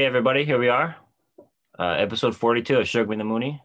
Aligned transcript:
Okay, 0.00 0.06
everybody, 0.06 0.46
here 0.46 0.58
we 0.58 0.70
are. 0.70 0.96
Uh, 1.78 1.90
episode 1.98 2.34
42 2.34 2.78
of 2.78 2.88
Shug 2.88 3.06
Me 3.06 3.16
the 3.18 3.24
Mooney. 3.24 3.62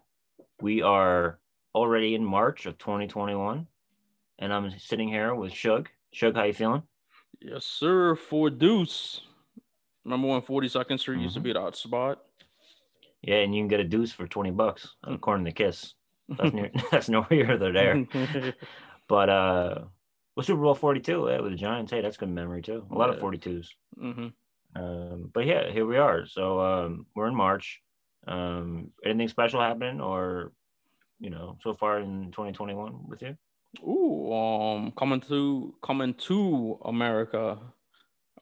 We 0.60 0.82
are 0.82 1.40
already 1.74 2.14
in 2.14 2.26
March 2.26 2.66
of 2.66 2.78
2021, 2.78 3.66
and 4.40 4.54
I'm 4.54 4.78
sitting 4.78 5.08
here 5.08 5.34
with 5.34 5.54
Shug. 5.54 5.88
Shug, 6.12 6.36
how 6.36 6.44
you 6.44 6.52
feeling? 6.52 6.84
Yes, 7.40 7.64
sir. 7.64 8.18
For 8.18 8.50
Deuce. 8.50 9.22
Remember 10.04 10.28
when 10.28 10.42
42nd 10.42 11.00
Street 11.00 11.22
used 11.22 11.36
to 11.36 11.40
be 11.40 11.54
the 11.54 11.62
hot 11.62 11.78
spot? 11.78 12.20
Yeah, 13.22 13.36
and 13.36 13.56
you 13.56 13.62
can 13.62 13.70
get 13.70 13.80
a 13.80 13.86
deuce 13.86 14.12
for 14.12 14.28
20 14.28 14.52
bucks, 14.52 14.94
according 15.06 15.46
to 15.46 15.54
Kiss. 15.54 15.94
That's, 16.28 16.54
near, 16.54 16.70
that's 16.92 17.08
nowhere 17.08 17.30
here 17.30 17.64
or 17.64 17.72
there. 17.72 18.06
But 19.08 19.30
uh, 19.30 19.76
well, 20.36 20.44
Super 20.44 20.62
Bowl 20.64 20.76
42 20.76 21.28
yeah, 21.30 21.40
with 21.40 21.54
the 21.54 21.58
Giants. 21.58 21.94
Hey, 21.94 22.02
that's 22.02 22.18
good 22.18 22.28
memory 22.28 22.62
too. 22.62 22.86
A 22.92 22.94
lot 22.94 23.10
of 23.10 23.16
Yeah. 23.16 23.22
42s. 23.22 23.68
hmm 23.98 24.28
Um, 24.76 25.32
but 25.34 25.46
yeah, 25.46 25.72
here 25.72 25.86
we 25.86 25.98
are. 25.98 26.26
So 26.26 26.60
um, 26.60 27.08
we're 27.16 27.28
in 27.28 27.36
March. 27.36 27.82
Um, 28.28 28.92
anything 29.06 29.28
special 29.30 29.62
happening, 29.62 30.02
or 30.02 30.54
you 31.20 31.30
know, 31.30 31.58
so 31.64 31.76
far 31.76 32.00
in 32.00 32.32
2021 32.32 33.08
with 33.08 33.22
you? 33.22 33.38
Ooh, 33.84 34.32
um, 34.34 34.92
coming 34.92 35.22
to 35.22 35.76
coming 35.84 36.14
to 36.14 36.80
America. 36.86 37.60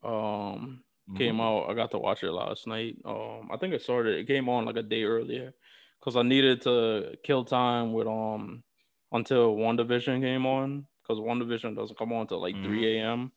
Um, 0.03 0.83
came 1.15 1.41
out. 1.41 1.69
I 1.69 1.73
got 1.75 1.91
to 1.91 1.99
watch 1.99 2.23
it 2.23 2.31
last 2.31 2.67
night. 2.67 2.97
Um, 3.05 3.49
I 3.51 3.57
think 3.57 3.73
it 3.73 3.81
started. 3.81 4.17
It 4.19 4.27
came 4.27 4.49
on 4.49 4.65
like 4.65 4.77
a 4.77 4.83
day 4.83 5.03
earlier 5.03 5.53
because 5.99 6.15
I 6.15 6.23
needed 6.23 6.61
to 6.63 7.17
kill 7.23 7.45
time 7.45 7.93
with 7.93 8.07
um 8.07 8.63
until 9.11 9.55
WandaVision 9.55 10.21
came 10.21 10.45
on 10.45 10.87
because 11.01 11.19
WandaVision 11.19 11.75
doesn't 11.75 11.97
come 11.97 12.13
on 12.13 12.21
until 12.21 12.41
like 12.41 12.55
Mhm. 12.55 12.63
3 12.63 13.03
a.m. 13.03 13.31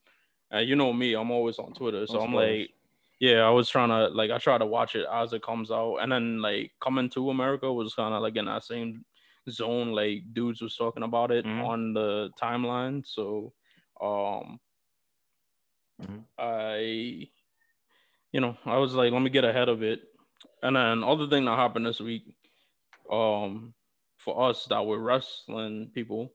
And 0.50 0.68
you 0.68 0.76
know 0.76 0.92
me, 0.92 1.14
I'm 1.14 1.30
always 1.30 1.58
on 1.58 1.74
Twitter, 1.74 2.06
so 2.06 2.20
I'm 2.22 2.34
like, 2.34 2.70
yeah, 3.18 3.42
I 3.42 3.50
was 3.50 3.68
trying 3.68 3.88
to 3.90 4.08
like 4.08 4.30
I 4.30 4.38
try 4.38 4.58
to 4.58 4.66
watch 4.66 4.94
it 4.96 5.06
as 5.10 5.32
it 5.32 5.42
comes 5.42 5.70
out, 5.70 5.96
and 5.98 6.12
then 6.12 6.40
like 6.42 6.72
coming 6.80 7.08
to 7.10 7.30
America 7.30 7.72
was 7.72 7.94
kind 7.94 8.14
of 8.14 8.22
like 8.22 8.36
in 8.36 8.46
that 8.46 8.64
same 8.64 9.04
zone. 9.48 9.92
Like 9.92 10.32
dudes 10.32 10.60
was 10.62 10.76
talking 10.76 11.02
about 11.02 11.30
it 11.30 11.46
Mhm. 11.46 11.70
on 11.70 11.94
the 11.94 12.30
timeline, 12.40 13.06
so 13.06 13.54
um, 14.00 14.60
Mhm. 15.98 16.26
I, 16.38 17.30
you 18.32 18.40
know, 18.40 18.56
I 18.64 18.78
was 18.78 18.94
like, 18.94 19.12
let 19.12 19.22
me 19.22 19.30
get 19.30 19.44
ahead 19.44 19.68
of 19.68 19.82
it. 19.82 20.02
And 20.62 20.76
then 20.76 21.04
other 21.04 21.28
thing 21.28 21.44
that 21.44 21.56
happened 21.56 21.86
this 21.86 22.00
week, 22.00 22.36
um, 23.10 23.74
for 24.18 24.48
us 24.50 24.66
that 24.66 24.86
were 24.86 25.00
wrestling 25.00 25.90
people, 25.94 26.32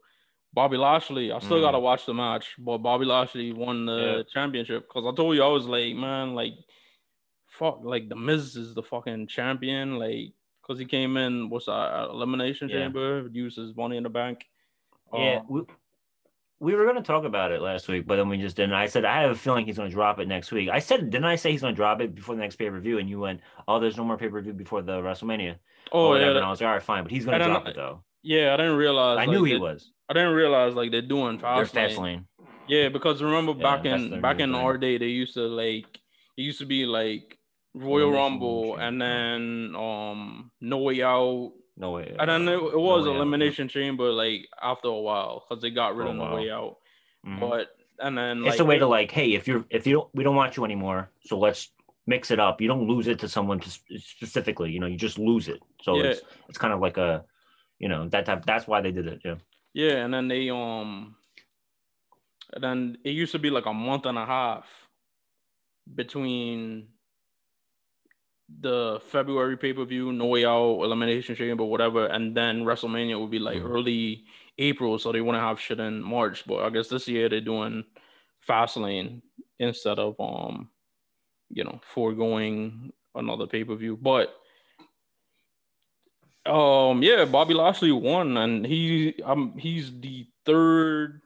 Bobby 0.54 0.78
Lashley. 0.78 1.32
I 1.32 1.40
still 1.40 1.58
Mm. 1.58 1.62
gotta 1.62 1.80
watch 1.80 2.06
the 2.06 2.14
match, 2.14 2.56
but 2.60 2.80
Bobby 2.80 3.06
Lashley 3.06 3.54
won 3.54 3.86
the 3.86 3.98
Yeah. 4.18 4.24
championship 4.34 4.88
because 4.88 5.06
I 5.06 5.16
told 5.16 5.36
you 5.36 5.44
I 5.44 5.48
was 5.48 5.66
like, 5.66 5.96
man, 5.96 6.36
like, 6.36 6.54
fuck, 7.48 7.80
like 7.84 8.10
the 8.10 8.16
Miz 8.16 8.56
is 8.56 8.74
the 8.74 8.84
fucking 8.84 9.28
champion, 9.28 9.98
like, 9.98 10.34
because 10.62 10.78
he 10.80 10.86
came 10.86 11.18
in, 11.18 11.50
what's 11.50 11.66
that, 11.68 12.10
elimination 12.10 12.70
Yeah. 12.70 12.80
chamber, 12.84 13.30
used 13.32 13.58
his 13.58 13.76
money 13.76 13.98
in 13.98 14.04
the 14.04 14.10
bank. 14.10 14.46
Yeah, 15.14 15.40
Um, 15.40 15.46
we, 15.50 15.62
we 16.60 16.76
were 16.76 16.86
gonna 16.86 17.02
talk 17.02 17.24
about 17.24 17.52
it 17.52 17.62
last 17.62 17.88
week, 17.88 18.06
but 18.08 18.18
then 18.18 18.30
we 18.30 18.38
just 18.38 18.56
didn't. 18.56 18.74
I 18.74 18.86
said 18.88 19.04
I 19.06 19.22
have 19.22 19.32
a 19.32 19.36
feeling 19.36 19.66
he's 19.66 19.78
gonna 19.78 19.90
drop 19.90 20.20
it 20.20 20.28
next 20.28 20.52
week. 20.52 20.70
I 20.70 20.80
said, 20.80 21.10
didn't 21.10 21.26
I 21.26 21.36
say 21.36 21.52
he's 21.52 21.62
gonna 21.62 21.74
drop 21.76 22.02
it 22.02 22.14
before 22.14 22.36
the 22.36 22.42
next 22.42 22.58
pay 22.58 22.70
per 22.70 22.80
view? 22.80 22.98
And 23.00 23.10
you 23.10 23.20
went, 23.20 23.42
oh, 23.68 23.80
there's 23.80 23.98
no 23.98 24.04
more 24.04 24.18
pay 24.18 24.30
per 24.30 24.42
view 24.42 24.54
before 24.54 24.82
the 24.82 25.02
WrestleMania. 25.02 25.58
oh 25.94 26.14
yeah. 26.16 26.30
And 26.30 26.40
I 26.40 26.50
was 26.50 26.62
like, 26.62 26.68
all 26.68 26.74
right, 26.74 26.84
fine, 26.84 27.04
but 27.04 27.12
he's 27.12 27.26
gonna 27.26 27.44
drop 27.44 27.66
I- 27.66 27.70
it 27.72 27.76
though. 27.76 28.04
Yeah. 28.24 28.54
I 28.54 28.58
didn't 28.58 28.78
realize. 28.78 29.18
I 29.18 29.26
like, 29.26 29.30
knew 29.30 29.44
he 29.44 29.54
they- 29.54 29.60
was. 29.60 29.92
I 30.10 30.14
didn't 30.14 30.34
realize 30.34 30.74
like 30.74 30.92
they're 30.92 31.02
doing 31.02 31.38
They're 31.38 31.66
fast 31.66 31.74
fast 31.74 31.98
lane. 31.98 32.26
Yeah, 32.68 32.90
because 32.90 33.22
remember 33.24 33.54
Yeah, 33.54 33.64
back 33.64 33.86
in 33.86 34.20
back 34.22 34.40
in 34.40 34.54
our 34.54 34.78
day, 34.78 34.98
they 34.98 35.08
used 35.08 35.34
to 35.36 35.42
like 35.48 35.86
it 36.38 36.42
used 36.42 36.60
to 36.60 36.66
be 36.66 36.86
like 36.86 37.38
Royal 37.74 38.10
Elimination 38.10 38.14
Rumble 38.14 38.76
and 38.78 39.02
then 39.02 39.76
um 39.76 40.52
No 40.60 40.80
Way 40.80 41.02
Out, 41.02 41.54
No 41.78 41.92
way. 41.92 42.14
and 42.20 42.30
then 42.30 42.48
it, 42.50 42.56
it 42.58 42.78
was 42.78 43.06
No 43.06 43.12
Way 43.12 43.16
Out, 43.18 43.22
Elimination 43.22 43.68
Chamber 43.70 44.12
like 44.12 44.48
after 44.62 44.90
a 44.90 45.00
while 45.00 45.46
because 45.48 45.62
they 45.62 45.70
got 45.70 45.96
rid 45.96 46.08
of 46.10 46.16
No. 46.18 46.36
Way 46.36 46.52
Out. 46.52 46.76
Mhm. 47.26 47.40
But 47.40 47.70
and 48.00 48.18
then 48.18 48.44
it's 48.46 48.60
a 48.60 48.66
way 48.66 48.80
to 48.80 48.88
like, 48.88 49.12
hey, 49.12 49.34
if 49.34 49.48
you're 49.48 49.64
if 49.70 49.88
you 49.88 49.94
don't 49.94 50.10
we 50.14 50.26
don't 50.26 50.36
want 50.36 50.58
you 50.58 50.66
anymore, 50.66 51.10
so 51.26 51.38
let's 51.40 51.72
mix 52.06 52.32
it 52.32 52.40
up. 52.40 52.60
You 52.60 52.68
don't 52.68 52.86
lose 52.88 53.08
it 53.08 53.20
to 53.20 53.30
someone 53.30 53.62
sp- 53.64 53.96
specifically. 54.00 54.72
You 54.72 54.80
know, 54.82 54.88
you 54.88 54.98
just 54.98 55.18
lose 55.18 55.48
it. 55.48 55.62
So 55.84 55.96
Yeah. 55.96 56.04
it's 56.12 56.22
it's 56.50 56.58
kind 56.58 56.74
of 56.74 56.82
like 56.82 56.98
a, 56.98 57.24
you 57.82 57.90
know, 57.90 58.08
that 58.10 58.26
type. 58.26 58.46
That's 58.46 58.68
why 58.68 58.80
they 58.82 58.92
did 58.92 59.08
it. 59.08 59.22
Yeah. 59.26 59.36
yeah, 59.74 60.06
and 60.06 60.14
then 60.14 60.28
they 60.28 60.50
um, 60.50 61.16
and 62.54 62.64
then 62.64 62.98
it 63.04 63.12
used 63.12 63.32
to 63.34 63.40
be 63.40 63.50
like 63.50 63.66
a 63.66 63.74
month 63.74 64.06
and 64.06 64.18
a 64.18 64.26
half 64.26 64.66
between 65.96 66.88
the 68.60 69.02
February 69.10 69.58
pay 69.58 69.74
per 69.74 69.84
view, 69.86 70.12
No 70.12 70.28
Way 70.28 70.46
Out, 70.46 70.84
Elimination 70.84 71.36
Chamber, 71.36 71.56
but 71.64 71.66
whatever, 71.66 72.06
and 72.06 72.38
then 72.38 72.64
WrestleMania 72.64 73.20
would 73.20 73.32
be 73.32 73.40
like 73.40 73.62
Mhm. 73.62 73.70
early 73.70 74.26
April, 74.60 75.00
so 75.00 75.12
they 75.12 75.22
wouldn't 75.22 75.44
have 75.44 75.60
shit 75.60 75.80
in 75.80 76.04
March. 76.04 76.46
But 76.46 76.64
I 76.64 76.70
guess 76.70 76.88
this 76.90 77.08
year 77.08 77.30
they're 77.30 77.42
doing 77.42 77.84
Fastlane 78.48 79.22
instead 79.60 79.98
of 80.00 80.16
um, 80.20 80.70
you 81.50 81.64
know, 81.64 81.80
foregoing 81.84 82.94
another 83.16 83.48
pay 83.48 83.64
per 83.64 83.76
view. 83.76 83.98
But 83.98 84.36
um, 86.46 87.04
yeah, 87.04 87.26
Bobby 87.26 87.54
Lashley 87.54 87.92
won, 87.92 88.38
and 88.38 88.66
he 88.66 89.16
um 89.24 89.58
he's 89.58 89.92
the 90.00 90.28
third 90.46 91.22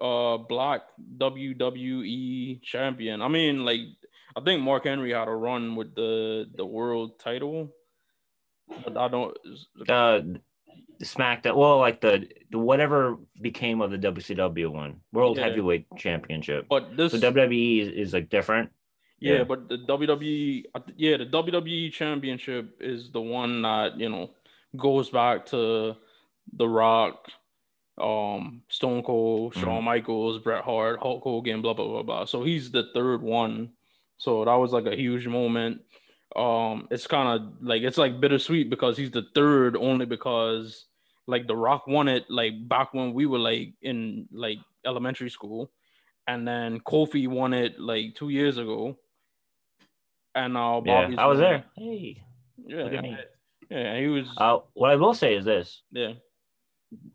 uh 0.00 0.36
black 0.36 0.82
WWE 1.18 2.62
champion. 2.62 3.22
I 3.22 3.28
mean, 3.28 3.64
like 3.64 3.80
I 4.36 4.40
think 4.40 4.62
Mark 4.62 4.84
Henry 4.84 5.12
had 5.12 5.28
a 5.28 5.32
run 5.32 5.76
with 5.76 5.94
the 5.94 6.48
the 6.54 6.64
world 6.64 7.18
title, 7.18 7.72
but 8.84 8.96
I 8.96 9.08
don't. 9.08 9.36
Uh, 9.88 10.20
SmackDown. 11.02 11.56
Well, 11.56 11.78
like 11.78 12.00
the 12.00 12.28
the 12.50 12.58
whatever 12.58 13.18
became 13.40 13.80
of 13.80 13.90
the 13.90 13.98
WCW 13.98 14.68
one, 14.68 15.00
World 15.12 15.36
Yeah. 15.36 15.48
Heavyweight 15.48 15.86
Championship. 15.96 16.66
But 16.68 16.96
this, 16.96 17.12
So 17.12 17.18
WWE 17.18 17.80
is, 17.82 17.88
is 17.88 18.12
like 18.14 18.28
different. 18.28 18.70
Yeah, 19.22 19.38
yeah. 19.38 19.44
but 19.44 19.68
the 19.68 19.78
WWE, 19.78 20.64
yeah, 20.96 21.16
the 21.16 21.26
WWE 21.26 21.92
championship 21.92 22.76
is 22.80 23.10
the 23.10 23.20
one 23.20 23.62
that 23.62 23.98
you 23.98 24.08
know 24.08 24.30
goes 24.76 25.10
back 25.10 25.46
to 25.46 25.96
The 26.54 26.68
Rock, 26.68 27.28
um, 27.98 28.62
Stone 28.68 29.02
Cold, 29.04 29.54
Shawn 29.54 29.76
Mm-hmm. 29.76 29.84
Michaels, 29.84 30.38
Bret 30.38 30.64
Hart, 30.64 30.98
Hulk 31.00 31.22
Hogan, 31.22 31.62
blah 31.62 31.74
blah 31.74 31.86
blah 31.86 32.02
blah. 32.02 32.24
So 32.24 32.42
he's 32.42 32.70
the 32.70 32.88
third 32.94 33.22
one. 33.22 33.70
So 34.18 34.44
that 34.44 34.54
was 34.54 34.72
like 34.72 34.86
a 34.86 34.96
huge 34.96 35.26
moment. 35.26 35.82
Um, 36.34 36.88
it's 36.90 37.06
kind 37.06 37.28
of 37.28 37.52
like 37.62 37.82
it's 37.82 37.98
like 37.98 38.20
bittersweet 38.20 38.70
because 38.70 38.96
he's 38.96 39.10
the 39.10 39.26
third 39.34 39.76
only 39.76 40.06
because 40.06 40.86
like 41.26 41.46
The 41.46 41.56
Rock 41.56 41.86
won 41.86 42.08
it 42.08 42.24
like 42.28 42.68
back 42.68 42.92
when 42.94 43.12
we 43.12 43.26
were 43.26 43.38
like 43.38 43.74
in 43.82 44.26
like 44.32 44.58
elementary 44.84 45.30
school, 45.30 45.70
and 46.26 46.46
then 46.46 46.80
Kofi 46.80 47.28
won 47.28 47.54
it 47.54 47.78
like 47.78 48.14
two 48.14 48.30
years 48.30 48.58
ago. 48.58 48.96
And 50.34 50.54
now 50.54 50.82
Yeah, 50.84 51.10
I 51.18 51.26
was 51.26 51.38
there. 51.38 51.64
Hey. 51.76 52.22
Yeah, 52.66 52.84
Look 52.84 52.92
at 52.94 53.02
me. 53.02 53.16
yeah, 53.70 53.98
he 53.98 54.06
was. 54.06 54.26
Uh, 54.36 54.60
what 54.74 54.90
I 54.90 54.96
will 54.96 55.14
say 55.14 55.34
is 55.34 55.44
this: 55.44 55.82
yeah, 55.90 56.14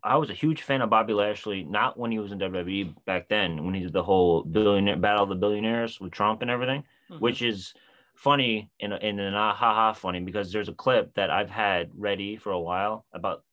I 0.03 0.17
was 0.17 0.29
a 0.29 0.33
huge 0.33 0.61
fan 0.61 0.81
of 0.81 0.89
Bobby 0.89 1.13
Lashley, 1.13 1.63
not 1.63 1.97
when 1.97 2.11
he 2.11 2.19
was 2.19 2.31
in 2.31 2.39
WWE 2.39 2.95
back 3.05 3.27
then, 3.29 3.65
when 3.65 3.73
he 3.73 3.81
did 3.81 3.93
the 3.93 4.03
whole 4.03 4.43
billionaire 4.43 4.97
battle 4.97 5.23
of 5.23 5.29
the 5.29 5.35
billionaires 5.35 5.99
with 5.99 6.11
Trump 6.11 6.41
and 6.41 6.51
everything, 6.51 6.83
Mhm. 7.09 7.19
which 7.19 7.41
is 7.41 7.73
funny 8.15 8.71
in 8.79 8.91
a, 8.93 8.97
in 8.97 9.19
an 9.19 9.35
ah 9.35 9.53
ha 9.53 9.73
ha 9.73 9.93
funny 9.93 10.19
because 10.19 10.51
there's 10.51 10.69
a 10.69 10.73
clip 10.73 11.13
that 11.13 11.29
I've 11.29 11.49
had 11.49 11.91
ready 11.95 12.35
for 12.37 12.51
a 12.51 12.59
while 12.59 13.05
about 13.13 13.43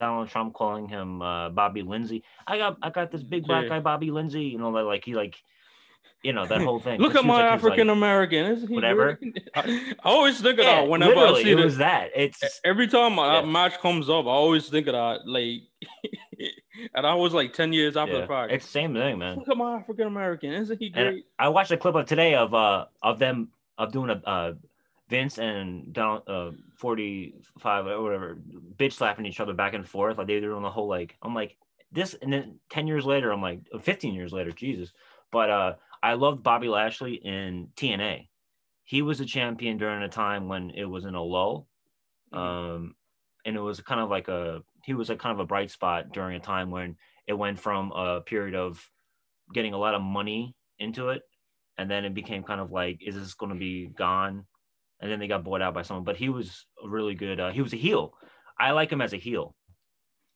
Donald 0.00 0.28
Trump 0.28 0.54
calling 0.54 0.88
him 0.88 1.22
uh, 1.22 1.50
Bobby 1.50 1.82
Lindsay. 1.82 2.24
I 2.46 2.58
got 2.58 2.78
I 2.82 2.90
got 2.90 3.10
this 3.10 3.22
big 3.22 3.46
black 3.46 3.64
Yeah. 3.64 3.68
guy 3.68 3.80
Bobby 3.80 4.10
Lindsay, 4.10 4.44
you 4.44 4.58
know, 4.58 4.70
like, 4.70 4.84
like 4.86 5.04
he 5.04 5.14
like, 5.14 5.36
you 6.22 6.32
know, 6.32 6.46
that 6.46 6.60
whole 6.62 6.78
thing. 6.78 7.00
Look 7.00 7.14
at 7.16 7.24
my 7.24 7.34
like- 7.34 7.42
he 7.42 7.46
like- 7.48 7.54
African 7.54 7.90
American. 7.90 8.66
Whatever. 8.68 9.18
I, 9.54 9.60
I 10.04 10.08
always 10.08 10.40
think 10.40 10.58
of 10.58 10.64
Yeah, 10.64 10.82
that 10.82 10.88
whenever 10.88 11.18
I 11.18 11.42
see 11.42 11.50
it 11.50 11.56
the, 11.56 11.64
was 11.64 11.78
that. 11.78 12.10
It's 12.14 12.60
every 12.64 12.86
time 12.86 13.18
a 13.18 13.40
Yeah. 13.40 13.42
match 13.44 13.78
comes 13.80 14.08
up, 14.08 14.26
I 14.26 14.30
always 14.30 14.68
think 14.68 14.86
of 14.86 14.92
that. 14.94 15.26
Like, 15.28 15.62
and 16.94 17.06
I 17.06 17.14
was 17.14 17.32
like 17.34 17.52
ten 17.52 17.72
years 17.72 17.96
after 17.96 18.14
yeah, 18.14 18.20
the 18.22 18.26
fact. 18.26 18.52
it's 18.52 18.64
the 18.66 18.70
same 18.72 18.94
thing, 18.94 19.18
man. 19.18 19.38
Look 19.38 19.48
at 19.48 19.56
my 19.56 19.76
African 19.76 20.06
American. 20.06 20.52
Isn't 20.52 20.78
he 20.78 20.86
And 20.94 20.94
great? 20.94 21.26
I 21.38 21.48
watched 21.48 21.70
a 21.72 21.76
clip 21.76 21.94
of 21.94 22.06
today 22.06 22.34
of 22.34 22.54
uh 22.54 22.86
of 23.02 23.18
them 23.18 23.48
of 23.78 23.92
doing 23.92 24.10
a 24.10 24.20
uh 24.28 24.54
Vince 25.08 25.38
and 25.38 25.92
Donald 25.92 26.22
uh 26.28 26.52
45 26.76 27.86
or 27.86 28.02
whatever 28.02 28.38
bitch 28.76 28.92
slapping 28.94 29.26
each 29.26 29.40
other 29.40 29.52
back 29.52 29.74
and 29.74 29.86
forth 29.86 30.18
like 30.18 30.26
they 30.26 30.34
were 30.34 30.40
doing 30.40 30.62
the 30.62 30.70
whole 30.70 30.88
like 30.88 31.16
I'm 31.22 31.34
like 31.34 31.56
this 31.90 32.14
and 32.22 32.32
then 32.32 32.58
10 32.70 32.86
years 32.86 33.04
later 33.04 33.30
I'm 33.30 33.42
like 33.42 33.60
15 33.80 34.14
years 34.14 34.32
later 34.32 34.52
Jesus 34.52 34.92
but 35.30 35.50
uh 35.50 35.74
I 36.02 36.14
loved 36.14 36.42
Bobby 36.42 36.68
Lashley 36.68 37.14
in 37.14 37.68
TNA 37.76 38.28
he 38.84 39.00
was 39.00 39.20
a 39.20 39.24
champion 39.24 39.78
during 39.78 40.02
a 40.02 40.08
time 40.08 40.48
when 40.48 40.70
it 40.70 40.84
was 40.84 41.04
in 41.04 41.14
a 41.14 41.22
lull 41.22 41.68
um 42.32 42.94
and 43.46 43.56
it 43.56 43.60
was 43.60 43.80
kind 43.80 44.00
of 44.00 44.10
like 44.10 44.28
a 44.28 44.60
he 44.84 44.92
was 44.92 45.08
a 45.08 45.16
kind 45.16 45.32
of 45.32 45.38
a 45.38 45.46
bright 45.46 45.70
spot 45.70 46.12
during 46.12 46.36
a 46.36 46.40
time 46.40 46.70
when 46.70 46.96
it 47.26 47.32
went 47.32 47.58
from 47.58 47.92
a 47.92 48.20
period 48.20 48.54
of 48.54 48.90
getting 49.54 49.72
a 49.72 49.78
lot 49.78 49.94
of 49.94 50.02
money 50.02 50.54
into 50.78 51.10
it 51.10 51.22
and 51.78 51.90
then 51.90 52.04
it 52.04 52.14
became 52.14 52.42
kind 52.42 52.60
of 52.60 52.70
like, 52.70 53.00
is 53.04 53.14
this 53.14 53.34
going 53.34 53.52
to 53.52 53.58
be 53.58 53.86
gone? 53.86 54.44
And 55.00 55.10
then 55.10 55.18
they 55.18 55.26
got 55.26 55.44
bought 55.44 55.62
out 55.62 55.74
by 55.74 55.82
someone. 55.82 56.04
But 56.04 56.16
he 56.16 56.28
was 56.28 56.66
a 56.82 56.88
really 56.88 57.14
good. 57.14 57.40
Uh, 57.40 57.50
he 57.50 57.62
was 57.62 57.72
a 57.72 57.76
heel. 57.76 58.14
I 58.58 58.70
like 58.70 58.92
him 58.92 59.00
as 59.00 59.12
a 59.12 59.16
heel 59.16 59.56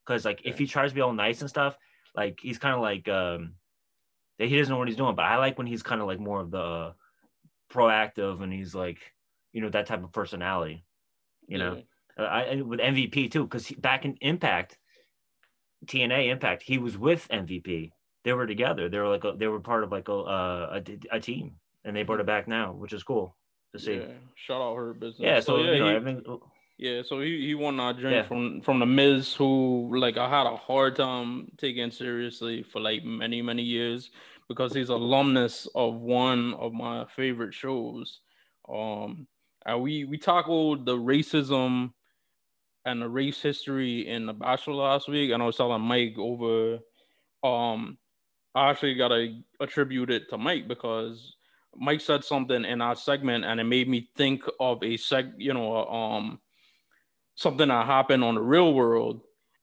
because 0.05 0.25
like 0.25 0.41
if 0.45 0.59
he 0.59 0.67
tries 0.67 0.91
to 0.91 0.95
be 0.95 1.01
all 1.01 1.13
nice 1.13 1.41
and 1.41 1.51
stuff, 1.51 1.77
like 2.17 2.39
he's 2.41 2.59
kind 2.59 2.75
of 2.75 2.81
like 2.81 3.09
um, 3.09 3.55
he 4.39 4.57
doesn't 4.57 4.73
know 4.73 4.79
what 4.79 4.89
he's 4.89 4.97
doing. 4.97 5.15
But 5.15 5.25
I 5.25 5.37
like 5.39 5.59
when 5.59 5.67
he's 5.67 5.83
kind 5.83 6.01
of 6.01 6.07
like 6.07 6.21
more 6.21 6.41
of 6.41 6.51
the 6.51 6.95
proactive 7.73 8.43
and 8.43 8.53
he's 8.53 8.75
like 8.75 8.99
you 9.53 9.63
know 9.63 9.71
that 9.71 9.87
type 9.87 10.05
of 10.05 10.13
personality. 10.13 10.85
You 11.49 11.59
know, 11.59 11.83
uh, 12.19 12.23
I 12.23 12.63
with 12.63 12.81
MVP 12.81 13.31
too 13.31 13.45
because 13.45 13.71
back 13.71 14.05
in 14.05 14.17
Impact, 14.21 14.79
TNA 15.87 16.31
Impact, 16.31 16.63
he 16.63 16.79
was 16.79 16.99
with 16.99 17.27
MVP. 17.29 17.93
They 18.25 18.33
were 18.33 18.47
together. 18.47 18.89
They 18.89 18.99
were 18.99 19.09
like 19.09 19.25
a, 19.25 19.33
they 19.37 19.47
were 19.47 19.61
part 19.61 19.85
of 19.85 19.93
like 19.93 20.09
a, 20.09 20.13
a, 20.13 20.83
a 21.13 21.21
team, 21.21 21.55
and 21.85 21.97
they 21.97 22.03
brought 22.03 22.21
it 22.21 22.27
back 22.27 22.49
now, 22.49 22.73
which 22.73 22.93
is 22.93 23.03
cool 23.03 23.37
to 23.73 23.79
see. 23.81 23.95
Yeah, 23.95 24.07
shout 24.35 24.61
out 24.61 24.77
Hurt 24.77 25.01
Business. 25.01 25.21
Yeah, 25.21 25.41
so, 25.41 25.59
so 25.59 25.63
yeah, 25.63 25.73
you 25.73 25.79
know, 25.79 25.89
he, 25.89 25.95
everything, 25.95 26.41
yeah, 26.79 27.03
so 27.05 27.21
he, 27.21 27.47
he 27.47 27.55
won 27.55 27.81
our 27.81 27.95
drink 27.95 28.17
yeah. 28.17 28.23
from 28.23 28.61
from 28.61 28.81
the 28.81 28.87
Miz, 28.87 29.33
who 29.33 29.91
like 29.97 30.19
I 30.19 30.29
had 30.29 30.47
a 30.47 30.57
hard 30.57 30.97
time 30.97 31.51
taking 31.57 31.91
seriously 31.91 32.63
for 32.63 32.81
like 32.81 33.03
many 33.03 33.41
many 33.41 33.63
years 33.63 34.11
because 34.49 34.75
he's 34.75 34.91
alumnus 34.91 35.67
of 35.75 35.95
one 35.95 36.55
of 36.55 36.73
my 36.73 37.07
favorite 37.17 37.55
shows. 37.55 38.21
Um, 38.69 39.27
and 39.65 39.81
we 39.81 40.05
we 40.05 40.19
tackled 40.19 40.85
the 40.85 40.97
racism 40.97 41.93
and 42.85 43.01
the 43.01 43.09
race 43.09 43.41
history 43.41 44.07
in 44.07 44.27
the 44.27 44.35
Bachelor 44.35 44.75
last 44.75 45.09
week, 45.09 45.33
and 45.33 45.43
I 45.43 45.47
was 45.47 45.57
telling 45.57 45.83
Mike 45.83 46.17
over. 46.19 46.79
Um, 47.43 47.97
I 48.55 48.71
actually 48.71 48.95
gotta 48.95 49.39
attribute 49.61 50.11
it 50.11 50.29
to 50.31 50.39
Mike 50.39 50.69
because 50.69 51.37
Mike 51.75 52.01
said 52.01 52.23
something 52.23 52.65
in 52.65 52.83
our 52.83 52.97
segment, 52.97 53.45
and 53.45 53.61
it 53.61 53.65
made 53.65 53.89
me 53.89 54.11
think 54.15 54.45
of 54.61 54.83
a 54.83 54.97
seg, 54.97 55.33
you 55.39 55.55
know, 55.55 55.87
um, 55.87 56.39
something 57.37 57.69
that 57.69 57.87
happened 57.87 58.25
on 58.25 58.35
the 58.35 58.41
real 58.41 58.75
world. 58.75 59.21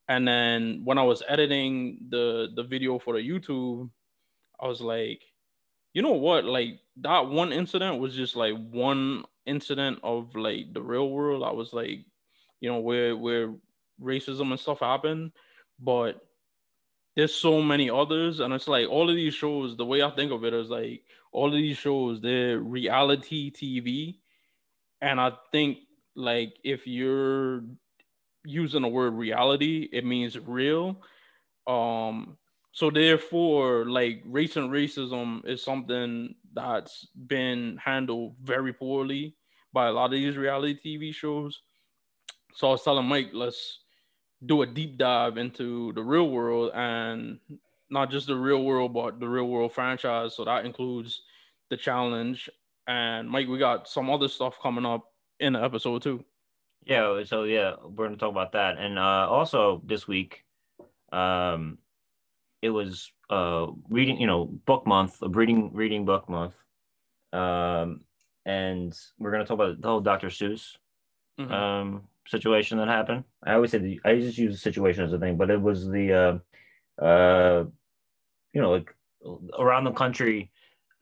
And 0.08 0.28
then 0.28 0.82
when 0.86 0.98
I 0.98 1.04
was 1.04 1.24
editing 1.28 1.98
the 2.10 2.50
the 2.56 2.64
video 2.64 3.00
for 3.00 3.14
the 3.16 3.28
YouTube, 3.28 3.90
I 4.60 4.68
was 4.68 4.82
like, 4.82 5.22
you 5.94 6.02
know 6.02 6.14
what? 6.14 6.46
Like 6.46 6.80
that 7.02 7.28
one 7.28 7.52
incident 7.52 8.00
was 8.00 8.16
just 8.16 8.36
like 8.36 8.54
one 8.72 9.26
incident 9.46 10.00
of 10.04 10.36
like 10.36 10.74
the 10.74 10.82
real 10.82 11.10
world. 11.10 11.44
I 11.44 11.52
was 11.52 11.74
like, 11.74 12.06
you 12.62 12.70
know, 12.70 12.80
where 12.80 13.16
where 13.18 13.54
racism 14.02 14.52
and 14.52 14.60
stuff 14.60 14.80
happened, 14.80 15.32
but 15.80 16.22
there's 17.16 17.34
so 17.34 17.62
many 17.62 17.90
others, 17.90 18.40
and 18.40 18.54
it's 18.54 18.68
like 18.68 18.90
all 18.90 19.10
of 19.10 19.16
these 19.16 19.34
shows. 19.36 19.78
The 19.78 19.86
way 19.86 20.02
I 20.02 20.10
think 20.12 20.32
of 20.32 20.44
it 20.44 20.54
is 20.54 20.70
like 20.70 21.04
all 21.32 21.48
of 21.48 21.54
these 21.54 21.78
shows, 21.78 22.22
they're 22.22 22.60
reality 22.60 23.52
TV, 23.52 24.18
and 25.02 25.22
I 25.22 25.34
think 25.52 25.80
like 26.16 26.58
if 26.64 26.86
you're 26.88 27.64
using 28.46 28.82
the 28.82 28.88
word 28.88 29.14
reality, 29.14 29.90
it 29.92 30.06
means 30.06 30.38
real. 30.40 31.02
Um, 31.68 32.38
so 32.72 32.90
therefore, 32.90 33.86
like 33.86 34.24
race 34.26 34.56
and 34.56 34.72
racism 34.72 35.46
is 35.48 35.64
something 35.64 36.36
that's 36.54 37.08
been 37.28 37.78
handled 37.84 38.36
very 38.44 38.74
poorly 38.74 39.36
by 39.74 39.88
a 39.88 39.92
lot 39.92 40.06
of 40.06 40.12
these 40.12 40.38
reality 40.38 40.80
TV 40.84 41.14
shows. 41.14 41.62
So 42.56 42.68
I 42.68 42.72
was 42.72 42.84
telling 42.84 43.08
Mike, 43.08 43.30
let's 43.34 43.80
do 44.46 44.62
a 44.62 44.68
deep 44.68 44.98
dive 44.98 45.38
into 45.38 45.94
the 45.94 46.04
real 46.04 46.30
world 46.30 46.72
and 46.74 47.40
not 47.90 48.12
just 48.12 48.28
the 48.28 48.36
real 48.36 48.64
world, 48.64 48.94
but 48.94 49.20
the 49.20 49.30
real 49.30 49.48
world 49.48 49.74
franchise. 49.74 50.36
So 50.36 50.46
that 50.46 50.66
includes 50.66 51.22
the 51.70 51.78
challenge. 51.78 52.50
And 52.88 53.30
Mike, 53.30 53.48
we 53.48 53.58
got 53.58 53.88
some 53.88 54.10
other 54.10 54.28
stuff 54.28 54.58
coming 54.62 54.86
up 54.86 55.13
in 55.40 55.54
the 55.54 55.64
episode 55.64 56.02
too. 56.02 56.24
Yeah, 56.86 57.24
so 57.26 57.44
yeah, 57.44 57.76
we're 57.82 58.08
gonna 58.08 58.18
talk 58.18 58.32
about 58.32 58.54
that, 58.54 58.78
and 58.78 59.00
uh, 59.00 59.28
also 59.30 59.82
this 59.86 60.08
week, 60.08 60.44
um, 61.12 61.78
it 62.62 62.70
was 62.70 63.12
uh 63.30 63.68
reading, 63.90 64.20
you 64.20 64.28
know, 64.28 64.46
book 64.46 64.86
month, 64.86 65.22
a 65.22 65.30
reading 65.30 65.72
reading 65.74 66.06
book 66.06 66.28
month, 66.30 66.56
um, 67.32 68.02
and 68.46 68.98
we're 69.18 69.32
gonna 69.32 69.46
talk 69.46 69.56
about 69.56 69.82
the 69.82 69.88
whole 69.88 70.02
Dr. 70.02 70.28
Seuss 70.28 70.78
mm-hmm. 71.40 71.52
um 71.52 72.04
situation 72.28 72.78
that 72.78 72.88
happened. 72.88 73.24
I 73.44 73.54
always 73.54 73.72
say 73.72 73.78
the, 73.80 74.02
I 74.06 74.20
just 74.20 74.38
use 74.38 74.54
the 74.54 74.60
situation 74.60 75.04
as 75.06 75.14
a 75.14 75.20
thing, 75.20 75.38
but 75.38 75.50
it 75.50 75.62
was 75.62 75.88
the 75.88 76.42
uh, 77.02 77.04
uh, 77.04 77.66
you 78.54 78.62
know, 78.62 78.72
like 78.72 78.94
around 79.58 79.86
the 79.86 79.92
country 79.92 80.52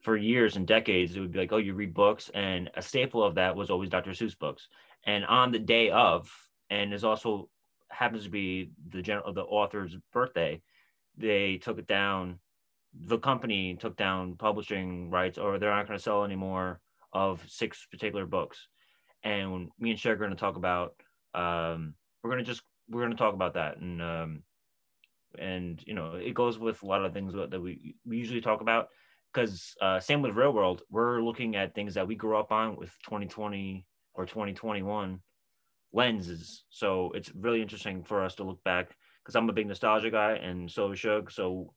for 0.02 0.16
years 0.16 0.56
and 0.56 0.66
decades, 0.66 1.16
it 1.16 1.20
would 1.20 1.32
be 1.32 1.38
like, 1.38 1.52
oh, 1.52 1.58
you 1.58 1.74
read 1.74 1.94
books, 1.94 2.30
and 2.34 2.70
a 2.74 2.82
staple 2.82 3.22
of 3.22 3.36
that 3.36 3.56
was 3.56 3.70
always 3.70 3.88
Dr. 3.88 4.10
Seuss 4.10 4.38
books. 4.38 4.68
And 5.04 5.24
on 5.24 5.52
the 5.52 5.58
day 5.58 5.90
of, 5.90 6.30
and 6.70 6.92
is 6.92 7.04
also 7.04 7.48
happens 7.88 8.24
to 8.24 8.30
be 8.30 8.70
the 8.88 9.02
general 9.02 9.32
the 9.32 9.42
author's 9.42 9.96
birthday, 10.12 10.60
they 11.16 11.58
took 11.58 11.78
it 11.78 11.86
down. 11.86 12.38
The 12.94 13.18
company 13.18 13.74
took 13.76 13.96
down 13.96 14.36
publishing 14.36 15.10
rights, 15.10 15.38
or 15.38 15.58
they're 15.58 15.74
not 15.74 15.86
going 15.86 15.98
to 15.98 16.02
sell 16.02 16.24
anymore 16.24 16.80
of 17.12 17.42
six 17.48 17.86
particular 17.90 18.26
books. 18.26 18.68
And 19.22 19.70
me 19.78 19.90
and 19.90 19.98
Shay 19.98 20.10
are 20.10 20.16
going 20.16 20.30
to 20.30 20.36
talk 20.36 20.56
about, 20.56 20.94
um, 21.34 21.94
we're 22.22 22.30
going 22.30 22.44
to 22.44 22.50
just 22.50 22.62
we're 22.90 23.00
going 23.00 23.12
to 23.12 23.16
talk 23.16 23.34
about 23.34 23.54
that, 23.54 23.78
and 23.78 24.02
um, 24.02 24.42
and 25.38 25.82
you 25.86 25.94
know 25.94 26.14
it 26.14 26.34
goes 26.34 26.58
with 26.58 26.82
a 26.82 26.86
lot 26.86 27.04
of 27.04 27.12
things 27.12 27.34
that 27.34 27.60
we 27.60 27.94
we 28.04 28.18
usually 28.18 28.40
talk 28.40 28.60
about 28.60 28.88
because 29.32 29.74
uh, 29.80 29.98
same 30.00 30.22
with 30.22 30.36
real 30.36 30.52
world. 30.52 30.82
We're 30.90 31.22
looking 31.22 31.56
at 31.56 31.74
things 31.74 31.94
that 31.94 32.06
we 32.06 32.14
grew 32.14 32.36
up 32.36 32.52
on 32.52 32.76
with 32.76 32.90
2020 33.04 33.86
or 34.14 34.26
2021 34.26 35.20
lenses. 35.92 36.64
So 36.70 37.12
it's 37.14 37.32
really 37.34 37.62
interesting 37.62 38.02
for 38.02 38.22
us 38.22 38.34
to 38.36 38.44
look 38.44 38.62
back 38.64 38.96
because 39.22 39.36
i'm 39.36 39.48
a 39.48 39.52
big 39.52 39.66
nostalgia 39.66 40.10
guy 40.10 40.32
and 40.32 40.70
so 40.70 40.90
is 40.90 40.98
Shug. 40.98 41.30
so 41.30 41.72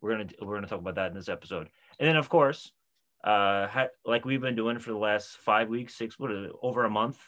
we're 0.00 0.12
gonna 0.12 0.28
we're 0.42 0.54
gonna 0.54 0.66
talk 0.66 0.80
about 0.80 0.96
that 0.96 1.10
in 1.10 1.16
this 1.16 1.28
episode. 1.28 1.68
And 1.98 2.08
then 2.08 2.16
of 2.16 2.28
course 2.28 2.72
uh 3.24 3.66
ha- 3.66 3.88
like 4.04 4.24
we've 4.24 4.40
been 4.40 4.56
doing 4.56 4.78
for 4.78 4.90
the 4.90 4.98
last 4.98 5.36
five 5.38 5.68
weeks 5.68 5.94
six 5.94 6.18
what 6.18 6.32
is 6.32 6.46
it 6.46 6.52
over 6.62 6.84
a 6.84 6.90
month 6.90 7.18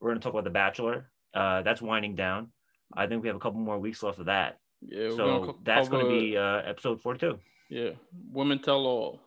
we're 0.00 0.10
gonna 0.10 0.20
talk 0.20 0.32
about 0.32 0.44
the 0.44 0.50
bachelor. 0.50 1.10
Uh 1.34 1.62
that's 1.62 1.82
winding 1.82 2.14
down. 2.14 2.48
I 2.94 3.06
think 3.06 3.22
we 3.22 3.28
have 3.28 3.36
a 3.36 3.40
couple 3.40 3.60
more 3.60 3.78
weeks 3.78 4.02
left 4.02 4.18
of 4.18 4.26
that. 4.26 4.58
Yeah 4.82 5.10
so 5.10 5.40
gonna 5.40 5.52
that's 5.64 5.88
going 5.88 6.04
to 6.04 6.10
be 6.10 6.36
uh 6.36 6.58
episode 6.58 7.00
42 7.00 7.38
yeah 7.70 7.90
women 8.30 8.58
tell 8.60 8.86
all 8.86 9.20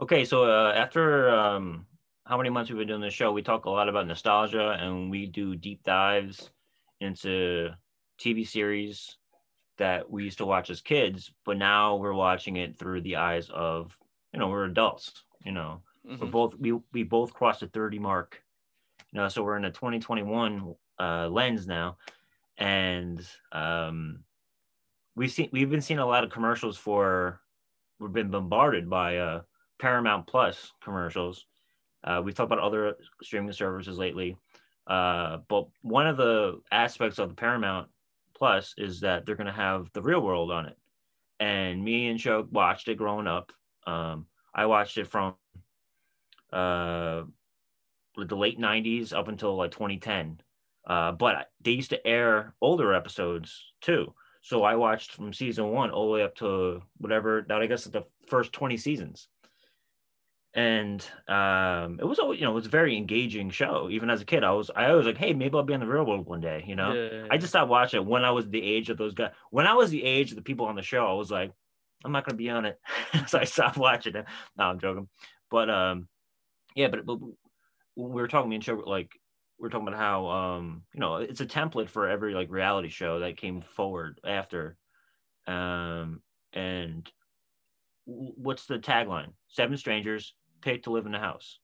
Okay, 0.00 0.24
so 0.24 0.44
uh, 0.44 0.72
after 0.72 1.30
um, 1.30 1.86
how 2.24 2.36
many 2.36 2.50
months 2.50 2.70
we've 2.70 2.78
been 2.78 2.88
doing 2.88 3.00
this 3.00 3.14
show, 3.14 3.32
we 3.32 3.42
talk 3.42 3.66
a 3.66 3.70
lot 3.70 3.88
about 3.88 4.06
nostalgia 4.06 4.76
and 4.80 5.10
we 5.10 5.26
do 5.26 5.54
deep 5.54 5.82
dives 5.84 6.50
into 7.00 7.70
TV 8.18 8.46
series 8.46 9.16
that 9.78 10.08
we 10.10 10.24
used 10.24 10.38
to 10.38 10.46
watch 10.46 10.70
as 10.70 10.80
kids, 10.80 11.32
but 11.44 11.56
now 11.56 11.96
we're 11.96 12.14
watching 12.14 12.56
it 12.56 12.78
through 12.78 13.00
the 13.02 13.16
eyes 13.16 13.50
of, 13.50 13.96
you 14.32 14.38
know, 14.38 14.48
we're 14.48 14.64
adults, 14.64 15.24
you 15.44 15.52
know. 15.52 15.82
Mm-hmm. 16.06 16.24
We're 16.24 16.30
both 16.30 16.54
we 16.58 16.72
we 16.92 17.02
both 17.04 17.32
crossed 17.32 17.60
the 17.60 17.68
30 17.68 17.98
mark. 17.98 18.42
You 19.12 19.20
know, 19.20 19.28
so 19.28 19.42
we're 19.42 19.56
in 19.56 19.64
a 19.64 19.70
2021 19.70 20.74
uh, 20.98 21.28
lens 21.28 21.66
now. 21.66 21.96
And 22.58 23.24
um 23.52 24.24
we've 25.14 25.30
seen 25.30 25.48
we've 25.52 25.70
been 25.70 25.80
seeing 25.80 26.00
a 26.00 26.06
lot 26.06 26.24
of 26.24 26.30
commercials 26.30 26.76
for 26.76 27.40
we've 27.98 28.12
been 28.12 28.30
bombarded 28.30 28.88
by 28.88 29.18
uh 29.18 29.42
Paramount 29.82 30.28
Plus 30.28 30.72
commercials. 30.80 31.44
Uh, 32.04 32.22
we've 32.24 32.36
talked 32.36 32.52
about 32.52 32.64
other 32.64 32.94
streaming 33.20 33.52
services 33.52 33.98
lately, 33.98 34.36
uh, 34.86 35.38
but 35.48 35.66
one 35.82 36.06
of 36.06 36.16
the 36.16 36.60
aspects 36.70 37.18
of 37.18 37.28
the 37.28 37.34
Paramount 37.34 37.88
Plus 38.36 38.74
is 38.78 39.00
that 39.00 39.26
they're 39.26 39.34
going 39.34 39.48
to 39.48 39.52
have 39.52 39.90
the 39.92 40.00
real 40.00 40.20
world 40.20 40.52
on 40.52 40.66
it. 40.66 40.76
And 41.40 41.84
me 41.84 42.08
and 42.08 42.18
Joe 42.18 42.46
watched 42.48 42.86
it 42.86 42.96
growing 42.96 43.26
up. 43.26 43.50
Um, 43.84 44.26
I 44.54 44.66
watched 44.66 44.98
it 44.98 45.08
from 45.08 45.34
uh, 46.52 47.22
the 48.16 48.36
late 48.36 48.60
90s 48.60 49.12
up 49.12 49.26
until 49.26 49.56
like 49.56 49.72
2010. 49.72 50.40
Uh, 50.86 51.10
but 51.10 51.50
they 51.60 51.72
used 51.72 51.90
to 51.90 52.06
air 52.06 52.54
older 52.60 52.94
episodes 52.94 53.72
too. 53.80 54.14
So 54.42 54.62
I 54.62 54.76
watched 54.76 55.12
from 55.12 55.32
season 55.32 55.70
one 55.70 55.90
all 55.90 56.06
the 56.06 56.12
way 56.12 56.22
up 56.22 56.36
to 56.36 56.82
whatever 56.98 57.44
that 57.48 57.60
I 57.60 57.66
guess 57.66 57.84
the 57.84 58.04
first 58.28 58.52
20 58.52 58.76
seasons 58.76 59.28
and 60.54 61.04
um, 61.28 61.98
it 61.98 62.04
was 62.04 62.18
you 62.18 62.42
know 62.42 62.50
it 62.50 62.54
was 62.54 62.66
a 62.66 62.70
very 62.70 62.96
engaging 62.96 63.50
show. 63.50 63.88
Even 63.90 64.10
as 64.10 64.20
a 64.20 64.24
kid, 64.24 64.44
I 64.44 64.50
was 64.52 64.70
I 64.74 64.92
was 64.92 65.06
like, 65.06 65.16
hey, 65.16 65.32
maybe 65.32 65.56
I'll 65.56 65.62
be 65.62 65.72
in 65.72 65.80
the 65.80 65.86
real 65.86 66.04
world 66.04 66.26
one 66.26 66.40
day. 66.40 66.64
You 66.66 66.76
know, 66.76 66.92
yeah, 66.92 67.26
I 67.30 67.38
just 67.38 67.52
stopped 67.52 67.70
watching 67.70 68.02
it 68.02 68.06
when 68.06 68.24
I 68.24 68.30
was 68.32 68.48
the 68.48 68.62
age 68.62 68.90
of 68.90 68.98
those 68.98 69.14
guys. 69.14 69.32
When 69.50 69.66
I 69.66 69.74
was 69.74 69.90
the 69.90 70.04
age 70.04 70.30
of 70.30 70.36
the 70.36 70.42
people 70.42 70.66
on 70.66 70.76
the 70.76 70.82
show, 70.82 71.06
I 71.06 71.14
was 71.14 71.30
like, 71.30 71.52
I'm 72.04 72.12
not 72.12 72.26
gonna 72.26 72.36
be 72.36 72.50
on 72.50 72.66
it, 72.66 72.78
so 73.28 73.38
I 73.38 73.44
stopped 73.44 73.78
watching 73.78 74.14
it. 74.14 74.26
No, 74.58 74.64
I'm 74.64 74.78
joking, 74.78 75.08
but 75.50 75.70
um, 75.70 76.08
yeah, 76.74 76.88
but, 76.88 77.06
but 77.06 77.18
we 77.96 78.20
were 78.20 78.28
talking 78.28 78.50
me 78.50 78.56
and 78.56 78.64
show 78.64 78.74
like 78.74 79.10
we 79.58 79.66
are 79.68 79.70
talking 79.70 79.88
about 79.88 79.98
how 79.98 80.26
um 80.26 80.82
you 80.92 81.00
know 81.00 81.16
it's 81.16 81.40
a 81.40 81.46
template 81.46 81.88
for 81.88 82.08
every 82.08 82.34
like 82.34 82.50
reality 82.50 82.90
show 82.90 83.20
that 83.20 83.38
came 83.38 83.62
forward 83.74 84.20
after, 84.22 84.76
um, 85.46 86.20
and 86.52 87.10
what's 88.04 88.66
the 88.66 88.78
tagline? 88.78 89.32
Seven 89.48 89.78
strangers 89.78 90.34
paid 90.62 90.84
to 90.84 90.90
live 90.90 91.06
in 91.06 91.12
the 91.12 91.18
house. 91.18 91.58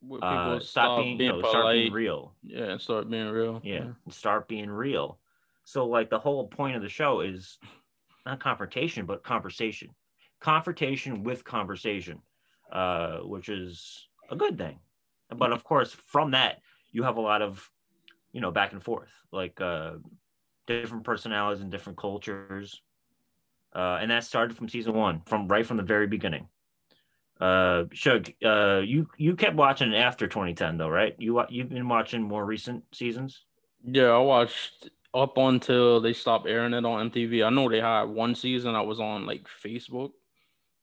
Where 0.00 0.22
Uh, 0.22 0.60
stop, 0.60 0.98
being, 0.98 1.20
you 1.20 1.28
know, 1.28 1.40
start 1.42 1.72
being 1.72 1.92
real. 1.92 2.34
Yeah, 2.42 2.64
and 2.72 2.80
start 2.80 3.10
being 3.10 3.28
real. 3.28 3.60
Yeah, 3.64 3.92
and 4.04 4.14
start 4.14 4.48
being 4.48 4.70
real. 4.70 5.18
So 5.64 5.86
like 5.86 6.10
the 6.10 6.18
whole 6.18 6.48
point 6.48 6.76
of 6.76 6.82
the 6.82 6.88
show 6.88 7.20
is 7.20 7.58
not 8.24 8.40
confrontation, 8.40 9.06
but 9.06 9.22
conversation. 9.22 9.90
Confrontation 10.40 11.22
with 11.24 11.44
conversation, 11.44 12.20
uh, 12.70 13.18
which 13.18 13.48
is 13.48 14.08
a 14.30 14.36
good 14.36 14.58
thing. 14.58 14.78
But 15.34 15.52
of 15.52 15.64
course, 15.64 15.92
from 15.92 16.32
that 16.32 16.60
you 16.92 17.02
have 17.02 17.16
a 17.16 17.20
lot 17.20 17.42
of, 17.42 17.70
you 18.32 18.40
know, 18.40 18.50
back 18.52 18.72
and 18.72 18.82
forth, 18.82 19.10
like 19.32 19.60
uh, 19.60 19.94
different 20.66 21.04
personalities 21.04 21.62
and 21.62 21.70
different 21.70 21.98
cultures. 21.98 22.80
Uh, 23.74 23.98
and 24.00 24.10
that 24.10 24.24
started 24.24 24.56
from 24.56 24.68
season 24.68 24.94
one, 24.94 25.20
from 25.26 25.48
right 25.48 25.66
from 25.66 25.76
the 25.76 25.82
very 25.82 26.06
beginning. 26.06 26.48
Uh, 27.40 27.84
Shug, 27.92 28.30
uh, 28.44 28.78
you 28.78 29.08
you 29.18 29.36
kept 29.36 29.56
watching 29.56 29.94
after 29.94 30.26
2010 30.26 30.78
though, 30.78 30.88
right? 30.88 31.14
You 31.18 31.42
you've 31.50 31.68
been 31.68 31.88
watching 31.88 32.22
more 32.22 32.44
recent 32.44 32.84
seasons. 32.92 33.44
Yeah, 33.84 34.06
I 34.06 34.18
watched 34.18 34.88
up 35.14 35.36
until 35.36 36.00
they 36.00 36.12
stopped 36.12 36.46
airing 36.46 36.74
it 36.74 36.84
on 36.84 37.10
MTV. 37.10 37.44
I 37.46 37.50
know 37.50 37.68
they 37.68 37.80
had 37.80 38.04
one 38.04 38.34
season 38.34 38.74
I 38.74 38.82
was 38.82 39.00
on 39.00 39.26
like 39.26 39.46
Facebook. 39.62 40.12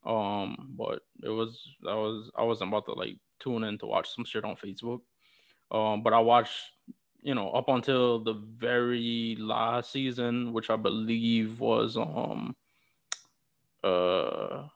Um, 0.05 0.73
but 0.77 1.01
it 1.23 1.29
was 1.29 1.65
I 1.87 1.95
was 1.95 2.29
I 2.35 2.43
wasn't 2.43 2.69
about 2.69 2.85
to 2.85 2.93
like 2.93 3.17
tune 3.39 3.63
in 3.63 3.77
to 3.79 3.85
watch 3.85 4.13
some 4.13 4.25
shit 4.25 4.43
on 4.43 4.55
Facebook. 4.55 5.01
Um, 5.71 6.03
but 6.03 6.13
I 6.13 6.19
watched, 6.19 6.57
you 7.21 7.33
know, 7.33 7.49
up 7.51 7.69
until 7.69 8.19
the 8.19 8.33
very 8.33 9.37
last 9.39 9.91
season, 9.91 10.51
which 10.53 10.69
I 10.69 10.75
believe 10.75 11.59
was 11.59 11.95
um 11.97 12.55
uh 13.83 14.67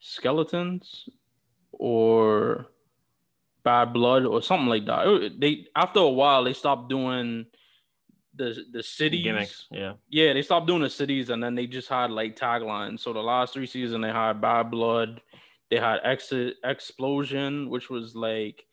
skeletons 0.00 1.08
or 1.72 2.66
bad 3.64 3.92
blood 3.92 4.24
or 4.24 4.42
something 4.42 4.68
like 4.68 4.86
that. 4.86 5.34
They 5.38 5.66
after 5.74 6.00
a 6.00 6.08
while 6.08 6.44
they 6.44 6.52
stopped 6.52 6.88
doing 6.88 7.46
the 8.34 8.64
the 8.72 8.82
cities 8.82 9.24
Gimmicks, 9.24 9.66
yeah. 9.70 9.94
yeah, 10.08 10.32
they 10.32 10.42
stopped 10.42 10.66
doing 10.66 10.82
the 10.82 10.90
cities 10.90 11.30
and 11.30 11.42
then 11.42 11.54
they 11.54 11.66
just 11.66 11.88
had 11.88 12.10
like 12.10 12.36
taglines. 12.36 13.00
So 13.00 13.12
the 13.12 13.20
last 13.20 13.52
three 13.52 13.66
seasons 13.66 14.02
they 14.02 14.08
had 14.08 14.40
Bad 14.40 14.70
Blood, 14.70 15.20
they 15.70 15.76
had 15.76 16.00
Exit 16.04 16.56
Explosion, 16.64 17.68
which 17.68 17.90
was 17.90 18.14
like 18.14 18.64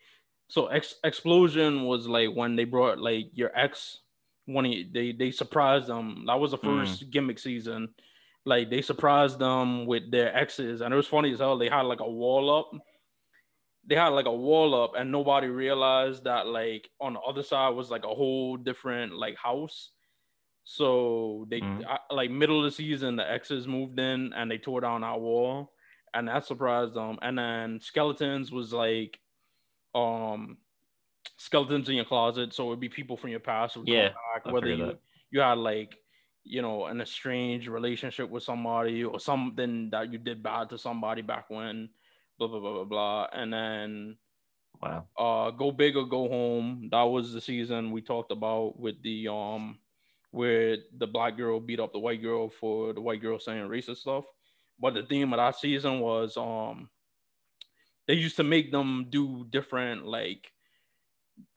so 0.48 0.68
Ex- 0.68 1.00
Explosion 1.04 1.86
was 1.86 2.08
like 2.08 2.30
when 2.34 2.56
they 2.56 2.66
brought 2.66 3.00
like 3.00 3.30
your 3.34 3.52
ex 3.58 4.02
one 4.46 4.66
of 4.66 4.72
they 4.94 5.12
they 5.12 5.32
surprised 5.32 5.88
them. 5.88 6.26
That 6.28 6.40
was 6.40 6.52
the 6.52 6.58
hmm. 6.58 6.68
first 6.68 7.10
gimmick 7.10 7.40
season. 7.40 7.90
Like 8.46 8.70
they 8.70 8.82
surprised 8.82 9.40
them 9.40 9.86
with 9.88 10.12
their 10.12 10.36
exes, 10.36 10.82
and 10.82 10.94
it 10.94 10.98
was 10.98 11.08
funny 11.08 11.34
as 11.34 11.40
hell. 11.40 11.58
They 11.58 11.70
had 11.70 11.82
like 11.84 12.00
a 12.02 12.10
wall 12.10 12.50
up. 12.56 12.72
They 13.88 13.96
had 13.96 14.10
like 14.10 14.26
a 14.26 14.34
wall 14.34 14.74
up, 14.74 14.94
and 14.96 15.12
nobody 15.12 15.48
realized 15.48 16.24
that 16.24 16.48
like 16.48 16.90
on 17.00 17.14
the 17.14 17.20
other 17.20 17.44
side 17.44 17.70
was 17.70 17.92
like 17.92 18.04
a 18.04 18.14
whole 18.16 18.58
different 18.58 19.14
like 19.16 19.36
house. 19.38 19.92
So 20.66 21.46
they 21.50 21.62
Mhm. 21.62 21.86
I- 21.88 22.00
like 22.14 22.32
middle 22.32 22.60
of 22.60 22.66
the 22.66 22.72
season, 22.72 23.18
the 23.18 23.30
exes 23.30 23.68
moved 23.68 24.00
in 24.00 24.34
and 24.34 24.52
they 24.52 24.58
tore 24.60 24.82
down 24.82 25.04
our 25.04 25.20
wall, 25.20 25.74
and 26.14 26.28
that 26.30 26.46
surprised 26.46 26.96
them. 26.96 27.20
And 27.22 27.38
then 27.40 27.82
skeletons 27.82 28.52
was 28.52 28.74
like, 28.74 29.20
um, 29.96 30.60
skeletons 31.38 31.90
in 31.90 31.96
your 31.98 32.06
closet. 32.06 32.54
So 32.54 32.70
it'd 32.70 32.80
be 32.82 32.90
people 32.90 33.18
from 33.18 33.32
your 33.32 33.42
past. 33.42 33.78
would 33.78 33.90
come 33.90 33.94
Yeah, 33.94 34.10
back, 34.36 34.46
whether 34.48 34.70
you 34.70 34.78
that. 34.88 35.00
you 35.32 35.42
had 35.42 35.58
like 35.60 36.05
you 36.46 36.62
know 36.62 36.86
an 36.86 37.02
estranged 37.02 37.68
relationship 37.68 38.30
with 38.30 38.44
somebody 38.44 39.04
or 39.04 39.20
something 39.20 39.90
that 39.92 40.14
you 40.14 40.20
did 40.20 40.44
bad 40.44 40.70
to 40.72 40.78
somebody 40.80 41.24
back 41.24 41.50
when, 41.50 41.90
blah 42.40 42.48
blah 42.50 42.62
blah 42.62 42.74
blah 42.74 42.86
blah. 42.86 43.28
And 43.34 43.54
then 43.54 44.18
Wow. 44.82 45.08
uh 45.18 45.52
go 45.52 45.72
big 45.72 45.96
or 45.96 46.06
go 46.06 46.28
home 46.28 46.90
that 46.92 47.04
was 47.04 47.32
the 47.32 47.40
season 47.42 47.92
we 47.92 48.02
talked 48.02 48.32
about 48.32 48.78
with 48.80 49.02
the 49.02 49.28
um 49.28 49.80
where 50.32 50.78
the 50.98 51.08
black 51.08 51.38
girl 51.38 51.60
beat 51.60 51.80
up 51.80 51.94
the 51.94 52.00
white 52.00 52.22
girl 52.22 52.50
for 52.50 52.92
the 52.94 53.00
white 53.02 53.22
girl 53.22 53.40
saying 53.40 53.68
racist 53.70 53.98
stuff 53.98 54.26
but 54.78 54.94
the 54.94 55.04
theme 55.04 55.32
of 55.32 55.38
that 55.38 55.56
season 55.56 56.00
was 56.02 56.36
um 56.36 56.90
they 58.08 58.14
used 58.14 58.36
to 58.38 58.44
make 58.44 58.72
them 58.72 59.08
do 59.10 59.46
different 59.50 60.06
like 60.06 60.52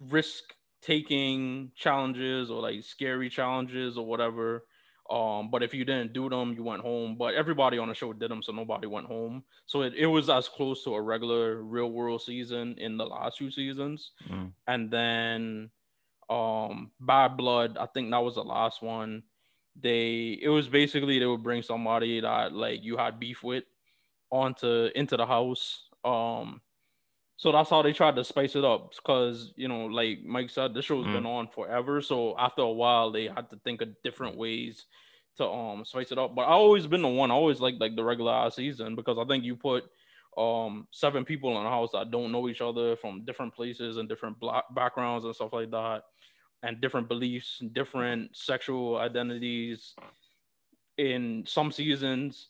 risk 0.01 0.55
taking 0.81 1.73
challenges 1.75 2.51
or 2.51 2.61
like 2.63 2.83
scary 2.85 3.29
challenges 3.29 3.99
or 3.99 4.07
whatever 4.07 4.68
um 5.11 5.51
but 5.51 5.63
if 5.63 5.73
you 5.73 5.85
didn't 5.85 6.13
do 6.13 6.29
them 6.29 6.53
you 6.55 6.63
went 6.63 6.83
home. 6.83 7.17
But 7.17 7.35
everybody 7.35 7.79
on 7.79 7.89
the 7.89 7.95
show 7.95 8.13
did 8.13 8.31
them 8.31 8.43
so 8.43 8.53
nobody 8.53 8.87
went 8.87 9.07
home. 9.07 9.43
So 9.67 9.83
it, 9.83 9.95
it 9.95 10.07
was 10.07 10.29
as 10.29 10.49
close 10.49 10.85
to 10.85 10.95
a 10.95 11.01
regular 11.01 11.63
real 11.63 11.91
world 11.91 12.23
season 12.23 12.75
in 12.79 12.97
the 12.97 13.07
last 13.07 13.39
two 13.39 13.51
seasons. 13.51 14.13
Mm. 14.29 14.53
and 14.67 14.91
then 14.91 15.71
um 16.31 16.91
bad 17.01 17.39
blood 17.39 17.79
i 17.81 17.87
think 17.87 18.11
that 18.11 18.23
was 18.23 18.35
the 18.35 18.45
last 18.45 18.83
one. 18.83 19.23
They 19.81 20.39
it 20.43 20.49
was 20.49 20.69
basically 20.69 21.19
they 21.19 21.27
would 21.27 21.43
bring 21.43 21.63
somebody 21.63 22.21
that 22.21 22.53
like 22.53 22.83
you 22.83 22.97
had 22.97 23.21
beef 23.21 23.43
with 23.45 23.65
onto 24.31 24.91
into 24.95 25.17
the 25.17 25.25
house. 25.25 25.85
Um 26.05 26.61
so 27.39 27.53
that's 27.53 27.71
how 27.71 27.83
they 27.83 27.93
tried 27.93 28.17
to 28.17 28.25
spice 28.25 28.57
it 28.57 28.65
up 28.65 28.93
because 28.97 29.53
you 29.57 29.69
know 29.69 29.87
like 29.87 30.19
mike 30.25 30.51
said 30.51 30.75
the 30.75 30.83
show's 30.83 31.07
Mm. 31.07 31.13
been 31.15 31.27
on 31.27 31.49
forever. 31.49 32.03
So 32.03 32.37
after 32.37 32.63
a 32.63 32.71
while 32.71 33.11
they 33.11 33.29
had 33.29 33.49
to 33.51 33.57
think 33.65 33.81
of 33.81 33.89
different 34.03 34.37
ways 34.37 34.85
to 35.39 35.47
um 35.49 35.85
spice 35.85 36.11
it 36.13 36.19
up. 36.19 36.35
But 36.35 36.43
i 36.43 36.53
always 36.53 36.87
been 36.87 37.03
the 37.03 37.09
one 37.09 37.31
i 37.31 37.35
always 37.35 37.61
like 37.61 37.77
like 37.79 37.95
the 37.97 38.05
regular 38.05 38.51
season 38.51 38.97
because 38.97 39.19
i 39.19 39.25
think 39.25 39.45
you 39.45 39.55
put 39.57 39.85
um 40.37 40.87
seven 40.91 41.25
people 41.25 41.59
in 41.59 41.67
a 41.67 41.71
house 41.71 41.91
that 41.93 42.11
don't 42.11 42.33
know 42.33 42.49
each 42.49 42.61
other 42.61 42.97
from 42.97 43.25
different 43.25 43.55
places 43.55 43.97
and 43.97 44.09
different 44.09 44.39
black 44.41 44.65
backgrounds 44.75 45.25
and 45.25 45.35
stuff 45.35 45.53
like 45.53 45.71
that 45.71 46.03
and 46.65 46.81
different 46.81 47.09
beliefs 47.09 47.59
and 47.61 47.73
different 47.73 48.37
sexual 48.37 48.97
identities 48.99 49.95
in 50.97 51.45
some 51.47 51.71
seasons 51.71 52.49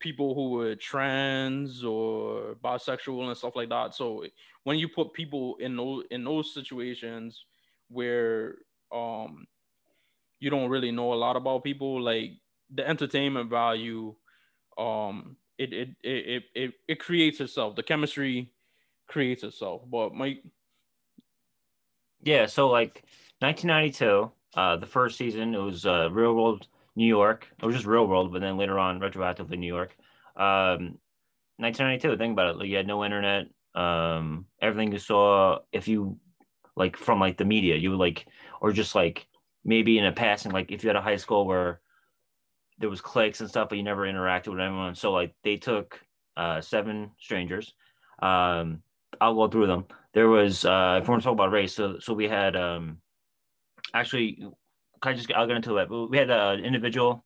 people 0.00 0.34
who 0.34 0.50
were 0.50 0.74
trans 0.74 1.84
or 1.84 2.56
bisexual 2.64 3.28
and 3.28 3.36
stuff 3.36 3.54
like 3.54 3.68
that. 3.68 3.94
So 3.94 4.24
when 4.64 4.78
you 4.78 4.88
put 4.88 5.12
people 5.12 5.56
in 5.60 5.76
those 5.76 6.04
in 6.10 6.24
those 6.24 6.52
situations 6.52 7.44
where 7.88 8.56
um 8.92 9.46
you 10.40 10.50
don't 10.50 10.70
really 10.70 10.90
know 10.90 11.12
a 11.12 11.14
lot 11.14 11.36
about 11.36 11.62
people 11.62 12.00
like 12.00 12.32
the 12.74 12.88
entertainment 12.88 13.50
value 13.50 14.14
um 14.78 15.36
it 15.58 15.72
it 15.72 15.88
it 16.02 16.08
it, 16.08 16.42
it, 16.54 16.74
it 16.88 17.00
creates 17.00 17.40
itself. 17.40 17.76
The 17.76 17.82
chemistry 17.82 18.50
creates 19.06 19.44
itself. 19.44 19.82
But 19.88 20.14
mike? 20.14 20.42
Yeah, 22.22 22.46
so 22.46 22.68
like 22.68 23.04
1992, 23.40 24.30
uh, 24.54 24.76
the 24.76 24.86
first 24.86 25.16
season, 25.16 25.54
it 25.54 25.58
was 25.58 25.86
uh, 25.86 26.10
Real 26.10 26.34
World 26.34 26.66
New 26.96 27.06
York. 27.06 27.48
It 27.60 27.64
was 27.64 27.74
just 27.74 27.86
Real 27.86 28.06
World, 28.06 28.32
but 28.32 28.40
then 28.40 28.56
later 28.56 28.78
on, 28.78 29.00
retroactively 29.00 29.58
New 29.58 29.66
York. 29.66 29.96
Um, 30.36 30.98
1992, 31.58 32.16
think 32.16 32.32
about 32.32 32.48
it. 32.48 32.58
Like, 32.58 32.68
you 32.68 32.76
had 32.76 32.86
no 32.86 33.04
internet. 33.04 33.46
Um, 33.74 34.46
everything 34.60 34.92
you 34.92 34.98
saw, 34.98 35.58
if 35.72 35.88
you 35.88 36.18
like 36.76 36.96
from 36.96 37.20
like 37.20 37.36
the 37.36 37.44
media, 37.44 37.76
you 37.76 37.90
would 37.90 37.98
like, 37.98 38.26
or 38.60 38.72
just 38.72 38.94
like 38.94 39.26
maybe 39.64 39.98
in 39.98 40.06
a 40.06 40.12
passing, 40.12 40.52
like 40.52 40.72
if 40.72 40.82
you 40.82 40.88
had 40.88 40.96
a 40.96 41.02
high 41.02 41.16
school 41.16 41.46
where 41.46 41.80
there 42.78 42.90
was 42.90 43.00
cliques 43.00 43.40
and 43.40 43.48
stuff, 43.48 43.68
but 43.68 43.78
you 43.78 43.84
never 43.84 44.06
interacted 44.06 44.48
with 44.48 44.60
anyone. 44.60 44.94
So 44.94 45.12
like 45.12 45.34
they 45.44 45.56
took 45.56 46.00
uh, 46.36 46.60
seven 46.60 47.10
strangers. 47.20 47.74
Um, 48.20 48.82
I'll 49.20 49.34
go 49.34 49.48
through 49.48 49.66
them 49.66 49.84
there 50.12 50.28
was 50.28 50.64
uh 50.64 50.98
if 51.00 51.08
we 51.08 51.12
want 51.12 51.22
to 51.22 51.24
talk 51.24 51.32
about 51.32 51.52
race 51.52 51.74
so 51.74 51.98
so 51.98 52.12
we 52.12 52.28
had 52.28 52.56
um 52.56 52.98
actually 53.94 54.42
i 55.02 55.12
just 55.12 55.32
i'll 55.34 55.46
get 55.46 55.56
into 55.56 55.74
that 55.74 55.90
we 56.10 56.16
had 56.18 56.30
an 56.30 56.64
individual 56.64 57.24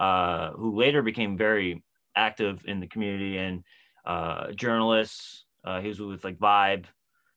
uh 0.00 0.50
who 0.52 0.76
later 0.76 1.02
became 1.02 1.36
very 1.36 1.82
active 2.16 2.62
in 2.66 2.80
the 2.80 2.86
community 2.86 3.38
and 3.38 3.64
uh 4.06 4.52
journalists 4.52 5.44
uh 5.64 5.80
he 5.80 5.88
was 5.88 6.00
with 6.00 6.24
like 6.24 6.38
vibe 6.38 6.84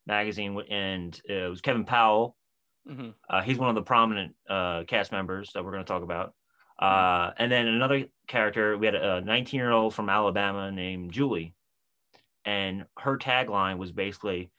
magazine 0.06 0.60
and 0.70 1.22
it 1.26 1.50
was 1.50 1.62
kevin 1.62 1.86
powell 1.86 2.36
Mhm. 2.90 3.14
uh, 3.30 3.42
he's 3.42 3.58
one 3.58 3.68
of 3.70 3.76
the 3.76 3.82
prominent 3.82 4.34
uh, 4.50 4.86
cast 4.86 5.12
members 5.12 5.52
that 5.52 5.64
we're 5.64 5.72
going 5.72 5.84
to 5.84 5.88
talk 5.88 6.04
about. 6.04 6.34
Uh, 6.80 7.32
and 7.38 7.52
then 7.52 7.68
another 7.68 8.06
character, 8.28 8.78
we 8.78 8.86
had 8.86 8.96
a 8.96 9.20
19 9.20 9.58
year 9.58 9.72
old 9.72 9.94
from 9.94 10.10
Alabama 10.10 10.72
named 10.72 11.12
Julie. 11.12 11.54
And 12.46 12.86
her 12.98 13.18
tagline 13.18 13.78
was 13.78 13.92
basically, 13.92 14.52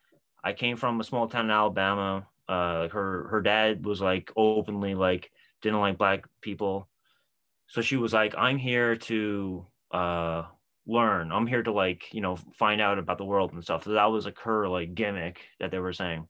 I 0.44 0.52
came 0.52 0.76
from 0.76 1.00
a 1.00 1.04
small 1.04 1.26
town 1.26 1.46
in 1.46 1.50
Alabama. 1.50 2.26
Uh, 2.48 2.88
her, 2.88 3.28
her 3.28 3.42
dad 3.42 3.84
was 3.84 4.00
like 4.00 4.32
openly 4.36 4.94
like, 4.94 5.30
didn't 5.62 5.80
like 5.80 5.98
black 5.98 6.24
people. 6.40 6.88
So 7.68 7.82
she 7.82 7.96
was 7.96 8.12
like, 8.12 8.34
I'm 8.36 8.58
here 8.58 8.96
to 8.96 9.66
uh, 9.92 10.44
learn. 10.86 11.32
I'm 11.32 11.46
here 11.46 11.62
to 11.62 11.72
like, 11.72 12.12
you 12.12 12.20
know, 12.20 12.36
find 12.58 12.80
out 12.80 12.98
about 12.98 13.18
the 13.18 13.24
world 13.24 13.52
and 13.52 13.62
stuff. 13.62 13.84
So 13.84 13.90
that 13.90 14.06
was 14.06 14.24
like 14.24 14.38
her 14.40 14.68
like 14.68 14.94
gimmick 14.94 15.40
that 15.60 15.70
they 15.70 15.78
were 15.78 15.92
saying. 15.92 16.26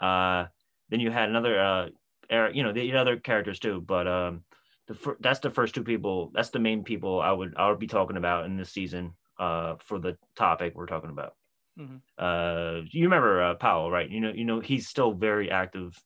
Uh, 0.00 0.46
then 0.88 1.00
you 1.00 1.10
had 1.10 1.28
another 1.28 1.58
uh 1.58 1.88
er- 2.30 2.52
you 2.54 2.62
know 2.62 2.72
the 2.72 2.92
other 2.96 3.16
characters 3.16 3.58
too 3.58 3.80
but 3.80 4.06
um 4.06 4.42
the 4.86 4.94
fir- 4.94 5.16
that's 5.20 5.40
the 5.40 5.50
first 5.50 5.74
two 5.74 5.82
people 5.82 6.30
that's 6.32 6.50
the 6.50 6.60
main 6.60 6.84
people 6.84 7.20
i 7.20 7.32
would 7.32 7.54
i 7.56 7.68
would 7.68 7.78
be 7.80 7.88
talking 7.88 8.16
about 8.16 8.44
in 8.44 8.56
this 8.56 8.70
season 8.70 9.14
uh, 9.38 9.76
for 9.80 9.98
the 9.98 10.16
topic 10.34 10.74
we're 10.74 10.86
talking 10.86 11.10
about. 11.10 11.34
Mhm. 11.76 12.02
Uh, 12.18 12.82
you 12.90 13.04
remember 13.04 13.42
uh, 13.42 13.54
Powell, 13.56 13.90
right? 13.90 14.08
You 14.10 14.20
know, 14.20 14.32
you 14.32 14.44
know 14.44 14.60
he's 14.60 14.88
still 14.88 15.12
very 15.12 15.50
active. 15.50 16.02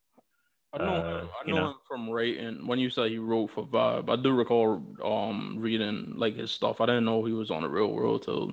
I 0.72 0.78
know, 0.78 1.02
Uh, 1.02 1.28
I 1.40 1.44
you 1.44 1.52
know, 1.52 1.70
know. 1.70 1.72
him 1.72 1.78
from 1.86 2.10
writing. 2.10 2.66
When 2.66 2.78
you 2.78 2.90
said 2.90 3.10
he 3.10 3.18
wrote 3.18 3.48
for 3.50 3.66
Vibe, 3.66 4.08
I 4.08 4.20
do 4.22 4.32
recall 4.32 4.74
um 5.04 5.58
reading 5.58 6.14
like 6.16 6.34
his 6.36 6.52
stuff. 6.52 6.80
I 6.80 6.86
didn't 6.86 7.04
know 7.06 7.24
he 7.24 7.32
was 7.32 7.50
on 7.50 7.62
the 7.62 7.68
real 7.68 7.92
world 7.92 8.22
till 8.22 8.52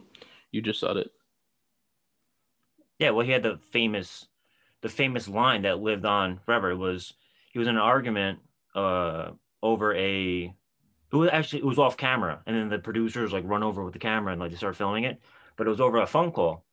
you 0.51 0.61
just 0.61 0.79
said 0.79 0.97
it. 0.97 1.11
Yeah, 2.99 3.11
well, 3.11 3.25
he 3.25 3.31
had 3.31 3.43
the 3.43 3.57
famous, 3.57 4.27
the 4.81 4.89
famous 4.89 5.27
line 5.27 5.63
that 5.63 5.79
lived 5.81 6.05
on 6.05 6.39
forever. 6.39 6.71
It 6.71 6.77
was 6.77 7.15
he 7.51 7.59
was 7.59 7.67
in 7.67 7.75
an 7.75 7.81
argument 7.81 8.41
uh, 8.75 9.33
over 9.63 9.95
a, 9.95 10.45
it 10.45 11.17
was 11.17 11.31
actually 11.31 11.61
it 11.61 11.65
was 11.65 11.79
off 11.79 11.97
camera, 11.97 12.43
and 12.47 12.57
then 12.57 12.69
the 12.69 12.79
producers 12.79 13.33
like 13.33 13.45
run 13.45 13.63
over 13.63 13.83
with 13.85 13.93
the 13.93 13.99
camera 13.99 14.33
and 14.33 14.41
like 14.41 14.51
they 14.51 14.57
start 14.57 14.77
filming 14.77 15.05
it, 15.05 15.21
but 15.57 15.67
it 15.67 15.71
was 15.71 15.81
over 15.81 15.99
a 15.99 16.07
phone 16.07 16.33
call. 16.33 16.66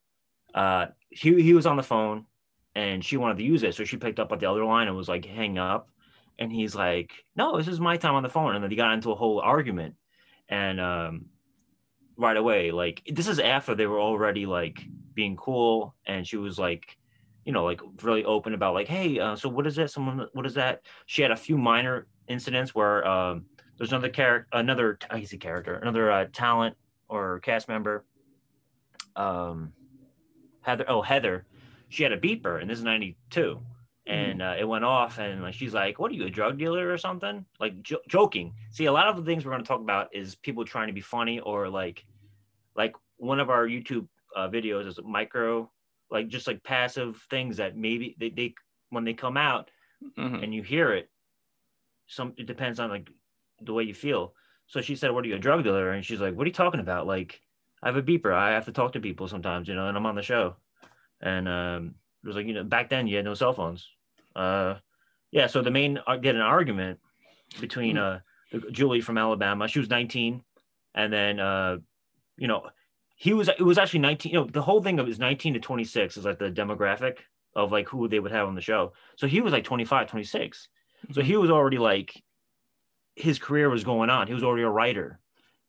Uh, 0.54 0.86
he 1.10 1.42
he 1.42 1.54
was 1.54 1.66
on 1.66 1.76
the 1.76 1.82
phone, 1.82 2.26
and 2.74 3.04
she 3.04 3.16
wanted 3.16 3.38
to 3.38 3.44
use 3.44 3.62
it, 3.62 3.74
so 3.74 3.84
she 3.84 3.96
picked 3.96 4.20
up 4.20 4.32
at 4.32 4.40
the 4.40 4.50
other 4.50 4.64
line 4.64 4.88
and 4.88 4.96
was 4.96 5.08
like 5.08 5.24
hang 5.24 5.58
up, 5.58 5.90
and 6.38 6.52
he's 6.52 6.74
like, 6.74 7.12
no, 7.36 7.56
this 7.56 7.68
is 7.68 7.80
my 7.80 7.96
time 7.96 8.14
on 8.14 8.22
the 8.22 8.28
phone, 8.28 8.54
and 8.54 8.62
then 8.62 8.70
he 8.70 8.76
got 8.76 8.92
into 8.92 9.10
a 9.10 9.16
whole 9.16 9.40
argument, 9.40 9.94
and 10.48 10.80
um, 10.80 11.26
right 12.16 12.36
away, 12.36 12.70
like 12.70 13.02
this 13.12 13.28
is 13.28 13.38
after 13.38 13.74
they 13.74 13.86
were 13.86 14.00
already 14.00 14.46
like 14.46 14.80
being 15.14 15.36
cool. 15.36 15.94
And 16.06 16.26
she 16.26 16.36
was 16.36 16.58
like 16.58 16.96
you 17.44 17.52
know 17.52 17.64
like 17.64 17.80
really 18.02 18.24
open 18.24 18.54
about 18.54 18.74
like 18.74 18.88
hey 18.88 19.18
uh, 19.18 19.36
so 19.36 19.48
what 19.48 19.66
is 19.66 19.76
that? 19.76 19.90
Someone 19.90 20.26
what 20.32 20.46
is 20.46 20.54
that? 20.54 20.82
She 21.06 21.22
had 21.22 21.30
a 21.30 21.36
few 21.36 21.56
minor 21.56 22.06
incidents 22.28 22.74
where 22.74 23.06
um 23.06 23.44
there's 23.76 23.92
another 23.92 24.08
character 24.08 24.48
another 24.52 24.98
i 25.10 25.22
say 25.24 25.36
character 25.36 25.74
another 25.74 26.10
uh, 26.10 26.26
talent 26.32 26.76
or 27.08 27.40
cast 27.40 27.68
member. 27.68 28.04
Um 29.16 29.72
heather 30.64 30.84
oh 30.88 31.02
heather 31.02 31.46
she 31.88 32.02
had 32.02 32.12
a 32.12 32.18
beeper 32.18 32.60
and 32.60 32.68
this 32.68 32.78
is 32.78 32.84
92 32.84 33.60
and 34.06 34.42
uh, 34.42 34.54
it 34.58 34.64
went 34.64 34.84
off 34.84 35.18
and 35.18 35.42
like 35.42 35.54
she's 35.54 35.72
like 35.72 35.98
what 35.98 36.10
are 36.10 36.14
you 36.14 36.26
a 36.26 36.30
drug 36.30 36.58
dealer 36.58 36.90
or 36.92 36.98
something? 36.98 37.44
Like 37.60 37.80
jo- 37.82 38.04
joking. 38.08 38.52
See 38.70 38.84
a 38.86 38.92
lot 38.92 39.08
of 39.08 39.16
the 39.16 39.22
things 39.22 39.44
we're 39.44 39.52
going 39.52 39.62
to 39.62 39.68
talk 39.68 39.80
about 39.80 40.08
is 40.12 40.34
people 40.34 40.64
trying 40.64 40.88
to 40.88 40.92
be 40.92 41.00
funny 41.00 41.40
or 41.40 41.68
like 41.68 42.04
like 42.76 42.94
one 43.16 43.40
of 43.40 43.48
our 43.48 43.66
youtube 43.66 44.06
uh, 44.36 44.48
videos 44.48 44.86
is 44.86 44.98
micro 45.04 45.70
like 46.10 46.28
just 46.28 46.46
like 46.46 46.62
passive 46.64 47.24
things 47.30 47.56
that 47.56 47.76
maybe 47.76 48.16
they, 48.18 48.30
they 48.30 48.54
when 48.90 49.04
they 49.04 49.14
come 49.14 49.36
out 49.36 49.70
Mhm. 50.18 50.42
and 50.42 50.54
you 50.54 50.62
hear 50.62 50.92
it 50.92 51.08
some 52.06 52.34
it 52.36 52.46
depends 52.46 52.78
on 52.80 52.90
like 52.90 53.08
the 53.62 53.72
way 53.72 53.84
you 53.84 53.94
feel. 53.94 54.34
So 54.66 54.80
she 54.80 54.96
said 54.96 55.10
what 55.10 55.24
are 55.24 55.28
you 55.28 55.36
a 55.36 55.38
drug 55.38 55.64
dealer? 55.64 55.92
And 55.92 56.04
she's 56.04 56.20
like 56.20 56.34
what 56.34 56.44
are 56.44 56.48
you 56.48 56.52
talking 56.52 56.80
about? 56.80 57.06
Like 57.06 57.40
i 57.84 57.88
have 57.88 57.96
a 57.96 58.02
beeper. 58.02 58.32
I 58.32 58.52
have 58.52 58.64
to 58.64 58.72
talk 58.72 58.92
to 58.92 59.00
people 59.00 59.28
sometimes 59.28 59.68
you 59.68 59.74
know 59.74 59.86
and 59.88 59.96
i'm 59.96 60.06
on 60.06 60.16
the 60.16 60.22
show. 60.22 60.56
And 61.20 61.48
um 61.48 61.94
it 62.22 62.26
was 62.26 62.36
like 62.36 62.46
you 62.46 62.54
know 62.54 62.64
back 62.64 62.88
then 62.88 63.06
you 63.06 63.16
had 63.16 63.24
no 63.24 63.34
cell 63.34 63.52
phones. 63.52 63.86
Uh 64.34 64.76
yeah 65.30 65.46
so 65.46 65.62
the 65.62 65.70
main 65.70 66.00
uh, 66.06 66.16
get 66.16 66.34
an 66.34 66.40
argument 66.40 66.98
between 67.60 67.98
uh 67.98 68.20
julie 68.72 69.00
from 69.00 69.18
alabama. 69.18 69.68
She 69.68 69.78
was 69.78 69.90
19 69.90 70.42
and 70.94 71.12
then 71.12 71.38
uh 71.38 71.76
you 72.36 72.48
know 72.48 72.68
he 73.16 73.32
was 73.32 73.48
it 73.48 73.62
was 73.62 73.78
actually 73.78 74.00
19 74.00 74.32
you 74.32 74.38
know 74.40 74.46
the 74.46 74.62
whole 74.62 74.82
thing 74.82 74.98
of 74.98 75.08
is 75.08 75.18
19 75.18 75.54
to 75.54 75.60
26 75.60 76.16
is 76.16 76.24
like 76.24 76.38
the 76.38 76.50
demographic 76.50 77.18
of 77.54 77.70
like 77.70 77.88
who 77.88 78.08
they 78.08 78.18
would 78.18 78.32
have 78.32 78.48
on 78.48 78.56
the 78.56 78.60
show. 78.60 78.92
So 79.16 79.26
he 79.26 79.40
was 79.40 79.52
like 79.52 79.64
25 79.64 80.08
26 80.08 80.68
so 81.12 81.20
he 81.20 81.36
was 81.36 81.50
already 81.50 81.78
like 81.78 82.22
his 83.14 83.38
career 83.38 83.68
was 83.68 83.84
going 83.84 84.10
on. 84.10 84.26
He 84.26 84.34
was 84.34 84.42
already 84.42 84.64
a 84.64 84.70
writer. 84.70 85.20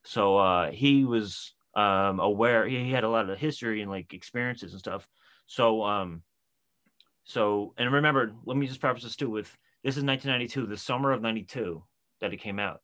So 0.04 0.38
uh 0.38 0.72
he 0.72 1.04
was 1.04 1.55
um 1.76 2.20
aware 2.20 2.68
he, 2.68 2.84
he 2.86 2.92
had 2.92 3.04
a 3.04 3.10
lot 3.10 3.30
of 3.30 3.38
history 3.40 3.82
and 3.82 3.92
like 3.92 4.14
experiences 4.14 4.72
and 4.72 4.80
stuff 4.80 5.08
so 5.48 5.84
um 5.84 6.24
so 7.24 7.74
and 7.78 7.92
remember 7.92 8.34
let 8.46 8.58
me 8.58 8.68
just 8.68 8.80
preface 8.80 9.04
this 9.04 9.16
too 9.16 9.30
with 9.30 9.58
this 9.84 9.98
is 9.98 10.04
1992 10.04 10.66
the 10.68 10.78
summer 10.78 11.12
of 11.12 11.22
92 11.22 11.84
that 12.22 12.34
it 12.34 12.38
came 12.38 12.60
out 12.60 12.82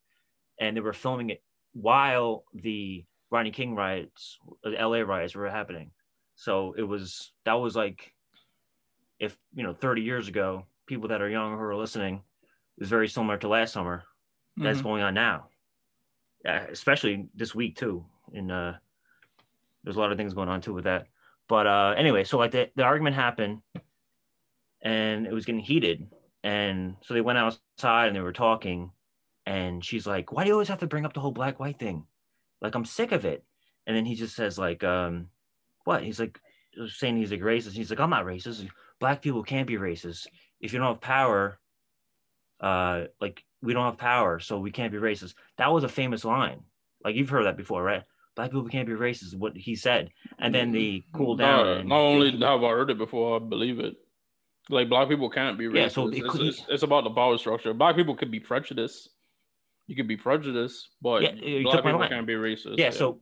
and 0.59 0.75
they 0.75 0.81
were 0.81 0.93
filming 0.93 1.29
it 1.29 1.43
while 1.73 2.45
the 2.53 3.05
Rodney 3.31 3.51
King 3.51 3.75
riots, 3.75 4.39
the 4.63 4.79
LA 4.79 4.99
riots 5.01 5.35
were 5.35 5.49
happening. 5.49 5.91
So 6.35 6.73
it 6.73 6.83
was 6.83 7.33
that 7.45 7.53
was 7.53 7.75
like 7.75 8.13
if 9.19 9.37
you 9.53 9.63
know 9.63 9.73
30 9.73 10.01
years 10.01 10.27
ago, 10.27 10.65
people 10.85 11.09
that 11.09 11.21
are 11.21 11.29
young 11.29 11.53
who 11.55 11.63
are 11.63 11.75
listening, 11.75 12.23
is 12.77 12.89
very 12.89 13.07
similar 13.07 13.37
to 13.37 13.47
last 13.47 13.73
summer. 13.73 14.03
That's 14.61 14.81
Mhm. 14.81 14.83
going 14.83 15.03
on 15.03 15.13
now. 15.13 15.49
Especially 16.45 17.29
this 17.35 17.53
week 17.55 17.77
too. 17.77 18.05
In 18.33 18.51
uh 18.51 18.77
there's 19.83 19.95
a 19.95 19.99
lot 19.99 20.11
of 20.11 20.17
things 20.17 20.33
going 20.33 20.49
on 20.49 20.61
too 20.61 20.73
with 20.73 20.85
that. 20.85 21.07
But 21.47 21.67
uh 21.67 21.93
anyway, 21.97 22.23
so 22.23 22.37
like 22.37 22.51
the, 22.51 22.69
the 22.75 22.83
argument 22.83 23.15
happened 23.15 23.61
and 24.81 25.27
it 25.27 25.33
was 25.33 25.45
getting 25.45 25.61
heated. 25.61 26.07
And 26.43 26.95
so 27.01 27.13
they 27.13 27.21
went 27.21 27.37
outside 27.37 28.07
and 28.07 28.15
they 28.15 28.21
were 28.21 28.33
talking. 28.33 28.91
And 29.45 29.83
she's 29.83 30.07
like, 30.07 30.31
Why 30.31 30.43
do 30.43 30.49
you 30.49 30.53
always 30.53 30.69
have 30.69 30.79
to 30.79 30.87
bring 30.87 31.05
up 31.05 31.13
the 31.13 31.19
whole 31.19 31.31
black 31.31 31.59
white 31.59 31.79
thing? 31.79 32.05
Like 32.61 32.75
I'm 32.75 32.85
sick 32.85 33.11
of 33.11 33.25
it. 33.25 33.43
And 33.87 33.95
then 33.95 34.05
he 34.05 34.15
just 34.15 34.35
says, 34.35 34.57
like, 34.59 34.83
um, 34.83 35.27
what? 35.85 36.03
He's 36.03 36.19
like 36.19 36.39
saying 36.87 37.17
he's 37.17 37.31
like 37.31 37.41
racist. 37.41 37.73
He's 37.73 37.89
like, 37.89 37.99
I'm 37.99 38.09
not 38.09 38.25
racist. 38.25 38.67
Black 38.99 39.21
people 39.21 39.43
can't 39.43 39.67
be 39.67 39.77
racist. 39.77 40.27
If 40.59 40.73
you 40.73 40.79
don't 40.79 40.89
have 40.89 41.01
power, 41.01 41.59
uh, 42.59 43.05
like 43.19 43.43
we 43.61 43.73
don't 43.73 43.85
have 43.85 43.97
power, 43.97 44.39
so 44.39 44.59
we 44.59 44.71
can't 44.71 44.91
be 44.91 44.99
racist. 44.99 45.33
That 45.57 45.71
was 45.71 45.83
a 45.83 45.89
famous 45.89 46.23
line. 46.23 46.61
Like 47.03 47.15
you've 47.15 47.29
heard 47.29 47.45
that 47.45 47.57
before, 47.57 47.83
right? 47.83 48.03
Black 48.41 48.49
people 48.49 48.67
can't 48.69 48.87
be 48.87 48.93
racist, 48.93 49.35
what 49.35 49.55
he 49.55 49.75
said. 49.75 50.09
And 50.39 50.55
then 50.55 50.71
they 50.71 51.03
cooled 51.13 51.37
down. 51.37 51.63
Not, 51.63 51.77
and 51.77 51.89
not 51.89 51.99
only 51.99 52.31
have 52.31 52.63
I 52.63 52.69
heard 52.69 52.89
it 52.89 52.97
before, 52.97 53.35
I 53.35 53.39
believe 53.39 53.79
it. 53.79 53.93
Like 54.67 54.89
black 54.89 55.09
people 55.09 55.29
can't 55.29 55.59
be 55.59 55.65
racist. 55.65 55.75
Yeah, 55.75 55.87
so 55.89 56.07
it 56.07 56.23
it's, 56.25 56.35
it's, 56.39 56.65
it's 56.67 56.81
about 56.83 57.03
the 57.03 57.11
power 57.11 57.37
structure. 57.37 57.71
Black 57.75 57.95
people 57.95 58.15
could 58.15 58.31
be 58.31 58.39
prejudiced. 58.39 59.09
You 59.85 59.95
could 59.95 60.07
be 60.07 60.17
prejudiced, 60.17 60.89
but 61.03 61.21
Yeah, 61.21 61.61
black 61.61 61.83
people 61.83 62.07
can't 62.07 62.25
be 62.25 62.33
racist. 62.33 62.79
yeah, 62.79 62.89
so 62.89 63.21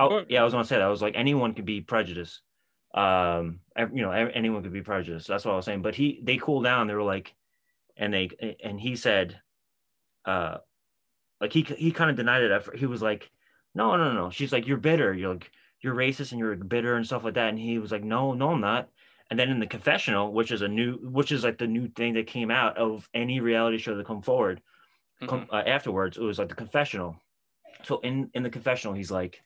oh 0.00 0.08
But- 0.08 0.30
yeah, 0.32 0.40
I 0.40 0.44
was 0.44 0.52
gonna 0.52 0.64
say 0.64 0.78
that. 0.78 0.84
I 0.84 0.88
was 0.88 1.00
like 1.00 1.14
anyone 1.14 1.54
could 1.54 1.64
be 1.64 1.80
prejudiced. 1.80 2.40
Um, 2.92 3.60
you 3.78 4.02
know, 4.02 4.10
anyone 4.10 4.64
could 4.64 4.72
be 4.72 4.82
prejudiced. 4.82 5.28
That's 5.28 5.44
what 5.44 5.52
I 5.52 5.56
was 5.56 5.64
saying. 5.64 5.82
But 5.82 5.94
he, 5.94 6.18
they 6.24 6.38
cooled 6.38 6.64
down. 6.64 6.88
They 6.88 6.94
were 6.94 7.04
like, 7.04 7.36
and 7.96 8.12
they, 8.12 8.30
and 8.64 8.80
he 8.80 8.96
said, 8.96 9.38
uh, 10.24 10.56
like 11.40 11.52
he 11.52 11.62
he 11.62 11.92
kind 11.92 12.10
of 12.10 12.16
denied 12.16 12.42
it. 12.42 12.64
First. 12.64 12.78
He 12.78 12.86
was 12.86 13.00
like, 13.00 13.30
no, 13.74 13.96
no, 13.96 14.12
no. 14.12 14.30
She's 14.30 14.52
like, 14.52 14.66
you're 14.66 14.76
bitter. 14.76 15.14
You're 15.14 15.34
like, 15.34 15.50
you're 15.80 15.94
racist 15.94 16.32
and 16.32 16.38
you're 16.38 16.56
bitter 16.56 16.96
and 16.96 17.06
stuff 17.06 17.24
like 17.24 17.34
that. 17.34 17.48
And 17.48 17.58
he 17.58 17.78
was 17.78 17.92
like, 17.92 18.04
no, 18.04 18.32
no, 18.34 18.50
I'm 18.50 18.60
not. 18.60 18.88
And 19.30 19.38
then 19.38 19.50
in 19.50 19.60
the 19.60 19.66
confessional, 19.66 20.32
which 20.32 20.50
is 20.50 20.62
a 20.62 20.68
new, 20.68 20.98
which 21.02 21.30
is 21.30 21.44
like 21.44 21.58
the 21.58 21.66
new 21.66 21.88
thing 21.88 22.14
that 22.14 22.26
came 22.26 22.50
out 22.50 22.76
of 22.76 23.08
any 23.14 23.40
reality 23.40 23.78
show 23.78 23.96
that 23.96 24.06
come 24.06 24.22
forward, 24.22 24.60
com- 25.26 25.46
uh, 25.52 25.62
afterwards 25.66 26.16
it 26.16 26.22
was 26.22 26.38
like 26.38 26.48
the 26.48 26.54
confessional 26.54 27.16
so 27.84 27.98
in 28.00 28.30
in 28.34 28.42
the 28.42 28.50
confessional 28.50 28.94
he's 28.94 29.10
like 29.10 29.42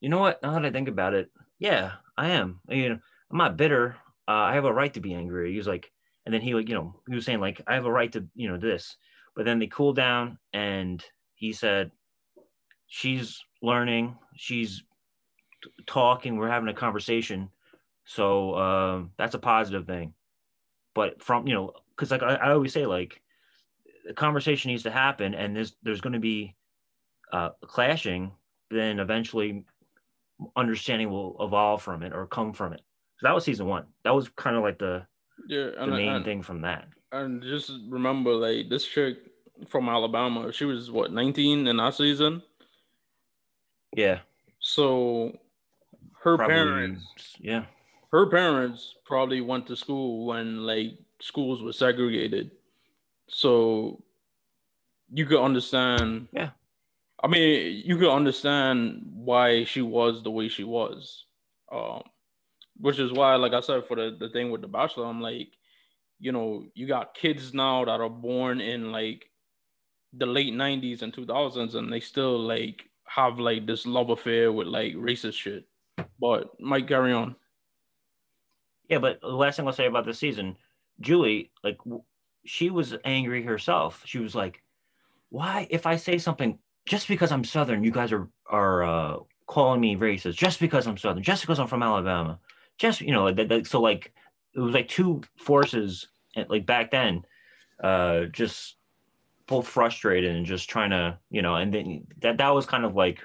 you 0.00 0.08
know 0.08 0.18
what 0.18 0.42
now 0.42 0.52
that 0.52 0.64
i 0.64 0.70
think 0.70 0.88
about 0.88 1.14
it 1.14 1.30
yeah 1.58 1.92
i 2.16 2.30
am 2.30 2.60
you 2.68 2.88
know 2.88 2.98
i'm 3.30 3.38
not 3.38 3.56
bitter 3.56 3.96
uh, 4.28 4.32
i 4.32 4.54
have 4.54 4.64
a 4.64 4.72
right 4.72 4.94
to 4.94 5.00
be 5.00 5.14
angry 5.14 5.52
he 5.52 5.58
was 5.58 5.66
like 5.66 5.90
and 6.26 6.34
then 6.34 6.40
he 6.40 6.54
like 6.54 6.68
you 6.68 6.74
know 6.74 6.94
he 7.08 7.14
was 7.14 7.24
saying 7.24 7.40
like 7.40 7.60
i 7.66 7.74
have 7.74 7.86
a 7.86 7.92
right 7.92 8.12
to 8.12 8.26
you 8.34 8.48
know 8.48 8.58
this 8.58 8.96
but 9.36 9.44
then 9.44 9.58
they 9.58 9.66
cooled 9.66 9.96
down 9.96 10.38
and 10.52 11.04
he 11.34 11.52
said 11.52 11.90
she's 12.94 13.42
learning 13.60 14.16
she's 14.36 14.84
talking 15.84 16.36
we're 16.36 16.48
having 16.48 16.68
a 16.68 16.74
conversation. 16.74 17.48
So 18.04 18.54
um 18.56 19.10
that's 19.18 19.34
a 19.34 19.38
positive 19.38 19.86
thing. 19.86 20.14
But 20.94 21.20
from 21.20 21.48
you 21.48 21.54
know 21.54 21.72
because 21.90 22.12
like 22.12 22.22
I, 22.22 22.34
I 22.34 22.52
always 22.52 22.72
say 22.72 22.86
like 22.86 23.20
the 24.06 24.14
conversation 24.14 24.70
needs 24.70 24.84
to 24.84 24.92
happen 24.92 25.34
and 25.34 25.56
there's 25.56 25.74
there's 25.82 26.00
going 26.00 26.12
to 26.12 26.20
be 26.20 26.54
uh, 27.32 27.50
clashing 27.62 28.30
then 28.70 29.00
eventually 29.00 29.64
understanding 30.54 31.10
will 31.10 31.36
evolve 31.40 31.82
from 31.82 32.02
it 32.02 32.12
or 32.12 32.26
come 32.26 32.52
from 32.52 32.72
it. 32.74 32.82
So 33.18 33.26
that 33.26 33.34
was 33.34 33.44
season 33.44 33.66
one. 33.66 33.86
That 34.04 34.14
was 34.14 34.28
kind 34.36 34.56
of 34.56 34.62
like 34.62 34.78
the 34.78 35.06
yeah, 35.48 35.70
the 35.78 35.86
main 35.88 36.12
and, 36.12 36.24
thing 36.24 36.42
from 36.42 36.60
that. 36.60 36.86
and 37.10 37.42
just 37.42 37.72
remember, 37.88 38.32
like 38.34 38.68
this 38.68 38.86
chick 38.86 39.16
from 39.68 39.88
Alabama, 39.88 40.52
she 40.52 40.64
was 40.64 40.90
what 40.90 41.12
19 41.12 41.66
in 41.66 41.76
that 41.76 41.94
season. 41.94 42.42
Yeah 43.94 44.20
So 44.60 45.38
her 46.22 46.36
probably 46.36 46.54
parents, 46.54 47.36
yeah 47.38 47.64
her 48.14 48.26
parents 48.26 48.94
probably 49.04 49.40
went 49.40 49.66
to 49.66 49.74
school 49.74 50.26
when 50.26 50.58
like 50.64 50.92
schools 51.20 51.62
were 51.62 51.72
segregated. 51.72 52.52
So 53.28 54.04
you 55.12 55.26
could 55.26 55.42
understand. 55.42 56.28
Yeah. 56.32 56.50
I 57.22 57.26
mean, 57.26 57.82
you 57.84 57.96
could 57.96 58.14
understand 58.14 59.02
why 59.14 59.64
she 59.64 59.82
was 59.82 60.22
the 60.22 60.30
way 60.30 60.48
she 60.48 60.62
was. 60.62 61.24
Um, 61.72 62.02
which 62.78 63.00
is 63.00 63.12
why, 63.12 63.34
like 63.34 63.52
I 63.52 63.60
said, 63.60 63.86
for 63.88 63.96
the, 63.96 64.16
the 64.18 64.28
thing 64.28 64.50
with 64.52 64.60
the 64.60 64.68
bachelor, 64.68 65.06
I'm 65.06 65.20
like, 65.20 65.48
you 66.20 66.30
know, 66.30 66.66
you 66.74 66.86
got 66.86 67.14
kids 67.14 67.52
now 67.52 67.84
that 67.84 68.00
are 68.00 68.08
born 68.08 68.60
in 68.60 68.92
like 68.92 69.30
the 70.12 70.26
late 70.26 70.54
90s 70.54 71.02
and 71.02 71.12
2000s, 71.12 71.74
and 71.74 71.92
they 71.92 72.00
still 72.00 72.38
like 72.38 72.84
have 73.06 73.38
like 73.38 73.66
this 73.66 73.86
love 73.86 74.10
affair 74.10 74.52
with 74.52 74.66
like 74.66 74.94
racist 74.94 75.34
shit. 75.34 75.66
But 76.20 76.58
Mike, 76.60 76.88
carry 76.88 77.12
on. 77.12 77.36
Yeah, 78.88 78.98
but 78.98 79.20
the 79.20 79.28
last 79.28 79.56
thing 79.56 79.66
I'll 79.66 79.72
say 79.72 79.86
about 79.86 80.04
this 80.04 80.18
season, 80.18 80.56
Julie, 81.00 81.50
like 81.62 81.78
she 82.44 82.70
was 82.70 82.94
angry 83.04 83.42
herself. 83.42 84.02
She 84.04 84.18
was 84.18 84.34
like, 84.34 84.62
"Why, 85.30 85.66
if 85.70 85.86
I 85.86 85.96
say 85.96 86.18
something 86.18 86.58
just 86.86 87.08
because 87.08 87.32
I'm 87.32 87.44
Southern, 87.44 87.84
you 87.84 87.90
guys 87.90 88.12
are 88.12 88.28
are 88.46 88.84
uh, 88.84 89.16
calling 89.46 89.80
me 89.80 89.96
racist? 89.96 90.36
Just 90.36 90.60
because 90.60 90.86
I'm 90.86 90.98
Southern, 90.98 91.22
just 91.22 91.42
because 91.42 91.58
I'm 91.58 91.66
from 91.66 91.82
Alabama, 91.82 92.38
just 92.78 93.00
you 93.00 93.12
know, 93.12 93.34
so 93.62 93.80
like 93.80 94.12
it 94.54 94.60
was 94.60 94.74
like 94.74 94.88
two 94.88 95.22
forces, 95.36 96.08
and 96.36 96.48
like 96.50 96.66
back 96.66 96.90
then, 96.90 97.24
uh, 97.82 98.24
just 98.26 98.76
both 99.46 99.68
frustrated 99.68 100.34
and 100.34 100.46
just 100.46 100.68
trying 100.70 100.90
to, 100.90 101.18
you 101.30 101.42
know, 101.42 101.56
and 101.56 101.72
then 101.72 102.06
that 102.18 102.38
that 102.38 102.54
was 102.54 102.66
kind 102.66 102.84
of 102.84 102.94
like 102.94 103.20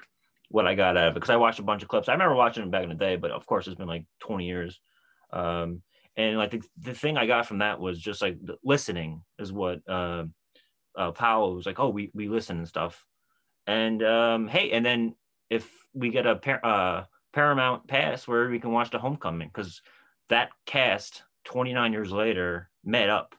what 0.48 0.66
I 0.66 0.74
got 0.74 0.96
out 0.96 1.08
of 1.08 1.12
it 1.12 1.14
because 1.14 1.30
I 1.30 1.36
watched 1.36 1.60
a 1.60 1.64
bunch 1.64 1.82
of 1.82 1.88
clips. 1.88 2.08
I 2.08 2.12
remember 2.12 2.34
watching 2.34 2.64
it 2.64 2.70
back 2.70 2.82
in 2.82 2.88
the 2.88 2.94
day, 2.94 3.16
but 3.16 3.30
of 3.30 3.46
course 3.46 3.66
it's 3.66 3.76
been 3.76 3.88
like 3.88 4.04
20 4.20 4.46
years. 4.46 4.80
Um, 5.32 5.82
and 6.16 6.36
like 6.36 6.50
the, 6.50 6.62
the 6.78 6.94
thing 6.94 7.16
I 7.16 7.26
got 7.26 7.46
from 7.46 7.58
that 7.58 7.80
was 7.80 7.98
just 7.98 8.20
like 8.20 8.36
listening 8.64 9.22
is 9.38 9.52
what 9.52 9.80
uh, 9.88 10.24
uh, 10.96 11.12
Powell 11.12 11.54
was 11.54 11.66
like. 11.66 11.78
Oh, 11.78 11.88
we 11.88 12.10
we 12.14 12.28
listen 12.28 12.58
and 12.58 12.68
stuff. 12.68 13.04
And 13.66 14.02
um, 14.02 14.48
hey, 14.48 14.72
and 14.72 14.84
then 14.84 15.14
if 15.48 15.70
we 15.94 16.10
get 16.10 16.26
a 16.26 16.36
par- 16.36 16.64
uh, 16.64 17.04
Paramount 17.32 17.86
Plus 17.86 18.26
where 18.26 18.48
we 18.48 18.58
can 18.58 18.72
watch 18.72 18.90
the 18.90 18.98
Homecoming 18.98 19.48
because 19.48 19.82
that 20.28 20.50
cast 20.66 21.22
29 21.44 21.92
years 21.92 22.12
later 22.12 22.68
met 22.84 23.08
up, 23.08 23.34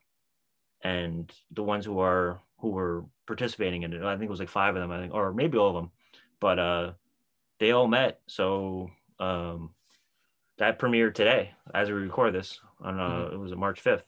and 0.84 1.32
the 1.52 1.64
ones 1.64 1.86
who 1.86 2.00
are 2.00 2.42
who 2.62 2.70
were 2.70 3.06
participating 3.28 3.84
in 3.84 3.94
it, 3.94 4.04
I 4.04 4.14
think 4.14 4.30
it 4.30 4.32
was 4.32 4.40
like 4.40 4.50
five 4.50 4.76
of 4.76 4.82
them, 4.82 4.92
I 4.92 5.00
think, 5.00 5.14
or 5.14 5.34
maybe 5.34 5.58
all 5.58 5.70
of 5.70 5.76
them, 5.76 5.92
but 6.40 6.60
uh, 6.60 6.92
they 7.60 7.72
all 7.72 7.88
met. 7.88 8.22
So 8.28 8.92
um, 9.20 9.72
that 10.58 10.80
premiered 10.80 11.16
today 11.16 11.52
as 11.74 11.90
we 11.90 11.96
record 11.96 12.34
this 12.34 12.60
on 12.80 13.00
uh, 13.00 13.10
mm-hmm. 13.10 13.34
it 13.34 13.38
was 13.38 13.56
March 13.56 13.84
5th. 13.84 14.04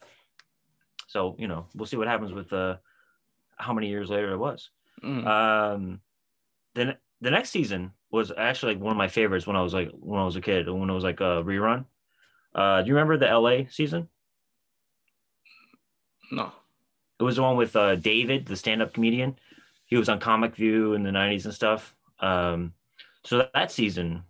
So, 1.08 1.36
you 1.38 1.48
know, 1.48 1.66
we'll 1.74 1.86
see 1.86 1.96
what 1.96 2.08
happens 2.08 2.32
with 2.32 2.52
uh, 2.52 2.76
how 3.56 3.72
many 3.72 3.88
years 3.88 4.08
later 4.08 4.32
it 4.32 4.38
was. 4.38 4.70
Mm-hmm. 5.02 5.26
Um, 5.26 6.00
then 6.74 6.96
the 7.20 7.30
next 7.30 7.50
season 7.50 7.92
was 8.10 8.32
actually 8.36 8.74
like 8.74 8.82
one 8.82 8.92
of 8.92 8.96
my 8.96 9.08
favorites 9.08 9.46
when 9.46 9.56
I 9.56 9.62
was 9.62 9.74
like 9.74 9.90
when 9.92 10.20
I 10.20 10.24
was 10.24 10.36
a 10.36 10.40
kid 10.40 10.68
when 10.68 10.90
it 10.90 10.94
was 10.94 11.04
like 11.04 11.20
a 11.20 11.42
rerun. 11.42 11.84
Uh, 12.54 12.82
do 12.82 12.88
you 12.88 12.94
remember 12.94 13.16
the 13.16 13.26
LA 13.26 13.68
season? 13.68 14.08
No. 16.30 16.52
It 17.20 17.22
was 17.22 17.36
the 17.36 17.42
one 17.42 17.56
with 17.56 17.76
uh, 17.76 17.96
David, 17.96 18.46
the 18.46 18.56
stand-up 18.56 18.92
comedian. 18.92 19.36
He 19.86 19.96
was 19.96 20.08
on 20.08 20.18
Comic 20.18 20.56
View 20.56 20.94
in 20.94 21.02
the 21.02 21.10
'90s 21.10 21.44
and 21.44 21.54
stuff. 21.54 21.94
Um, 22.20 22.72
so 23.24 23.48
that 23.54 23.70
season 23.70 24.24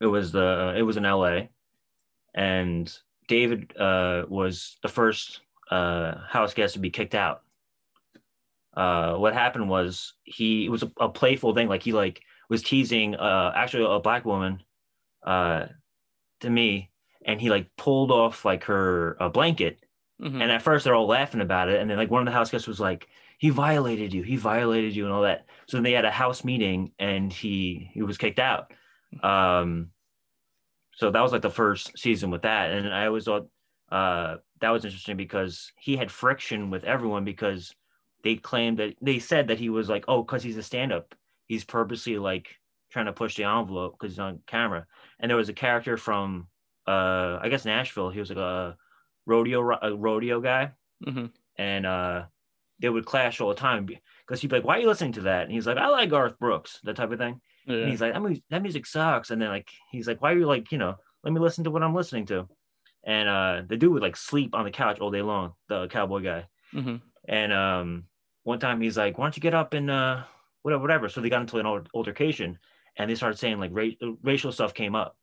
it 0.00 0.06
was 0.06 0.32
the 0.32 0.74
it 0.76 0.82
was 0.82 0.96
in 0.96 1.04
LA, 1.04 1.48
and 2.34 2.92
David 3.28 3.76
uh, 3.76 4.24
was 4.28 4.78
the 4.82 4.88
first 4.88 5.40
uh, 5.70 6.14
house 6.28 6.54
guest 6.54 6.74
to 6.74 6.80
be 6.80 6.90
kicked 6.90 7.14
out. 7.14 7.42
Uh, 8.76 9.14
what 9.14 9.32
happened 9.32 9.68
was 9.68 10.14
he 10.24 10.68
was 10.68 10.82
a, 10.82 10.92
a, 11.00 11.08
playful 11.08 11.54
thing, 11.54 11.66
like 11.66 11.82
he 11.82 11.92
like 11.92 12.20
was 12.50 12.62
teasing 12.62 13.14
uh, 13.14 13.52
actually 13.56 13.84
a 13.88 13.98
black 13.98 14.26
woman 14.26 14.62
uh, 15.26 15.66
to 16.40 16.50
me, 16.50 16.90
and 17.24 17.40
he 17.40 17.48
like 17.48 17.74
pulled 17.76 18.10
off 18.10 18.44
like 18.44 18.64
her 18.64 19.16
a 19.18 19.30
blanket, 19.30 19.78
mm-hmm. 20.20 20.40
and 20.40 20.50
at 20.50 20.62
first 20.62 20.84
they're 20.84 20.94
all 20.94 21.06
laughing 21.06 21.40
about 21.40 21.68
it, 21.68 21.80
and 21.80 21.90
then 21.90 21.96
like 21.96 22.10
one 22.10 22.22
of 22.22 22.26
the 22.26 22.36
house 22.36 22.50
guests 22.50 22.68
was 22.68 22.80
like, 22.80 23.08
"He 23.38 23.50
violated 23.50 24.12
you, 24.12 24.22
he 24.22 24.36
violated 24.36 24.94
you," 24.94 25.04
and 25.04 25.12
all 25.12 25.22
that. 25.22 25.46
So 25.66 25.76
then 25.76 25.84
they 25.84 25.92
had 25.92 26.04
a 26.04 26.10
house 26.10 26.44
meeting, 26.44 26.92
and 26.98 27.32
he 27.32 27.90
he 27.92 28.02
was 28.02 28.18
kicked 28.18 28.38
out. 28.38 28.72
Um, 29.22 29.90
so 30.94 31.10
that 31.10 31.22
was 31.22 31.32
like 31.32 31.42
the 31.42 31.50
first 31.50 31.98
season 31.98 32.30
with 32.30 32.42
that, 32.42 32.70
and 32.70 32.92
I 32.92 33.06
always 33.06 33.24
thought 33.24 33.48
uh, 33.90 34.36
that 34.60 34.70
was 34.70 34.84
interesting 34.84 35.16
because 35.16 35.72
he 35.78 35.96
had 35.96 36.10
friction 36.10 36.70
with 36.70 36.84
everyone 36.84 37.24
because 37.24 37.74
they 38.24 38.36
claimed 38.36 38.78
that 38.78 38.94
they 39.00 39.18
said 39.18 39.48
that 39.48 39.58
he 39.58 39.68
was 39.68 39.88
like, 39.88 40.04
oh, 40.08 40.22
because 40.22 40.42
he's 40.42 40.56
a 40.56 40.62
stand-up, 40.62 41.14
he's 41.46 41.64
purposely 41.64 42.18
like 42.18 42.56
trying 42.90 43.06
to 43.06 43.12
push 43.12 43.36
the 43.36 43.44
envelope 43.44 43.96
because 43.98 44.14
he's 44.14 44.18
on 44.18 44.40
camera. 44.46 44.86
And 45.20 45.30
there 45.30 45.36
was 45.36 45.48
a 45.48 45.54
character 45.54 45.96
from, 45.96 46.48
uh, 46.88 47.38
I 47.40 47.48
guess 47.50 47.64
Nashville. 47.64 48.10
He 48.10 48.18
was 48.18 48.30
like 48.30 48.38
a 48.38 48.76
rodeo 49.26 49.78
a 49.82 49.94
rodeo 49.94 50.40
guy, 50.40 50.72
mm-hmm. 51.04 51.26
and 51.58 51.86
uh, 51.86 52.24
they 52.80 52.88
would 52.88 53.06
clash 53.06 53.40
all 53.40 53.48
the 53.48 53.54
time 53.54 53.86
because 53.86 54.40
he'd 54.40 54.48
be 54.48 54.56
like, 54.56 54.64
"Why 54.64 54.76
are 54.78 54.80
you 54.80 54.86
listening 54.86 55.12
to 55.12 55.22
that?" 55.22 55.42
And 55.42 55.52
he's 55.52 55.66
like, 55.66 55.76
"I 55.76 55.88
like 55.88 56.10
Garth 56.10 56.38
Brooks," 56.38 56.80
that 56.84 56.96
type 56.96 57.12
of 57.12 57.18
thing. 57.18 57.40
Yeah. 57.66 57.78
And 57.78 57.90
he's 57.90 58.00
like, 58.00 58.12
that 58.12 58.22
music, 58.22 58.44
that 58.50 58.62
music 58.62 58.86
sucks. 58.86 59.30
And 59.30 59.42
then 59.42 59.48
like 59.48 59.68
he's 59.90 60.06
like, 60.06 60.22
why 60.22 60.32
are 60.32 60.38
you 60.38 60.46
like, 60.46 60.70
you 60.70 60.78
know, 60.78 60.94
let 61.24 61.32
me 61.32 61.40
listen 61.40 61.64
to 61.64 61.70
what 61.70 61.82
I'm 61.82 61.94
listening 61.94 62.26
to. 62.26 62.48
And 63.04 63.28
uh 63.28 63.62
the 63.68 63.76
dude 63.76 63.92
would 63.92 64.02
like 64.02 64.16
sleep 64.16 64.54
on 64.54 64.64
the 64.64 64.70
couch 64.70 65.00
all 65.00 65.10
day 65.10 65.22
long, 65.22 65.54
the 65.68 65.88
cowboy 65.88 66.22
guy. 66.22 66.46
Mm-hmm. 66.72 66.96
And 67.28 67.52
um 67.52 68.04
one 68.44 68.60
time 68.60 68.80
he's 68.80 68.96
like, 68.96 69.18
why 69.18 69.24
don't 69.24 69.36
you 69.36 69.42
get 69.42 69.54
up 69.54 69.74
and 69.74 69.90
uh 69.90 70.22
whatever, 70.62 70.82
whatever. 70.82 71.08
So 71.08 71.20
they 71.20 71.28
got 71.28 71.42
into 71.42 71.58
an 71.58 71.86
altercation 71.94 72.58
and 72.96 73.10
they 73.10 73.14
started 73.14 73.38
saying 73.38 73.58
like 73.58 73.72
ra- 73.74 74.14
racial 74.22 74.52
stuff 74.52 74.72
came 74.72 74.94
up. 74.94 75.16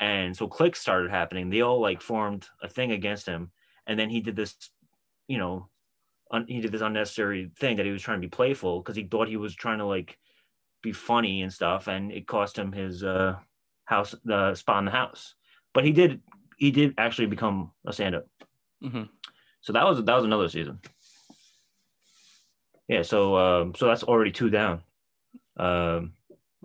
And 0.00 0.36
so 0.36 0.48
clicks 0.48 0.80
started 0.80 1.10
happening. 1.10 1.50
They 1.50 1.60
all 1.60 1.80
like 1.80 2.00
formed 2.00 2.46
a 2.62 2.68
thing 2.68 2.92
against 2.92 3.26
him. 3.26 3.50
And 3.86 3.98
then 3.98 4.10
he 4.10 4.20
did 4.20 4.36
this, 4.36 4.54
you 5.28 5.38
know, 5.38 5.68
un- 6.30 6.46
he 6.48 6.60
did 6.60 6.72
this 6.72 6.82
unnecessary 6.82 7.50
thing 7.58 7.76
that 7.76 7.86
he 7.86 7.92
was 7.92 8.02
trying 8.02 8.20
to 8.20 8.26
be 8.26 8.30
playful 8.30 8.80
because 8.80 8.96
he 8.96 9.04
thought 9.04 9.28
he 9.28 9.36
was 9.36 9.54
trying 9.54 9.78
to 9.78 9.86
like 9.86 10.18
be 10.82 10.92
funny 10.92 11.42
and 11.42 11.52
stuff, 11.52 11.88
and 11.88 12.12
it 12.12 12.26
cost 12.26 12.58
him 12.58 12.70
his 12.70 13.02
uh, 13.02 13.36
house, 13.86 14.14
the 14.24 14.54
spot 14.54 14.80
in 14.80 14.84
the 14.84 14.90
house. 14.90 15.34
But 15.72 15.84
he 15.84 15.92
did, 15.92 16.20
he 16.58 16.70
did 16.70 16.94
actually 16.98 17.26
become 17.26 17.72
a 17.86 17.92
stand-up. 17.92 18.26
Mm-hmm. 18.82 19.04
So 19.62 19.72
that 19.72 19.84
was 19.86 20.04
that 20.04 20.14
was 20.14 20.24
another 20.24 20.48
season. 20.48 20.80
Yeah, 22.86 23.02
so 23.02 23.36
um, 23.36 23.74
so 23.74 23.86
that's 23.86 24.02
already 24.02 24.30
two 24.30 24.50
down. 24.50 24.82
Um, 25.56 26.12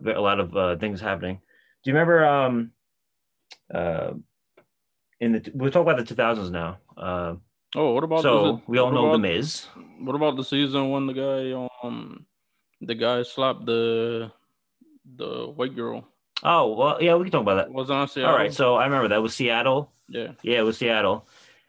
a 0.06 0.20
lot 0.20 0.42
of 0.42 0.56
uh, 0.56 0.76
things 0.78 1.00
happening. 1.00 1.40
Do 1.84 1.90
you 1.90 1.94
remember? 1.94 2.26
Um, 2.26 2.72
uh, 3.74 4.12
in 5.20 5.34
the 5.34 5.52
we'll 5.54 5.72
talk 5.72 5.84
about 5.84 5.98
the 5.98 6.04
two 6.04 6.16
thousands 6.16 6.52
now. 6.52 6.78
Uh, 6.98 7.36
oh, 7.76 7.94
what 7.94 8.04
about 8.04 8.22
so 8.22 8.44
the, 8.44 8.62
we 8.68 8.78
all 8.78 8.92
know 8.92 9.08
about, 9.08 9.14
the 9.14 9.20
Miz. 9.20 9.66
What 10.00 10.16
about 10.16 10.36
the 10.36 10.44
season 10.44 10.90
when 10.90 11.08
the 11.08 11.14
guy 11.14 11.70
um 11.84 12.26
the 12.82 12.96
guy 12.96 13.24
slapped 13.24 13.66
the 13.66 14.32
the 15.16 15.48
white 15.48 15.76
girl. 15.76 16.08
Oh 16.44 16.74
well, 16.74 17.02
yeah, 17.02 17.16
we 17.16 17.26
can 17.26 17.32
talk 17.32 17.42
about 17.42 17.56
that. 17.56 17.72
Was 17.72 17.90
on 17.90 18.08
Seattle. 18.08 18.32
All 18.32 18.38
right, 18.38 18.54
so 18.54 18.76
I 18.76 18.86
remember 18.86 19.10
that 19.10 19.22
was 19.22 19.36
Seattle. 19.36 19.92
Yeah, 20.08 20.32
yeah, 20.42 20.60
it 20.60 20.64
was 20.64 20.78
Seattle, 20.78 21.28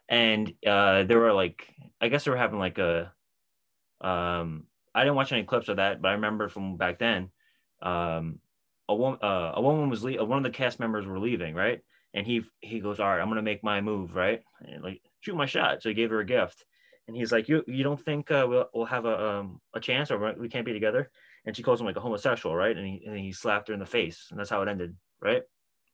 and 0.09 0.53
uh, 0.67 1.05
there 1.05 1.19
were 1.19 1.33
like, 1.33 1.69
I 2.01 2.09
guess 2.09 2.25
they 2.25 2.31
were 2.31 2.37
having 2.37 2.59
like 2.59 2.79
a, 2.79 3.13
um, 4.01 4.67
I 4.95 5.01
didn't 5.01 5.17
watch 5.17 5.33
any 5.33 5.43
clips 5.43 5.69
of 5.69 5.77
that, 5.77 6.01
but 6.01 6.09
I 6.09 6.13
remember 6.13 6.49
from 6.49 6.77
back 6.77 6.99
then, 6.99 7.31
um, 7.83 8.39
a 8.89 8.95
woman, 8.95 9.19
uh, 9.23 9.53
a 9.57 9.61
woman 9.61 9.91
was 9.91 10.05
le- 10.05 10.25
one 10.25 10.39
of 10.39 10.45
the 10.45 10.57
cast 10.57 10.79
members 10.79 11.07
were 11.07 11.19
leaving, 11.19 11.55
right? 11.55 11.81
And 12.15 12.27
he 12.27 12.43
he 12.61 12.81
goes, 12.81 12.99
all 13.01 13.09
right, 13.09 13.21
I'm 13.21 13.29
gonna 13.29 13.43
make 13.43 13.63
my 13.63 13.81
move, 13.81 14.15
right? 14.15 14.43
And 14.61 14.83
like 14.83 15.01
shoot 15.21 15.37
my 15.37 15.47
shot. 15.47 15.83
So 15.83 15.89
he 15.89 15.95
gave 15.95 16.11
her 16.11 16.21
a 16.21 16.27
gift, 16.27 16.65
and 17.07 17.17
he's 17.17 17.33
like, 17.33 17.49
"You 17.49 17.63
you 17.67 17.85
don't 17.85 18.01
think 18.01 18.31
uh, 18.31 18.47
we'll 18.49 18.69
we'll 18.75 18.87
have 18.87 19.05
a 19.05 19.29
um 19.29 19.61
a 19.75 19.81
chance 19.81 20.11
or 20.11 20.35
we 20.39 20.49
can't 20.49 20.67
be 20.67 20.73
together?" 20.73 21.11
And 21.47 21.57
she 21.57 21.63
calls 21.63 21.81
him 21.81 21.87
like 21.87 21.97
a 21.97 22.01
homosexual, 22.01 22.55
right? 22.55 22.77
And 22.77 22.87
he 22.87 23.03
and 23.07 23.19
he 23.19 23.33
slapped 23.33 23.69
her 23.69 23.75
in 23.75 23.81
the 23.81 23.87
face, 23.87 24.29
and 24.31 24.39
that's 24.39 24.51
how 24.51 24.63
it 24.63 24.69
ended, 24.69 24.97
right? 25.21 25.43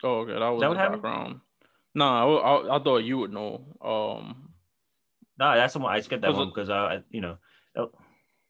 Oh, 0.02 0.20
okay, 0.20 0.32
that 0.32 0.48
was 0.48 0.60
that 0.60 0.68
the 0.68 0.74
background. 0.74 1.40
No, 1.94 2.04
nah, 2.04 2.38
I, 2.38 2.40
I, 2.40 2.76
I, 2.76 2.82
thought 2.82 2.98
you 2.98 3.16
would 3.18 3.32
know. 3.32 3.78
Um, 3.80 4.50
no, 5.38 5.46
nah, 5.46 5.54
that's 5.54 5.72
the 5.72 5.78
one 5.78 5.94
I 5.94 6.00
skipped 6.00 6.22
that 6.22 6.34
one 6.34 6.48
because 6.48 6.68
I, 6.68 7.00
you 7.10 7.22
know. 7.22 7.38
Oh. 7.76 7.90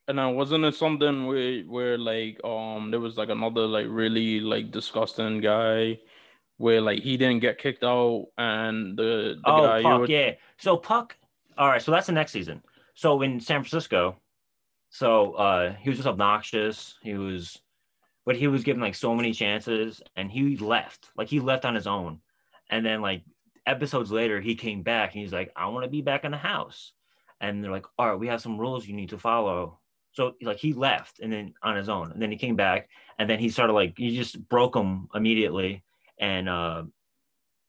And 0.08 0.18
then 0.18 0.34
wasn't 0.34 0.64
it 0.64 0.74
something 0.74 1.26
where 1.26 1.62
where 1.62 1.98
like 1.98 2.40
um 2.44 2.90
there 2.90 3.00
was 3.00 3.16
like 3.16 3.28
another 3.28 3.66
like 3.66 3.86
really 3.88 4.40
like 4.40 4.70
disgusting 4.70 5.40
guy 5.40 5.98
where 6.58 6.80
like 6.80 7.00
he 7.00 7.16
didn't 7.16 7.40
get 7.40 7.58
kicked 7.58 7.84
out 7.84 8.26
and 8.38 8.96
the, 8.96 9.36
the 9.42 9.50
oh 9.50 9.66
guy 9.66 9.82
Puck, 9.82 10.00
would... 10.00 10.10
yeah. 10.10 10.32
So 10.58 10.76
Puck 10.76 11.16
all 11.58 11.68
right, 11.68 11.80
so 11.80 11.90
that's 11.90 12.06
the 12.06 12.12
next 12.12 12.32
season. 12.32 12.62
So 12.94 13.22
in 13.22 13.40
San 13.40 13.62
Francisco, 13.62 14.16
so 14.90 15.32
uh, 15.34 15.74
he 15.74 15.88
was 15.88 15.98
just 15.98 16.08
obnoxious. 16.08 16.96
He 17.02 17.14
was, 17.14 17.58
but 18.24 18.36
he 18.36 18.46
was 18.46 18.62
given 18.62 18.82
like 18.82 18.94
so 18.94 19.14
many 19.14 19.32
chances, 19.32 20.02
and 20.16 20.30
he 20.30 20.56
left. 20.56 21.10
Like 21.16 21.28
he 21.28 21.40
left 21.40 21.64
on 21.64 21.74
his 21.74 21.86
own, 21.86 22.20
and 22.70 22.84
then 22.84 23.00
like 23.00 23.22
episodes 23.66 24.12
later, 24.12 24.40
he 24.40 24.54
came 24.54 24.82
back 24.82 25.14
and 25.14 25.22
he's 25.22 25.32
like, 25.32 25.50
"I 25.56 25.66
want 25.68 25.84
to 25.84 25.90
be 25.90 26.02
back 26.02 26.24
in 26.24 26.30
the 26.30 26.36
house," 26.36 26.92
and 27.40 27.64
they're 27.64 27.70
like, 27.70 27.86
"All 27.98 28.10
right, 28.10 28.18
we 28.18 28.28
have 28.28 28.42
some 28.42 28.58
rules 28.58 28.86
you 28.86 28.94
need 28.94 29.10
to 29.10 29.18
follow." 29.18 29.78
So 30.12 30.34
like 30.42 30.58
he 30.58 30.72
left 30.72 31.20
and 31.20 31.32
then 31.32 31.54
on 31.62 31.76
his 31.76 31.88
own, 31.88 32.12
and 32.12 32.20
then 32.20 32.30
he 32.30 32.36
came 32.36 32.56
back, 32.56 32.88
and 33.18 33.28
then 33.28 33.38
he 33.38 33.48
started 33.48 33.72
like 33.72 33.94
he 33.96 34.14
just 34.14 34.46
broke 34.48 34.74
them 34.74 35.08
immediately, 35.14 35.82
and 36.18 36.48
uh, 36.48 36.84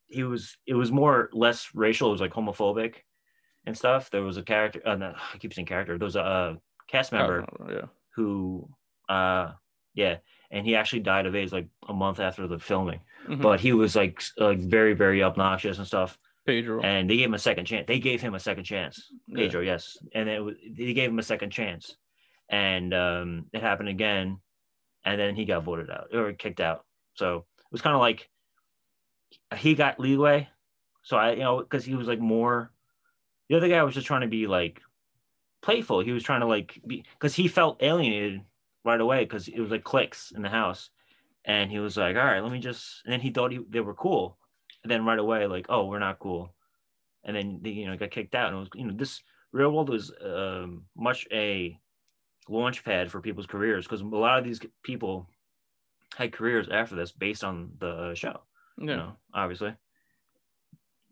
he 0.07 0.23
was 0.23 0.57
it 0.65 0.73
was 0.73 0.91
more 0.91 1.29
less 1.33 1.69
racial. 1.73 2.09
It 2.09 2.13
was 2.13 2.21
like 2.21 2.33
homophobic 2.33 2.95
and 3.65 3.77
stuff. 3.77 4.09
There 4.09 4.23
was 4.23 4.37
a 4.37 4.43
character. 4.43 4.81
Uh, 4.85 4.95
no, 4.95 5.13
I 5.33 5.37
keep 5.37 5.53
saying 5.53 5.67
character. 5.67 5.97
There 5.97 6.05
was 6.05 6.15
a, 6.15 6.21
a 6.21 6.57
cast 6.87 7.11
member 7.11 7.45
yeah. 7.69 7.85
who 8.15 8.69
uh, 9.09 9.51
Yeah, 9.93 10.17
and 10.51 10.65
he 10.65 10.75
actually 10.75 11.01
died 11.01 11.25
of 11.25 11.35
AIDS 11.35 11.51
like 11.51 11.67
a 11.87 11.93
month 11.93 12.19
after 12.19 12.47
the 12.47 12.59
filming. 12.59 13.01
Mhm. 13.27 13.41
But 13.41 13.59
he 13.59 13.73
was 13.73 13.95
like 13.95 14.21
like 14.37 14.59
very 14.59 14.93
very 14.93 15.23
obnoxious 15.23 15.77
and 15.77 15.87
stuff. 15.87 16.17
Pedro. 16.45 16.81
And 16.81 17.09
they 17.09 17.17
gave 17.17 17.25
him 17.25 17.33
a 17.33 17.39
second 17.39 17.65
chance. 17.65 17.85
They 17.87 17.99
gave 17.99 18.21
him 18.21 18.33
a 18.33 18.39
second 18.39 18.63
chance. 18.63 19.11
Yeah. 19.27 19.35
Pedro, 19.35 19.61
yes, 19.61 19.97
and 20.13 20.29
it 20.29 20.39
was, 20.39 20.55
they 20.65 20.93
gave 20.93 21.09
him 21.09 21.19
a 21.19 21.23
second 21.23 21.49
chance, 21.49 21.97
and 22.49 22.93
um, 22.93 23.47
it 23.51 23.61
happened 23.61 23.89
again, 23.89 24.39
and 25.03 25.19
then 25.19 25.35
he 25.35 25.43
got 25.43 25.65
voted 25.65 25.89
out 25.89 26.07
or 26.13 26.31
kicked 26.31 26.61
out. 26.61 26.85
So 27.15 27.39
it 27.39 27.71
was 27.71 27.81
kind 27.81 27.95
of 27.95 27.99
like 27.99 28.29
he 29.55 29.75
got 29.75 29.99
leeway. 29.99 30.49
So 31.03 31.17
I, 31.17 31.31
you 31.31 31.39
know, 31.39 31.59
because 31.59 31.85
he 31.85 31.95
was 31.95 32.07
like 32.07 32.19
more. 32.19 32.71
The 33.49 33.55
other 33.55 33.69
guy 33.69 33.81
was 33.83 33.95
just 33.95 34.07
trying 34.07 34.21
to 34.21 34.27
be 34.27 34.45
like 34.47 34.81
playful. 35.61 36.01
He 36.01 36.11
was 36.11 36.23
trying 36.23 36.41
to 36.41 36.47
like 36.47 36.81
be 36.85 37.05
because 37.13 37.33
he 37.33 37.47
felt 37.47 37.81
alienated 37.81 38.41
right 38.83 38.99
away 38.99 39.23
because 39.23 39.47
it 39.47 39.59
was 39.59 39.71
like 39.71 39.83
clicks 39.83 40.31
in 40.35 40.41
the 40.41 40.49
house, 40.49 40.89
and 41.45 41.71
he 41.71 41.79
was 41.79 41.97
like, 41.97 42.15
"All 42.15 42.25
right, 42.25 42.41
let 42.41 42.51
me 42.51 42.59
just." 42.59 43.01
And 43.05 43.13
then 43.13 43.21
he 43.21 43.31
thought 43.31 43.51
he, 43.51 43.59
they 43.69 43.79
were 43.79 43.93
cool, 43.93 44.37
and 44.83 44.91
then 44.91 45.05
right 45.05 45.19
away 45.19 45.47
like, 45.47 45.67
"Oh, 45.69 45.85
we're 45.85 45.99
not 45.99 46.19
cool," 46.19 46.53
and 47.23 47.35
then 47.35 47.59
they, 47.61 47.69
you 47.69 47.85
know 47.85 47.97
got 47.97 48.11
kicked 48.11 48.35
out. 48.35 48.47
And 48.47 48.57
it 48.57 48.59
was 48.59 48.69
you 48.75 48.85
know 48.85 48.93
this 48.95 49.21
real 49.51 49.71
world 49.71 49.89
was 49.89 50.11
um, 50.23 50.83
much 50.95 51.27
a 51.31 51.79
launch 52.49 52.83
pad 52.83 53.11
for 53.11 53.21
people's 53.21 53.45
careers 53.45 53.85
because 53.85 54.01
a 54.01 54.05
lot 54.05 54.39
of 54.39 54.45
these 54.45 54.59
people 54.83 55.29
had 56.15 56.31
careers 56.31 56.67
after 56.69 56.95
this 56.95 57.11
based 57.11 57.43
on 57.43 57.71
the 57.79 58.13
show. 58.15 58.41
You 58.77 58.85
know, 58.87 59.13
obviously. 59.33 59.73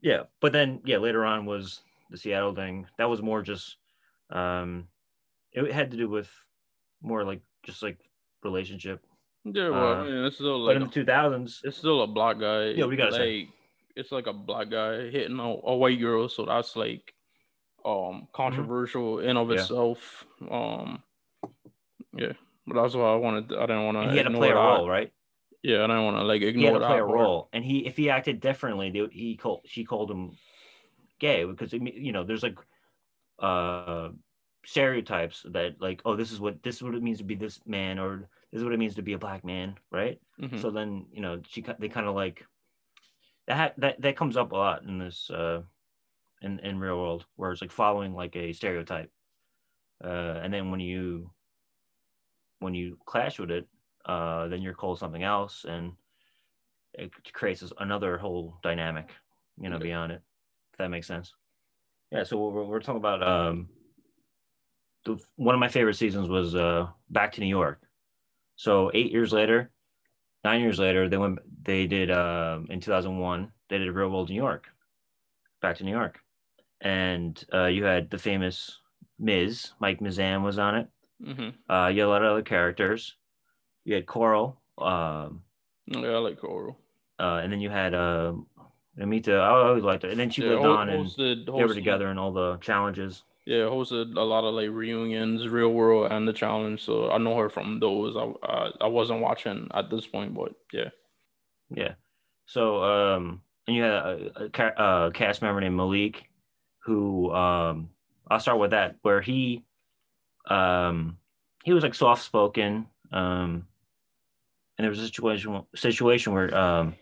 Yeah, 0.02 0.24
but 0.40 0.52
then 0.54 0.82
yeah, 0.86 0.98
later 0.98 1.26
on 1.26 1.46
was 1.46 1.82
the 2.12 2.18
Seattle 2.18 2.54
thing. 2.54 2.88
That 2.98 3.10
was 3.10 3.22
more 3.22 3.42
just 3.42 3.78
um 4.30 4.88
it 5.52 5.72
had 5.72 5.92
to 5.92 5.98
do 5.98 6.10
with 6.10 6.30
more 7.02 7.24
like 7.24 7.42
just 7.64 7.82
like 7.82 7.98
relationship. 8.44 9.02
Yeah, 9.46 9.70
well, 9.70 10.02
Uh, 10.02 10.28
it's 10.28 10.36
still 10.36 10.60
But 10.66 10.66
like 10.66 10.76
in 10.78 10.84
the 10.84 10.90
two 10.90 11.06
thousands, 11.06 11.62
it's 11.64 11.78
still 11.78 12.02
a 12.02 12.08
black 12.08 12.40
guy. 12.40 12.70
Yeah, 12.70 12.86
we 12.86 12.96
gotta 12.96 13.12
like, 13.12 13.20
say. 13.22 13.50
It's 13.96 14.12
like 14.12 14.28
a 14.28 14.34
black 14.34 14.70
guy 14.70 15.10
hitting 15.10 15.40
a, 15.40 15.44
a 15.44 15.76
white 15.76 16.00
girl, 16.00 16.28
so 16.28 16.46
that's 16.46 16.76
like 16.76 17.14
um 17.86 18.28
controversial 18.34 19.20
in 19.20 19.38
of 19.38 19.48
Mm-hmm. 19.48 19.56
Yeah. 19.56 19.62
itself. 19.62 20.26
Um, 20.52 21.04
yeah, 22.14 22.34
but 22.68 22.82
that's 22.82 22.96
why 22.96 23.14
I 23.14 23.16
wanted. 23.16 23.54
I 23.54 23.62
didn't 23.68 23.86
want 23.86 23.98
to. 23.98 24.12
he 24.12 24.18
had 24.18 24.28
to 24.28 24.32
play 24.34 24.50
a 24.50 24.56
role, 24.56 24.90
right? 24.90 25.12
Yeah, 25.66 25.84
I 25.84 25.88
didn't 25.88 26.06
want 26.06 26.18
to 26.18 26.24
like 26.24 26.44
He 26.54 26.64
had 26.64 26.74
ignore 26.74 26.76
to 26.76 26.80
that 26.80 26.88
play 26.88 27.00
a 27.00 27.04
role, 27.04 27.50
and 27.54 27.66
he 27.66 27.86
if 27.86 27.98
he 27.98 28.10
acted 28.10 28.40
differently, 28.40 28.92
they, 28.92 29.08
he 29.12 29.36
called 29.36 29.62
she 29.66 29.84
called 29.84 30.12
him 30.12 30.38
gay 31.20 31.46
because 31.46 31.74
it, 31.74 31.82
you 31.82 32.12
know 32.12 32.24
there's 32.24 32.44
like 32.44 32.58
uh 33.40 34.10
stereotypes 34.66 35.46
that 35.52 35.82
like 35.82 36.02
oh 36.06 36.16
this 36.16 36.32
is 36.32 36.40
what 36.40 36.64
this 36.64 36.76
is 36.78 36.84
what 36.84 36.96
it 36.96 37.04
means 37.04 37.20
to 37.20 37.24
be 37.24 37.36
this 37.36 37.66
man 37.66 38.00
or 38.00 38.30
this 38.52 38.60
is 38.60 38.64
what 38.64 38.74
it 38.74 38.80
means 38.80 38.96
to 38.96 39.02
be 39.04 39.14
a 39.14 39.20
black 39.20 39.44
man, 39.44 39.78
right? 39.92 40.22
Mhm. 40.40 40.60
so 40.60 40.72
then 40.72 41.08
you 41.12 41.22
know 41.22 41.42
she 41.48 41.62
they 41.80 41.90
kind 41.90 42.08
of 42.08 42.16
like 42.16 42.46
that 43.48 43.76
that 43.80 44.02
that 44.02 44.18
comes 44.18 44.38
up 44.38 44.52
a 44.52 44.56
lot 44.56 44.84
in 44.84 44.98
this 45.00 45.30
uh 45.30 45.64
in 46.42 46.60
in 46.60 46.80
real 46.80 46.98
world 46.98 47.26
where 47.36 47.52
it's 47.52 47.62
like 47.62 47.72
following 47.72 48.14
like 48.14 48.36
a 48.36 48.54
stereotype 48.54 49.12
uh 50.04 50.40
and 50.44 50.54
then 50.54 50.72
when 50.72 50.80
you 50.82 51.32
when 52.60 52.74
you 52.74 52.98
clash 53.06 53.40
with 53.40 53.52
it 53.52 53.68
uh 54.06 54.48
then 54.48 54.62
you're 54.62 54.74
called 54.74 55.00
something 55.00 55.24
else 55.24 55.66
and 55.68 55.94
it 56.94 57.12
creates 57.34 57.64
another 57.80 58.18
whole 58.18 58.58
dynamic 58.64 59.12
you 59.60 59.70
know 59.70 59.78
Yeah. 59.78 59.84
beyond 59.84 60.12
it 60.14 60.22
if 60.72 60.78
that 60.78 60.90
makes 60.90 61.08
sense. 61.08 61.34
Yeah 62.12 62.24
so 62.24 62.38
we're, 62.38 62.64
we're 62.66 62.80
talking 62.80 63.00
about 63.00 63.24
um 63.24 63.70
the, 65.06 65.18
one 65.36 65.56
of 65.56 65.60
my 65.60 65.68
favorite 65.68 65.96
seasons 65.96 66.30
was 66.30 66.56
uh 66.56 66.88
back 67.10 67.32
to 67.34 67.42
new 67.42 67.48
york. 67.48 67.82
So 68.56 68.92
eight 68.94 69.12
years 69.12 69.32
later 69.34 69.72
nine 70.44 70.62
years 70.62 70.80
later 70.80 71.10
they 71.10 71.18
went 71.18 71.40
they 71.64 71.88
did 71.88 72.12
um 72.12 72.68
in 72.70 72.80
2001 72.80 73.52
they 73.70 73.78
did 73.78 73.92
real 73.92 74.10
world 74.10 74.30
new 74.30 74.36
york 74.36 74.68
back 75.62 75.78
to 75.78 75.84
new 75.84 75.92
york. 75.92 76.20
And 76.82 77.44
uh 77.54 77.66
you 77.66 77.84
had 77.84 78.10
the 78.10 78.18
famous 78.18 78.80
miz 79.18 79.72
mike 79.80 80.00
mizanin 80.00 80.44
was 80.44 80.60
on 80.60 80.76
it. 80.76 80.88
Mhm. 81.22 81.54
uh 81.70 81.88
you 81.88 82.02
had 82.02 82.08
a 82.08 82.10
lot 82.10 82.24
of 82.24 82.32
other 82.32 82.42
characters 82.44 83.16
you 83.86 83.96
had 83.96 84.06
coral 84.06 84.60
um 84.78 85.42
Yeah, 85.88 86.10
I 86.10 86.18
like 86.18 86.40
Coral. 86.40 86.78
uh 87.20 87.40
and 87.42 87.52
then 87.52 87.62
you 87.62 87.70
had 87.70 87.94
uh 87.94 88.34
Amita, 89.00 89.34
I 89.36 89.68
always 89.68 89.84
liked 89.84 90.04
her. 90.04 90.10
And 90.10 90.20
then 90.20 90.30
she 90.30 90.42
yeah, 90.42 90.52
lived 90.52 90.66
on 90.66 90.90
and 90.90 91.06
hosted, 91.06 91.46
they 91.46 91.52
were 91.66 91.74
together 91.74 92.10
in 92.10 92.18
all 92.18 92.32
the 92.32 92.58
challenges. 92.58 93.24
Yeah, 93.46 93.66
hosted 93.66 94.16
a 94.18 94.22
lot 94.22 94.44
of 94.44 94.54
like 94.56 94.70
reunions, 94.70 95.48
Real 95.48 95.70
World 95.70 96.12
and 96.12 96.28
the 96.28 96.34
Challenge. 96.34 96.82
So 96.82 97.12
I 97.12 97.18
know 97.18 97.36
her 97.38 97.50
from 97.50 97.80
those. 97.80 98.16
I 98.16 98.32
I, 98.44 98.72
I 98.82 98.88
wasn't 98.88 99.22
watching 99.22 99.68
at 99.74 99.90
this 99.90 100.08
point, 100.08 100.34
but 100.34 100.54
yeah. 100.74 100.90
Yeah. 101.70 101.94
So, 102.48 102.84
um, 102.84 103.42
and 103.68 103.76
you 103.76 103.84
had 103.84 103.92
a, 103.92 104.50
a, 104.78 105.08
a 105.08 105.12
cast 105.12 105.42
member 105.42 105.60
named 105.62 105.76
Malik, 105.76 106.30
who 106.86 107.32
um, 107.34 107.90
I'll 108.30 108.40
start 108.40 108.60
with 108.60 108.72
that, 108.72 108.96
where 109.02 109.22
he, 109.22 109.64
um, 110.50 111.18
he 111.64 111.74
was 111.74 111.84
like 111.84 111.96
soft 111.96 112.24
spoken, 112.24 112.88
um, 113.12 113.68
and 114.78 114.84
there 114.84 114.90
was 114.90 115.00
a 115.00 115.06
situation 115.06 115.64
situation 115.76 116.34
where, 116.34 116.56
um, 116.56 116.96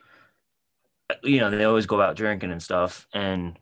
you 1.24 1.40
know, 1.40 1.50
they 1.50 1.64
always 1.64 1.86
go 1.86 2.02
out 2.02 2.16
drinking 2.16 2.52
and 2.52 2.62
stuff, 2.62 3.08
and 3.14 3.58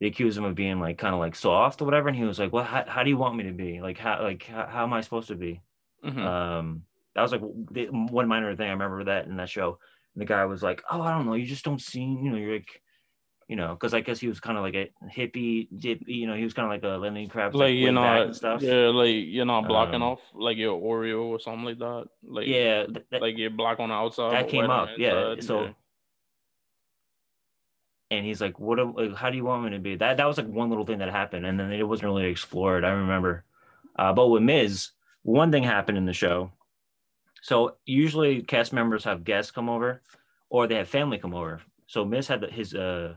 they 0.00 0.06
accused 0.08 0.36
him 0.38 0.44
of 0.44 0.54
being 0.54 0.80
like 0.80 0.98
kind 0.98 1.14
of 1.14 1.20
like 1.20 1.34
soft 1.34 1.80
or 1.82 1.84
whatever, 1.84 2.08
and 2.08 2.16
he 2.16 2.24
was 2.24 2.38
like, 2.38 2.52
"Well, 2.52 2.64
how, 2.64 2.84
how 2.86 3.02
do 3.02 3.10
you 3.10 3.16
want 3.16 3.36
me 3.36 3.44
to 3.44 3.52
be? 3.52 3.80
Like, 3.80 3.98
how 3.98 4.22
like 4.22 4.44
how, 4.44 4.66
how 4.66 4.82
am 4.84 4.92
I 4.92 5.00
supposed 5.00 5.28
to 5.28 5.36
be?" 5.36 5.62
Mhm. 6.04 6.18
Um, 6.18 6.84
that 7.14 7.22
was 7.22 7.32
like 7.32 7.42
the, 7.70 7.86
one 7.86 8.28
minor 8.28 8.54
thing 8.56 8.68
I 8.68 8.72
remember 8.72 9.04
that 9.04 9.26
in 9.26 9.36
that 9.36 9.48
show. 9.50 9.78
And 10.14 10.20
the 10.20 10.26
guy 10.26 10.44
was 10.46 10.62
like, 10.62 10.82
"Oh, 10.90 11.00
I 11.02 11.12
don't 11.16 11.26
know, 11.26 11.34
you 11.34 11.46
just 11.46 11.64
don't 11.64 11.80
seem, 11.80 12.24
you 12.24 12.30
know, 12.30 12.38
you're 12.38 12.54
like, 12.54 12.81
you 13.52 13.56
know, 13.56 13.74
because 13.74 13.92
I 13.92 14.00
guess 14.00 14.18
he 14.18 14.28
was 14.28 14.40
kind 14.40 14.56
of 14.56 14.64
like 14.64 14.74
a 14.74 14.88
hippie, 15.14 15.68
dip, 15.78 16.08
you 16.08 16.26
know, 16.26 16.34
he 16.34 16.42
was 16.48 16.54
kind 16.54 16.64
of 16.64 16.70
like 16.72 16.84
a 16.90 16.96
Lenny 16.96 17.28
Kravitz, 17.28 17.52
like 17.52 17.74
back 17.84 17.92
not, 17.92 18.20
and 18.22 18.34
stuff. 18.34 18.62
yeah, 18.62 18.88
like 18.88 19.14
you're 19.14 19.44
not 19.44 19.68
blocking 19.68 19.96
Um, 19.96 20.04
off 20.04 20.20
like 20.32 20.56
your 20.56 20.80
Oreo 20.80 21.24
or 21.24 21.38
something 21.38 21.64
like 21.66 21.78
that. 21.80 22.06
Like 22.36 22.46
yeah, 22.46 22.86
that- 23.10 23.20
like 23.20 23.36
you're 23.36 23.50
black 23.50 23.78
on 23.78 23.90
the 23.90 23.94
outside. 23.94 24.32
that 24.32 24.48
came 24.48 24.70
up, 24.70 24.88
yeah. 24.96 25.34
So, 25.40 25.74
and 28.10 28.24
he's 28.24 28.40
like, 28.40 28.58
"What? 28.58 28.78
am- 28.80 28.94
Like, 28.94 29.14
how 29.14 29.28
do 29.30 29.36
you 29.36 29.44
want 29.44 29.64
me 29.64 29.70
to 29.70 29.78
be?" 29.78 29.96
That 29.96 30.16
that 30.16 30.26
was 30.26 30.38
like 30.38 30.48
one 30.48 30.68
little 30.70 30.86
thing 30.86 30.98
that 31.00 31.10
happened, 31.10 31.44
and 31.46 31.60
then 31.60 31.72
it 31.72 31.82
wasn't 31.86 32.06
really 32.06 32.30
explored. 32.30 32.84
I 32.84 32.90
remember, 32.92 33.44
uh, 33.98 34.12
but 34.14 34.28
with 34.28 34.42
Miz, 34.42 34.90
one 35.22 35.50
thing 35.52 35.62
happened 35.62 35.98
in 35.98 36.06
the 36.06 36.12
show. 36.12 36.52
So 37.42 37.76
usually 37.84 38.42
cast 38.42 38.72
members 38.72 39.04
have 39.04 39.24
guests 39.24 39.50
come 39.50 39.68
over, 39.68 40.00
or 40.48 40.66
they 40.66 40.76
have 40.76 40.88
family 40.88 41.18
come 41.18 41.34
over. 41.34 41.60
So 41.86 42.04
Miz 42.04 42.28
had 42.28 42.42
his 42.50 42.74
uh 42.74 43.16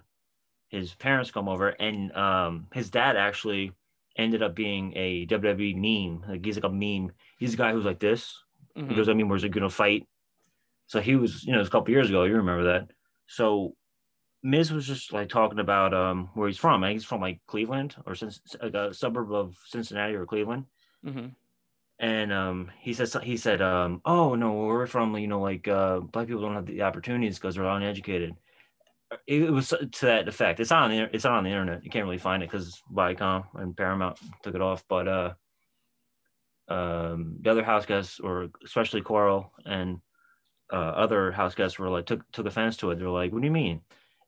his 0.76 0.94
parents 0.94 1.32
come 1.32 1.48
over, 1.50 1.70
and 1.70 2.12
um 2.16 2.68
his 2.74 2.90
dad 2.90 3.16
actually 3.18 3.72
ended 4.18 4.42
up 4.44 4.56
being 4.56 4.94
a 4.96 5.26
WWE 5.28 5.76
meme. 5.76 6.30
Like 6.30 6.46
he's 6.46 6.56
like 6.56 6.64
a 6.64 6.70
meme. 6.70 7.12
He's 7.38 7.54
a 7.54 7.58
guy 7.58 7.72
who's 7.74 7.86
like 7.86 8.00
this, 8.00 8.44
Mhm. 8.78 8.90
he 8.90 8.96
goes, 8.96 9.10
I 9.10 9.14
mean, 9.14 9.28
where's 9.30 9.44
he 9.44 9.50
gonna 9.50 9.70
fight? 9.70 10.08
So 10.88 11.02
he 11.02 11.16
was, 11.16 11.44
you 11.44 11.52
know, 11.52 11.58
it 11.58 11.62
was 11.62 11.68
a 11.68 11.72
couple 11.72 11.92
years 11.92 12.10
ago. 12.10 12.24
You 12.26 12.36
remember 12.36 12.64
that? 12.66 12.92
So 13.28 13.76
Miz 14.44 14.72
was 14.72 14.86
just 14.86 15.12
like 15.12 15.30
talking 15.30 15.60
about 15.60 15.94
um 15.94 16.30
where 16.36 16.48
he's 16.48 16.58
from. 16.60 16.84
I 16.84 16.90
think 16.90 16.98
he's 17.00 17.06
from 17.06 17.22
like 17.22 17.40
Cleveland 17.48 17.96
or 18.06 18.14
since 18.16 18.40
like 18.62 18.74
a 18.76 18.94
suburb 18.94 19.32
of 19.34 19.58
Cincinnati 19.66 20.14
or 20.16 20.26
Cleveland. 20.26 20.66
Mhm. 21.04 21.34
And 22.00 22.32
um 22.32 22.72
he 22.80 22.94
said 22.94 23.10
he 23.24 23.38
said 23.38 23.62
um 23.62 24.02
oh 24.06 24.36
no 24.36 24.54
we're 24.54 24.86
from 24.86 25.18
you 25.18 25.28
know 25.28 25.42
like 25.42 25.68
uh 25.68 26.00
black 26.00 26.28
people 26.28 26.42
don't 26.42 26.54
have 26.56 26.66
the 26.68 26.82
opportunities 26.84 27.38
because 27.40 27.56
they're 27.56 27.66
uneducated. 27.66 28.36
It, 29.28 29.52
was 29.52 29.70
to 29.70 30.06
that 30.06 30.28
effect. 30.28 30.60
It's 30.60 30.72
on 30.72 30.90
the 30.90 31.10
it's 31.14 31.26
on 31.26 31.44
the 31.44 31.50
internet. 31.50 31.84
You 31.84 31.90
can't 31.90 32.06
really 32.06 32.18
find 32.18 32.42
it 32.44 32.50
because 32.50 32.82
Viacom 32.94 33.46
and 33.56 33.76
Paramount 33.78 34.20
took 34.44 34.56
it 34.56 34.62
off. 34.62 34.84
But 34.90 35.08
uh 35.08 35.34
um 36.68 37.38
the 37.42 37.52
other 37.52 37.64
house 37.64 37.86
guests 37.86 38.20
or 38.20 38.50
especially 38.64 39.02
Coral 39.02 39.52
and 39.66 40.00
uh, 40.74 40.76
other 40.76 41.32
house 41.32 41.54
guests 41.54 41.78
were 41.78 41.90
like 41.90 42.06
took 42.06 42.30
took 42.32 42.48
offense 42.48 42.78
to 42.78 42.92
it. 42.92 43.00
They're 43.00 43.10
like, 43.10 43.32
"What 43.32 43.42
do 43.42 43.48
you 43.48 43.54
mean?" 43.54 43.82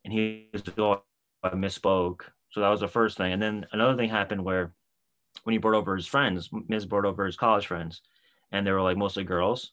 And 0.03 0.13
he 0.13 0.49
was 0.53 0.63
oh, 0.77 1.01
I 1.43 1.49
misspoke. 1.49 2.21
So 2.51 2.61
that 2.61 2.69
was 2.69 2.79
the 2.79 2.87
first 2.87 3.17
thing. 3.17 3.33
And 3.33 3.41
then 3.41 3.65
another 3.71 3.97
thing 3.97 4.09
happened 4.09 4.43
where 4.43 4.73
when 5.43 5.53
he 5.53 5.57
brought 5.57 5.77
over 5.77 5.95
his 5.95 6.07
friends, 6.07 6.49
Miz 6.67 6.85
brought 6.85 7.05
over 7.05 7.25
his 7.25 7.35
college 7.35 7.67
friends, 7.67 8.01
and 8.51 8.65
they 8.65 8.71
were 8.71 8.81
like 8.81 8.97
mostly 8.97 9.23
girls, 9.23 9.71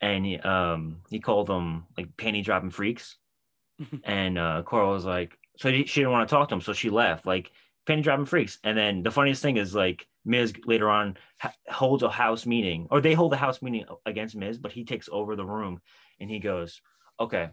and 0.00 0.24
he 0.24 0.38
um 0.38 0.98
he 1.10 1.20
called 1.20 1.46
them 1.46 1.86
like 1.96 2.16
panty 2.16 2.44
dropping 2.44 2.70
freaks, 2.70 3.16
and 4.04 4.38
uh, 4.38 4.62
Coral 4.64 4.92
was 4.92 5.04
like, 5.04 5.38
so 5.58 5.70
she 5.70 5.84
didn't 5.84 6.12
want 6.12 6.28
to 6.28 6.34
talk 6.34 6.48
to 6.48 6.54
him, 6.54 6.60
so 6.60 6.72
she 6.72 6.90
left 6.90 7.26
like 7.26 7.50
panty 7.86 8.02
dropping 8.02 8.26
freaks. 8.26 8.58
And 8.64 8.76
then 8.76 9.02
the 9.02 9.10
funniest 9.10 9.42
thing 9.42 9.56
is 9.56 9.74
like 9.74 10.06
Miz 10.24 10.52
later 10.64 10.88
on 10.88 11.16
ha- 11.38 11.54
holds 11.68 12.02
a 12.02 12.10
house 12.10 12.46
meeting, 12.46 12.86
or 12.90 13.00
they 13.00 13.14
hold 13.14 13.32
a 13.32 13.36
house 13.36 13.60
meeting 13.62 13.84
against 14.06 14.36
Miz, 14.36 14.58
but 14.58 14.72
he 14.72 14.84
takes 14.84 15.08
over 15.10 15.36
the 15.36 15.44
room 15.44 15.80
and 16.20 16.30
he 16.30 16.38
goes, 16.38 16.80
"Okay, 17.20 17.50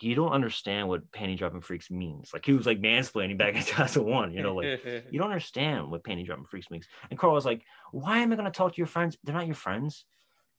you 0.00 0.14
don't 0.14 0.32
understand 0.32 0.88
what 0.88 1.10
panty 1.10 1.36
dropping 1.38 1.60
freaks 1.60 1.90
means." 1.90 2.30
Like 2.32 2.44
he 2.44 2.52
was 2.52 2.66
like 2.66 2.80
mansplaining 2.80 3.38
back 3.38 3.54
in 3.54 3.62
2001, 3.64 4.32
you 4.32 4.42
know, 4.42 4.54
like 4.54 4.66
you 5.10 5.18
don't 5.18 5.30
understand 5.30 5.90
what 5.90 6.04
panty 6.04 6.26
dropping 6.26 6.46
freaks 6.46 6.70
means. 6.70 6.86
And 7.10 7.18
Coral 7.18 7.34
was 7.34 7.46
like, 7.46 7.62
"Why 7.92 8.18
am 8.18 8.32
I 8.32 8.36
going 8.36 8.50
to 8.50 8.56
talk 8.56 8.74
to 8.74 8.78
your 8.78 8.86
friends? 8.86 9.16
They're 9.24 9.34
not 9.34 9.46
your 9.46 9.54
friends." 9.56 10.04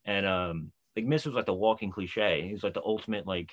and 0.06 0.26
um, 0.26 0.72
like 0.96 1.06
Miz 1.06 1.26
was 1.26 1.36
like 1.36 1.46
the 1.46 1.54
walking 1.54 1.92
cliche. 1.92 2.42
He 2.46 2.54
was 2.54 2.64
like 2.64 2.74
the 2.74 2.84
ultimate 2.84 3.28
like 3.28 3.52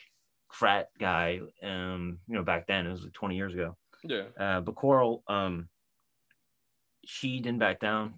frat 0.52 0.90
guy. 0.98 1.40
Um, 1.62 2.18
you 2.28 2.34
know, 2.34 2.42
back 2.42 2.66
then 2.66 2.86
it 2.86 2.92
was 2.92 3.02
like 3.02 3.12
20 3.12 3.36
years 3.36 3.54
ago. 3.54 3.76
Yeah. 4.04 4.24
Uh, 4.38 4.60
but 4.60 4.74
Coral, 4.74 5.22
um, 5.28 5.68
she 7.04 7.40
didn't 7.40 7.60
back 7.60 7.80
down. 7.80 8.14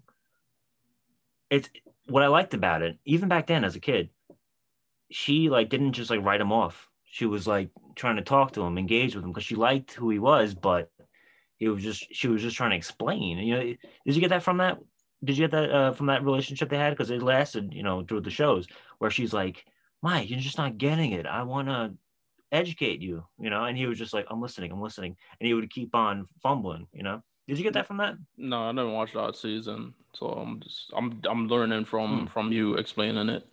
It's 1.50 1.68
what 2.06 2.22
I 2.22 2.28
liked 2.28 2.54
about 2.54 2.82
it, 2.82 2.98
even 3.04 3.28
back 3.28 3.46
then 3.46 3.64
as 3.64 3.76
a 3.76 3.80
kid. 3.80 4.10
She 5.10 5.48
like 5.48 5.70
didn't 5.70 5.92
just 5.92 6.10
like 6.10 6.22
write 6.22 6.40
him 6.40 6.52
off. 6.52 6.88
She 7.04 7.24
was 7.24 7.46
like 7.46 7.70
trying 7.96 8.16
to 8.16 8.22
talk 8.22 8.52
to 8.52 8.62
him, 8.62 8.76
engage 8.76 9.14
with 9.14 9.24
him 9.24 9.30
because 9.30 9.44
she 9.44 9.54
liked 9.54 9.94
who 9.94 10.10
he 10.10 10.18
was, 10.18 10.54
but 10.54 10.90
he 11.56 11.68
was 11.68 11.82
just 11.82 12.06
she 12.14 12.28
was 12.28 12.42
just 12.42 12.56
trying 12.56 12.70
to 12.70 12.76
explain. 12.76 13.38
You 13.38 13.54
know, 13.54 13.62
did 13.62 14.14
you 14.14 14.20
get 14.20 14.30
that 14.30 14.42
from 14.42 14.58
that? 14.58 14.78
Did 15.24 15.38
you 15.38 15.44
get 15.44 15.50
that 15.52 15.70
uh, 15.70 15.92
from 15.92 16.06
that 16.06 16.24
relationship 16.24 16.68
they 16.68 16.76
had? 16.76 16.90
Because 16.90 17.10
it 17.10 17.22
lasted, 17.22 17.72
you 17.72 17.82
know, 17.82 18.04
through 18.04 18.20
the 18.20 18.30
shows 18.30 18.66
where 18.98 19.10
she's 19.10 19.32
like, 19.32 19.64
Mike, 20.02 20.30
you're 20.30 20.38
just 20.38 20.58
not 20.58 20.78
getting 20.78 21.12
it. 21.12 21.26
I 21.26 21.42
want 21.42 21.68
to 21.68 21.94
educate 22.52 23.00
you, 23.00 23.24
you 23.40 23.50
know. 23.50 23.64
And 23.64 23.76
he 23.76 23.86
was 23.86 23.98
just 23.98 24.12
like, 24.14 24.26
I'm 24.30 24.40
listening, 24.40 24.72
I'm 24.72 24.80
listening, 24.82 25.16
and 25.40 25.46
he 25.46 25.54
would 25.54 25.70
keep 25.70 25.94
on 25.94 26.26
fumbling, 26.42 26.86
you 26.92 27.02
know. 27.02 27.22
Did 27.46 27.56
you 27.58 27.64
get 27.64 27.72
that 27.74 27.86
from 27.86 27.96
that? 27.98 28.14
No, 28.36 28.64
I 28.68 28.72
didn't 28.72 28.92
watch 28.92 29.12
that 29.14 29.34
season, 29.36 29.94
so 30.14 30.26
I'm 30.26 30.60
just 30.60 30.92
I'm 30.96 31.20
I'm 31.28 31.48
learning 31.48 31.84
from 31.86 32.20
Hmm. 32.20 32.26
from 32.26 32.52
you 32.52 32.74
explaining 32.74 33.28
it. 33.30 33.46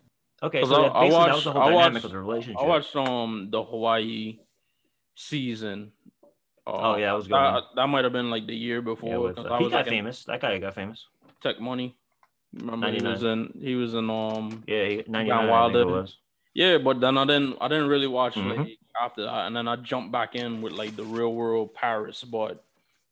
Okay. 0.43 0.63
so 0.65 0.85
I- 0.85 1.05
I 1.05 1.09
watched- 1.09 1.33
was 1.35 1.43
the 1.45 1.53
whole 1.53 1.61
I 1.61 1.71
watched- 1.71 2.03
of 2.03 2.11
the 2.11 2.19
relationship. 2.19 2.61
I 2.61 2.65
watched 2.67 2.95
um 2.95 3.49
the 3.51 3.63
Hawaii 3.63 4.39
season. 5.15 5.91
Uh, 6.67 6.71
Oh, 6.73 6.95
yeah, 6.97 7.07
that 7.07 7.13
was 7.13 7.27
good 7.27 7.35
That, 7.35 7.63
that 7.75 7.87
might 7.87 8.03
have 8.03 8.13
been 8.13 8.29
like 8.29 8.47
the 8.47 8.55
year 8.55 8.81
before. 8.81 9.33
yeah, 9.35 9.43
uh, 9.43 9.53
I 9.53 9.57
he 9.59 9.63
was 9.65 9.71
got 9.71 9.77
like 9.77 9.87
in 9.87 9.91
famous. 9.93 10.25
That 10.25 10.41
guy 10.41 10.57
got 10.57 10.73
famous. 10.75 11.05
Teck 11.41 11.59
Money. 11.59 11.95
Remember 12.53 12.91
he 12.91 13.01
was 13.05 13.23
in 13.23 13.57
he 13.61 13.75
was 13.75 13.93
in 13.93 14.09
um 14.09 14.63
Yeah, 14.67 14.85
he, 14.85 15.03
99, 15.07 15.31
I 15.31 15.39
think 15.41 15.51
Wilder. 15.51 15.85
was. 15.85 16.17
yeah, 16.53 16.77
but 16.79 16.99
then 16.99 17.17
I 17.17 17.25
didn't 17.25 17.57
I 17.61 17.67
didn't 17.67 17.87
really 17.87 18.07
watch 18.07 18.35
Mhm. 18.35 18.57
like 18.57 18.79
after 19.01 19.23
that, 19.23 19.47
and 19.47 19.55
then 19.55 19.67
I 19.67 19.75
jumped 19.77 20.11
back 20.11 20.35
in 20.35 20.61
with 20.61 20.73
like 20.73 20.95
the 20.95 21.03
real 21.03 21.33
world 21.33 21.73
Paris. 21.73 22.23
But 22.23 22.63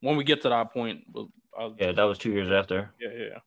when 0.01 0.15
we 0.17 0.23
get 0.23 0.41
to 0.43 0.49
that 0.49 0.73
point, 0.73 1.03
we'll, 1.13 1.29
I'll, 1.57 1.75
Yeah, 1.79 1.91
that 1.93 2.03
was 2.03 2.17
two 2.17 2.31
years 2.31 2.51
after. 2.51 2.91
yeah, 2.99 3.09
yeah. 3.11 3.37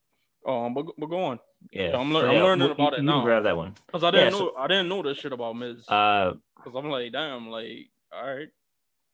Um, 0.47 0.75
but 0.75 0.87
but 0.99 1.07
go 1.07 1.25
on. 1.25 1.39
Yeah, 1.73 1.97
I'm 1.97 2.13
lear- 2.13 2.29
I'm 2.29 2.43
learning 2.43 2.71
about 2.71 2.93
you, 2.93 2.99
it 2.99 3.03
now. 3.03 3.23
grab 3.25 3.43
that 3.45 3.57
one. 3.57 3.75
Cause 3.91 4.05
I 4.05 4.11
didn't 4.13 4.27
Yeah, 4.27 4.31
know 4.31 4.39
so- 4.39 4.57
I 4.57 4.67
didn't 4.69 4.89
know 4.89 5.03
this 5.03 5.19
shit 5.19 5.33
about 5.33 5.55
Miz. 5.57 5.89
Uh, 5.89 6.35
Cause 6.63 6.75
I'm 6.77 6.89
like, 6.91 7.13
damn, 7.13 7.49
like, 7.49 7.89
all 8.13 8.25
right. 8.37 8.49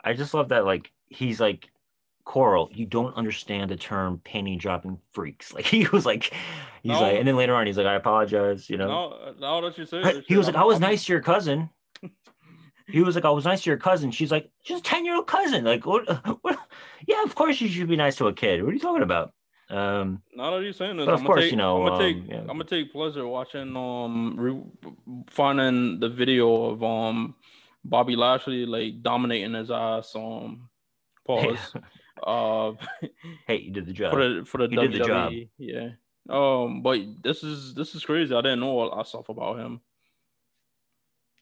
I 0.04 0.12
just 0.14 0.34
love 0.34 0.48
that. 0.50 0.64
Like 0.66 0.90
he's 1.08 1.40
like 1.40 1.70
Coral. 2.24 2.68
You 2.74 2.84
don't 2.86 3.14
understand 3.16 3.70
the 3.70 3.76
term 3.76 4.20
penny 4.24 4.56
dropping 4.56 4.98
freaks. 5.12 5.52
Like 5.54 5.64
he 5.64 5.86
was 5.88 6.04
like, 6.04 6.24
he's 6.82 6.90
No. 6.92 7.00
like, 7.00 7.16
and 7.18 7.26
then 7.26 7.36
later 7.36 7.54
on 7.54 7.66
he's 7.66 7.78
like, 7.78 7.86
I 7.86 7.94
apologize. 7.94 8.68
You 8.68 8.76
know, 8.76 8.88
Now, 8.88 9.32
now 9.40 9.60
that 9.62 9.78
you 9.78 9.86
say 9.86 10.22
he 10.28 10.36
was 10.36 10.46
like, 10.46 10.56
I 10.56 10.64
was 10.64 10.80
nice 10.80 11.04
to 11.06 11.12
your 11.12 11.22
cousin. 11.22 11.70
He 12.92 13.02
was 13.02 13.14
like, 13.14 13.24
I 13.24 13.30
was 13.30 13.44
nice 13.44 13.62
to 13.62 13.70
your 13.70 13.78
cousin. 13.78 14.10
She's 14.10 14.30
like, 14.30 14.50
she's 14.62 14.78
a 14.78 14.82
10 14.82 15.04
year 15.04 15.16
old 15.16 15.26
cousin. 15.26 15.64
Like, 15.64 15.86
what, 15.86 16.06
what? 16.42 16.58
Yeah, 17.06 17.22
of 17.24 17.34
course 17.34 17.60
you 17.60 17.68
should 17.68 17.88
be 17.88 17.96
nice 17.96 18.16
to 18.16 18.26
a 18.26 18.32
kid. 18.32 18.62
What 18.62 18.70
are 18.70 18.74
you 18.74 18.80
talking 18.80 19.02
about? 19.02 19.32
Um, 19.70 20.22
that 20.36 20.60
you're 20.62 20.74
saying 20.74 20.98
this, 20.98 21.08
of 21.08 21.20
I'm 21.20 21.26
course, 21.26 21.44
take, 21.44 21.50
you 21.52 21.56
know, 21.56 21.82
I'm 21.82 21.88
gonna 21.88 22.12
take, 22.12 22.16
um, 22.16 22.26
yeah. 22.28 22.40
I'm 22.40 22.46
gonna 22.48 22.64
take 22.64 22.92
pleasure 22.92 23.26
watching, 23.26 23.74
um, 23.74 24.36
re- 24.36 25.24
finding 25.30 25.98
the 25.98 26.10
video 26.10 26.64
of 26.66 26.84
um 26.84 27.34
Bobby 27.84 28.14
Lashley 28.14 28.66
like 28.66 29.02
dominating 29.02 29.54
his 29.54 29.70
ass. 29.70 30.14
Um, 30.14 30.68
pause. 31.26 31.74
uh, 32.26 32.72
hey, 33.46 33.56
you 33.58 33.72
did 33.72 33.86
the 33.86 33.92
job. 33.92 34.12
for 34.12 34.28
the 34.28 34.44
for 34.44 34.58
the 34.58 34.68
He 34.68 34.76
did 34.76 34.92
the 34.92 35.06
job. 35.06 35.32
WWE. 35.32 35.48
Yeah. 35.58 35.88
Um, 36.28 36.82
but 36.82 37.00
this 37.22 37.42
is 37.42 37.74
this 37.74 37.94
is 37.94 38.04
crazy. 38.04 38.34
I 38.34 38.42
didn't 38.42 38.60
know 38.60 38.78
all 38.78 38.96
that 38.96 39.06
stuff 39.06 39.28
about 39.28 39.58
him. 39.58 39.80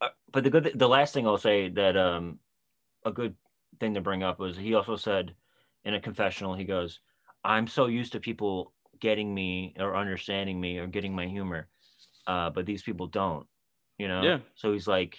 Uh, 0.01 0.09
but 0.33 0.45
the 0.45 0.51
good, 0.51 0.73
the 0.75 0.89
last 0.89 1.13
thing 1.13 1.27
I'll 1.27 1.39
say 1.39 1.69
that 1.71 1.97
um, 1.97 2.39
a 3.05 3.13
good 3.13 3.35
thing 3.79 3.95
to 3.95 4.01
bring 4.01 4.23
up 4.23 4.39
was 4.39 4.57
he 4.57 4.75
also 4.75 4.97
said 4.97 5.35
in 5.85 5.95
a 5.95 6.01
confessional, 6.01 6.55
he 6.55 6.65
goes, 6.65 7.01
"I'm 7.45 7.67
so 7.67 7.87
used 7.87 8.13
to 8.13 8.21
people 8.21 8.73
getting 9.01 9.35
me 9.35 9.75
or 9.79 9.97
understanding 9.97 10.61
me 10.61 10.79
or 10.79 10.87
getting 10.87 11.15
my 11.15 11.27
humor, 11.27 11.69
uh, 12.27 12.51
but 12.51 12.67
these 12.67 12.83
people 12.83 13.07
don't." 13.07 13.47
You 13.99 14.09
know. 14.09 14.23
Yeah. 14.23 14.39
So 14.55 14.73
he's 14.73 14.89
like, 14.89 15.19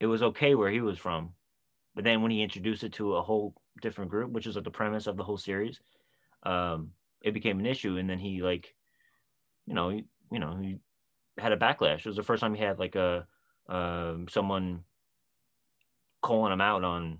it 0.00 0.06
was 0.06 0.22
okay 0.22 0.54
where 0.54 0.70
he 0.70 0.80
was 0.80 0.98
from, 0.98 1.34
but 1.94 2.04
then 2.04 2.22
when 2.22 2.30
he 2.30 2.42
introduced 2.42 2.84
it 2.84 2.92
to 2.94 3.14
a 3.14 3.22
whole 3.22 3.54
different 3.80 4.10
group, 4.10 4.32
which 4.32 4.46
is 4.46 4.56
like 4.56 4.64
the 4.64 4.70
premise 4.70 5.06
of 5.06 5.16
the 5.16 5.24
whole 5.24 5.38
series, 5.38 5.80
um, 6.42 6.90
it 7.22 7.34
became 7.34 7.58
an 7.60 7.66
issue, 7.66 7.98
and 7.98 8.08
then 8.08 8.18
he 8.18 8.42
like, 8.42 8.74
you 9.66 9.74
know, 9.74 9.90
he, 9.90 10.04
you 10.32 10.38
know, 10.38 10.58
he 10.60 10.78
had 11.38 11.52
a 11.52 11.56
backlash. 11.56 12.00
It 12.00 12.06
was 12.06 12.16
the 12.16 12.22
first 12.22 12.40
time 12.40 12.54
he 12.54 12.62
had 12.62 12.78
like 12.78 12.96
a 12.96 13.26
um, 13.70 14.26
someone 14.28 14.84
calling 16.22 16.52
him 16.52 16.60
out 16.60 16.84
on 16.84 17.18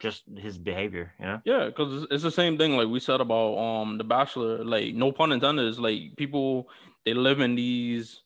just 0.00 0.24
his 0.36 0.58
behavior. 0.58 1.12
You 1.18 1.26
know. 1.26 1.40
Yeah, 1.44 1.66
because 1.66 2.06
it's 2.10 2.22
the 2.22 2.30
same 2.30 2.58
thing 2.58 2.76
like 2.76 2.88
we 2.88 3.00
said 3.00 3.20
about 3.20 3.56
um 3.56 3.98
the 3.98 4.04
Bachelor. 4.04 4.64
Like 4.64 4.94
no 4.94 5.12
pun 5.12 5.32
intended, 5.32 5.66
is 5.66 5.78
like 5.78 6.16
people 6.16 6.68
they 7.04 7.14
live 7.14 7.40
in 7.40 7.54
these 7.54 8.22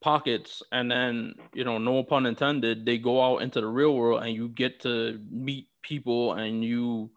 pockets, 0.00 0.62
and 0.72 0.90
then 0.90 1.34
you 1.54 1.64
know 1.64 1.78
no 1.78 2.02
pun 2.04 2.26
intended, 2.26 2.86
they 2.86 2.98
go 2.98 3.22
out 3.22 3.42
into 3.42 3.60
the 3.60 3.66
real 3.66 3.94
world, 3.94 4.22
and 4.22 4.34
you 4.34 4.48
get 4.48 4.80
to 4.80 5.20
meet 5.30 5.68
people, 5.82 6.34
and 6.34 6.64
you 6.64 7.10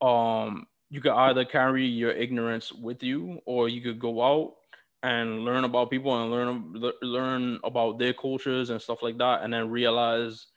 um 0.00 0.66
you 0.90 1.00
could 1.00 1.12
either 1.12 1.44
carry 1.44 1.86
your 1.86 2.12
ignorance 2.12 2.72
with 2.72 3.02
you, 3.02 3.40
or 3.46 3.68
you 3.68 3.80
could 3.80 3.98
go 3.98 4.22
out 4.22 4.54
and 5.04 5.44
learn 5.44 5.64
about 5.64 5.90
people 5.90 6.20
and 6.20 6.32
learn 6.32 6.74
learn 7.02 7.60
about 7.64 8.00
their 8.00 8.14
cultures 8.14 8.70
and 8.70 8.82
stuff 8.82 9.02
like 9.02 9.18
that, 9.18 9.44
and 9.44 9.54
then 9.54 9.70
realize, 9.70 10.48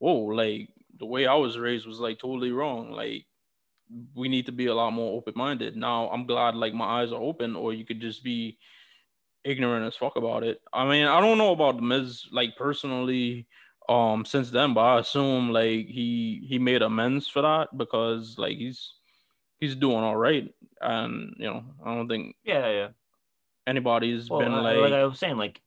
whoa, 0.00 0.20
like 0.26 0.70
the 0.98 1.06
way 1.06 1.26
I 1.26 1.34
was 1.36 1.58
raised 1.58 1.86
was 1.88 2.00
like 2.00 2.20
totally 2.20 2.52
wrong. 2.52 2.92
Like 2.92 3.26
we 4.14 4.28
need 4.28 4.46
to 4.46 4.52
be 4.52 4.66
a 4.66 4.74
lot 4.74 4.92
more 4.92 5.16
open 5.16 5.34
minded. 5.36 5.76
Now 5.76 6.08
I'm 6.10 6.26
glad 6.26 6.56
like 6.56 6.74
my 6.74 7.02
eyes 7.02 7.12
are 7.12 7.22
open, 7.22 7.56
or 7.56 7.74
you 7.74 7.86
could 7.86 8.00
just 8.00 8.24
be 8.24 8.58
ignorant 9.44 9.86
as 9.86 9.96
fuck 9.96 10.16
about 10.16 10.44
it. 10.44 10.60
I 10.72 10.88
mean, 10.88 11.06
I 11.06 11.20
don't 11.20 11.38
know 11.38 11.52
about 11.52 11.76
the 11.76 11.82
Miz 11.82 12.26
like 12.32 12.56
personally 12.56 13.48
um 13.88 14.24
since 14.24 14.50
then, 14.50 14.74
but 14.74 14.82
I 14.82 15.00
assume 15.00 15.50
like 15.52 15.86
he 15.88 16.46
he 16.48 16.58
made 16.58 16.82
amends 16.82 17.28
for 17.28 17.42
that 17.42 17.76
because 17.76 18.36
like 18.38 18.58
he's 18.58 18.94
he's 19.60 19.76
doing 19.76 19.98
all 19.98 20.16
right. 20.16 20.52
And 20.80 21.34
you 21.38 21.46
know, 21.46 21.64
I 21.84 21.94
don't 21.94 22.08
think 22.08 22.36
Yeah, 22.44 22.68
yeah. 22.70 22.88
Anybody's 23.66 24.28
Well, 24.28 24.40
been 24.40 24.52
I- 24.52 24.60
like, 24.60 24.76
like 24.78 24.92
I 24.92 25.04
was 25.04 25.18
saying, 25.18 25.36
like 25.36 25.60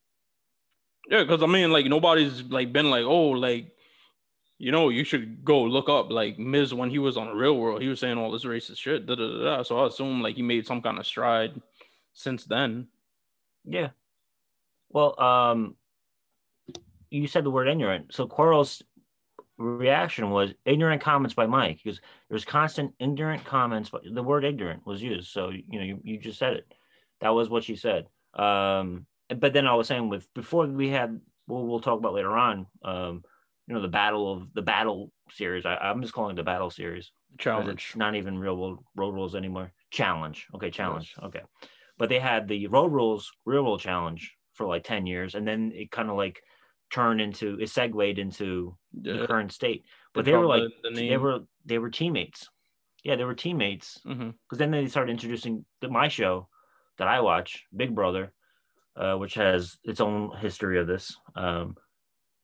yeah, 1.09 1.23
because 1.23 1.41
I 1.41 1.45
mean, 1.47 1.71
like 1.71 1.85
nobody's 1.85 2.43
like 2.43 2.73
been 2.73 2.89
like, 2.89 3.03
oh, 3.05 3.29
like 3.29 3.71
you 4.59 4.71
know, 4.71 4.89
you 4.89 5.03
should 5.03 5.45
go 5.45 5.63
look 5.63 5.87
up 5.87 6.09
like 6.11 6.39
Miz 6.39 6.73
when 6.73 6.89
he 6.89 6.99
was 6.99 7.15
on 7.15 7.27
the 7.27 7.33
Real 7.33 7.55
World. 7.57 7.81
He 7.81 7.87
was 7.87 7.99
saying 7.99 8.17
all 8.17 8.31
this 8.31 8.43
racist 8.43 8.77
shit. 8.77 9.05
Da, 9.05 9.15
da, 9.15 9.27
da, 9.27 9.43
da. 9.43 9.63
So 9.63 9.79
I 9.79 9.87
assume 9.87 10.21
like 10.21 10.35
he 10.35 10.41
made 10.41 10.65
some 10.65 10.81
kind 10.81 10.97
of 10.97 11.05
stride 11.05 11.61
since 12.13 12.43
then. 12.45 12.87
Yeah. 13.65 13.89
Well, 14.89 15.19
um, 15.21 15.75
you 17.11 17.27
said 17.27 17.43
the 17.43 17.51
word 17.51 17.67
ignorant. 17.67 18.13
So 18.13 18.27
Coral's 18.27 18.81
reaction 19.57 20.29
was 20.31 20.53
ignorant 20.65 21.01
comments 21.01 21.35
by 21.35 21.45
Mike. 21.45 21.79
Because 21.83 22.01
there's 22.29 22.45
constant 22.45 22.93
ignorant 22.99 23.45
comments, 23.45 23.89
but 23.89 24.01
the 24.11 24.23
word 24.23 24.43
ignorant 24.43 24.85
was 24.87 25.01
used. 25.03 25.29
So 25.29 25.49
you 25.49 25.79
know, 25.79 25.85
you, 25.85 25.99
you 26.03 26.17
just 26.17 26.39
said 26.39 26.53
it. 26.53 26.73
That 27.21 27.29
was 27.29 27.49
what 27.49 27.63
she 27.63 27.75
said. 27.75 28.07
Um, 28.33 29.05
but 29.35 29.53
then 29.53 29.67
I 29.67 29.73
was 29.75 29.87
saying 29.87 30.09
with 30.09 30.31
before 30.33 30.65
we 30.67 30.89
had, 30.89 31.19
well, 31.47 31.65
we'll 31.65 31.79
talk 31.79 31.99
about 31.99 32.13
later 32.13 32.35
on. 32.37 32.67
Um, 32.83 33.23
you 33.67 33.73
know, 33.75 33.81
the 33.81 33.87
battle 33.87 34.31
of 34.31 34.53
the 34.53 34.61
battle 34.61 35.11
series. 35.31 35.65
I, 35.65 35.75
I'm 35.75 36.01
just 36.01 36.13
calling 36.13 36.31
it 36.31 36.35
the 36.37 36.43
battle 36.43 36.69
series. 36.69 37.11
Challenge. 37.37 37.93
Not 37.97 38.15
even 38.15 38.37
real 38.39 38.55
world 38.55 38.79
road 38.95 39.13
rules 39.13 39.35
anymore. 39.35 39.73
Challenge. 39.91 40.47
Okay, 40.55 40.69
challenge. 40.71 41.13
Okay. 41.21 41.41
But 41.97 42.09
they 42.09 42.19
had 42.19 42.47
the 42.47 42.67
road 42.67 42.91
rules 42.93 43.31
real 43.45 43.63
world 43.63 43.81
challenge 43.81 44.35
for 44.53 44.67
like 44.67 44.83
10 44.83 45.05
years. 45.05 45.35
And 45.35 45.45
then 45.47 45.71
it 45.75 45.91
kind 45.91 46.09
of 46.09 46.15
like 46.15 46.41
turned 46.91 47.19
into 47.19 47.57
it 47.59 47.69
segued 47.69 48.19
into 48.19 48.77
the 48.93 49.25
current 49.27 49.51
state. 49.51 49.83
But 50.13 50.23
they 50.23 50.31
They 50.31 50.37
were 50.37 50.45
like 50.45 50.63
the- 50.83 50.89
the 50.91 51.09
they 51.09 51.17
were 51.17 51.39
they 51.65 51.77
were 51.79 51.89
teammates. 51.89 52.47
Yeah, 53.03 53.15
they 53.17 53.25
were 53.25 53.35
teammates. 53.35 53.99
Because 54.05 54.57
then 54.57 54.71
they 54.71 54.87
started 54.87 55.11
introducing 55.11 55.65
the, 55.81 55.89
my 55.89 56.07
show 56.07 56.47
that 56.97 57.07
I 57.07 57.21
watch, 57.21 57.65
Big 57.75 57.93
Brother, 57.93 58.33
uh, 58.95 59.15
which 59.15 59.35
has 59.35 59.77
its 59.83 60.01
own 60.01 60.31
history 60.37 60.79
of 60.79 60.87
this. 60.87 61.15
Um, 61.35 61.75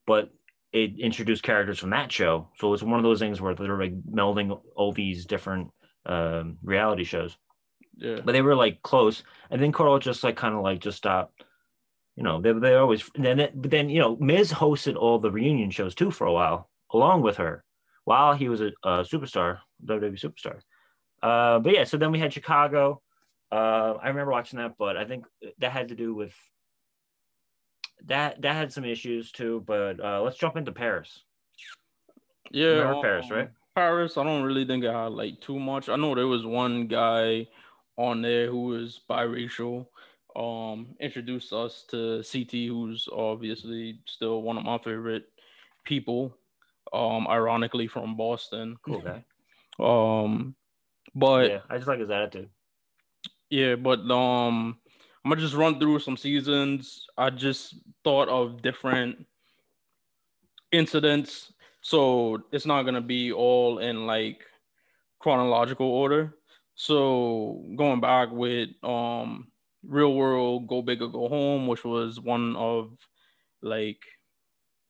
but 0.06 0.30
it 0.72 0.98
introduced 0.98 1.42
characters 1.42 1.78
from 1.78 1.90
that 1.90 2.10
show. 2.10 2.48
So 2.58 2.72
it's 2.74 2.82
one 2.82 2.98
of 2.98 3.04
those 3.04 3.20
things 3.20 3.40
where 3.40 3.54
they're 3.54 3.78
like 3.78 3.94
melding 4.02 4.60
all 4.74 4.92
these 4.92 5.24
different 5.24 5.70
um, 6.06 6.58
reality 6.62 7.04
shows. 7.04 7.36
Yeah. 7.96 8.20
But 8.24 8.32
they 8.32 8.42
were 8.42 8.56
like 8.56 8.82
close. 8.82 9.22
And 9.50 9.62
then 9.62 9.72
Coral 9.72 9.98
just 9.98 10.24
like 10.24 10.36
kind 10.36 10.54
of 10.54 10.62
like 10.62 10.80
just 10.80 10.98
stopped. 10.98 11.44
You 12.16 12.22
know, 12.22 12.40
they 12.40 12.52
they 12.52 12.74
always 12.74 13.08
then 13.16 13.40
it, 13.40 13.60
but 13.60 13.70
then 13.70 13.88
you 13.88 14.00
know 14.00 14.16
Miz 14.20 14.52
hosted 14.52 14.96
all 14.96 15.18
the 15.18 15.30
reunion 15.32 15.70
shows 15.70 15.94
too 15.94 16.12
for 16.12 16.26
a 16.26 16.32
while 16.32 16.70
along 16.92 17.22
with 17.22 17.36
her 17.38 17.64
while 18.04 18.34
he 18.34 18.48
was 18.48 18.60
a, 18.60 18.70
a 18.84 19.02
superstar, 19.02 19.58
WWE 19.84 20.20
superstar. 20.20 20.60
Uh, 21.22 21.58
but 21.58 21.72
yeah, 21.72 21.84
so 21.84 21.96
then 21.96 22.12
we 22.12 22.18
had 22.18 22.32
Chicago. 22.32 23.00
Uh, 23.54 23.98
I 24.02 24.08
remember 24.08 24.32
watching 24.32 24.58
that, 24.58 24.76
but 24.76 24.96
I 24.96 25.04
think 25.04 25.26
that 25.58 25.70
had 25.70 25.88
to 25.88 25.94
do 25.94 26.12
with 26.12 26.34
that 28.06 28.42
that 28.42 28.56
had 28.56 28.72
some 28.72 28.84
issues 28.84 29.30
too. 29.30 29.62
But 29.64 30.04
uh, 30.04 30.22
let's 30.22 30.36
jump 30.36 30.56
into 30.56 30.72
Paris. 30.72 31.22
Yeah, 32.50 32.66
Remember 32.66 33.00
Paris, 33.00 33.30
right? 33.30 33.50
Paris. 33.76 34.16
I 34.16 34.24
don't 34.24 34.42
really 34.42 34.66
think 34.66 34.82
it 34.82 34.92
had 34.92 35.12
like 35.12 35.40
too 35.40 35.60
much. 35.60 35.88
I 35.88 35.94
know 35.94 36.16
there 36.16 36.26
was 36.26 36.44
one 36.44 36.88
guy 36.88 37.46
on 37.96 38.22
there 38.22 38.48
who 38.48 38.64
was 38.64 39.00
biracial. 39.08 39.86
Um, 40.34 40.96
introduced 40.98 41.52
us 41.52 41.84
to 41.90 42.24
CT, 42.24 42.50
who's 42.50 43.08
obviously 43.12 44.00
still 44.06 44.42
one 44.42 44.58
of 44.58 44.64
my 44.64 44.78
favorite 44.78 45.26
people. 45.84 46.36
Um, 46.92 47.28
ironically 47.28 47.86
from 47.86 48.16
Boston. 48.16 48.76
Cool 48.84 49.00
guy. 49.00 49.24
Um, 49.76 50.54
but 51.16 51.50
yeah, 51.50 51.58
I 51.68 51.78
just 51.78 51.88
like 51.88 51.98
his 51.98 52.08
attitude. 52.08 52.48
Yeah, 53.54 53.76
but 53.76 54.00
um, 54.10 54.76
I'm 55.24 55.30
gonna 55.30 55.40
just 55.40 55.54
run 55.54 55.78
through 55.78 56.00
some 56.00 56.16
seasons. 56.16 57.06
I 57.16 57.30
just 57.30 57.76
thought 58.02 58.28
of 58.28 58.62
different 58.62 59.26
incidents, 60.72 61.52
so 61.80 62.42
it's 62.50 62.66
not 62.66 62.82
gonna 62.82 63.00
be 63.00 63.30
all 63.32 63.78
in 63.78 64.08
like 64.08 64.42
chronological 65.20 65.86
order. 65.86 66.34
So 66.74 67.64
going 67.76 68.00
back 68.00 68.30
with 68.32 68.70
um, 68.82 69.52
Real 69.86 70.14
World, 70.14 70.66
Go 70.66 70.82
Big 70.82 71.00
or 71.00 71.08
Go 71.08 71.28
Home, 71.28 71.68
which 71.68 71.84
was 71.84 72.18
one 72.18 72.56
of 72.56 72.98
like 73.62 74.02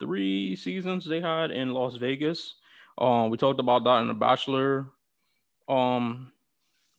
three 0.00 0.56
seasons 0.56 1.04
they 1.04 1.20
had 1.20 1.50
in 1.50 1.74
Las 1.74 1.96
Vegas. 1.96 2.54
Um, 2.96 3.28
we 3.28 3.36
talked 3.36 3.60
about 3.60 3.84
that 3.84 4.00
in 4.00 4.08
the 4.08 4.14
Bachelor 4.14 4.86
um 5.68 6.30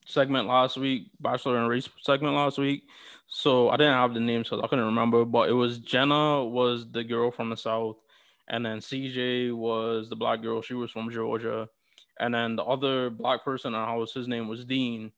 segment 0.05 0.47
last 0.47 0.77
week, 0.77 1.11
Bachelor 1.19 1.57
and 1.57 1.69
Race 1.69 1.89
segment 2.01 2.35
last 2.35 2.57
week. 2.57 2.83
So 3.27 3.69
I 3.69 3.77
didn't 3.77 3.93
have 3.93 4.13
the 4.13 4.19
names 4.19 4.49
because 4.49 4.63
I 4.63 4.67
couldn't 4.67 4.85
remember, 4.85 5.25
but 5.25 5.49
it 5.49 5.53
was 5.53 5.79
Jenna 5.79 6.45
was 6.45 6.89
the 6.91 7.03
girl 7.03 7.31
from 7.31 7.49
the 7.49 7.57
South, 7.57 7.97
and 8.47 8.65
then 8.65 8.79
CJ 8.79 9.53
was 9.53 10.09
the 10.09 10.15
black 10.15 10.41
girl. 10.41 10.61
She 10.61 10.75
was 10.75 10.91
from 10.91 11.11
Georgia, 11.11 11.67
and 12.19 12.33
then 12.33 12.55
the 12.55 12.63
other 12.63 13.09
black 13.09 13.43
person 13.43 13.73
in 13.73 13.79
the 13.79 13.85
house, 13.85 14.13
his 14.13 14.27
name 14.27 14.47
was 14.47 14.63
Dean. 14.63 15.11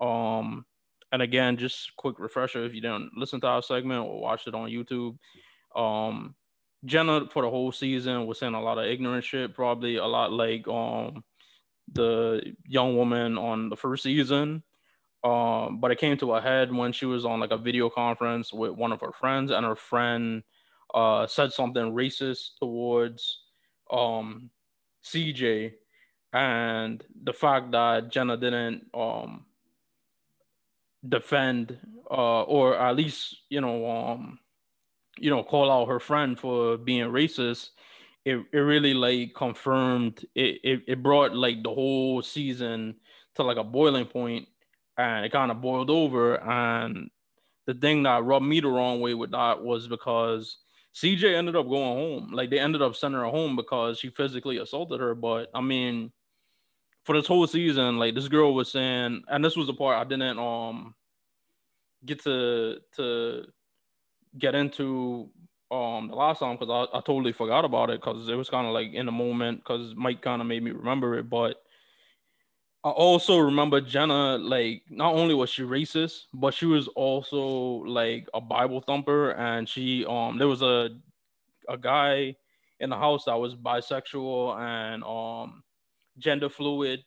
Um, 0.00 0.66
and 1.12 1.22
again, 1.22 1.56
just 1.56 1.96
quick 1.96 2.18
refresher 2.18 2.64
if 2.64 2.74
you 2.74 2.82
didn't 2.82 3.16
listen 3.16 3.40
to 3.40 3.46
our 3.46 3.62
segment 3.62 4.04
or 4.04 4.20
watch 4.20 4.46
it 4.46 4.54
on 4.54 4.68
YouTube. 4.68 5.16
Um, 5.74 6.34
Jenna 6.84 7.26
for 7.32 7.42
the 7.42 7.50
whole 7.50 7.72
season 7.72 8.26
was 8.26 8.38
saying 8.38 8.54
a 8.54 8.62
lot 8.62 8.78
of 8.78 8.84
ignorant 8.84 9.24
shit, 9.24 9.54
probably 9.54 9.96
a 9.96 10.04
lot 10.04 10.32
like 10.32 10.68
um 10.68 11.24
the 11.92 12.54
young 12.66 12.96
woman 12.96 13.38
on 13.38 13.68
the 13.68 13.76
first 13.76 14.02
season. 14.02 14.62
Um, 15.24 15.80
but 15.80 15.90
it 15.90 15.98
came 15.98 16.16
to 16.18 16.34
a 16.34 16.40
head 16.40 16.72
when 16.72 16.92
she 16.92 17.06
was 17.06 17.24
on 17.24 17.40
like 17.40 17.50
a 17.50 17.58
video 17.58 17.90
conference 17.90 18.52
with 18.52 18.72
one 18.72 18.92
of 18.92 19.00
her 19.00 19.12
friends, 19.12 19.50
and 19.50 19.66
her 19.66 19.74
friend 19.74 20.42
uh, 20.94 21.26
said 21.26 21.52
something 21.52 21.92
racist 21.92 22.50
towards 22.60 23.40
um, 23.90 24.50
CJ, 25.04 25.72
and 26.32 27.02
the 27.24 27.32
fact 27.32 27.72
that 27.72 28.10
Jenna 28.10 28.36
didn't 28.36 28.86
um, 28.94 29.46
defend 31.08 31.78
uh, 32.10 32.42
or 32.42 32.76
at 32.76 32.96
least 32.96 33.36
you 33.48 33.60
know 33.60 33.88
um, 33.88 34.38
you 35.18 35.30
know 35.30 35.42
call 35.42 35.70
out 35.70 35.88
her 35.88 36.00
friend 36.00 36.38
for 36.38 36.76
being 36.76 37.06
racist 37.06 37.70
it, 38.26 38.44
it 38.52 38.58
really 38.58 38.92
like 38.92 39.34
confirmed 39.34 40.26
it, 40.34 40.60
it 40.62 40.82
it 40.86 41.02
brought 41.02 41.34
like 41.34 41.62
the 41.62 41.72
whole 41.72 42.20
season 42.22 42.96
to 43.36 43.42
like 43.42 43.56
a 43.56 43.64
boiling 43.64 44.06
point 44.06 44.48
and 44.98 45.24
it 45.24 45.32
kind 45.32 45.50
of 45.50 45.60
boiled 45.60 45.90
over 45.90 46.42
and 46.42 47.08
the 47.66 47.74
thing 47.74 48.02
that 48.02 48.24
rubbed 48.24 48.46
me 48.46 48.60
the 48.60 48.68
wrong 48.68 49.00
way 49.00 49.14
with 49.14 49.30
that 49.30 49.62
was 49.62 49.88
because 49.88 50.58
CJ 50.94 51.34
ended 51.34 51.56
up 51.56 51.68
going 51.68 51.98
home. 51.98 52.30
Like 52.32 52.50
they 52.50 52.58
ended 52.58 52.80
up 52.80 52.96
sending 52.96 53.20
her 53.20 53.26
home 53.26 53.54
because 53.54 53.98
she 53.98 54.08
physically 54.08 54.56
assaulted 54.58 55.00
her. 55.00 55.14
But 55.14 55.50
I 55.54 55.60
mean, 55.60 56.10
for 57.04 57.14
this 57.14 57.26
whole 57.26 57.46
season, 57.46 57.98
like 57.98 58.14
this 58.14 58.28
girl 58.28 58.54
was 58.54 58.70
saying, 58.70 59.22
and 59.28 59.44
this 59.44 59.56
was 59.56 59.66
the 59.66 59.74
part 59.74 59.98
I 59.98 60.08
didn't 60.08 60.38
um 60.38 60.94
get 62.04 62.22
to 62.24 62.78
to 62.96 63.44
get 64.38 64.54
into 64.54 65.28
um 65.70 66.08
the 66.08 66.14
last 66.14 66.38
time 66.38 66.56
because 66.56 66.88
I, 66.92 66.98
I 66.98 67.00
totally 67.00 67.32
forgot 67.32 67.64
about 67.64 67.90
it 67.90 68.00
because 68.00 68.28
it 68.28 68.34
was 68.34 68.48
kind 68.48 68.66
of 68.66 68.72
like 68.72 68.92
in 68.92 69.06
the 69.06 69.12
moment 69.12 69.58
because 69.58 69.94
Mike 69.96 70.22
kind 70.22 70.40
of 70.40 70.46
made 70.46 70.62
me 70.62 70.70
remember 70.70 71.18
it. 71.18 71.28
But 71.28 71.56
I 72.84 72.90
also 72.90 73.38
remember 73.38 73.80
Jenna, 73.80 74.38
like, 74.38 74.82
not 74.90 75.14
only 75.14 75.34
was 75.34 75.50
she 75.50 75.62
racist, 75.62 76.26
but 76.32 76.54
she 76.54 76.66
was 76.66 76.86
also 76.88 77.48
like 77.84 78.28
a 78.32 78.40
Bible 78.40 78.80
thumper. 78.80 79.32
And 79.32 79.68
she 79.68 80.04
um 80.06 80.38
there 80.38 80.48
was 80.48 80.62
a 80.62 80.90
a 81.68 81.76
guy 81.76 82.36
in 82.78 82.90
the 82.90 82.96
house 82.96 83.24
that 83.24 83.34
was 83.40 83.56
bisexual 83.56 84.56
and 84.58 85.02
um 85.02 85.64
gender 86.18 86.48
fluid. 86.48 87.04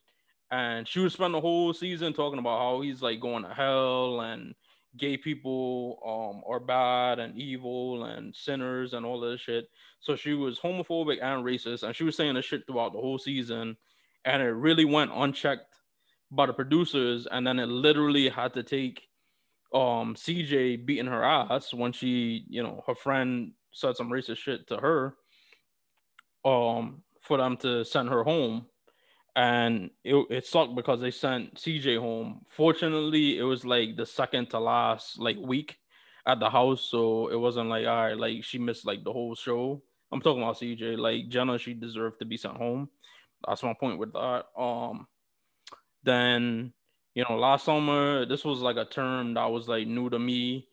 And 0.51 0.87
she 0.87 0.99
would 0.99 1.11
spend 1.11 1.33
the 1.33 1.39
whole 1.41 1.73
season 1.73 2.11
talking 2.11 2.39
about 2.39 2.59
how 2.59 2.81
he's 2.81 3.01
like 3.01 3.21
going 3.21 3.43
to 3.43 3.53
hell 3.53 4.19
and 4.21 4.55
gay 4.97 5.17
people 5.17 5.99
um 6.05 6.41
are 6.51 6.59
bad 6.59 7.19
and 7.19 7.37
evil 7.37 8.05
and 8.05 8.35
sinners 8.35 8.93
and 8.93 9.05
all 9.05 9.19
this 9.19 9.41
shit. 9.41 9.69
So 9.99 10.15
she 10.15 10.33
was 10.33 10.59
homophobic 10.59 11.21
and 11.21 11.43
racist, 11.43 11.83
and 11.83 11.95
she 11.95 12.03
was 12.03 12.15
saying 12.15 12.35
this 12.35 12.45
shit 12.45 12.65
throughout 12.65 12.93
the 12.93 12.99
whole 12.99 13.19
season, 13.19 13.77
and 14.25 14.41
it 14.41 14.47
really 14.47 14.85
went 14.85 15.11
unchecked 15.13 15.75
by 16.31 16.45
the 16.45 16.53
producers, 16.53 17.27
and 17.29 17.45
then 17.45 17.59
it 17.59 17.67
literally 17.67 18.29
had 18.29 18.53
to 18.53 18.63
take 18.63 19.07
um 19.73 20.15
CJ 20.15 20.85
beating 20.85 21.05
her 21.05 21.23
ass 21.23 21.73
when 21.73 21.91
she, 21.91 22.45
you 22.49 22.63
know, 22.63 22.83
her 22.87 22.95
friend 22.95 23.51
said 23.71 23.95
some 23.95 24.09
racist 24.09 24.37
shit 24.37 24.67
to 24.67 24.77
her, 24.77 25.15
um, 26.45 27.03
for 27.21 27.37
them 27.37 27.57
to 27.57 27.85
send 27.85 28.09
her 28.09 28.23
home 28.23 28.65
and 29.39 29.89
it, 30.03 30.15
it 30.29 30.45
sucked 30.45 30.75
because 30.75 30.99
they 30.99 31.11
sent 31.11 31.55
CJ 31.55 31.97
home. 31.97 32.41
Fortunately, 32.49 33.37
it 33.37 33.43
was 33.43 33.63
like 33.63 33.95
the 33.95 34.05
second 34.05 34.49
to 34.49 34.59
last 34.59 35.17
like 35.17 35.37
week 35.39 35.77
at 36.25 36.41
the 36.41 36.49
house, 36.49 36.81
so 36.81 37.29
it 37.29 37.37
wasn't 37.37 37.69
like 37.69 37.87
all 37.87 38.03
right, 38.03 38.17
like 38.17 38.43
she 38.43 38.57
missed 38.57 38.85
like 38.85 39.05
the 39.05 39.13
whole 39.13 39.35
show. 39.35 39.81
I'm 40.11 40.19
talking 40.19 40.43
about 40.43 40.57
CJ. 40.57 40.97
Like 40.97 41.29
Jenna, 41.29 41.57
she 41.57 41.73
deserved 41.73 42.19
to 42.19 42.25
be 42.25 42.35
sent 42.35 42.57
home. 42.57 42.89
That's 43.47 43.63
my 43.63 43.73
point 43.79 43.97
with 43.97 44.11
that. 44.11 44.47
Um, 44.57 45.07
then 46.03 46.73
you 47.15 47.23
know, 47.29 47.37
last 47.37 47.63
summer 47.63 48.25
this 48.25 48.43
was 48.43 48.59
like 48.59 48.75
a 48.75 48.83
term 48.83 49.35
that 49.35 49.49
was 49.49 49.69
like 49.69 49.87
new 49.87 50.09
to 50.09 50.19
me 50.19 50.67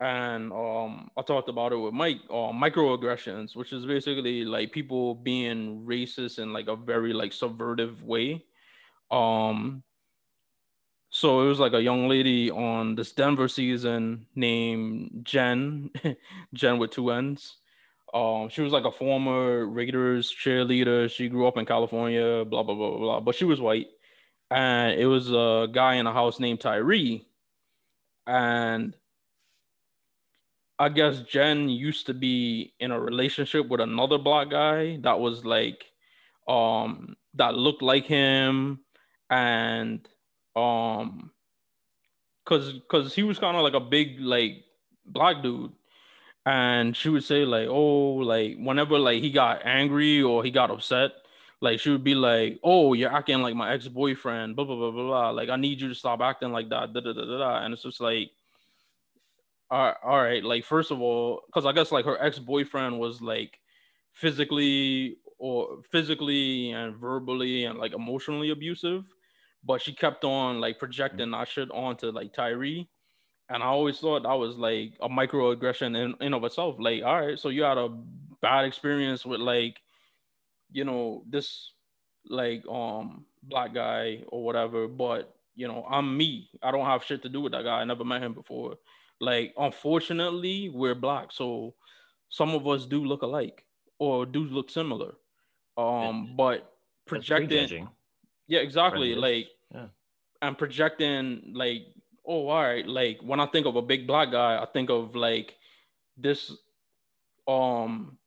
and 0.00 0.52
um, 0.52 1.10
I 1.16 1.22
talked 1.22 1.48
about 1.48 1.72
it 1.72 1.76
with 1.76 1.92
Mike, 1.92 2.20
uh, 2.30 2.52
microaggressions, 2.52 3.56
which 3.56 3.72
is 3.72 3.84
basically 3.84 4.44
like 4.44 4.70
people 4.70 5.16
being 5.16 5.84
racist 5.84 6.38
in 6.38 6.52
like 6.52 6.68
a 6.68 6.76
very 6.76 7.12
like 7.12 7.32
subvertive 7.32 8.02
way. 8.02 8.44
Um, 9.10 9.82
so 11.10 11.40
it 11.40 11.48
was 11.48 11.58
like 11.58 11.72
a 11.72 11.82
young 11.82 12.08
lady 12.08 12.50
on 12.50 12.94
this 12.94 13.12
Denver 13.12 13.48
season 13.48 14.26
named 14.36 15.22
Jen, 15.24 15.90
Jen 16.54 16.78
with 16.78 16.90
two 16.90 17.10
N's. 17.10 17.56
Um, 18.14 18.48
she 18.50 18.62
was 18.62 18.72
like 18.72 18.84
a 18.84 18.92
former 18.92 19.66
Raiders 19.66 20.32
cheerleader. 20.32 21.10
She 21.10 21.28
grew 21.28 21.46
up 21.46 21.58
in 21.58 21.66
California, 21.66 22.44
blah 22.44 22.62
blah 22.62 22.74
blah 22.74 22.90
blah 22.90 22.98
blah. 22.98 23.20
But 23.20 23.34
she 23.34 23.44
was 23.44 23.60
white, 23.60 23.88
and 24.50 24.98
it 24.98 25.06
was 25.06 25.30
a 25.30 25.66
guy 25.72 25.94
in 25.94 26.06
a 26.06 26.12
house 26.12 26.38
named 26.38 26.60
Tyrie, 26.60 27.26
and 28.26 28.94
I 30.78 30.88
guess 30.88 31.20
Jen 31.20 31.68
used 31.68 32.06
to 32.06 32.14
be 32.14 32.72
in 32.78 32.92
a 32.92 33.00
relationship 33.00 33.68
with 33.68 33.80
another 33.80 34.18
black 34.18 34.50
guy 34.50 34.98
that 35.02 35.18
was 35.18 35.44
like 35.44 35.84
um 36.46 37.16
that 37.34 37.54
looked 37.54 37.82
like 37.82 38.06
him 38.06 38.80
and 39.30 40.08
um 40.56 41.30
cuz 42.46 42.80
cuz 42.88 43.14
he 43.14 43.22
was 43.22 43.38
kind 43.38 43.56
of 43.56 43.62
like 43.62 43.74
a 43.74 43.80
big 43.80 44.20
like 44.20 44.64
black 45.04 45.42
dude 45.42 45.72
and 46.46 46.96
she 46.96 47.08
would 47.08 47.24
say 47.24 47.44
like 47.44 47.68
oh 47.68 48.14
like 48.32 48.56
whenever 48.58 48.98
like 48.98 49.20
he 49.22 49.30
got 49.30 49.60
angry 49.66 50.22
or 50.22 50.42
he 50.44 50.50
got 50.50 50.70
upset 50.70 51.12
like 51.60 51.80
she 51.80 51.90
would 51.90 52.04
be 52.04 52.14
like 52.14 52.58
oh 52.62 52.94
you're 52.94 53.14
acting 53.14 53.42
like 53.42 53.54
my 53.54 53.72
ex-boyfriend 53.74 54.56
blah 54.56 54.64
blah 54.64 54.76
blah 54.76 54.90
blah, 54.90 55.04
blah. 55.04 55.30
like 55.30 55.48
i 55.50 55.56
need 55.56 55.80
you 55.80 55.88
to 55.88 55.94
stop 55.94 56.20
acting 56.20 56.52
like 56.52 56.68
that 56.70 56.92
da, 56.92 57.00
da, 57.00 57.12
da, 57.12 57.24
da, 57.24 57.38
da. 57.38 57.64
and 57.64 57.74
it's 57.74 57.82
just 57.82 58.00
like 58.00 58.30
all 59.70 60.22
right, 60.22 60.42
like 60.42 60.64
first 60.64 60.90
of 60.90 61.00
all, 61.00 61.42
because 61.46 61.66
I 61.66 61.72
guess 61.72 61.92
like 61.92 62.04
her 62.06 62.20
ex 62.22 62.38
boyfriend 62.38 62.98
was 62.98 63.20
like 63.20 63.58
physically 64.12 65.18
or 65.38 65.82
physically 65.90 66.72
and 66.72 66.96
verbally 66.96 67.64
and 67.64 67.78
like 67.78 67.92
emotionally 67.92 68.50
abusive, 68.50 69.04
but 69.64 69.80
she 69.80 69.92
kept 69.92 70.24
on 70.24 70.60
like 70.60 70.78
projecting 70.78 71.30
that 71.30 71.48
shit 71.48 71.70
onto 71.70 72.10
like 72.10 72.32
Tyrie. 72.32 72.88
And 73.50 73.62
I 73.62 73.66
always 73.66 73.98
thought 73.98 74.24
that 74.24 74.34
was 74.34 74.56
like 74.56 74.94
a 75.00 75.08
microaggression 75.08 75.96
in, 75.96 76.14
in 76.20 76.34
of 76.34 76.44
itself. 76.44 76.76
Like, 76.78 77.02
all 77.02 77.26
right, 77.26 77.38
so 77.38 77.48
you 77.48 77.62
had 77.62 77.78
a 77.78 77.88
bad 78.42 78.64
experience 78.64 79.24
with 79.24 79.40
like, 79.40 79.78
you 80.72 80.84
know, 80.84 81.24
this 81.28 81.72
like 82.28 82.62
um 82.68 83.24
black 83.42 83.74
guy 83.74 84.22
or 84.28 84.44
whatever, 84.44 84.88
but 84.88 85.34
you 85.54 85.68
know, 85.68 85.86
I'm 85.90 86.16
me. 86.16 86.48
I 86.62 86.70
don't 86.70 86.86
have 86.86 87.04
shit 87.04 87.22
to 87.22 87.28
do 87.28 87.40
with 87.40 87.52
that 87.52 87.64
guy. 87.64 87.80
I 87.80 87.84
never 87.84 88.04
met 88.04 88.22
him 88.22 88.32
before 88.32 88.76
like 89.20 89.52
unfortunately 89.58 90.68
we're 90.68 90.94
black 90.94 91.32
so 91.32 91.74
some 92.28 92.50
of 92.54 92.66
us 92.66 92.86
do 92.86 93.04
look 93.04 93.22
alike 93.22 93.64
or 93.98 94.26
do 94.26 94.44
look 94.44 94.70
similar. 94.70 95.14
Um, 95.76 96.34
but 96.36 96.74
projecting, 97.06 97.88
yeah, 98.46 98.60
exactly. 98.60 99.14
Prejudice. 99.14 99.22
Like, 99.22 99.48
Yeah. 99.74 99.86
and 100.42 100.58
projecting, 100.58 101.52
like, 101.54 101.82
oh, 102.26 102.48
all 102.48 102.62
right. 102.62 102.86
Like 102.86 103.20
when 103.22 103.40
I 103.40 103.46
think 103.46 103.66
of 103.66 103.76
a 103.76 103.82
big 103.82 104.06
black 104.06 104.30
guy, 104.30 104.60
I 104.60 104.66
think 104.66 104.90
of 104.90 105.14
like 105.14 105.54
this, 106.16 106.52
um, 107.46 108.18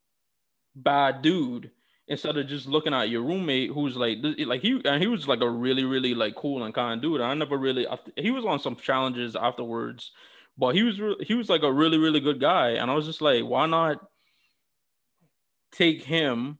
bad 0.74 1.22
dude. 1.22 1.70
Instead 2.08 2.36
of 2.36 2.46
just 2.48 2.66
looking 2.66 2.92
at 2.92 3.08
your 3.08 3.22
roommate, 3.22 3.70
who's 3.70 3.96
like, 3.96 4.18
like 4.22 4.60
he 4.60 4.80
and 4.84 5.00
he 5.00 5.06
was 5.06 5.28
like 5.28 5.40
a 5.40 5.48
really, 5.48 5.84
really 5.84 6.14
like 6.14 6.34
cool 6.34 6.64
and 6.64 6.74
kind 6.74 7.00
dude. 7.00 7.20
I 7.20 7.32
never 7.34 7.56
really, 7.56 7.86
I, 7.86 7.98
he 8.16 8.30
was 8.30 8.44
on 8.44 8.58
some 8.58 8.76
challenges 8.76 9.36
afterwards, 9.36 10.10
but 10.56 10.74
he 10.74 10.82
was 10.82 11.00
re- 11.00 11.24
he 11.26 11.34
was 11.34 11.48
like 11.48 11.62
a 11.62 11.72
really, 11.72 11.98
really 11.98 12.20
good 12.20 12.40
guy. 12.40 12.70
And 12.70 12.90
I 12.90 12.94
was 12.94 13.06
just 13.06 13.20
like, 13.20 13.44
why 13.44 13.66
not 13.66 13.98
take 15.72 16.02
him 16.02 16.58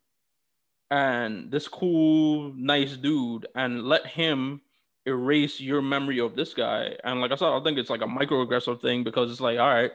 and 0.90 1.50
this 1.50 1.68
cool, 1.68 2.52
nice 2.54 2.96
dude 2.96 3.46
and 3.54 3.84
let 3.84 4.06
him 4.06 4.60
erase 5.06 5.60
your 5.60 5.82
memory 5.82 6.20
of 6.20 6.36
this 6.36 6.54
guy. 6.54 6.96
And 7.04 7.20
like 7.20 7.32
I 7.32 7.36
said, 7.36 7.48
I 7.48 7.62
think 7.62 7.78
it's 7.78 7.90
like 7.90 8.02
a 8.02 8.06
microaggressive 8.06 8.80
thing 8.80 9.04
because 9.04 9.30
it's 9.30 9.40
like, 9.40 9.58
all 9.58 9.68
right, 9.68 9.90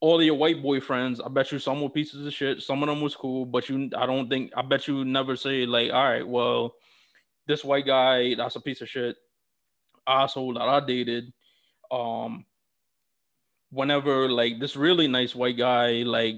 all 0.00 0.22
your 0.22 0.34
white 0.34 0.62
boyfriends, 0.62 1.20
I 1.24 1.28
bet 1.28 1.52
you 1.52 1.58
some 1.58 1.80
were 1.80 1.88
pieces 1.88 2.26
of 2.26 2.32
shit, 2.32 2.62
some 2.62 2.82
of 2.82 2.88
them 2.88 3.00
was 3.00 3.16
cool, 3.16 3.46
but 3.46 3.68
you 3.68 3.90
I 3.96 4.06
don't 4.06 4.28
think 4.28 4.52
I 4.56 4.62
bet 4.62 4.86
you 4.86 5.04
never 5.04 5.36
say 5.36 5.66
like, 5.66 5.90
all 5.90 6.04
right, 6.04 6.26
well, 6.26 6.74
this 7.46 7.64
white 7.64 7.86
guy, 7.86 8.34
that's 8.34 8.56
a 8.56 8.60
piece 8.60 8.80
of 8.82 8.88
shit 8.88 9.16
asshole 10.06 10.54
that 10.54 10.68
I 10.68 10.80
dated. 10.80 11.32
Um 11.90 12.44
whenever 13.70 14.28
like 14.28 14.60
this 14.60 14.76
really 14.76 15.08
nice 15.08 15.34
white 15.34 15.56
guy, 15.56 16.02
like 16.02 16.36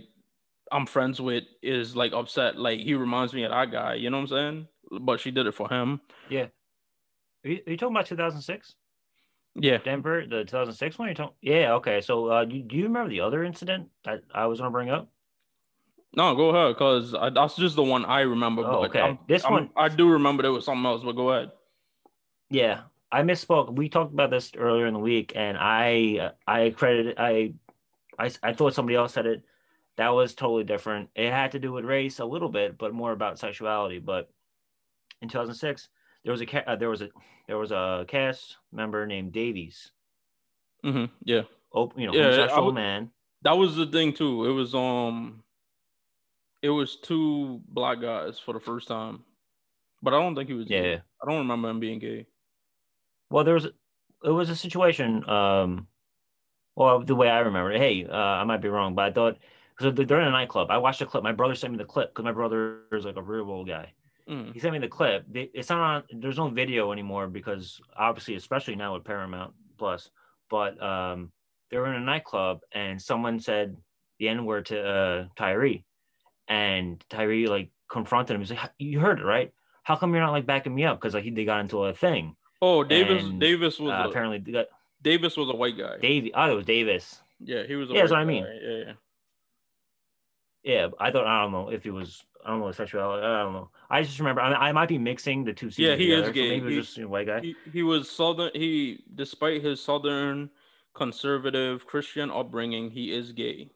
I'm 0.73 0.87
friends 0.87 1.21
with 1.21 1.45
is 1.63 1.95
like 1.97 2.13
upset, 2.13 2.57
like 2.59 2.81
he 2.81 2.95
reminds 2.95 3.33
me 3.33 3.45
of 3.45 3.51
that 3.51 3.71
guy, 3.71 3.95
you 3.95 4.11
know 4.11 4.19
what 4.19 4.33
I'm 4.33 4.67
saying? 4.91 5.01
But 5.03 5.21
she 5.21 5.31
did 5.31 5.47
it 5.47 5.55
for 5.55 5.69
him. 5.69 6.01
Yeah. 6.29 6.47
Are 7.45 7.51
you, 7.51 7.61
are 7.67 7.71
you 7.71 7.77
talking 7.77 7.95
about 7.97 8.07
2006? 8.07 8.75
Yeah. 9.61 9.79
Denver, 9.79 10.25
the 10.29 10.41
2006 10.45 10.99
one? 10.99 11.09
You're 11.09 11.15
talking? 11.15 11.35
Yeah. 11.41 11.75
Okay. 11.75 12.01
So, 12.01 12.27
uh, 12.27 12.45
do, 12.45 12.61
do 12.63 12.77
you 12.77 12.85
remember 12.85 13.11
the 13.11 13.21
other 13.21 13.45
incident 13.45 13.89
that 14.05 14.23
I 14.35 14.47
was 14.47 14.59
gonna 14.59 14.71
bring 14.71 14.91
up? 14.91 15.09
No, 16.15 16.35
go 16.35 16.49
ahead, 16.51 16.75
because 16.75 17.13
that's 17.35 17.57
just 17.57 17.77
the 17.77 17.83
one 17.83 18.05
I 18.07 18.21
remember. 18.23 18.63
Oh, 18.65 18.81
but 18.81 18.91
okay. 18.91 19.01
I'm- 19.01 19.19
This 19.29 19.45
I'm- 19.45 19.53
one- 19.53 19.71
I 19.77 19.89
do 19.89 20.09
remember 20.11 20.43
there 20.43 20.53
was 20.53 20.65
something 20.65 20.87
else, 20.87 21.03
but 21.05 21.13
go 21.13 21.31
ahead. 21.31 21.51
Yeah, 22.51 22.83
I 23.11 23.23
misspoke. 23.23 23.75
We 23.75 23.89
talked 23.89 24.13
about 24.13 24.31
this 24.31 24.53
earlier 24.57 24.87
in 24.87 24.95
the 24.95 25.01
week, 25.01 25.33
and 25.35 25.57
I 25.59 26.33
I 26.47 26.71
credited 26.71 27.15
I 27.19 27.55
I 28.19 28.31
I 28.43 28.53
thought 28.53 28.75
somebody 28.75 28.97
else 28.97 29.15
said 29.15 29.27
it. 29.27 29.43
That 29.97 30.11
was 30.11 30.35
totally 30.35 30.65
different. 30.65 31.09
It 31.17 31.31
had 31.31 31.53
to 31.53 31.59
do 31.59 31.73
with 31.73 31.85
race 31.85 32.19
a 32.21 32.25
little 32.25 32.49
bit, 32.51 32.79
but 32.79 32.93
more 32.95 33.13
about 33.13 33.39
sexuality. 33.39 33.99
But 33.99 34.31
in 35.23 35.29
2006, 35.29 35.89
there 36.25 36.33
was 36.33 36.43
a 36.43 36.71
uh, 36.71 36.77
there 36.77 36.91
was 36.91 37.03
a 37.03 37.09
there 37.47 37.59
was 37.59 37.73
a 37.73 38.05
cast 38.07 38.57
member 38.73 39.07
named 39.07 39.33
Davis. 39.33 39.91
Mm-hmm. 40.85 41.07
Yeah, 41.25 41.43
Open, 41.73 42.01
you 42.01 42.07
know, 42.07 42.15
Yeah, 42.15 42.25
homosexual 42.25 42.67
would- 42.67 42.75
man. 42.75 43.11
that 43.43 43.57
was 43.57 43.75
the 43.75 43.87
thing 43.87 44.13
too. 44.13 44.45
It 44.45 44.53
was 44.53 44.75
um, 44.75 45.43
it 46.63 46.69
was 46.71 46.97
two 46.97 47.61
black 47.69 48.01
guys 48.01 48.39
for 48.39 48.53
the 48.53 48.61
first 48.61 48.87
time, 48.87 49.25
but 50.03 50.13
I 50.15 50.21
don't 50.21 50.35
think 50.37 50.49
he 50.49 50.55
was. 50.55 50.69
Yeah. 50.69 50.83
gay. 50.83 51.03
I 51.23 51.27
don't 51.31 51.39
remember 51.39 51.71
him 51.71 51.81
being 51.81 51.99
gay. 51.99 52.27
Well, 53.31 53.45
there 53.45 53.55
was 53.55 53.67
it 53.67 54.31
was 54.31 54.51
a 54.51 54.57
situation. 54.57 55.29
Um, 55.29 55.87
well, 56.75 57.01
the 57.01 57.15
way 57.15 57.29
I 57.29 57.41
remember 57.41 57.73
it. 57.73 57.81
Hey, 57.81 58.07
uh, 58.09 58.15
I 58.15 58.45
might 58.45 58.63
be 58.63 58.69
wrong, 58.69 58.95
but 58.95 59.05
I 59.07 59.13
thought 59.13 59.39
because 59.77 59.95
they're 59.95 60.21
in 60.21 60.29
a 60.29 60.31
nightclub. 60.31 60.71
I 60.71 60.79
watched 60.79 61.01
the 61.01 61.07
clip. 61.07 61.23
My 61.23 61.33
brother 61.33 61.55
sent 61.55 61.73
me 61.73 61.79
the 61.79 61.85
clip 61.85 62.11
because 62.11 62.25
my 62.25 62.33
brother 62.33 62.83
is 62.93 63.05
like 63.05 63.17
a 63.17 63.23
real 63.23 63.51
old 63.51 63.69
guy. 63.69 63.93
Mm. 64.29 64.53
He 64.53 64.61
sent 64.61 64.73
me 64.73 64.79
the 64.79 64.89
clip. 64.89 65.25
It's 65.33 65.71
not 65.71 65.81
on. 65.81 66.03
There's 66.21 66.37
no 66.37 66.49
video 66.49 66.93
anymore 66.93 67.29
because 67.29 67.81
obviously, 67.97 68.35
especially 68.35 68.77
now 68.77 68.95
with 68.95 69.05
Paramount 69.05 69.55
Plus. 69.79 70.11
But 70.51 70.83
um, 70.83 71.33
they 71.71 71.79
were 71.79 71.93
in 71.93 72.01
a 72.01 72.05
nightclub 72.05 72.61
and 72.73 73.01
someone 73.01 73.41
said 73.41 73.77
the 74.19 74.29
N 74.29 74.45
word 74.45 74.67
to 74.67 74.81
uh, 74.81 75.27
Tyrie, 75.37 75.85
and 76.49 77.03
Tyrie 77.09 77.47
like 77.47 77.71
confronted 77.91 78.35
him. 78.35 78.41
He's 78.41 78.51
like, 78.51 78.71
"You 78.79 79.01
heard 79.01 79.21
it, 79.21 79.25
right? 79.25 79.53
How 79.83 79.97
come 79.97 80.13
you're 80.13 80.23
not 80.23 80.33
like 80.33 80.47
backing 80.47 80.75
me 80.75 80.85
up?" 80.85 81.01
Because 81.01 81.15
like 81.15 81.25
he 81.25 81.31
they 81.31 81.45
got 81.45 81.61
into 81.61 81.85
a 81.85 81.95
thing. 81.95 82.37
Oh, 82.61 82.83
Davis. 82.83 83.25
And, 83.25 83.41
Davis 83.41 83.79
was 83.79 83.91
Uh, 83.91 84.05
a, 84.07 84.09
apparently, 84.09 84.39
got 84.53 84.67
Davis 85.03 85.37
was 85.37 85.49
a 85.49 85.55
white 85.55 85.79
guy. 85.79 85.99
Davey. 85.99 86.33
Oh, 86.35 86.51
it 86.51 86.55
was 86.55 86.65
Davis. 86.65 87.21
yeah, 87.41 87.63
he 87.65 87.77
was. 87.77 87.91
A 87.91 87.95
Yeah, 87.95 88.01
that's 88.01 88.11
what 88.11 88.21
I 88.21 88.25
mean. 88.25 88.45
Yeah, 88.45 88.71
yeah. 88.71 88.93
Yeah, 90.65 90.89
I 90.99 91.11
thought 91.11 91.27
I 91.27 91.43
don't 91.43 91.53
know 91.53 91.71
if 91.71 91.85
he 91.85 91.91
was. 91.91 92.25
I 92.45 92.51
don't 92.51 92.61
know 92.61 92.71
sexuality. 92.73 93.25
I 93.25 93.43
don't 93.43 93.53
know. 93.53 93.71
I 93.91 94.03
just 94.03 94.19
remember. 94.19 94.41
I, 94.41 94.49
mean, 94.49 94.59
I 94.61 94.73
might 94.73 94.89
be 94.89 94.99
mixing 94.99 95.45
the 95.45 95.53
two 95.53 95.71
Yeah, 95.77 95.95
he 95.97 96.13
is 96.13 96.23
together, 96.23 96.27
so 96.27 96.33
gay. 96.33 96.49
maybe 96.61 96.75
it 96.75 96.79
was 96.79 96.87
just 96.87 96.99
a 96.99 97.09
white 97.09 97.27
guy. 97.27 97.41
He, 97.41 97.57
he 97.73 97.83
was 97.83 98.11
southern. 98.11 98.51
He, 98.55 99.03
despite 99.15 99.63
his 99.63 99.83
southern 99.83 100.51
conservative 100.95 101.87
Christian 101.87 102.31
upbringing, 102.31 102.91
he 102.91 103.13
is 103.13 103.33
gay. 103.33 103.71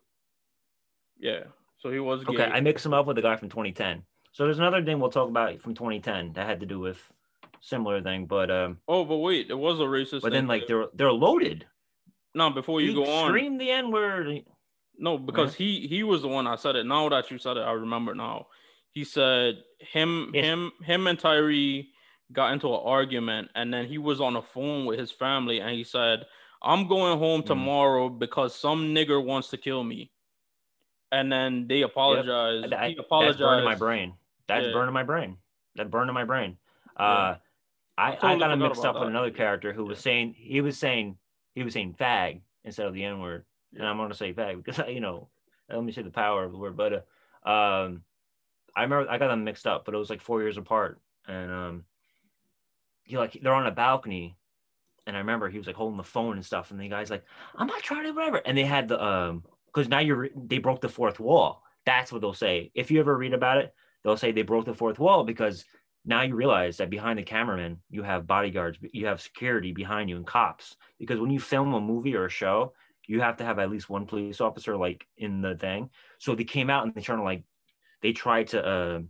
Yeah, 1.19 1.45
so 1.79 1.91
he 1.91 2.01
was 2.01 2.25
gay. 2.25 2.35
Okay, 2.35 2.45
I 2.45 2.61
mixed 2.61 2.85
him 2.85 2.95
up 2.95 3.07
with 3.07 3.17
the 3.17 3.23
guy 3.23 3.37
from 3.37 3.49
2010. 3.49 4.03
So 4.33 4.45
there's 4.45 4.59
another 4.59 4.83
thing 4.85 4.99
we'll 4.99 5.11
talk 5.11 5.29
about 5.29 5.61
from 5.61 5.75
2010 5.75 6.33
that 6.33 6.47
had 6.47 6.61
to 6.61 6.67
do 6.67 6.81
with 6.81 7.01
similar 7.63 8.03
thing, 8.03 8.27
but 8.27 8.51
um, 8.51 8.79
oh, 8.89 9.05
but 9.07 9.17
wait, 9.19 9.49
it 9.49 9.55
was 9.59 9.81
a 9.81 9.85
racist. 9.85 10.21
but 10.21 10.33
then 10.33 10.47
like 10.47 10.67
they're 10.67 10.87
they're 10.95 11.13
loaded. 11.13 11.65
no, 12.35 12.51
before 12.51 12.81
you 12.83 12.89
he 12.89 12.95
go 12.95 13.05
on, 13.11 13.29
screamed 13.29 13.59
the 13.61 13.71
N 13.71 13.91
word. 13.91 14.45
no, 14.99 15.17
because 15.17 15.55
he 15.55 15.87
he 15.87 16.03
was 16.03 16.21
the 16.23 16.29
one 16.29 16.47
I 16.47 16.57
said 16.57 16.77
it. 16.77 16.85
Now 16.85 17.09
that 17.09 17.31
you 17.31 17.39
said 17.39 17.57
it, 17.57 17.61
I 17.63 17.73
remember 17.73 18.15
now. 18.15 18.49
He 18.91 19.05
said 19.05 19.63
him 19.79 20.31
Yes. 20.35 20.45
him 20.45 20.73
him 20.85 21.07
and 21.07 21.19
Tyrie 21.19 21.89
got 22.33 22.53
into 22.53 22.69
an 22.69 22.81
argument, 22.85 23.49
and 23.55 23.73
then 23.73 23.87
he 23.87 23.97
was 23.99 24.21
on 24.21 24.35
the 24.35 24.43
phone 24.43 24.85
with 24.87 24.99
his 24.99 25.11
family, 25.11 25.61
and 25.61 25.71
he 25.71 25.85
said, 25.85 26.27
"I'm 26.63 26.87
going 26.89 27.19
home 27.19 27.43
Mhm. 27.43 27.47
tomorrow 27.47 28.09
because 28.11 28.55
some 28.55 28.95
nigger 28.95 29.25
wants 29.25 29.49
to 29.49 29.57
kill 29.57 29.83
me." 29.85 30.11
And 31.11 31.31
then 31.31 31.69
they 31.69 31.83
apologized. 31.83 32.71
That, 32.71 32.89
he 32.89 32.95
that's 32.95 33.07
apologized. 33.07 33.39
burning 33.41 33.65
my 33.65 33.75
brain. 33.75 34.15
That's 34.47 34.67
Yeah. 34.67 34.73
burning 34.73 34.95
my 34.95 35.03
brain. 35.03 35.37
That 35.77 35.91
burned 35.91 36.09
in 36.11 36.15
my 36.15 36.25
brain. 36.25 36.57
Uh, 36.99 37.03
I, 37.03 37.37
I 38.03 38.15
totally 38.17 38.39
got 38.41 38.51
him 38.51 38.59
mixed 38.59 38.85
up 38.85 38.95
with 38.99 39.09
another 39.09 39.31
character 39.31 39.73
who 39.73 39.85
was 39.85 39.99
saying 39.99 40.35
he 40.37 40.61
was 40.61 40.79
saying 40.79 41.17
he 41.55 41.63
was 41.63 41.73
saying 41.75 41.95
fag 41.99 42.41
instead 42.65 42.87
of 42.87 42.95
the 42.95 43.05
N 43.05 43.21
word, 43.21 43.45
and 43.75 43.87
I'm 43.87 43.97
gonna 43.97 44.15
say 44.15 44.33
fag 44.33 44.63
because 44.63 44.83
you 44.89 45.01
know 45.01 45.29
let 45.69 45.85
me 45.85 45.93
say 45.93 46.03
the 46.03 46.11
power 46.11 46.45
of 46.45 46.53
the 46.53 46.59
word. 46.59 46.77
But 46.77 46.93
uh, 46.93 47.49
um, 47.49 48.03
I 48.75 48.83
remember 48.83 49.11
I 49.11 49.19
got 49.19 49.29
them 49.29 49.45
mixed 49.45 49.67
up, 49.67 49.85
but 49.85 49.95
it 49.95 49.99
was 49.99 50.11
like 50.11 50.21
four 50.21 50.43
years 50.43 50.57
apart, 50.57 51.01
and 51.27 51.51
um, 51.51 51.85
he 53.05 53.17
like 53.17 53.39
they're 53.41 53.55
on 53.55 53.67
a 53.67 53.71
balcony, 53.71 54.37
and 55.07 55.17
I 55.17 55.21
remember 55.21 55.49
he 55.49 55.59
was 55.59 55.67
like 55.67 55.77
holding 55.77 55.97
the 55.97 56.03
phone 56.03 56.37
and 56.37 56.45
stuff, 56.45 56.71
and 56.71 56.81
the 56.81 56.89
guy's 56.89 57.11
like, 57.11 57.25
"I'm 57.57 57.67
not 57.67 57.83
trying 57.83 58.05
to 58.05 58.13
whatever," 58.13 58.39
and 58.39 58.57
they 58.57 58.65
had 58.65 58.89
the 58.89 59.03
um 59.03 59.45
because 59.67 59.89
now 59.89 60.01
you're 60.01 60.29
they 60.35 60.59
broke 60.59 60.81
the 60.81 60.89
fourth 60.89 61.21
wall. 61.21 61.63
That's 61.85 62.13
what 62.13 62.21
they'll 62.21 62.35
say. 62.35 62.71
If 62.75 62.91
you 62.91 63.01
ever 63.01 63.17
read 63.17 63.35
about 63.35 63.59
it, 63.59 63.75
they'll 64.03 64.17
say 64.17 64.33
they 64.33 64.43
broke 64.43 64.67
the 64.67 64.75
fourth 64.75 64.99
wall 64.99 65.25
because 65.25 65.65
now 66.05 66.23
you 66.23 66.35
realize 66.35 66.77
that 66.79 66.91
behind 66.91 67.19
the 67.19 67.23
cameraman 67.23 67.83
you 67.91 68.03
have 68.03 68.27
bodyguards, 68.27 68.79
you 68.93 69.07
have 69.07 69.21
security 69.21 69.73
behind 69.73 70.11
you 70.11 70.17
and 70.17 70.27
cops. 70.27 70.77
Because 70.99 71.21
when 71.21 71.31
you 71.31 71.41
film 71.41 71.75
a 71.75 71.81
movie 71.81 72.17
or 72.17 72.27
a 72.27 72.31
show, 72.31 72.75
you 73.07 73.21
have 73.21 73.37
to 73.39 73.45
have 73.45 73.59
at 73.59 73.71
least 73.71 73.89
one 73.91 74.07
police 74.07 74.41
officer 74.41 74.77
like 74.77 75.07
in 75.17 75.41
the 75.43 75.57
thing. 75.57 75.91
So 76.19 76.35
they 76.35 76.45
came 76.45 76.71
out 76.71 76.85
and 76.87 76.95
they 76.95 77.01
trying 77.03 77.19
to 77.19 77.25
like 77.25 77.45
they 78.03 78.13
tried 78.13 78.49
to 78.49 78.65
uh 78.65 79.01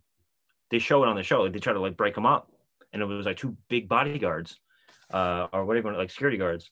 they 0.70 0.78
show 0.78 1.03
it 1.03 1.09
on 1.09 1.16
the 1.16 1.22
show. 1.22 1.49
They 1.49 1.59
try 1.61 1.72
to 1.72 1.80
like 1.80 1.97
break 1.97 2.14
them 2.14 2.26
up, 2.26 2.53
and 2.93 3.03
it 3.03 3.07
was 3.07 3.26
like 3.26 3.36
two 3.36 3.57
big 3.68 3.88
bodyguards, 3.88 4.61
uh, 5.12 5.49
or 5.53 5.64
whatever, 5.66 5.93
like 5.93 6.11
security 6.11 6.38
guards. 6.38 6.70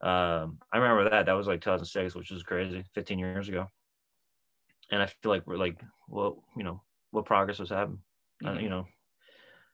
Um, 0.00 0.60
I 0.72 0.78
remember 0.78 1.10
that. 1.10 1.26
That 1.26 1.32
was 1.34 1.46
like 1.48 1.60
2006, 1.60 2.14
which 2.14 2.30
is 2.30 2.42
crazy, 2.42 2.84
15 2.94 3.18
years 3.18 3.48
ago. 3.48 3.68
And 4.90 5.02
I 5.02 5.06
feel 5.06 5.30
like 5.30 5.46
we're 5.46 5.56
like, 5.56 5.80
well, 6.08 6.42
you 6.56 6.64
know, 6.64 6.82
what 7.10 7.24
progress 7.24 7.58
was 7.58 7.70
happening, 7.70 8.02
uh, 8.44 8.54
Mhm. 8.54 8.62
you 8.62 8.68
know. 8.68 8.86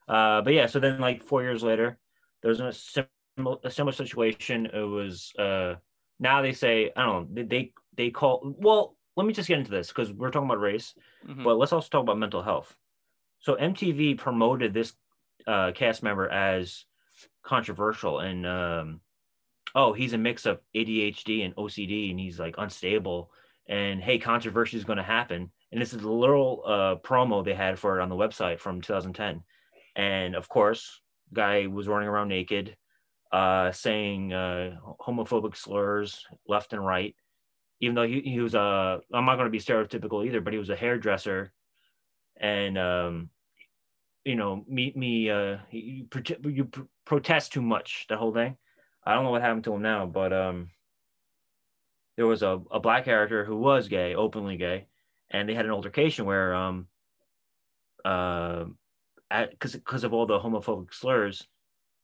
Uh, 0.08 0.42
but 0.42 0.52
yeah, 0.54 0.66
so 0.66 0.78
then 0.80 1.00
like 1.00 1.22
four 1.22 1.42
years 1.42 1.62
later, 1.62 1.98
there's 2.42 2.60
a 2.60 2.72
similar 2.72 3.58
a 3.64 3.70
similar 3.70 3.92
situation. 3.92 4.66
It 4.66 4.80
was 4.80 5.32
uh 5.38 5.74
now 6.18 6.42
they 6.42 6.52
say 6.52 6.90
I 6.96 7.04
don't 7.04 7.34
know 7.34 7.44
they 7.44 7.72
they, 7.96 8.10
call 8.10 8.54
well. 8.58 8.96
Let 9.16 9.26
me 9.26 9.32
just 9.32 9.48
get 9.48 9.58
into 9.58 9.70
this 9.70 9.88
because 9.88 10.12
we're 10.12 10.30
talking 10.30 10.48
about 10.48 10.60
race 10.60 10.94
Mhm. 11.26 11.42
but 11.42 11.56
let's 11.56 11.72
also 11.72 11.88
talk 11.88 12.02
about 12.02 12.18
mental 12.18 12.42
health. 12.42 12.76
So 13.40 13.56
MTV 13.56 14.18
promoted 14.18 14.74
this 14.74 14.92
uh, 15.46 15.72
cast 15.72 16.02
member 16.02 16.28
as 16.28 16.84
controversial 17.42 18.20
and 18.20 18.46
um, 18.46 19.00
oh, 19.74 19.92
he's 19.92 20.12
a 20.12 20.18
mix 20.18 20.46
of 20.46 20.60
ADHD 20.74 21.44
and 21.44 21.54
OCD, 21.56 22.10
and 22.10 22.18
he's 22.18 22.38
like 22.38 22.56
unstable. 22.58 23.30
And 23.68 24.00
hey, 24.02 24.18
controversy 24.18 24.76
is 24.76 24.84
going 24.84 24.96
to 24.98 25.02
happen. 25.02 25.50
And 25.72 25.80
this 25.80 25.92
is 25.92 26.02
a 26.02 26.10
little 26.10 26.62
uh, 26.66 26.96
promo 27.06 27.44
they 27.44 27.54
had 27.54 27.78
for 27.78 27.98
it 27.98 28.02
on 28.02 28.08
the 28.08 28.14
website 28.16 28.60
from 28.60 28.80
2010. 28.80 29.42
And 29.96 30.36
of 30.36 30.48
course, 30.48 31.00
guy 31.32 31.66
was 31.66 31.88
running 31.88 32.08
around 32.08 32.28
naked, 32.28 32.76
uh, 33.32 33.72
saying 33.72 34.32
uh, 34.32 34.76
homophobic 35.00 35.56
slurs 35.56 36.24
left 36.46 36.72
and 36.74 36.84
right. 36.84 37.16
even 37.80 37.94
though 37.94 38.06
he, 38.06 38.20
he 38.20 38.40
was 38.40 38.54
a 38.54 39.00
I'm 39.12 39.24
not 39.24 39.36
going 39.36 39.46
to 39.46 39.50
be 39.50 39.58
stereotypical 39.58 40.24
either, 40.24 40.40
but 40.40 40.52
he 40.52 40.58
was 40.58 40.70
a 40.70 40.76
hairdresser, 40.76 41.52
and 42.38 42.78
um, 42.78 43.30
you 44.24 44.36
know, 44.36 44.64
me 44.68 44.92
me 44.94 45.30
uh, 45.30 45.56
you, 45.70 46.06
you 46.44 46.68
protest 47.04 47.52
too 47.52 47.62
much 47.62 48.06
the 48.08 48.16
whole 48.16 48.32
thing. 48.32 48.56
I 49.04 49.14
don't 49.14 49.24
know 49.24 49.30
what 49.30 49.42
happened 49.42 49.64
to 49.64 49.74
him 49.74 49.82
now, 49.82 50.04
but 50.04 50.32
um, 50.32 50.70
there 52.16 52.26
was 52.26 52.42
a, 52.42 52.60
a 52.70 52.80
black 52.80 53.04
character 53.04 53.44
who 53.44 53.56
was 53.56 53.88
gay, 53.88 54.14
openly 54.14 54.56
gay, 54.56 54.88
and 55.30 55.48
they 55.48 55.54
had 55.54 55.64
an 55.64 55.70
altercation 55.70 56.26
where 56.26 56.54
um, 56.54 56.88
uh, 58.04 58.64
because 59.30 59.74
because 59.74 60.04
of 60.04 60.12
all 60.12 60.26
the 60.26 60.38
homophobic 60.38 60.94
slurs, 60.94 61.46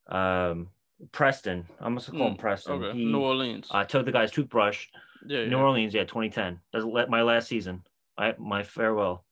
um, 0.08 0.68
Preston, 1.10 1.66
I'm 1.80 1.96
gonna 1.96 2.18
call 2.18 2.28
him 2.28 2.34
mm, 2.34 2.38
Preston. 2.38 2.84
Okay. 2.84 2.98
He, 2.98 3.04
New 3.06 3.20
Orleans. 3.20 3.68
I 3.70 3.82
uh, 3.82 3.84
took 3.84 4.04
the 4.04 4.12
guy's 4.12 4.30
toothbrush. 4.30 4.86
Yeah, 5.26 5.44
New 5.46 5.56
yeah. 5.56 5.62
Orleans, 5.62 5.94
yeah, 5.94 6.04
2010. 6.04 6.60
That's 6.72 6.84
my 7.08 7.22
last 7.22 7.48
season. 7.48 7.82
I 8.16 8.34
my 8.38 8.62
farewell. 8.62 9.24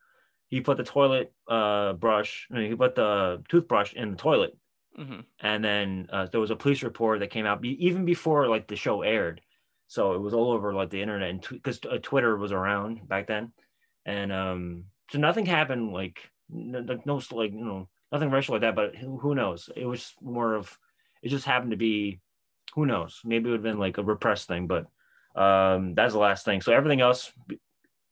He 0.48 0.60
put 0.60 0.76
the 0.76 0.84
toilet 0.84 1.32
uh, 1.48 1.92
brush. 1.92 2.48
he 2.52 2.74
put 2.74 2.94
the 2.96 3.42
toothbrush 3.48 3.92
in 3.94 4.10
the 4.10 4.16
toilet, 4.16 4.56
mm-hmm. 4.98 5.20
and 5.40 5.64
then 5.64 6.08
uh, 6.12 6.26
there 6.26 6.40
was 6.40 6.50
a 6.50 6.56
police 6.56 6.82
report 6.82 7.20
that 7.20 7.30
came 7.30 7.46
out 7.46 7.64
even 7.64 8.04
before 8.04 8.48
like 8.48 8.66
the 8.66 8.76
show 8.76 9.02
aired. 9.02 9.40
So 9.86 10.14
it 10.14 10.20
was 10.20 10.34
all 10.34 10.52
over 10.52 10.72
like 10.72 10.90
the 10.90 11.02
internet 11.02 11.30
and 11.30 11.46
because 11.48 11.80
uh, 11.88 11.98
Twitter 12.02 12.36
was 12.36 12.52
around 12.52 13.08
back 13.08 13.26
then, 13.26 13.52
and 14.06 14.32
um, 14.32 14.84
so 15.10 15.18
nothing 15.18 15.46
happened 15.46 15.92
like 15.92 16.30
no, 16.52 16.98
no 17.04 17.20
like 17.32 17.52
you 17.52 17.64
know 17.64 17.88
nothing 18.12 18.30
racial 18.30 18.54
like 18.54 18.62
that. 18.62 18.76
But 18.76 18.96
who, 18.96 19.18
who 19.18 19.34
knows? 19.34 19.68
It 19.76 19.86
was 19.86 20.14
more 20.20 20.54
of 20.54 20.76
it 21.22 21.28
just 21.28 21.44
happened 21.44 21.72
to 21.72 21.76
be, 21.76 22.20
who 22.74 22.86
knows? 22.86 23.20
Maybe 23.24 23.48
it 23.48 23.50
would 23.50 23.58
have 23.58 23.62
been 23.62 23.78
like 23.78 23.98
a 23.98 24.02
repressed 24.02 24.48
thing, 24.48 24.66
but 24.66 24.86
um, 25.40 25.94
that's 25.94 26.14
the 26.14 26.18
last 26.18 26.44
thing. 26.44 26.60
So 26.60 26.72
everything 26.72 27.00
else, 27.00 27.32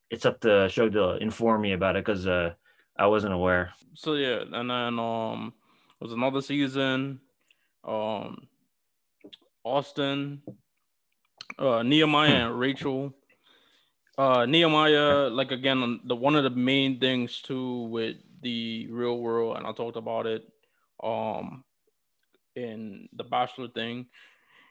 it's 0.09 0.25
up 0.25 0.39
to 0.41 0.69
show 0.69 0.89
to 0.89 1.17
inform 1.17 1.61
me 1.61 1.73
about 1.73 1.95
it 1.95 2.05
because 2.05 2.27
uh, 2.27 2.53
I 2.97 3.07
wasn't 3.07 3.33
aware. 3.33 3.73
So 3.93 4.13
yeah, 4.13 4.43
and 4.51 4.69
then 4.69 4.99
um, 4.99 5.53
it 5.99 6.03
was 6.03 6.13
another 6.13 6.41
season. 6.41 7.19
Um, 7.83 8.47
Austin, 9.63 10.41
uh, 11.57 11.83
Nehemiah 11.83 12.29
hmm. 12.29 12.35
and 12.35 12.59
Rachel. 12.59 13.13
Uh, 14.17 14.45
Nehemiah, 14.45 15.29
like 15.29 15.51
again, 15.51 16.01
the 16.03 16.15
one 16.15 16.35
of 16.35 16.43
the 16.43 16.49
main 16.49 16.99
things 16.99 17.41
too 17.41 17.83
with 17.83 18.17
the 18.41 18.87
real 18.89 19.19
world, 19.19 19.57
and 19.57 19.65
I 19.65 19.71
talked 19.71 19.97
about 19.97 20.25
it. 20.25 20.43
Um, 21.01 21.63
in 22.55 23.07
the 23.13 23.23
bachelor 23.23 23.67
thing 23.69 24.05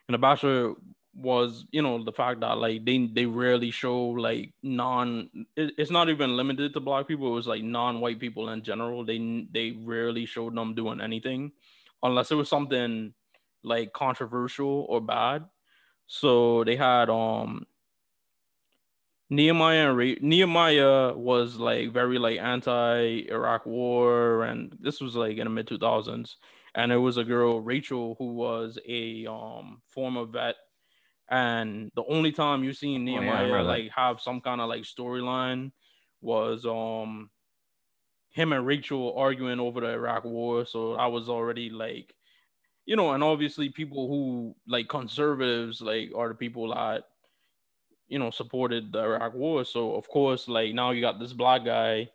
and 0.07 0.13
the 0.13 0.17
bachelor 0.17 0.73
was 1.15 1.65
you 1.71 1.81
know 1.81 2.03
the 2.03 2.11
fact 2.11 2.39
that 2.39 2.57
like 2.57 2.85
they 2.85 3.07
they 3.07 3.25
rarely 3.25 3.71
show 3.71 3.97
like 3.99 4.53
non 4.61 5.29
it, 5.55 5.73
it's 5.77 5.91
not 5.91 6.09
even 6.09 6.37
limited 6.37 6.71
to 6.73 6.79
black 6.79 7.07
people 7.07 7.27
it 7.27 7.35
was 7.35 7.47
like 7.47 7.63
non-white 7.63 8.19
people 8.19 8.49
in 8.49 8.61
general 8.61 9.03
they 9.03 9.47
they 9.51 9.71
rarely 9.83 10.25
showed 10.25 10.55
them 10.55 10.75
doing 10.75 11.01
anything 11.01 11.51
unless 12.03 12.31
it 12.31 12.35
was 12.35 12.47
something 12.47 13.13
like 13.63 13.91
controversial 13.91 14.85
or 14.87 15.01
bad 15.01 15.43
so 16.07 16.63
they 16.63 16.75
had 16.75 17.09
um 17.09 17.65
Nehemiah 19.29 19.91
and 19.91 20.21
Nehemiah 20.21 21.13
was 21.13 21.57
like 21.57 21.91
very 21.93 22.17
like 22.17 22.39
anti 22.39 23.27
Iraq 23.29 23.65
war 23.65 24.43
and 24.43 24.75
this 24.79 24.99
was 24.99 25.15
like 25.15 25.37
in 25.37 25.43
the 25.43 25.49
mid 25.49 25.67
2000s 25.67 26.35
and 26.75 26.91
it 26.91 26.97
was 26.97 27.17
a 27.17 27.23
girl 27.23 27.61
Rachel 27.61 28.15
who 28.17 28.33
was 28.33 28.77
a 28.87 29.27
um 29.27 29.81
former 29.87 30.25
vet. 30.25 30.55
And 31.31 31.91
the 31.95 32.03
only 32.05 32.31
time 32.31 32.63
you 32.63 32.73
seen 32.73 33.05
Nehemiah 33.05 33.43
oh, 33.43 33.55
yeah, 33.57 33.61
like 33.61 33.91
have 33.95 34.19
some 34.19 34.41
kind 34.41 34.61
of 34.61 34.67
like 34.67 34.81
storyline 34.81 35.71
was 36.21 36.65
um 36.65 37.29
him 38.31 38.51
and 38.51 38.65
Rachel 38.65 39.13
arguing 39.15 39.59
over 39.59 39.81
the 39.81 39.89
Iraq 39.89 40.23
war. 40.23 40.65
So 40.65 40.93
I 40.93 41.05
was 41.05 41.29
already 41.29 41.69
like 41.69 42.15
you 42.87 42.95
know 42.95 43.11
and 43.11 43.23
obviously 43.23 43.69
people 43.69 44.07
who 44.07 44.55
like 44.67 44.87
conservatives 44.89 45.81
like 45.81 46.09
are 46.15 46.29
the 46.29 46.33
people 46.33 46.73
that 46.73 47.03
you 48.09 48.19
know 48.19 48.31
supported 48.31 48.91
the 48.91 48.99
Iraq 48.99 49.33
war 49.33 49.63
so 49.63 49.95
of 49.95 50.07
course 50.09 50.47
like 50.47 50.73
now 50.73 50.91
you 50.91 51.01
got 51.01 51.19
this 51.19 51.33
black 51.33 51.63
guy 51.63 52.09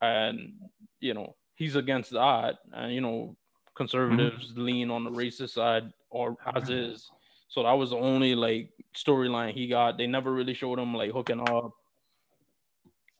and 0.00 0.52
you 1.00 1.14
know 1.14 1.34
he's 1.54 1.76
against 1.76 2.10
that 2.10 2.58
and 2.72 2.94
you 2.94 3.00
know 3.00 3.36
conservatives 3.74 4.52
mm-hmm. 4.52 4.62
lean 4.62 4.90
on 4.90 5.04
the 5.04 5.10
racist 5.10 5.50
side 5.50 5.92
or 6.10 6.36
as 6.54 6.70
is. 6.70 7.10
So 7.48 7.62
that 7.62 7.72
was 7.72 7.90
the 7.90 7.96
only 7.96 8.34
like 8.34 8.70
storyline 8.96 9.52
he 9.52 9.68
got. 9.68 9.98
They 9.98 10.06
never 10.06 10.32
really 10.32 10.54
showed 10.54 10.78
him 10.78 10.94
like 10.94 11.12
hooking 11.12 11.40
up 11.40 11.72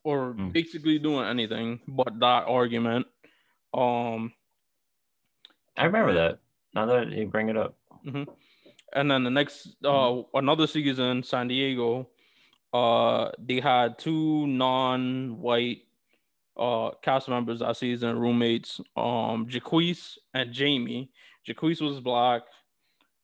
or 0.02 0.34
mm. 0.34 0.52
basically 0.52 0.98
doing 0.98 1.26
anything 1.26 1.80
but 1.86 2.18
that 2.20 2.44
argument. 2.46 3.06
Um 3.72 4.32
I 5.76 5.84
remember 5.84 6.14
that. 6.14 6.38
Now 6.74 6.86
that 6.86 7.10
you 7.10 7.26
bring 7.26 7.48
it 7.48 7.56
up. 7.56 7.76
Mm-hmm. 8.06 8.30
And 8.94 9.10
then 9.10 9.24
the 9.24 9.30
next 9.30 9.76
uh 9.84 9.88
mm-hmm. 9.88 10.36
another 10.36 10.66
season, 10.66 11.22
San 11.22 11.48
Diego, 11.48 12.08
uh 12.72 13.30
they 13.38 13.60
had 13.60 13.98
two 13.98 14.46
non-white 14.46 15.82
uh 16.56 16.90
cast 17.02 17.28
members 17.28 17.60
that 17.60 17.76
season, 17.76 18.18
roommates, 18.18 18.80
um 18.96 19.46
Jacquese 19.48 20.18
and 20.32 20.52
Jamie. 20.52 21.10
Jacquese 21.46 21.80
was 21.80 22.00
black 22.00 22.42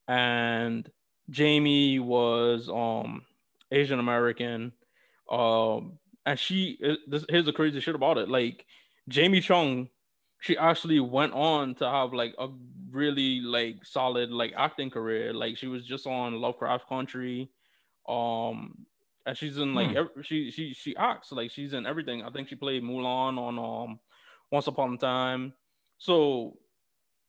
and 0.09 0.91
Jamie 1.31 1.99
was 1.99 2.69
um 2.69 3.23
Asian 3.71 4.01
American. 4.01 4.73
Um 5.31 5.99
and 6.27 6.39
she 6.39 6.79
this 7.07 7.25
here's 7.29 7.47
the 7.47 7.53
crazy 7.53 7.81
shit 7.81 7.95
about 7.95 8.19
it. 8.19 8.29
Like 8.29 8.67
Jamie 9.09 9.41
Chung, 9.41 9.89
she 10.41 10.57
actually 10.57 11.01
went 11.01 11.33
on 11.35 11.75
to 11.77 11.89
have 11.89 12.13
like 12.13 12.35
a 12.39 12.49
really 12.91 13.41
like 13.41 13.85
solid 13.85 14.31
like 14.31 14.53
acting 14.57 14.91
career. 14.91 15.33
Like 15.33 15.57
she 15.57 15.67
was 15.67 15.87
just 15.87 16.07
on 16.07 16.41
Lovecraft 16.41 16.89
Country. 16.89 17.51
Um 18.09 18.87
and 19.27 19.37
she's 19.37 19.59
in 19.59 19.75
like 19.75 19.91
hmm. 19.91 19.99
every, 19.99 20.23
she 20.23 20.51
she 20.51 20.73
she 20.73 20.97
acts 20.97 21.31
like 21.31 21.51
she's 21.51 21.75
in 21.75 21.87
everything. 21.87 22.23
I 22.23 22.31
think 22.31 22.49
she 22.49 22.57
played 22.57 22.83
Mulan 22.83 23.39
on 23.39 23.59
um 23.59 24.01
Once 24.51 24.67
Upon 24.67 24.95
a 24.95 24.97
Time. 24.97 25.53
So 25.99 26.57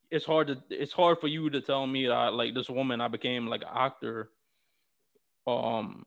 it's 0.09 0.25
hard 0.25 0.47
to 0.47 0.57
it's 0.69 0.93
hard 0.93 1.19
for 1.19 1.27
you 1.27 1.49
to 1.49 1.61
tell 1.61 1.85
me 1.85 2.07
that 2.07 2.33
like 2.33 2.55
this 2.55 2.69
woman 2.69 3.01
I 3.01 3.09
became 3.09 3.47
like 3.47 3.61
an 3.61 3.75
actor. 3.75 4.29
Um, 5.47 6.05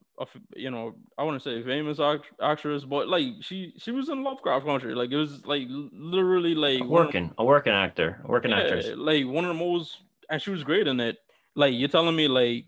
you 0.54 0.70
know, 0.70 0.94
I 1.18 1.24
want 1.24 1.42
to 1.42 1.48
say 1.48 1.62
famous 1.64 1.98
act- 1.98 2.40
actress, 2.40 2.84
but 2.84 3.08
like 3.08 3.26
she 3.40 3.74
she 3.78 3.90
was 3.90 4.08
in 4.08 4.22
Lovecraft 4.22 4.64
Country. 4.64 4.94
Like 4.94 5.10
it 5.10 5.16
was 5.16 5.44
like 5.44 5.66
literally 5.68 6.54
like 6.54 6.80
a 6.80 6.84
working 6.84 7.26
of, 7.30 7.34
a 7.38 7.44
working 7.44 7.72
actor, 7.72 8.20
a 8.24 8.28
working 8.28 8.52
yeah, 8.52 8.60
actress. 8.60 8.90
Like 8.96 9.26
one 9.26 9.44
of 9.44 9.48
the 9.48 9.62
most, 9.62 9.98
and 10.30 10.40
she 10.40 10.50
was 10.50 10.62
great 10.62 10.86
in 10.86 11.00
it. 11.00 11.18
Like 11.56 11.74
you're 11.74 11.88
telling 11.88 12.14
me 12.14 12.28
like 12.28 12.66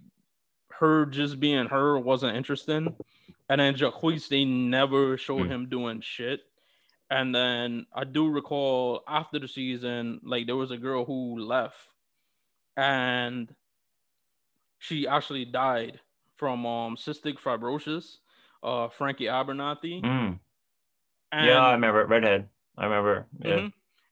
her 0.70 1.06
just 1.06 1.38
being 1.38 1.66
her 1.66 1.98
wasn't 1.98 2.36
interesting. 2.36 2.94
And 3.48 3.60
then 3.60 3.74
Jacquese, 3.74 4.28
they 4.28 4.44
never 4.44 5.16
showed 5.16 5.46
mm. 5.46 5.50
him 5.50 5.68
doing 5.68 6.00
shit. 6.00 6.40
And 7.10 7.32
then 7.32 7.86
I 7.94 8.02
do 8.02 8.28
recall 8.28 9.04
after 9.06 9.38
the 9.38 9.46
season, 9.46 10.20
like 10.24 10.46
there 10.46 10.56
was 10.56 10.72
a 10.72 10.76
girl 10.76 11.04
who 11.04 11.38
left 11.38 11.76
and 12.76 13.54
she 14.78 15.06
actually 15.06 15.44
died 15.44 16.00
from 16.36 16.66
um 16.66 16.96
cystic 16.96 17.38
fibrosis, 17.38 18.18
uh 18.62 18.88
Frankie 18.88 19.24
Abernathy. 19.24 20.02
Mm. 20.02 20.38
yeah, 21.32 21.60
I 21.60 21.72
remember 21.72 22.06
redhead. 22.06 22.48
I 22.76 22.84
remember. 22.84 23.26
Yeah. 23.44 23.50
Mm-hmm. 23.50 23.66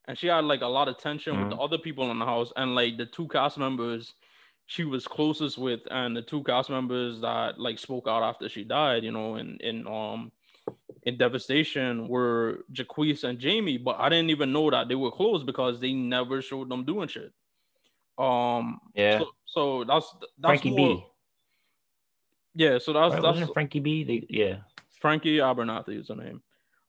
And 0.06 0.18
she 0.18 0.26
had 0.26 0.44
like 0.44 0.60
a 0.60 0.66
lot 0.66 0.88
of 0.88 0.98
tension 0.98 1.34
mm 1.34 1.40
with 1.40 1.50
the 1.50 1.56
other 1.56 1.78
people 1.78 2.10
in 2.10 2.18
the 2.18 2.26
house, 2.26 2.52
and 2.56 2.74
like 2.74 2.96
the 2.98 3.06
two 3.06 3.28
cast 3.28 3.58
members 3.58 4.14
she 4.66 4.84
was 4.84 5.06
closest 5.06 5.58
with 5.58 5.80
and 5.90 6.16
the 6.16 6.22
two 6.22 6.42
cast 6.42 6.70
members 6.70 7.20
that 7.20 7.60
like 7.60 7.78
spoke 7.78 8.08
out 8.08 8.22
after 8.22 8.48
she 8.48 8.64
died, 8.64 9.04
you 9.04 9.12
know, 9.12 9.36
in 9.36 9.58
in 9.60 9.86
um 9.86 10.32
in 11.02 11.18
devastation 11.18 12.08
were 12.08 12.64
Jacquese 12.72 13.24
and 13.24 13.38
Jamie, 13.38 13.76
but 13.76 13.96
I 13.98 14.08
didn't 14.08 14.30
even 14.30 14.52
know 14.52 14.70
that 14.70 14.88
they 14.88 14.94
were 14.94 15.10
close 15.10 15.42
because 15.44 15.80
they 15.80 15.92
never 15.92 16.40
showed 16.40 16.70
them 16.70 16.84
doing 16.84 17.08
shit. 17.08 17.32
Um 18.16 18.80
yeah. 18.94 19.18
So, 19.18 19.28
so 19.44 19.84
that's 19.84 20.16
that's 20.38 20.62
Frankie 20.62 20.70
more, 20.70 20.96
B. 20.96 21.06
Yeah, 22.54 22.78
so 22.78 22.92
that's 22.92 23.14
right, 23.14 23.22
that's 23.22 23.38
wasn't 23.38 23.54
Frankie 23.54 23.80
B. 23.80 24.04
They, 24.04 24.26
yeah. 24.28 24.58
Frankie 25.00 25.38
Abernathy 25.38 26.00
is 26.00 26.08
the 26.08 26.14
name. 26.14 26.42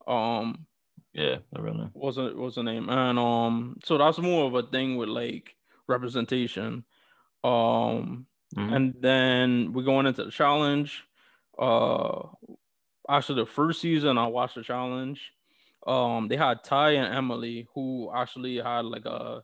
Um 0.07 0.66
yeah, 1.13 1.38
the 1.53 1.61
real 1.61 1.74
name. 1.74 1.91
Wasn't 1.93 2.38
was 2.38 2.55
the 2.55 2.63
name. 2.63 2.89
And 2.89 3.18
um 3.18 3.78
so 3.84 3.97
that's 3.97 4.20
more 4.20 4.45
of 4.45 4.53
a 4.55 4.63
thing 4.63 4.97
with 4.97 5.09
like 5.09 5.55
representation. 5.88 6.84
Um, 7.43 8.26
mm-hmm. 8.55 8.74
and 8.74 8.93
then 8.99 9.74
we're 9.74 9.84
going 9.84 10.07
into 10.07 10.26
the 10.26 10.32
challenge. 10.32 11.03
Uh, 11.59 12.24
actually, 13.09 13.41
the 13.41 13.45
first 13.45 13.82
season 13.82 14.18
I 14.18 14.28
watched 14.28 14.55
the 14.55 14.63
challenge. 14.63 15.32
Um, 15.86 16.28
they 16.28 16.38
had 16.38 16.63
Ty 16.63 16.91
and 16.91 17.13
Emily 17.13 17.68
who 17.76 18.11
actually 18.16 18.57
had 18.57 18.86
like 18.86 19.05
a, 19.05 19.43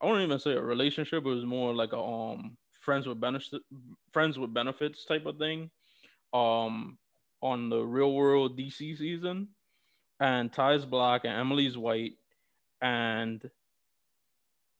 I 0.00 0.08
don't 0.08 0.22
even 0.22 0.38
say 0.38 0.52
a 0.52 0.62
relationship. 0.62 1.26
It 1.26 1.28
was 1.28 1.44
more 1.44 1.74
like 1.74 1.92
a 1.92 1.98
um 1.98 2.56
friends 2.88 3.06
with 3.06 3.20
benefits, 3.20 3.54
friends 4.14 4.38
with 4.38 4.54
benefits 4.54 5.04
type 5.04 5.26
of 5.26 5.36
thing. 5.36 5.70
um 6.32 6.96
on 7.42 7.68
the 7.68 7.80
Real 7.80 8.14
World 8.14 8.58
DC 8.58 8.96
season, 8.96 9.48
and 10.20 10.50
Ty's 10.50 10.86
black 10.86 11.24
and 11.24 11.34
Emily's 11.38 11.76
white, 11.76 12.14
and 12.80 13.50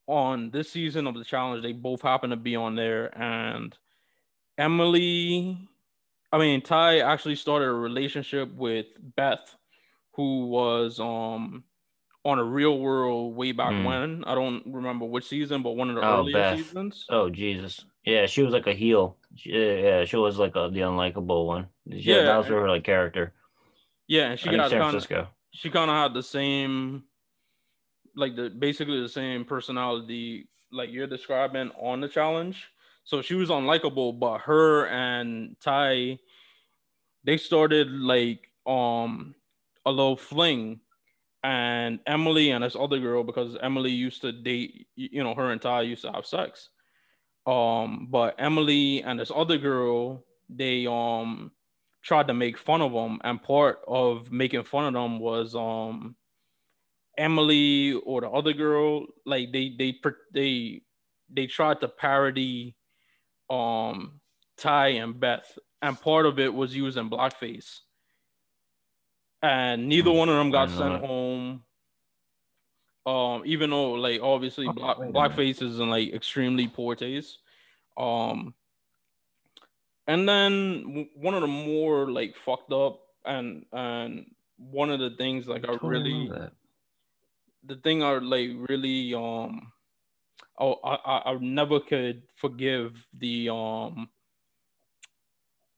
on 0.07 0.51
this 0.51 0.71
season 0.73 1.07
of 1.07 1.15
the 1.17 1.25
challenge, 1.25 1.63
they 1.63 1.73
both 1.73 2.01
happen 2.01 2.31
to 2.31 2.37
be 2.37 2.57
on 2.57 2.75
there, 2.77 3.17
and 3.21 3.77
Emily, 4.57 5.59
I 6.33 6.39
mean 6.39 6.63
Ty 6.63 7.01
actually 7.01 7.37
started 7.37 7.67
a 7.69 7.73
relationship 7.73 8.51
with 8.55 8.87
Beth, 9.17 9.55
who 10.15 10.47
was 10.47 10.99
um 10.99 11.63
on 12.25 12.39
a 12.39 12.45
real 12.45 12.79
world 12.79 13.37
way 13.37 13.53
back 13.53 13.75
Hmm. 13.75 13.85
when. 13.85 14.25
I 14.25 14.35
don't 14.35 14.63
remember 14.67 15.05
which 15.05 15.27
season, 15.29 15.63
but 15.63 15.77
one 15.77 15.91
of 15.91 15.97
the 15.97 16.03
Oh, 16.03 16.21
earlier 16.21 16.33
Beth. 16.35 16.59
seasons. 16.59 17.07
Oh 17.09 17.29
Jesus. 17.31 17.85
Yeah, 18.09 18.25
she 18.27 18.43
was 18.43 18.55
like 18.55 18.67
a 18.67 18.73
heel. 18.73 19.17
She, 19.37 19.51
yeah, 19.51 20.05
she 20.07 20.17
was 20.17 20.39
like 20.39 20.57
a, 20.57 20.71
the 20.73 20.81
unlikable 20.81 21.47
one. 21.47 21.69
Yeah, 21.85 22.17
Yeah. 22.17 22.23
that 22.23 22.37
was 22.39 22.47
her 22.47 22.67
like 22.69 22.83
character. 22.85 23.35
Yeah, 24.07 24.31
and 24.31 24.41
she 24.41 24.49
I 24.49 24.53
think 24.53 24.63
got 24.63 24.71
San 24.71 24.81
kind 24.81 24.97
of 24.97 25.05
Francisco. 25.05 25.29
she 25.51 25.69
kind 25.71 25.91
of 25.91 25.97
had 25.97 26.15
the 26.15 26.23
same, 26.23 27.05
like 28.17 28.35
the 28.35 28.49
basically 28.49 29.01
the 29.03 29.09
same 29.09 29.45
personality 29.45 30.49
like 30.73 30.91
you're 30.91 31.07
describing 31.07 31.71
on 31.79 32.01
the 32.01 32.09
challenge. 32.09 32.65
So 33.05 33.21
she 33.21 33.35
was 33.35 33.51
unlikable, 33.51 34.19
but 34.19 34.39
her 34.39 34.87
and 34.87 35.57
Ty, 35.61 36.19
they 37.25 37.37
started 37.37 37.91
like 37.91 38.49
um 38.67 39.35
a 39.85 39.91
little 39.91 40.17
fling, 40.17 40.81
and 41.45 42.01
Emily 42.07 42.51
and 42.53 42.65
this 42.65 42.77
other 42.77 42.99
girl 42.99 43.23
because 43.23 43.57
Emily 43.61 43.91
used 43.91 44.23
to 44.23 44.33
date, 44.33 44.87
you 44.97 45.23
know, 45.23 45.35
her 45.35 45.53
and 45.53 45.61
Ty 45.61 45.83
used 45.83 46.03
to 46.03 46.13
have 46.13 46.25
sex. 46.27 46.71
Um, 47.49 48.09
but 48.11 48.37
Emily 48.39 49.03
and 49.03 49.21
this 49.21 49.33
other 49.35 49.59
girl, 49.59 50.25
they 50.51 50.87
um 50.87 51.53
tried 52.03 52.29
to 52.29 52.35
make 52.35 52.59
fun 52.59 52.83
of 52.83 52.93
them, 52.93 53.21
and 53.25 53.43
part 53.43 53.81
of 53.89 54.33
making 54.33 54.65
fun 54.65 54.87
of 54.87 54.95
them 54.95 55.21
was 55.21 55.55
um 55.55 56.17
Emily 57.17 57.95
or 57.95 58.21
the 58.21 58.31
other 58.31 58.53
girl, 58.53 59.07
like 59.27 59.53
they 59.53 59.75
they 59.79 59.95
they 60.33 60.83
they 61.29 61.47
tried 61.47 61.81
to 61.81 61.89
parody 61.89 62.77
um 63.51 64.21
Ty 64.57 64.89
and 64.89 65.19
Beth, 65.21 65.59
and 65.83 66.01
part 66.01 66.27
of 66.27 66.39
it 66.39 66.55
was 66.55 66.77
using 66.77 67.11
blackface, 67.11 67.81
and 69.43 69.89
neither 69.89 70.11
Hmm, 70.11 70.19
one 70.19 70.29
of 70.29 70.37
them 70.37 70.51
got 70.51 70.71
sent 70.71 70.97
home. 70.97 71.65
Um, 73.09 73.43
even 73.47 73.71
though 73.71 73.93
like 73.93 74.21
obviously 74.21 74.67
Oh, 74.67 74.73
black 74.73 74.99
blackface 74.99 75.63
is 75.63 75.81
in 75.81 75.89
like 75.89 76.13
extremely 76.13 76.69
poor 76.69 76.95
taste. 76.95 77.39
Um, 77.97 78.55
and 80.07 80.29
then 80.29 81.09
one 81.15 81.35
of 81.35 81.41
the 81.41 81.47
more 81.47 82.11
like 82.11 82.37
fucked 82.37 82.73
up 82.73 83.01
and 83.25 83.65
and 83.73 84.27
one 84.59 84.91
of 84.91 85.01
the 85.01 85.11
things 85.11 85.49
like 85.49 85.65
I 85.65 85.69
Totally 85.69 86.01
really 86.01 86.51
the 87.65 87.77
thing 87.77 88.03
I 88.03 88.19
like 88.19 88.51
really 88.69 89.15
um 89.15 89.73
oh 90.59 90.75
I 90.85 90.95
I, 90.95 91.33
I 91.33 91.39
never 91.39 91.81
could 91.81 92.23
forgive 92.35 93.07
the 93.17 93.49
um 93.49 94.09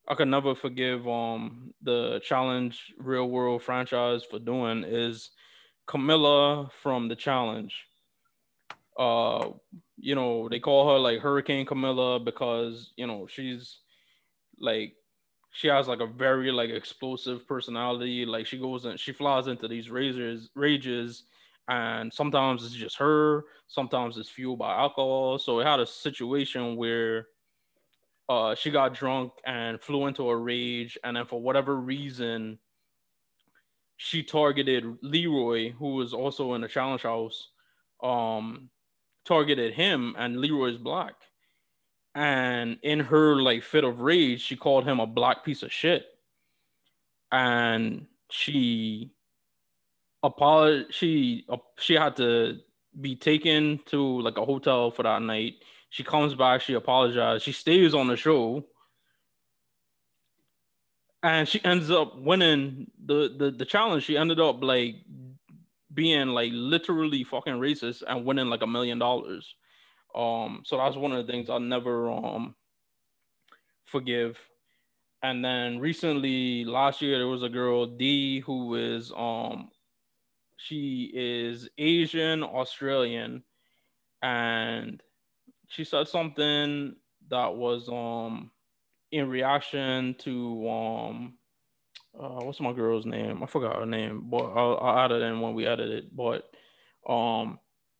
I 0.08 0.14
could 0.14 0.28
never 0.28 0.54
forgive 0.54 1.06
um 1.06 1.74
the 1.82 2.20
challenge 2.24 2.92
real 2.98 3.28
world 3.28 3.62
franchise 3.62 4.24
for 4.24 4.38
doing 4.40 4.84
is 4.84 5.30
Camila 5.90 6.70
from 6.82 7.08
the 7.08 7.16
challenge. 7.16 7.74
Uh 8.96 9.50
you 9.98 10.14
know, 10.14 10.48
they 10.48 10.60
call 10.60 10.90
her 10.90 10.98
like 10.98 11.20
Hurricane 11.20 11.66
Camila 11.66 12.24
because, 12.24 12.92
you 12.96 13.06
know, 13.06 13.26
she's 13.26 13.78
like 14.58 14.94
she 15.52 15.66
has 15.68 15.88
like 15.88 16.00
a 16.00 16.06
very 16.06 16.52
like 16.52 16.70
explosive 16.70 17.46
personality. 17.46 18.24
Like 18.24 18.46
she 18.46 18.58
goes 18.58 18.84
and 18.84 18.98
she 19.00 19.12
flies 19.12 19.48
into 19.48 19.66
these 19.68 19.90
razors 19.90 20.50
rages 20.54 21.24
and 21.68 22.12
sometimes 22.12 22.64
it's 22.64 22.74
just 22.74 22.96
her, 22.98 23.44
sometimes 23.68 24.16
it's 24.16 24.28
fueled 24.28 24.60
by 24.60 24.72
alcohol. 24.74 25.38
So 25.38 25.60
it 25.60 25.66
had 25.66 25.80
a 25.80 25.86
situation 25.86 26.76
where 26.76 27.26
uh 28.28 28.54
she 28.54 28.70
got 28.70 28.94
drunk 28.94 29.32
and 29.44 29.80
flew 29.80 30.06
into 30.06 30.28
a 30.30 30.36
rage, 30.36 30.96
and 31.04 31.16
then 31.16 31.26
for 31.26 31.40
whatever 31.42 31.76
reason, 31.76 32.58
she 34.02 34.22
targeted 34.22 34.96
Leroy, 35.02 35.72
who 35.72 35.96
was 35.96 36.14
also 36.14 36.54
in 36.54 36.62
the 36.62 36.68
challenge 36.68 37.02
house, 37.02 37.48
um, 38.02 38.70
targeted 39.26 39.74
him, 39.74 40.14
and 40.16 40.38
Leroy's 40.38 40.78
black. 40.78 41.12
And 42.14 42.78
in 42.82 43.00
her 43.00 43.36
like 43.42 43.62
fit 43.62 43.84
of 43.84 44.00
rage, 44.00 44.40
she 44.40 44.56
called 44.56 44.86
him 44.86 45.00
a 45.00 45.06
black 45.06 45.44
piece 45.44 45.62
of 45.62 45.70
shit. 45.70 46.06
And 47.30 48.06
she 48.30 49.12
apologized. 50.22 50.94
She 50.94 51.44
uh, 51.50 51.58
she 51.78 51.92
had 51.92 52.16
to 52.16 52.58
be 52.98 53.16
taken 53.16 53.80
to 53.86 54.22
like 54.22 54.38
a 54.38 54.46
hotel 54.46 54.90
for 54.90 55.02
that 55.02 55.20
night. 55.20 55.56
She 55.90 56.04
comes 56.04 56.34
back. 56.34 56.62
She 56.62 56.72
apologized. 56.72 57.44
She 57.44 57.52
stays 57.52 57.92
on 57.92 58.06
the 58.06 58.16
show, 58.16 58.64
and 61.22 61.48
she 61.48 61.62
ends 61.64 61.90
up 61.90 62.16
winning 62.18 62.90
the 63.04 63.34
the 63.36 63.50
the 63.50 63.64
challenge. 63.64 64.04
She 64.04 64.16
ended 64.16 64.40
up 64.40 64.62
like 64.62 64.96
being 65.92 66.28
like 66.28 66.52
literally 66.54 67.24
fucking 67.24 67.54
racist 67.54 68.02
and 68.06 68.24
winning 68.24 68.46
like 68.46 68.62
a 68.62 68.66
million 68.66 68.98
dollars. 68.98 69.54
Um, 70.14 70.62
so 70.64 70.76
that's 70.76 70.96
one 70.96 71.12
of 71.12 71.24
the 71.24 71.32
things 71.32 71.50
I'll 71.50 71.60
never 71.60 72.10
um 72.10 72.54
forgive. 73.84 74.38
And 75.22 75.44
then 75.44 75.78
recently, 75.78 76.64
last 76.64 77.02
year, 77.02 77.18
there 77.18 77.28
was 77.28 77.42
a 77.42 77.48
girl 77.48 77.86
Dee 77.86 78.40
who 78.40 78.74
is 78.76 79.12
um 79.14 79.70
she 80.56 81.10
is 81.14 81.68
Asian 81.78 82.42
Australian, 82.42 83.42
and 84.22 85.02
she 85.68 85.84
said 85.84 86.08
something 86.08 86.96
that 87.28 87.54
was 87.54 87.88
um 87.88 88.50
in 89.12 89.28
reaction 89.28 90.14
to 90.20 90.68
um 90.68 91.34
uh, 92.18 92.40
what's 92.40 92.60
my 92.60 92.72
girl's 92.72 93.06
name? 93.06 93.42
I 93.42 93.46
forgot 93.46 93.76
her 93.76 93.86
name, 93.86 94.24
but 94.28 94.44
I'll, 94.44 94.78
I'll 94.80 94.98
add 94.98 95.12
it 95.12 95.22
in 95.22 95.40
when 95.40 95.54
we 95.54 95.66
edit 95.66 95.90
it. 95.90 96.16
But 96.16 96.50
um, 97.08 97.58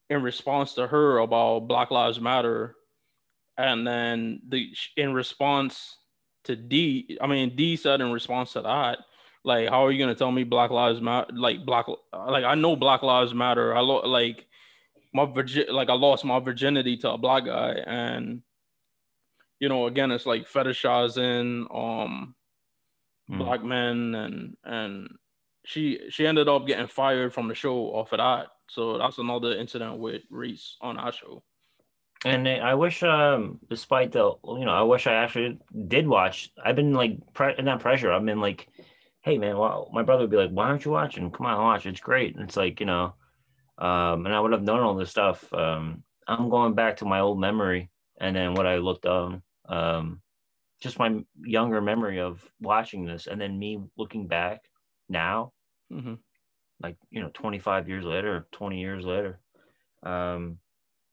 in 0.09 0.23
response 0.23 0.75
to 0.75 0.87
her 0.87 1.19
about 1.19 1.69
Black 1.69 1.91
Lives 1.91 2.21
Matter, 2.21 2.75
and 3.57 3.87
then 3.87 4.43
the 4.49 4.69
in 4.97 5.13
response 5.15 5.97
to 6.45 6.57
Dee, 6.57 7.19
I 7.21 7.27
mean 7.27 7.55
Dee 7.55 7.77
said 7.77 8.01
in 8.01 8.11
response 8.11 8.55
to 8.55 8.63
that, 8.63 8.99
like, 9.45 9.69
how 9.69 9.87
are 9.87 9.93
you 9.93 9.99
gonna 9.99 10.15
tell 10.15 10.33
me 10.33 10.45
Black 10.45 10.71
Lives 10.71 11.01
Matter? 11.01 11.33
Like 11.33 11.65
Black, 11.65 11.87
like 12.13 12.45
I 12.45 12.55
know 12.55 12.77
Black 12.77 13.03
Lives 13.03 13.33
Matter. 13.33 13.77
I 13.77 13.81
lo- 13.81 14.07
like 14.09 14.47
my 15.15 15.25
virgin, 15.25 15.67
like 15.71 15.89
I 15.89 15.95
lost 15.95 16.25
my 16.25 16.41
virginity 16.41 16.97
to 16.99 17.13
a 17.13 17.19
black 17.19 17.45
guy, 17.45 17.75
and 17.87 18.43
you 19.61 19.69
know, 19.69 19.87
again, 19.87 20.11
it's 20.11 20.27
like 20.27 20.49
fetishizing 20.49 21.67
um 21.75 22.35
Mm. 23.31 23.39
black 23.39 23.63
men 23.63 24.15
and 24.17 24.57
and 24.65 25.09
she 25.65 26.01
she 26.11 26.27
ended 26.27 26.49
up 26.49 26.67
getting 26.67 26.89
fired 26.89 27.33
from 27.33 27.47
the 27.47 27.55
show 27.55 27.77
off 27.95 28.13
of 28.13 28.19
that. 28.19 28.49
So 28.69 28.99
that's 28.99 29.19
another 29.19 29.55
incident 29.55 29.99
with 29.99 30.23
Reese 30.31 30.77
on 30.81 30.97
our 30.99 31.13
show. 31.13 31.45
And 32.25 32.47
I 32.49 32.75
wish, 32.75 33.03
um, 33.03 33.61
despite 33.69 34.13
the, 34.13 34.33
you 34.45 34.65
know, 34.65 34.73
I 34.73 34.83
wish 34.83 35.07
I 35.07 35.15
actually 35.15 35.59
did 35.89 36.07
watch. 36.07 36.51
I've 36.63 36.77
been 36.77 36.93
like, 36.93 37.19
pre- 37.33 37.55
not 37.63 37.81
pressure. 37.81 38.13
I've 38.13 38.25
been 38.27 38.41
like, 38.41 38.69
hey 39.23 39.39
man, 39.39 39.57
well, 39.57 39.91
my 39.93 40.03
brother 40.03 40.23
would 40.25 40.31
be 40.31 40.37
like, 40.37 40.51
why 40.51 40.67
aren't 40.67 40.85
you 40.85 40.91
watching? 40.91 41.31
Come 41.31 41.47
on, 41.47 41.63
watch. 41.63 41.87
It's 41.87 42.01
great. 42.01 42.35
And 42.35 42.45
it's 42.45 42.57
like, 42.57 42.81
you 42.81 42.87
know, 42.87 43.15
um, 43.79 44.27
and 44.27 44.35
I 44.35 44.41
would 44.41 44.53
have 44.53 44.63
known 44.63 44.81
all 44.81 44.95
this 44.97 45.11
stuff. 45.11 45.51
Um, 45.55 46.03
I'm 46.27 46.51
going 46.51 46.75
back 46.75 46.97
to 46.99 47.05
my 47.07 47.21
old 47.21 47.41
memory, 47.41 47.91
and 48.21 48.37
then 48.37 48.55
what 48.55 48.67
I 48.67 48.77
looked 48.77 49.07
on, 49.07 49.43
um, 49.71 50.23
just 50.81 50.99
my 50.99 51.25
younger 51.45 51.81
memory 51.81 52.21
of 52.21 52.45
watching 52.61 53.05
this, 53.07 53.27
and 53.27 53.41
then 53.41 53.59
me 53.59 53.81
looking 53.97 54.27
back 54.29 54.63
now, 55.09 55.53
hmm 55.91 56.15
like 56.83 56.97
you 57.11 57.21
know 57.21 57.31
25 57.35 57.89
years 57.89 58.05
later 58.05 58.47
20 58.53 58.81
years 58.81 59.05
later 59.05 59.41
um 60.03 60.59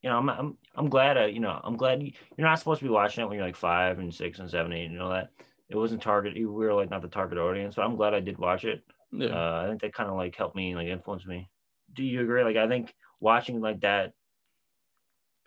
you 0.02 0.10
know 0.10 0.18
i'm 0.18 0.30
i'm, 0.30 0.58
I'm 0.76 0.90
glad 0.90 1.18
i 1.18 1.26
you 1.26 1.40
know 1.40 1.60
i'm 1.64 1.76
glad 1.76 2.02
you, 2.02 2.12
you're 2.38 2.48
not 2.48 2.60
supposed 2.60 2.80
to 2.80 2.86
be 2.86 2.92
watching 2.92 3.24
it 3.24 3.28
when 3.28 3.38
you're 3.38 3.46
like 3.46 3.56
five 3.56 4.00
and 4.00 4.14
six 4.14 4.40
and 4.40 4.50
seven 4.50 4.74
eight 4.74 4.92
you 4.92 4.98
know 4.98 5.10
that 5.10 5.32
it 5.70 5.76
wasn't 5.76 6.02
target 6.02 6.36
we 6.36 6.46
were 6.46 6.74
like 6.74 6.90
not 6.90 7.02
the 7.02 7.08
target 7.08 7.38
audience 7.38 7.76
but 7.76 7.84
i'm 7.86 7.96
glad 7.98 8.14
i 8.14 8.20
did 8.20 8.38
watch 8.38 8.64
it. 8.64 8.84
Yeah. 9.12 9.28
uh 9.30 9.64
i 9.66 9.70
think 9.70 9.82
that 9.82 9.94
kind 9.94 10.10
of 10.10 10.16
like 10.16 10.36
helped 10.36 10.56
me 10.56 10.76
like 10.76 10.88
influence 10.88 11.26
me. 11.26 11.50
Do 11.94 12.04
you 12.04 12.22
agree? 12.22 12.44
Like 12.44 12.58
i 12.58 12.68
think 12.68 12.94
watching 13.20 13.60
like 13.60 13.82
that 13.82 14.14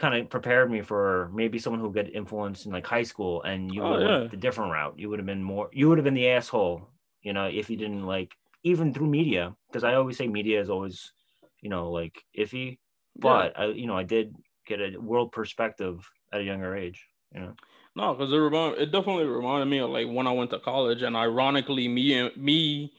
kind 0.00 0.14
of 0.14 0.30
prepared 0.30 0.70
me 0.70 0.82
for 0.82 1.30
maybe 1.34 1.58
someone 1.58 1.80
who 1.80 1.92
get 1.92 2.14
influenced 2.14 2.66
in 2.66 2.72
like 2.72 2.86
high 2.86 3.02
school 3.04 3.42
and 3.42 3.72
you 3.72 3.82
Oh, 3.82 3.98
would 3.98 4.00
yeah. 4.00 4.28
the 4.30 4.36
different 4.36 4.72
route 4.72 4.98
you 4.98 5.08
would 5.10 5.18
have 5.18 5.26
been 5.26 5.42
more 5.42 5.68
you 5.72 5.88
would 5.88 5.98
have 5.98 6.04
been 6.04 6.14
the 6.14 6.28
asshole 6.30 6.88
you 7.22 7.32
know 7.32 7.46
if 7.46 7.70
you 7.70 7.76
didn't 7.76 8.06
like 8.06 8.34
even 8.64 8.94
through 8.94 9.06
media 9.06 9.54
because 9.70 9.84
i 9.84 9.94
always 9.94 10.16
say 10.16 10.26
media 10.26 10.60
is 10.60 10.70
always 10.70 11.12
you 11.60 11.70
know 11.70 11.90
like 11.90 12.24
iffy 12.38 12.78
but 13.16 13.58
i 13.58 13.66
you 13.66 13.86
know 13.86 13.96
i 13.96 14.02
did 14.02 14.34
get 14.66 14.80
a 14.80 14.98
world 14.98 15.32
perspective 15.32 16.08
at 16.32 16.40
a 16.40 16.44
younger 16.44 16.74
age 16.76 17.06
You 17.34 17.40
know. 17.40 17.54
No, 17.96 18.14
because 18.14 18.32
it 18.32 18.36
remind 18.36 18.78
it 18.78 18.92
definitely 18.92 19.24
reminded 19.26 19.66
me 19.66 19.78
of 19.78 19.90
like 19.90 20.06
when 20.08 20.26
I 20.26 20.32
went 20.32 20.50
to 20.50 20.58
college, 20.60 21.02
and 21.02 21.16
ironically, 21.16 21.88
me 21.88 22.14
and 22.14 22.36
me 22.36 22.92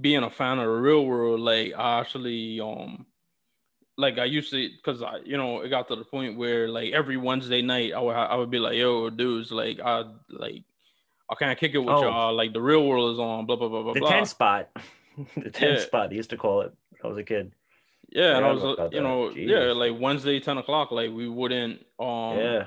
being 0.00 0.22
a 0.22 0.30
fan 0.30 0.58
of 0.58 0.66
the 0.66 0.70
real 0.70 1.04
world, 1.04 1.40
like 1.40 1.72
I 1.76 2.00
actually 2.00 2.60
um 2.60 3.06
like 3.96 4.18
I 4.18 4.24
used 4.24 4.50
to 4.50 4.68
because 4.68 5.02
I 5.02 5.18
you 5.24 5.36
know 5.36 5.60
it 5.60 5.68
got 5.68 5.88
to 5.88 5.96
the 5.96 6.04
point 6.04 6.36
where 6.36 6.68
like 6.68 6.92
every 6.92 7.16
Wednesday 7.16 7.62
night 7.62 7.92
I 7.94 8.00
would 8.00 8.14
I 8.14 8.34
would 8.34 8.50
be 8.50 8.58
like 8.58 8.76
yo 8.76 9.10
dudes 9.10 9.50
like 9.50 9.80
I 9.80 10.04
like 10.30 10.64
I 11.30 11.34
can't 11.34 11.58
kick 11.58 11.74
it 11.74 11.78
with 11.78 11.94
oh. 11.94 12.02
y'all 12.02 12.34
like 12.34 12.52
the 12.52 12.60
real 12.60 12.86
world 12.86 13.14
is 13.14 13.18
on 13.18 13.46
blah 13.46 13.56
blah 13.56 13.68
blah 13.68 13.82
blah 13.82 13.94
the 13.94 14.00
blah. 14.00 14.10
ten 14.10 14.26
spot 14.26 14.68
the 15.36 15.50
ten 15.50 15.74
yeah. 15.74 15.80
spot 15.80 16.10
they 16.10 16.16
used 16.16 16.30
to 16.30 16.36
call 16.36 16.62
it 16.62 16.72
I 17.02 17.08
was 17.08 17.18
a 17.18 17.24
kid 17.24 17.52
yeah, 18.10 18.36
and 18.36 18.46
I 18.46 18.52
was 18.52 18.92
you 18.92 19.00
know 19.00 19.30
Jeez. 19.30 19.48
yeah 19.48 19.72
like 19.72 20.00
Wednesday 20.00 20.40
ten 20.40 20.58
o'clock 20.58 20.92
like 20.92 21.10
we 21.10 21.28
wouldn't 21.28 21.84
um 21.98 22.38
yeah 22.38 22.66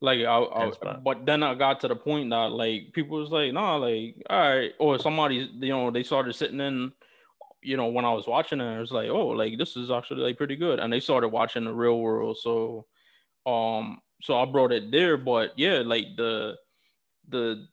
like 0.00 0.20
I, 0.20 0.38
I 0.38 0.96
but 1.02 1.24
then 1.24 1.42
I 1.42 1.54
got 1.54 1.80
to 1.80 1.88
the 1.88 1.96
point 1.96 2.30
that 2.30 2.52
like 2.52 2.92
people 2.92 3.18
was 3.18 3.30
like, 3.30 3.52
nah, 3.52 3.76
like 3.76 4.16
all 4.28 4.38
right, 4.38 4.72
or 4.78 4.98
somebody, 4.98 5.50
you 5.58 5.70
know, 5.70 5.90
they 5.90 6.02
started 6.02 6.34
sitting 6.34 6.60
in, 6.60 6.92
you 7.62 7.76
know, 7.76 7.86
when 7.86 8.04
I 8.04 8.12
was 8.12 8.26
watching 8.26 8.60
it, 8.60 8.76
it 8.76 8.80
was 8.80 8.92
like, 8.92 9.08
oh, 9.08 9.28
like 9.28 9.58
this 9.58 9.76
is 9.76 9.90
actually 9.90 10.22
like 10.22 10.36
pretty 10.36 10.56
good, 10.56 10.78
and 10.78 10.92
they 10.92 11.00
started 11.00 11.28
watching 11.28 11.64
the 11.64 11.72
real 11.72 12.00
world, 12.00 12.38
so, 12.38 12.86
um, 13.46 13.98
so 14.22 14.40
I 14.40 14.44
brought 14.44 14.72
it 14.72 14.90
there, 14.90 15.16
but 15.16 15.52
yeah, 15.56 15.82
like 15.84 16.06
the, 16.16 16.56
the, 17.28 17.66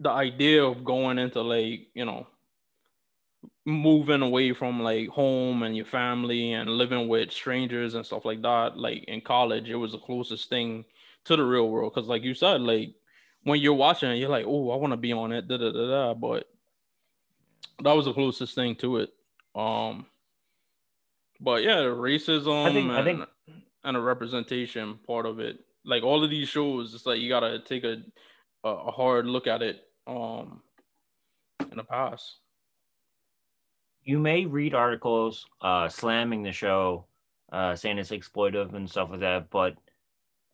the 0.00 0.10
idea 0.10 0.64
of 0.64 0.84
going 0.84 1.18
into 1.18 1.40
like 1.40 1.88
you 1.94 2.04
know 2.04 2.26
moving 3.64 4.22
away 4.22 4.52
from 4.52 4.82
like 4.82 5.08
home 5.08 5.62
and 5.62 5.76
your 5.76 5.86
family 5.86 6.52
and 6.52 6.68
living 6.70 7.08
with 7.08 7.32
strangers 7.32 7.94
and 7.94 8.04
stuff 8.04 8.24
like 8.24 8.40
that 8.42 8.76
like 8.76 9.02
in 9.08 9.20
college 9.20 9.68
it 9.68 9.74
was 9.74 9.92
the 9.92 9.98
closest 9.98 10.48
thing 10.48 10.84
to 11.26 11.36
the 11.36 11.44
real 11.44 11.68
world. 11.68 11.92
Because 11.94 12.08
like 12.08 12.22
you 12.22 12.34
said, 12.34 12.60
like 12.62 12.94
when 13.42 13.60
you're 13.60 13.74
watching 13.74 14.10
it, 14.10 14.16
you're 14.16 14.30
like, 14.30 14.46
oh, 14.48 14.70
I 14.70 14.76
want 14.76 14.92
to 14.92 14.96
be 14.96 15.12
on 15.12 15.32
it. 15.32 15.46
Da, 15.46 15.58
da, 15.58 15.70
da, 15.70 15.86
da. 15.86 16.14
But 16.14 16.48
that 17.82 17.96
was 17.96 18.06
the 18.06 18.12
closest 18.12 18.54
thing 18.54 18.76
to 18.76 18.98
it. 18.98 19.10
Um, 19.54 20.06
but 21.40 21.62
yeah, 21.62 21.76
racism 21.82 22.66
I 22.66 22.72
think, 22.72 22.90
and, 22.90 22.98
I 22.98 23.04
think... 23.04 23.28
and 23.84 23.96
a 23.96 24.00
representation 24.00 24.98
part 25.06 25.26
of 25.26 25.40
it. 25.40 25.58
Like 25.84 26.02
all 26.02 26.24
of 26.24 26.30
these 26.30 26.48
shows, 26.48 26.94
it's 26.94 27.06
like 27.06 27.20
you 27.20 27.28
gotta 27.28 27.58
take 27.60 27.84
a 27.84 28.02
a 28.64 28.90
hard 28.90 29.26
look 29.26 29.46
at 29.46 29.62
it 29.62 29.84
um 30.06 30.60
in 31.70 31.76
the 31.76 31.84
past. 31.84 32.38
You 34.02 34.18
may 34.18 34.46
read 34.46 34.74
articles 34.74 35.46
uh 35.60 35.88
slamming 35.88 36.42
the 36.42 36.52
show, 36.52 37.06
uh 37.52 37.76
saying 37.76 37.98
it's 37.98 38.10
exploitive 38.10 38.74
and 38.74 38.90
stuff 38.90 39.10
like 39.10 39.20
that, 39.20 39.50
but 39.50 39.76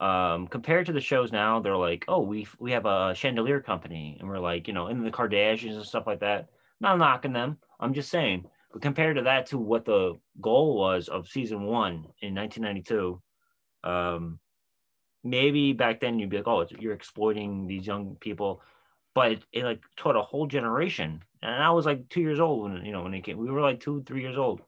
um, 0.03 0.49
compared 0.49 0.87
to 0.87 0.93
the 0.93 1.01
shows 1.01 1.31
now, 1.31 1.61
they're 1.61 1.77
like, 1.77 2.05
oh, 2.09 2.23
we 2.23 2.49
we 2.59 2.73
have 2.73 2.87
a 2.87 3.15
chandelier 3.15 3.61
company, 3.61 4.17
and 4.19 4.29
we're 4.29 4.41
like, 4.41 4.67
you 4.67 4.75
know, 4.75 4.89
in 4.89 5.05
the 5.05 5.13
Kardashians 5.13 5.77
and 5.77 5.87
stuff 5.87 6.09
like 6.09 6.19
that. 6.21 6.51
Not 6.83 6.99
knocking 6.99 7.33
them. 7.33 7.59
I'm 7.81 7.95
just 7.95 8.11
saying. 8.11 8.45
But 8.73 8.83
compared 8.83 9.17
to 9.17 9.23
that, 9.23 9.47
to 9.47 9.59
what 9.59 9.85
the 9.85 10.19
goal 10.41 10.77
was 10.77 11.09
of 11.09 11.29
season 11.29 11.63
one 11.63 12.07
in 12.21 12.35
1992, 12.35 13.23
um, 13.85 14.41
maybe 15.23 15.73
back 15.73 16.01
then 16.01 16.19
you'd 16.19 16.31
be 16.31 16.39
like, 16.39 16.49
oh, 16.49 16.67
you're 16.79 16.93
exploiting 16.93 17.67
these 17.67 17.87
young 17.87 18.17
people, 18.21 18.63
but 19.15 19.33
it, 19.33 19.45
it, 19.53 19.65
like 19.65 19.81
taught 19.97 20.17
a 20.17 20.23
whole 20.23 20.47
generation. 20.47 21.23
And 21.41 21.63
I 21.63 21.71
was 21.71 21.87
like 21.87 22.09
two 22.09 22.21
years 22.21 22.41
old 22.41 22.63
when 22.63 22.85
you 22.85 22.93
know 22.93 23.03
when 23.03 23.15
it 23.15 23.23
came. 23.23 23.39
We 23.39 23.51
were 23.51 23.61
like 23.61 23.81
two, 23.81 24.03
three 24.07 24.23
years 24.23 24.37
old. 24.37 24.61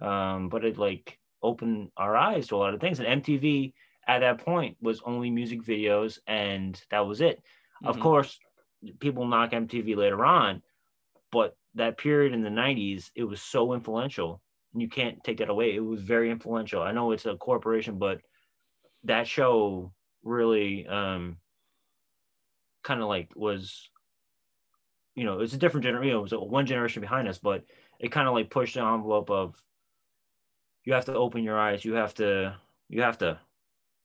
Um, 0.00 0.48
but 0.48 0.64
it 0.64 0.78
like 0.78 1.18
opened 1.42 1.90
our 1.96 2.16
eyes 2.16 2.48
to 2.48 2.56
a 2.56 2.58
lot 2.58 2.74
of 2.74 2.80
things. 2.80 2.98
And 2.98 3.22
MTV 3.22 3.72
at 4.08 4.20
that 4.20 4.44
point 4.44 4.76
was 4.80 5.00
only 5.04 5.30
music 5.30 5.62
videos 5.62 6.18
and 6.26 6.80
that 6.90 7.06
was 7.06 7.20
it. 7.20 7.36
Mm-hmm. 7.38 7.86
Of 7.86 8.00
course, 8.00 8.38
people 8.98 9.26
knock 9.26 9.52
MTV 9.52 9.96
later 9.96 10.24
on, 10.24 10.62
but 11.32 11.56
that 11.74 11.98
period 11.98 12.32
in 12.32 12.42
the 12.42 12.50
90s, 12.50 13.10
it 13.16 13.24
was 13.24 13.42
so 13.42 13.72
influential. 13.74 14.40
And 14.72 14.80
you 14.82 14.88
can't 14.88 15.22
take 15.24 15.38
that 15.38 15.50
away. 15.50 15.74
It 15.74 15.80
was 15.80 16.02
very 16.02 16.30
influential. 16.30 16.82
I 16.82 16.92
know 16.92 17.12
it's 17.12 17.26
a 17.26 17.36
corporation, 17.36 17.98
but 17.98 18.20
that 19.04 19.26
show 19.26 19.92
really 20.22 20.86
um, 20.86 21.38
kind 22.84 23.02
of 23.02 23.08
like 23.08 23.30
was, 23.34 23.90
you 25.14 25.24
know, 25.24 25.40
it's 25.40 25.54
a 25.54 25.58
different 25.58 25.84
generation. 25.84 26.16
It 26.16 26.20
was 26.20 26.32
one 26.32 26.66
generation 26.66 27.00
behind 27.00 27.28
us, 27.28 27.38
but 27.38 27.64
it 27.98 28.12
kind 28.12 28.28
of 28.28 28.34
like 28.34 28.50
pushed 28.50 28.74
the 28.74 28.82
envelope 28.82 29.30
of 29.30 29.54
you 30.84 30.94
have 30.94 31.06
to 31.06 31.14
open 31.14 31.42
your 31.42 31.58
eyes. 31.58 31.84
You 31.84 31.94
have 31.94 32.14
to, 32.14 32.56
you 32.88 33.02
have 33.02 33.18
to 33.18 33.38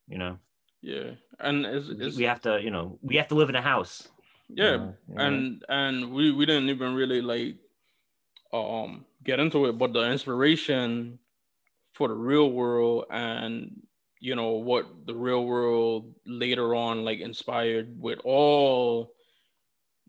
you 0.07 0.17
know. 0.17 0.37
Yeah, 0.81 1.11
and 1.39 1.65
it's, 1.65 1.87
it's, 1.89 2.17
we 2.17 2.23
have 2.23 2.41
to, 2.41 2.59
you 2.61 2.71
know, 2.71 2.97
we 3.01 3.17
have 3.17 3.27
to 3.29 3.35
live 3.35 3.49
in 3.49 3.55
a 3.55 3.61
house. 3.61 4.07
Yeah, 4.49 4.77
you 5.07 5.15
know, 5.15 5.17
and 5.17 5.63
and 5.67 6.11
we 6.13 6.31
we 6.31 6.45
didn't 6.45 6.69
even 6.69 6.93
really 6.93 7.21
like 7.21 7.57
um 8.53 9.05
get 9.23 9.39
into 9.39 9.65
it, 9.67 9.73
but 9.77 9.93
the 9.93 10.11
inspiration 10.11 11.19
for 11.93 12.07
the 12.09 12.15
real 12.15 12.51
world 12.51 13.05
and 13.11 13.83
you 14.19 14.35
know 14.35 14.51
what 14.51 15.07
the 15.07 15.15
real 15.15 15.45
world 15.45 16.15
later 16.25 16.75
on 16.75 17.05
like 17.05 17.19
inspired 17.19 17.99
with 18.01 18.19
all 18.25 19.13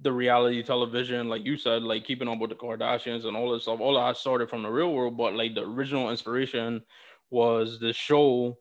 the 0.01 0.13
reality 0.13 0.63
television, 0.63 1.29
like 1.29 1.45
you 1.45 1.57
said, 1.57 1.83
like 1.83 2.05
keeping 2.05 2.29
up 2.29 2.39
with 2.39 2.51
the 2.51 2.57
Kardashians 2.57 3.25
and 3.25 3.37
all 3.37 3.53
this 3.53 3.63
stuff. 3.65 3.81
All 3.81 3.95
that 3.95 4.17
started 4.17 4.49
from 4.49 4.63
the 4.63 4.71
real 4.71 4.93
world, 4.95 5.17
but 5.17 5.35
like 5.35 5.55
the 5.55 5.63
original 5.63 6.11
inspiration 6.11 6.83
was 7.31 7.81
the 7.81 7.93
show 7.93 8.59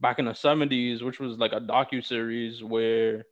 back 0.00 0.18
in 0.18 0.26
the 0.26 0.34
70s, 0.34 1.02
which 1.02 1.20
was 1.20 1.38
like 1.38 1.52
a 1.52 1.60
docu 1.60 2.04
series 2.04 2.62
where 2.62 3.26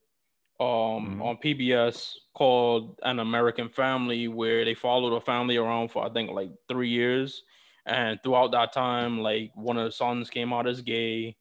um 0.59 0.67
mm-hmm. 0.67 1.23
on 1.23 1.37
PBS 1.37 2.15
called 2.35 2.99
An 3.03 3.19
American 3.19 3.69
Family, 3.69 4.29
where 4.29 4.65
they 4.65 4.75
followed 4.75 5.15
a 5.15 5.21
family 5.21 5.57
around 5.57 5.91
for 5.91 6.05
I 6.05 6.11
think 6.11 6.31
like 6.31 6.51
three 6.69 6.89
years. 6.89 7.43
And 7.85 8.19
throughout 8.23 8.51
that 8.53 8.73
time, 8.73 9.21
like 9.21 9.53
one 9.55 9.77
of 9.77 9.85
the 9.85 9.93
sons 9.93 10.29
came 10.29 10.53
out 10.53 10.67
as 10.67 10.81
gay 10.81 11.37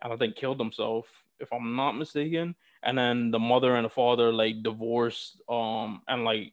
and 0.00 0.12
I 0.12 0.16
think 0.16 0.36
killed 0.36 0.60
himself, 0.60 1.06
if 1.40 1.52
I'm 1.52 1.74
not 1.74 1.92
mistaken. 1.92 2.54
And 2.84 2.96
then 2.96 3.32
the 3.32 3.40
mother 3.40 3.74
and 3.74 3.84
the 3.84 3.90
father 3.90 4.32
like 4.32 4.62
divorced. 4.62 5.40
Um 5.48 6.02
and 6.06 6.24
like 6.24 6.52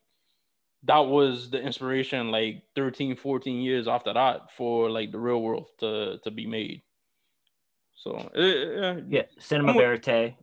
that 0.83 0.99
was 0.99 1.49
the 1.49 1.59
inspiration 1.59 2.31
like 2.31 2.63
13, 2.75 3.15
14 3.15 3.61
years 3.61 3.87
after 3.87 4.13
that 4.13 4.51
for 4.51 4.89
like 4.89 5.11
the 5.11 5.19
real 5.19 5.41
world 5.41 5.67
to 5.79 6.19
to 6.23 6.31
be 6.31 6.47
made. 6.47 6.81
So 7.95 8.15
uh, 8.35 9.01
yeah, 9.09 9.23
cinema 9.39 9.73
verite. 9.73 10.35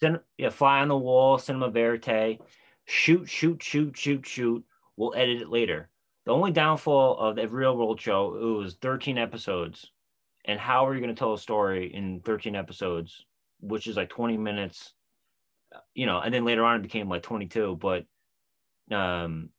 Yeah. 0.00 0.08
Cin- 0.08 0.20
yeah, 0.38 0.50
fly 0.50 0.80
on 0.80 0.88
the 0.88 0.96
wall, 0.96 1.38
cinema 1.38 1.70
verite. 1.70 2.40
Shoot, 2.86 3.28
shoot, 3.28 3.62
shoot, 3.62 3.96
shoot, 3.96 4.26
shoot. 4.26 4.64
We'll 4.96 5.14
edit 5.14 5.42
it 5.42 5.48
later. 5.50 5.88
The 6.26 6.32
only 6.32 6.52
downfall 6.52 7.18
of 7.18 7.36
the 7.36 7.48
real 7.48 7.76
world 7.76 8.00
show 8.00 8.34
it 8.34 8.58
was 8.58 8.74
13 8.76 9.18
episodes. 9.18 9.90
And 10.44 10.58
how 10.58 10.86
are 10.86 10.94
you 10.94 11.00
going 11.00 11.14
to 11.14 11.18
tell 11.18 11.34
a 11.34 11.38
story 11.38 11.92
in 11.94 12.20
13 12.20 12.56
episodes, 12.56 13.24
which 13.60 13.86
is 13.86 13.96
like 13.96 14.08
20 14.10 14.36
minutes, 14.36 14.94
you 15.94 16.06
know, 16.06 16.20
and 16.20 16.32
then 16.32 16.44
later 16.44 16.64
on 16.64 16.76
it 16.76 16.82
became 16.82 17.08
like 17.08 17.22
22, 17.22 17.76
but 17.76 18.06
um 18.90 19.50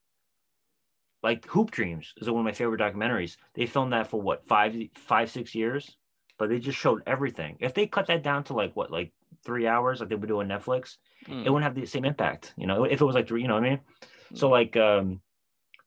like 1.24 1.46
Hoop 1.48 1.72
Dreams 1.72 2.14
is 2.18 2.30
one 2.30 2.40
of 2.40 2.46
my 2.46 2.52
favorite 2.52 2.82
documentaries. 2.82 3.38
They 3.54 3.66
filmed 3.68 3.94
that 3.94 4.08
for 4.08 4.20
what 4.20 4.48
five, 4.48 4.76
five, 4.96 5.30
six 5.30 5.56
years 5.56 5.98
but 6.42 6.50
they 6.50 6.58
just 6.58 6.80
showed 6.80 7.04
everything. 7.06 7.56
If 7.60 7.76
they 7.76 7.86
cut 7.86 8.08
that 8.08 8.24
down 8.24 8.44
to 8.46 8.54
like 8.54 8.76
what, 8.76 8.90
like 8.90 9.14
three 9.44 9.68
hours, 9.68 10.00
like 10.00 10.10
they 10.10 10.16
would 10.16 10.28
do 10.28 10.42
on 10.42 10.48
Netflix, 10.48 10.98
mm. 11.28 11.46
it 11.46 11.50
wouldn't 11.50 11.64
have 11.64 11.76
the 11.76 11.86
same 11.86 12.06
impact. 12.06 12.54
You 12.58 12.68
know, 12.68 12.84
if 12.84 13.02
it 13.02 13.06
was 13.06 13.16
like 13.16 13.28
three, 13.28 13.42
you 13.42 13.48
know 13.48 13.56
what 13.56 13.64
I 13.64 13.70
mean? 13.70 13.80
Mm. 14.34 14.38
So 14.38 14.50
like, 14.50 14.76
um, 14.78 15.22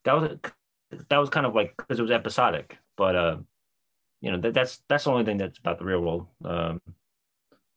that 0.04 0.12
was 0.14 0.38
that 1.08 1.18
was 1.18 1.30
kind 1.30 1.46
of 1.46 1.54
like 1.54 1.74
because 1.76 1.98
it 1.98 2.02
was 2.02 2.10
episodic, 2.10 2.78
but 2.96 3.16
uh, 3.16 3.36
you 4.20 4.30
know, 4.30 4.40
that, 4.40 4.54
that's 4.54 4.82
that's 4.88 5.04
the 5.04 5.10
only 5.10 5.24
thing 5.24 5.38
that's 5.38 5.58
about 5.58 5.78
the 5.78 5.84
real 5.84 6.00
world. 6.00 6.26
Um, 6.44 6.80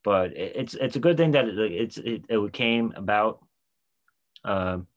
but 0.04 0.32
it, 0.32 0.54
it's 0.56 0.74
it's 0.76 0.96
a 0.96 1.00
good 1.00 1.18
thing 1.18 1.32
that 1.32 1.48
it, 1.48 1.58
it's 1.58 1.98
it, 1.98 2.26
it 2.30 2.54
came 2.54 2.94
about. 2.96 3.44
Um, 4.44 4.88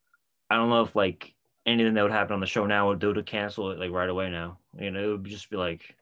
I 0.48 0.56
don't 0.56 0.70
know 0.70 0.82
if 0.82 0.94
like 0.94 1.34
anything 1.66 1.94
that 1.94 2.02
would 2.02 2.12
happen 2.12 2.34
on 2.34 2.40
the 2.40 2.46
show 2.46 2.66
now 2.66 2.88
would 2.88 2.98
do 2.98 3.12
to 3.14 3.22
cancel 3.22 3.70
it 3.70 3.78
like 3.78 3.90
right 3.90 4.08
away 4.08 4.30
now. 4.30 4.58
You 4.78 4.90
know, 4.90 5.02
it 5.02 5.06
would 5.06 5.24
just 5.24 5.50
be 5.50 5.56
like 5.56 5.96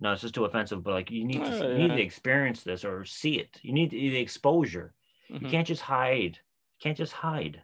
no, 0.00 0.12
it's 0.12 0.22
just 0.22 0.34
too 0.34 0.44
offensive. 0.44 0.82
But 0.82 0.92
like 0.94 1.10
you 1.10 1.24
need 1.24 1.44
to 1.44 1.64
oh, 1.64 1.70
you 1.70 1.88
need 1.88 1.96
to 1.96 2.02
experience 2.02 2.62
this 2.62 2.84
or 2.84 3.04
see 3.04 3.38
it. 3.38 3.58
You 3.62 3.72
need 3.72 3.90
the 3.90 4.16
exposure. 4.16 4.94
Mm-hmm. 5.30 5.44
You 5.44 5.50
can't 5.50 5.66
just 5.66 5.82
hide. 5.82 6.38
You 6.78 6.82
can't 6.82 6.96
just 6.96 7.12
hide. 7.12 7.62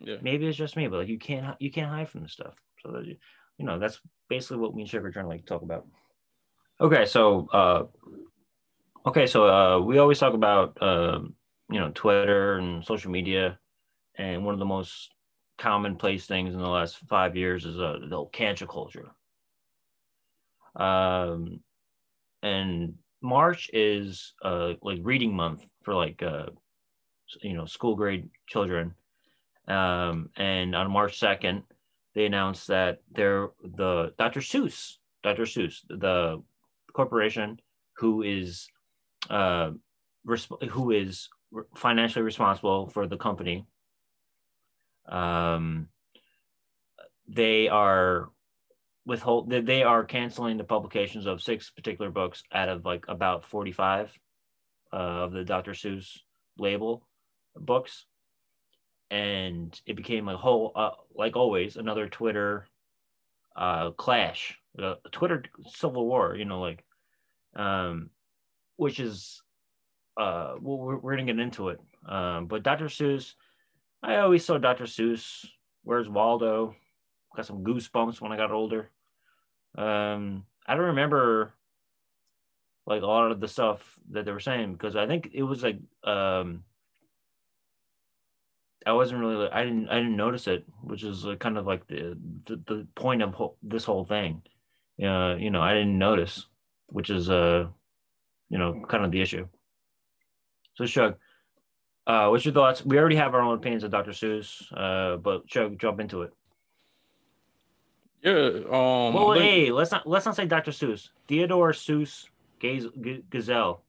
Yeah. 0.00 0.16
Maybe 0.22 0.46
it's 0.46 0.58
just 0.58 0.76
me, 0.76 0.88
but 0.88 0.98
like 0.98 1.08
you 1.08 1.18
can't 1.18 1.56
you 1.60 1.70
can't 1.70 1.90
hide 1.90 2.08
from 2.08 2.22
this 2.22 2.32
stuff. 2.32 2.54
So 2.82 2.92
that, 2.92 3.06
you 3.06 3.66
know 3.66 3.78
that's 3.78 4.00
basically 4.28 4.58
what 4.58 4.74
me 4.74 4.82
and 4.82 4.90
Sugar 4.90 5.08
are 5.08 5.12
trying 5.12 5.26
to 5.26 5.30
like 5.30 5.46
talk 5.46 5.62
about. 5.62 5.86
Okay, 6.80 7.06
so 7.06 7.48
uh, 7.52 7.84
okay, 9.06 9.26
so 9.26 9.48
uh, 9.48 9.78
we 9.80 9.98
always 9.98 10.18
talk 10.18 10.34
about 10.34 10.76
uh, 10.80 11.20
you 11.70 11.78
know 11.78 11.90
Twitter 11.94 12.54
and 12.54 12.84
social 12.84 13.10
media, 13.10 13.58
and 14.16 14.44
one 14.44 14.54
of 14.54 14.58
the 14.58 14.64
most 14.64 15.12
commonplace 15.58 16.26
things 16.26 16.54
in 16.54 16.60
the 16.60 16.68
last 16.68 16.98
five 17.08 17.36
years 17.36 17.64
is 17.64 17.78
uh, 17.78 17.98
the 18.08 18.24
cancel 18.32 18.66
culture. 18.66 19.06
Um, 20.76 21.60
and 22.44 22.94
March 23.22 23.70
is 23.72 24.34
uh 24.44 24.74
like 24.82 25.00
reading 25.02 25.34
month 25.34 25.66
for 25.82 25.94
like 25.94 26.22
uh 26.22 26.46
you 27.42 27.54
know 27.54 27.64
school 27.64 27.96
grade 27.96 28.28
children, 28.46 28.94
um, 29.66 30.28
and 30.36 30.76
on 30.76 30.90
March 30.90 31.18
second 31.18 31.62
they 32.14 32.26
announced 32.26 32.68
that 32.68 33.00
they're 33.10 33.48
the 33.62 34.12
Dr. 34.18 34.40
Seuss, 34.40 34.98
Dr. 35.24 35.44
Seuss, 35.44 35.80
the 35.88 36.40
corporation 36.92 37.58
who 37.96 38.22
is 38.22 38.68
uh 39.30 39.70
resp- 40.26 40.68
who 40.68 40.90
is 40.90 41.28
financially 41.76 42.24
responsible 42.24 42.88
for 42.88 43.06
the 43.06 43.16
company. 43.16 43.66
Um, 45.08 45.88
they 47.26 47.68
are 47.68 48.30
withhold 49.06 49.50
that 49.50 49.66
they 49.66 49.82
are 49.82 50.04
canceling 50.04 50.56
the 50.56 50.64
publications 50.64 51.26
of 51.26 51.42
six 51.42 51.70
particular 51.70 52.10
books 52.10 52.42
out 52.52 52.68
of 52.68 52.84
like 52.84 53.04
about 53.08 53.44
45 53.44 54.10
uh, 54.92 54.96
of 54.96 55.32
the 55.32 55.44
Dr. 55.44 55.72
Seuss 55.72 56.18
label 56.58 57.06
books. 57.56 58.06
And 59.10 59.78
it 59.86 59.96
became 59.96 60.28
a 60.28 60.36
whole, 60.36 60.72
uh, 60.74 60.90
like 61.14 61.36
always, 61.36 61.76
another 61.76 62.08
Twitter 62.08 62.66
uh, 63.54 63.90
clash, 63.90 64.58
a 64.78 64.94
Twitter 65.12 65.44
civil 65.66 66.06
war, 66.06 66.34
you 66.34 66.44
know, 66.46 66.60
like, 66.60 66.84
um, 67.54 68.10
which 68.76 68.98
is, 68.98 69.42
uh, 70.16 70.54
well, 70.60 70.78
we're, 70.78 70.96
we're 70.96 71.14
going 71.14 71.26
to 71.26 71.32
get 71.32 71.40
into 71.40 71.68
it. 71.68 71.80
Um, 72.08 72.46
but 72.46 72.62
Dr. 72.62 72.86
Seuss, 72.86 73.34
I 74.02 74.16
always 74.16 74.44
saw 74.44 74.58
Dr. 74.58 74.84
Seuss, 74.84 75.46
Where's 75.84 76.08
Waldo? 76.08 76.74
Got 77.36 77.46
some 77.46 77.64
goosebumps 77.64 78.20
when 78.20 78.32
I 78.32 78.36
got 78.36 78.52
older. 78.52 78.90
Um, 79.76 80.44
I 80.66 80.74
don't 80.74 80.86
remember 80.86 81.52
like 82.86 83.02
a 83.02 83.06
lot 83.06 83.30
of 83.30 83.40
the 83.40 83.48
stuff 83.48 83.80
that 84.10 84.24
they 84.24 84.32
were 84.32 84.40
saying 84.40 84.72
because 84.72 84.94
I 84.94 85.06
think 85.06 85.30
it 85.32 85.42
was 85.42 85.62
like 85.62 85.78
um 86.04 86.64
I 88.86 88.92
wasn't 88.92 89.20
really 89.20 89.48
I 89.50 89.64
didn't 89.64 89.88
I 89.88 89.96
didn't 89.96 90.16
notice 90.16 90.46
it, 90.46 90.64
which 90.82 91.02
is 91.02 91.26
kind 91.40 91.56
of 91.56 91.66
like 91.66 91.86
the 91.86 92.16
the, 92.46 92.56
the 92.66 92.86
point 92.94 93.22
of 93.22 93.34
this 93.62 93.84
whole 93.84 94.04
thing. 94.04 94.42
Uh, 95.02 95.36
you 95.36 95.50
know, 95.50 95.62
I 95.62 95.72
didn't 95.72 95.98
notice, 95.98 96.46
which 96.86 97.10
is 97.10 97.30
uh 97.30 97.66
you 98.50 98.58
know 98.58 98.84
kind 98.88 99.04
of 99.04 99.10
the 99.10 99.22
issue. 99.22 99.48
So 100.74 100.86
Shug, 100.86 101.16
uh, 102.06 102.28
what's 102.28 102.44
your 102.44 102.52
thoughts? 102.52 102.84
We 102.84 102.98
already 102.98 103.16
have 103.16 103.32
our 103.34 103.40
own 103.40 103.56
opinions 103.56 103.84
of 103.84 103.92
Dr. 103.92 104.10
Seuss, 104.10 104.62
uh, 104.76 105.16
but 105.16 105.42
Shug, 105.46 105.78
jump 105.78 106.00
into 106.00 106.22
it. 106.22 106.32
Yeah. 108.24 108.60
Um. 108.70 109.12
Well, 109.12 109.32
hey, 109.32 109.70
let's 109.70 109.92
not 109.92 110.06
let's 110.08 110.24
not 110.24 110.34
say 110.34 110.46
Dr. 110.46 110.70
Seuss. 110.70 111.10
Theodore 111.28 111.72
Seuss 111.72 112.26
G- 112.58 113.22
Geisel. 113.30 113.80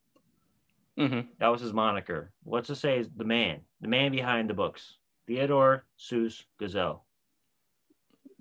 Mm-hmm. 1.00 1.22
That 1.40 1.48
was 1.48 1.62
his 1.62 1.74
moniker. 1.74 2.32
What's 2.44 2.68
to 2.68 2.76
say 2.76 3.00
is 3.00 3.10
the 3.16 3.24
man, 3.24 3.62
the 3.82 3.88
man 3.88 4.12
behind 4.12 4.50
the 4.50 4.54
books, 4.54 4.98
Theodore 5.26 5.86
Seuss 5.98 6.44
Geisel. 6.60 7.00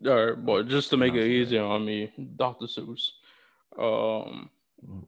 All 0.05 0.27
right, 0.27 0.45
but 0.45 0.69
just 0.69 0.91
to 0.91 0.97
make 0.97 1.15
it 1.15 1.27
easier 1.27 1.63
on 1.63 1.85
me, 1.85 2.13
Dr. 2.37 2.67
Seuss. 2.67 3.11
Um, 3.79 4.51
mm-hmm. 4.85 5.01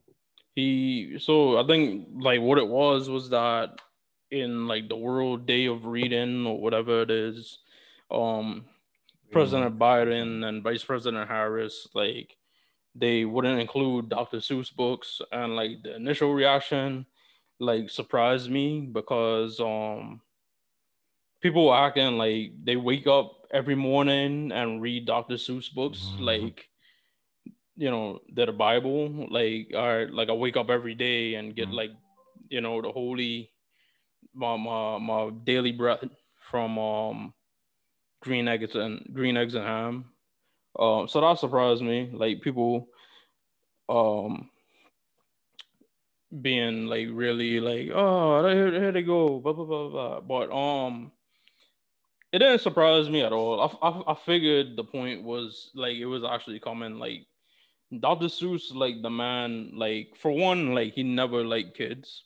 he 0.54 1.18
so 1.18 1.58
I 1.58 1.66
think 1.66 2.08
like 2.16 2.40
what 2.40 2.58
it 2.58 2.68
was 2.68 3.10
was 3.10 3.30
that 3.30 3.80
in 4.30 4.68
like 4.68 4.88
the 4.88 4.96
World 4.96 5.46
Day 5.46 5.66
of 5.66 5.84
Reading 5.84 6.46
or 6.46 6.60
whatever 6.60 7.02
it 7.02 7.10
is, 7.10 7.58
um, 8.10 8.66
President 9.32 9.78
Biden 9.78 10.44
and 10.44 10.62
Vice 10.62 10.84
President 10.84 11.28
Harris, 11.28 11.88
like 11.94 12.36
they 12.94 13.24
wouldn't 13.24 13.60
include 13.60 14.08
Dr. 14.08 14.38
Seuss 14.38 14.74
books, 14.74 15.20
and 15.32 15.56
like 15.56 15.82
the 15.82 15.96
initial 15.96 16.32
reaction, 16.32 17.06
like 17.58 17.90
surprised 17.90 18.50
me 18.50 18.88
because 18.92 19.60
um 19.60 20.20
people 21.40 21.72
acting 21.72 22.16
like 22.18 22.52
they 22.64 22.76
wake 22.76 23.06
up 23.06 23.46
every 23.52 23.74
morning 23.74 24.52
and 24.52 24.82
read 24.82 25.06
Dr. 25.06 25.34
Seuss 25.34 25.72
books, 25.72 26.00
mm-hmm. 26.00 26.22
like 26.22 26.68
you 27.76 27.90
know, 27.90 28.20
they're 28.32 28.46
the 28.46 28.52
Bible. 28.52 29.28
Like, 29.30 29.70
right, 29.74 30.10
like 30.10 30.30
I 30.30 30.32
wake 30.32 30.56
up 30.56 30.70
every 30.70 30.94
day 30.94 31.34
and 31.34 31.54
get 31.54 31.66
mm-hmm. 31.66 31.74
like, 31.74 31.90
you 32.48 32.60
know, 32.60 32.80
the 32.80 32.90
holy 32.90 33.50
my 34.34 34.56
my 34.56 34.98
my 34.98 35.30
daily 35.44 35.72
bread 35.72 36.10
from 36.50 36.78
um 36.78 37.34
green 38.26 38.48
eggs 38.48 38.74
and 38.74 39.08
green 39.14 39.36
eggs 39.36 39.54
and 39.54 39.64
ham. 39.64 40.04
Um, 40.78 41.08
so 41.08 41.20
that 41.22 41.38
surprised 41.38 41.82
me. 41.82 42.10
Like 42.12 42.42
people, 42.42 42.88
um, 43.88 44.50
being 46.42 46.86
like 46.86 47.08
really 47.10 47.60
like, 47.60 47.90
oh, 47.94 48.46
here, 48.48 48.72
here 48.72 48.92
they 48.92 49.02
go, 49.02 49.38
blah 49.38 49.52
blah 49.52 49.64
blah 49.64 49.88
blah. 49.88 50.20
But 50.20 50.52
um, 50.52 51.12
it 52.32 52.40
didn't 52.40 52.60
surprise 52.60 53.08
me 53.08 53.22
at 53.22 53.32
all. 53.32 53.78
I, 53.82 53.88
I 53.88 54.12
I 54.12 54.14
figured 54.14 54.76
the 54.76 54.84
point 54.84 55.22
was 55.22 55.70
like 55.74 55.96
it 55.96 56.06
was 56.06 56.24
actually 56.24 56.60
coming. 56.60 56.98
Like 56.98 57.26
Dr. 58.00 58.26
Seuss, 58.26 58.74
like 58.74 59.00
the 59.02 59.10
man, 59.10 59.70
like 59.74 60.14
for 60.16 60.32
one, 60.32 60.74
like 60.74 60.92
he 60.92 61.02
never 61.04 61.44
liked 61.44 61.76
kids. 61.78 62.24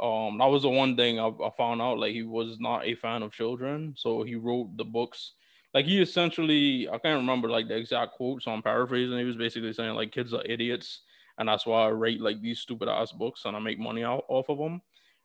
Um, 0.00 0.38
that 0.38 0.46
was 0.46 0.62
the 0.62 0.70
one 0.70 0.96
thing 0.96 1.20
I, 1.20 1.28
I 1.28 1.50
found 1.56 1.82
out. 1.82 1.98
Like 1.98 2.12
he 2.12 2.22
was 2.22 2.58
not 2.58 2.86
a 2.86 2.94
fan 2.94 3.22
of 3.22 3.32
children, 3.32 3.94
so 3.96 4.22
he 4.22 4.34
wrote 4.36 4.76
the 4.76 4.84
books. 4.84 5.32
Like 5.74 5.86
he 5.86 6.00
essentially, 6.00 6.88
I 6.88 6.98
can't 6.98 7.20
remember 7.20 7.48
like 7.48 7.68
the 7.68 7.76
exact 7.76 8.12
quote, 8.12 8.42
so 8.42 8.50
I'm 8.50 8.62
paraphrasing. 8.62 9.18
He 9.18 9.24
was 9.24 9.36
basically 9.36 9.72
saying 9.72 9.94
like 9.94 10.12
kids 10.12 10.34
are 10.34 10.44
idiots, 10.44 11.00
and 11.38 11.48
that's 11.48 11.66
why 11.66 11.84
I 11.84 11.88
rate 11.88 12.20
like 12.20 12.40
these 12.40 12.60
stupid 12.60 12.88
ass 12.88 13.12
books 13.12 13.44
and 13.44 13.56
I 13.56 13.60
make 13.60 13.78
money 13.78 14.04
out 14.04 14.24
off 14.28 14.48
of 14.48 14.58
them. 14.58 14.82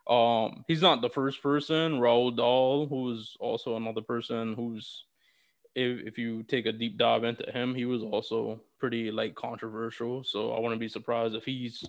Um, 0.07 0.63
he's 0.67 0.81
not 0.81 1.01
the 1.01 1.09
first 1.09 1.43
person. 1.43 1.99
Roald 1.99 2.37
Dahl, 2.37 2.87
who's 2.87 3.35
also 3.39 3.75
another 3.75 4.01
person 4.01 4.53
who's, 4.53 5.03
if 5.75 6.07
if 6.07 6.17
you 6.17 6.43
take 6.43 6.65
a 6.65 6.71
deep 6.71 6.97
dive 6.97 7.23
into 7.23 7.49
him, 7.51 7.75
he 7.75 7.85
was 7.85 8.03
also 8.03 8.61
pretty 8.79 9.11
like 9.11 9.35
controversial. 9.35 10.23
So 10.23 10.53
I 10.53 10.59
wouldn't 10.59 10.79
be 10.79 10.87
surprised 10.87 11.35
if 11.35 11.43
he's 11.43 11.83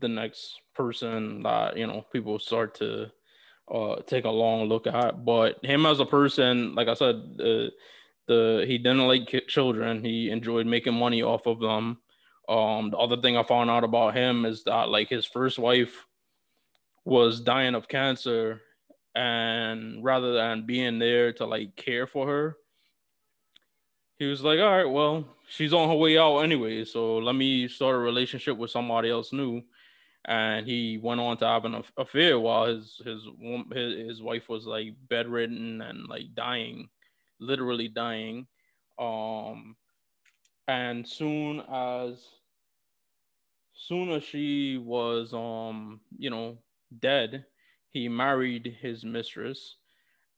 the 0.00 0.08
next 0.08 0.60
person 0.74 1.42
that 1.42 1.76
you 1.76 1.86
know 1.86 2.04
people 2.12 2.38
start 2.38 2.74
to 2.76 3.10
uh, 3.72 3.96
take 4.06 4.24
a 4.24 4.30
long 4.30 4.68
look 4.68 4.86
at. 4.86 5.24
But 5.24 5.64
him 5.64 5.86
as 5.86 6.00
a 6.00 6.06
person, 6.06 6.74
like 6.74 6.88
I 6.88 6.94
said, 6.94 7.16
uh, 7.40 7.70
the 8.26 8.64
he 8.66 8.78
didn't 8.78 9.06
like 9.06 9.44
children. 9.48 10.04
He 10.04 10.30
enjoyed 10.30 10.66
making 10.66 10.94
money 10.94 11.22
off 11.22 11.46
of 11.46 11.60
them. 11.60 11.98
Um, 12.48 12.90
the 12.90 12.98
other 12.98 13.16
thing 13.16 13.36
I 13.36 13.42
found 13.42 13.70
out 13.70 13.84
about 13.84 14.16
him 14.16 14.44
is 14.44 14.64
that 14.64 14.88
like 14.88 15.08
his 15.08 15.26
first 15.26 15.58
wife 15.58 16.06
was 17.04 17.40
dying 17.40 17.74
of 17.74 17.88
cancer, 17.88 18.62
and 19.14 20.04
rather 20.04 20.32
than 20.32 20.66
being 20.66 20.98
there 20.98 21.32
to 21.34 21.46
like 21.46 21.76
care 21.76 22.06
for 22.06 22.26
her, 22.26 22.56
he 24.18 24.26
was 24.26 24.42
like, 24.42 24.60
"All 24.60 24.76
right, 24.76 24.84
well, 24.90 25.24
she's 25.48 25.72
on 25.72 25.88
her 25.88 25.94
way 25.94 26.18
out 26.18 26.38
anyway, 26.38 26.84
so 26.84 27.18
let 27.18 27.34
me 27.34 27.68
start 27.68 27.96
a 27.96 27.98
relationship 27.98 28.56
with 28.56 28.70
somebody 28.70 29.10
else 29.10 29.32
new." 29.32 29.62
And 30.26 30.66
he 30.66 30.98
went 30.98 31.20
on 31.20 31.36
to 31.38 31.46
have 31.46 31.64
an 31.64 31.82
affair 31.96 32.38
while 32.38 32.66
his 32.66 33.00
his 33.04 33.24
his, 33.72 34.08
his 34.08 34.22
wife 34.22 34.48
was 34.48 34.66
like 34.66 34.94
bedridden 35.08 35.80
and 35.80 36.08
like 36.08 36.34
dying, 36.34 36.88
literally 37.38 37.88
dying. 37.88 38.46
Um, 38.98 39.76
and 40.66 41.06
soon 41.06 41.62
as 41.70 42.26
soon 43.72 44.10
as 44.10 44.24
she 44.24 44.78
was 44.78 45.32
um 45.32 46.00
you 46.18 46.30
know 46.30 46.58
dead, 46.98 47.44
he 47.90 48.08
married 48.08 48.76
his 48.80 49.04
mistress. 49.04 49.76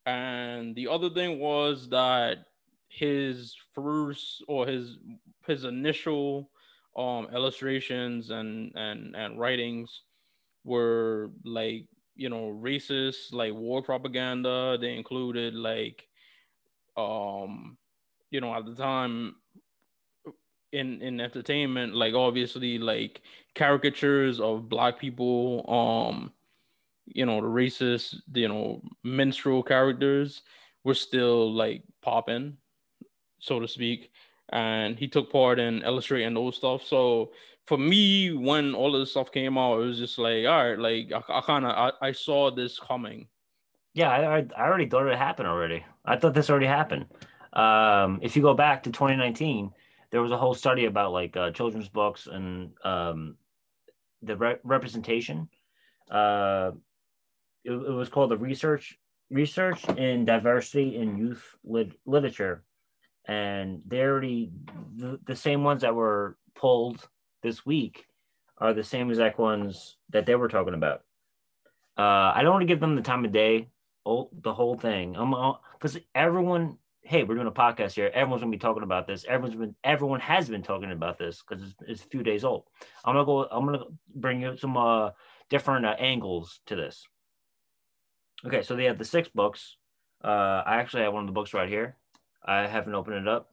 And 0.04 0.74
the 0.74 0.88
other 0.88 1.10
thing 1.10 1.38
was 1.38 1.88
that 1.90 2.44
his 2.88 3.56
first 3.74 4.42
or 4.48 4.66
his 4.66 4.98
his 5.46 5.64
initial 5.64 6.50
um 6.98 7.28
illustrations 7.34 8.30
and 8.30 8.72
and 8.74 9.16
and 9.16 9.38
writings 9.38 10.02
were 10.64 11.30
like 11.44 11.86
you 12.16 12.28
know 12.28 12.48
racist 12.60 13.32
like 13.32 13.54
war 13.54 13.82
propaganda. 13.82 14.76
They 14.80 14.94
included 14.96 15.54
like 15.54 16.06
um 16.96 17.78
you 18.30 18.40
know 18.40 18.52
at 18.54 18.66
the 18.66 18.74
time 18.74 19.36
in 20.72 21.00
in 21.00 21.20
entertainment 21.20 21.94
like 21.94 22.14
obviously 22.14 22.78
like 22.78 23.22
caricatures 23.54 24.38
of 24.40 24.68
black 24.68 24.98
people 24.98 25.64
um 25.68 26.32
you 27.06 27.24
know 27.24 27.40
the 27.40 27.46
racist 27.46 28.16
you 28.34 28.48
know 28.48 28.82
minstrel 29.02 29.62
characters 29.62 30.42
were 30.84 30.94
still 30.94 31.52
like 31.54 31.82
popping 32.02 32.56
so 33.40 33.60
to 33.60 33.68
speak 33.68 34.10
and 34.50 34.98
he 34.98 35.08
took 35.08 35.30
part 35.30 35.58
in 35.58 35.82
illustrating 35.82 36.34
those 36.34 36.56
stuff. 36.56 36.82
So 36.84 37.32
for 37.66 37.78
me, 37.78 38.32
when 38.32 38.74
all 38.74 38.94
of 38.94 39.00
this 39.00 39.10
stuff 39.10 39.30
came 39.30 39.58
out, 39.58 39.80
it 39.80 39.84
was 39.84 39.98
just 39.98 40.18
like, 40.18 40.46
all 40.46 40.70
right, 40.70 40.78
like 40.78 41.12
I, 41.12 41.38
I 41.38 41.40
kind 41.42 41.66
of 41.66 41.70
I, 41.72 42.08
I, 42.08 42.12
saw 42.12 42.50
this 42.50 42.78
coming. 42.78 43.28
Yeah, 43.92 44.10
I, 44.10 44.46
I 44.56 44.66
already 44.66 44.88
thought 44.88 45.06
it 45.06 45.18
happened 45.18 45.48
already. 45.48 45.84
I 46.04 46.16
thought 46.16 46.34
this 46.34 46.48
already 46.48 46.66
happened. 46.66 47.06
Um, 47.52 48.20
if 48.22 48.36
you 48.36 48.42
go 48.42 48.54
back 48.54 48.84
to 48.84 48.90
2019, 48.90 49.70
there 50.10 50.22
was 50.22 50.30
a 50.30 50.38
whole 50.38 50.54
study 50.54 50.86
about 50.86 51.12
like 51.12 51.36
uh, 51.36 51.50
children's 51.50 51.88
books 51.88 52.26
and 52.26 52.70
um, 52.84 53.36
the 54.22 54.36
re- 54.36 54.58
representation. 54.64 55.48
Uh, 56.10 56.72
it, 57.64 57.72
it, 57.72 57.92
was 57.92 58.08
called 58.08 58.30
the 58.30 58.38
research 58.38 58.98
research 59.30 59.86
in 59.90 60.24
diversity 60.24 60.96
in 60.96 61.18
youth 61.18 61.44
lit- 61.64 61.98
literature, 62.06 62.62
and 63.28 63.82
they 63.86 64.00
already 64.00 64.50
the, 64.96 65.20
the 65.26 65.36
same 65.36 65.62
ones 65.62 65.82
that 65.82 65.94
were 65.94 66.36
pulled 66.54 67.06
this 67.42 67.64
week 67.64 68.06
are 68.56 68.72
the 68.72 68.82
same 68.82 69.10
exact 69.10 69.38
ones 69.38 69.96
that 70.10 70.26
they 70.26 70.34
were 70.34 70.48
talking 70.48 70.74
about. 70.74 71.02
Uh, 71.96 72.32
I 72.34 72.40
don't 72.42 72.52
want 72.52 72.62
to 72.62 72.66
give 72.66 72.80
them 72.80 72.96
the 72.96 73.02
time 73.02 73.24
of 73.24 73.32
day, 73.32 73.68
oh, 74.04 74.30
the 74.32 74.54
whole 74.54 74.76
thing. 74.76 75.16
I'm 75.16 75.34
because 75.78 75.98
everyone 76.14 76.78
hey, 77.08 77.24
we're 77.24 77.34
doing 77.34 77.46
a 77.46 77.50
podcast 77.50 77.92
here. 77.92 78.10
Everyone's 78.12 78.42
gonna 78.42 78.50
be 78.50 78.58
talking 78.58 78.82
about 78.82 79.06
this. 79.06 79.24
Everyone's 79.26 79.58
been, 79.58 79.74
everyone 79.82 80.20
has 80.20 80.46
been 80.48 80.62
talking 80.62 80.92
about 80.92 81.18
this 81.18 81.42
because 81.42 81.64
it's, 81.64 81.74
it's, 81.86 82.04
a 82.04 82.08
few 82.08 82.22
days 82.22 82.44
old. 82.44 82.64
I'm 83.02 83.14
gonna 83.14 83.24
go. 83.24 83.44
I'm 83.50 83.64
gonna 83.64 83.84
bring 84.14 84.42
you 84.42 84.56
some 84.58 84.76
uh, 84.76 85.10
different 85.48 85.86
uh, 85.86 85.96
angles 85.98 86.60
to 86.66 86.76
this. 86.76 87.06
Okay, 88.44 88.62
so 88.62 88.76
they 88.76 88.84
have 88.84 88.98
the 88.98 89.06
six 89.06 89.28
books. 89.28 89.76
Uh, 90.22 90.62
I 90.66 90.76
actually 90.76 91.04
have 91.04 91.14
one 91.14 91.22
of 91.22 91.28
the 91.28 91.32
books 91.32 91.54
right 91.54 91.68
here. 91.68 91.96
I 92.48 92.66
haven't 92.66 92.94
opened 92.94 93.16
it 93.16 93.28
up. 93.28 93.50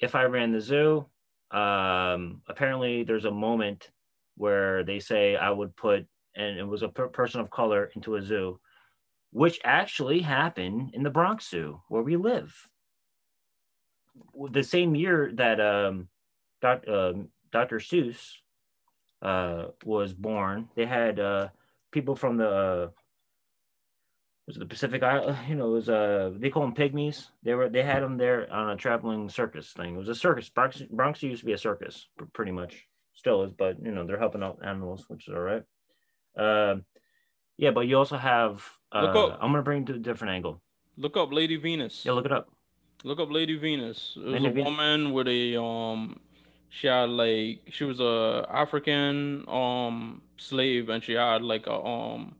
If 0.00 0.14
I 0.14 0.24
ran 0.24 0.52
the 0.52 0.60
zoo, 0.60 1.06
um, 1.50 2.42
apparently 2.48 3.02
there's 3.02 3.24
a 3.24 3.30
moment 3.30 3.90
where 4.36 4.84
they 4.84 5.00
say 5.00 5.36
I 5.36 5.50
would 5.50 5.74
put, 5.74 6.06
and 6.36 6.58
it 6.58 6.66
was 6.66 6.82
a 6.82 6.88
per- 6.88 7.08
person 7.08 7.40
of 7.40 7.50
color 7.50 7.90
into 7.96 8.16
a 8.16 8.22
zoo 8.22 8.60
which 9.34 9.58
actually 9.64 10.20
happened 10.20 10.90
in 10.94 11.02
the 11.02 11.10
Bronx 11.10 11.50
Zoo 11.50 11.80
where 11.88 12.02
we 12.02 12.16
live. 12.16 12.54
The 14.48 14.62
same 14.62 14.94
year 14.94 15.32
that 15.34 15.60
um, 15.60 16.06
doc, 16.62 16.84
uh, 16.86 17.14
Dr. 17.50 17.80
Seuss 17.80 18.34
uh, 19.22 19.72
was 19.84 20.14
born, 20.14 20.68
they 20.76 20.86
had 20.86 21.18
uh, 21.18 21.48
people 21.90 22.14
from 22.14 22.36
the 22.36 22.48
uh, 22.48 22.88
was 24.46 24.56
the 24.56 24.66
Pacific 24.66 25.02
Island. 25.02 25.38
You 25.48 25.54
know, 25.56 25.68
it 25.68 25.72
was 25.72 25.88
uh 25.88 26.30
they 26.36 26.50
call 26.50 26.62
them 26.62 26.74
pygmies. 26.74 27.28
They 27.42 27.54
were 27.54 27.68
they 27.68 27.82
had 27.82 28.02
them 28.02 28.16
there 28.18 28.52
on 28.52 28.70
a 28.70 28.76
traveling 28.76 29.28
circus 29.28 29.72
thing. 29.72 29.94
It 29.94 29.98
was 29.98 30.08
a 30.08 30.14
circus. 30.14 30.48
Bronx, 30.48 30.82
Bronx 30.90 31.22
used 31.22 31.40
to 31.40 31.46
be 31.46 31.52
a 31.52 31.58
circus, 31.58 32.08
pretty 32.32 32.52
much. 32.52 32.86
Still 33.14 33.44
is, 33.44 33.52
but 33.52 33.76
you 33.82 33.92
know 33.92 34.04
they're 34.06 34.18
helping 34.18 34.42
out 34.42 34.58
animals, 34.64 35.04
which 35.08 35.28
is 35.28 35.34
all 35.34 35.40
right. 35.40 35.62
Uh, 36.36 36.76
yeah, 37.56 37.70
but 37.70 37.86
you 37.86 37.96
also 37.96 38.16
have 38.16 38.68
uh. 38.92 39.06
I'm 39.40 39.52
gonna 39.52 39.62
bring 39.62 39.82
it 39.82 39.86
to 39.86 39.94
a 39.94 39.98
different 39.98 40.34
angle. 40.34 40.60
Look 40.96 41.16
up 41.16 41.32
Lady 41.32 41.56
Venus. 41.56 42.04
Yeah, 42.04 42.12
look 42.12 42.24
it 42.26 42.32
up. 42.32 42.48
Look 43.04 43.20
up 43.20 43.30
Lady 43.30 43.56
Venus. 43.56 44.14
It 44.16 44.24
was 44.24 44.32
Lady 44.34 44.46
a 44.46 44.50
Venus. 44.50 44.64
woman 44.64 45.12
with 45.12 45.28
a 45.28 45.60
um 45.60 46.18
she 46.70 46.88
had 46.88 47.08
like 47.10 47.60
she 47.70 47.84
was 47.84 48.00
a 48.00 48.46
African 48.50 49.44
um 49.48 50.22
slave 50.36 50.88
and 50.88 51.02
she 51.04 51.12
had 51.12 51.42
like 51.42 51.66
a 51.68 51.74
um 51.74 52.34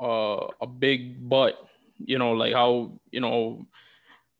uh 0.00 0.46
a 0.62 0.66
big 0.66 1.28
butt, 1.28 1.54
you 1.98 2.18
know, 2.18 2.32
like 2.32 2.54
how 2.54 2.92
you 3.10 3.20
know 3.20 3.66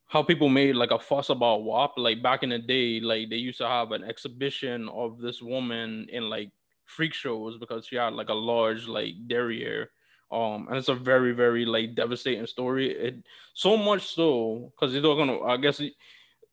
how 0.06 0.22
people 0.22 0.48
made 0.48 0.76
like 0.76 0.90
a 0.90 0.98
fuss 0.98 1.28
about 1.28 1.64
WAP. 1.64 1.92
Like 1.98 2.22
back 2.22 2.42
in 2.42 2.50
the 2.50 2.58
day, 2.58 3.00
like 3.00 3.28
they 3.28 3.36
used 3.36 3.58
to 3.58 3.68
have 3.68 3.92
an 3.92 4.04
exhibition 4.04 4.88
of 4.88 5.18
this 5.18 5.42
woman 5.42 6.06
in 6.10 6.30
like 6.30 6.50
freak 6.86 7.12
shows 7.12 7.58
because 7.58 7.86
she 7.86 7.96
had 7.96 8.14
like 8.14 8.28
a 8.28 8.34
large 8.34 8.86
like 8.86 9.14
derriere 9.26 9.90
um, 10.32 10.66
and 10.68 10.78
it's 10.78 10.88
a 10.88 10.94
very, 10.94 11.32
very 11.32 11.66
like 11.66 11.94
devastating 11.94 12.46
story. 12.46 12.90
It 12.90 13.16
so 13.52 13.76
much 13.76 14.14
so 14.14 14.72
because 14.74 14.94
you're 14.94 15.02
gonna, 15.02 15.40
I 15.42 15.58
guess, 15.58 15.80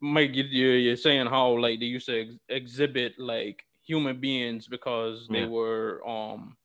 Mike, 0.01 0.31
you're, 0.33 0.77
you're 0.77 0.97
saying 0.97 1.27
how 1.27 1.57
like 1.57 1.79
they 1.79 1.85
used 1.85 2.07
to 2.07 2.21
ex- 2.21 2.39
exhibit 2.49 3.17
like 3.17 3.63
human 3.81 4.19
beings 4.19 4.67
because 4.67 5.27
they 5.29 5.41
yeah. 5.41 5.47
were 5.47 6.05
um 6.07 6.57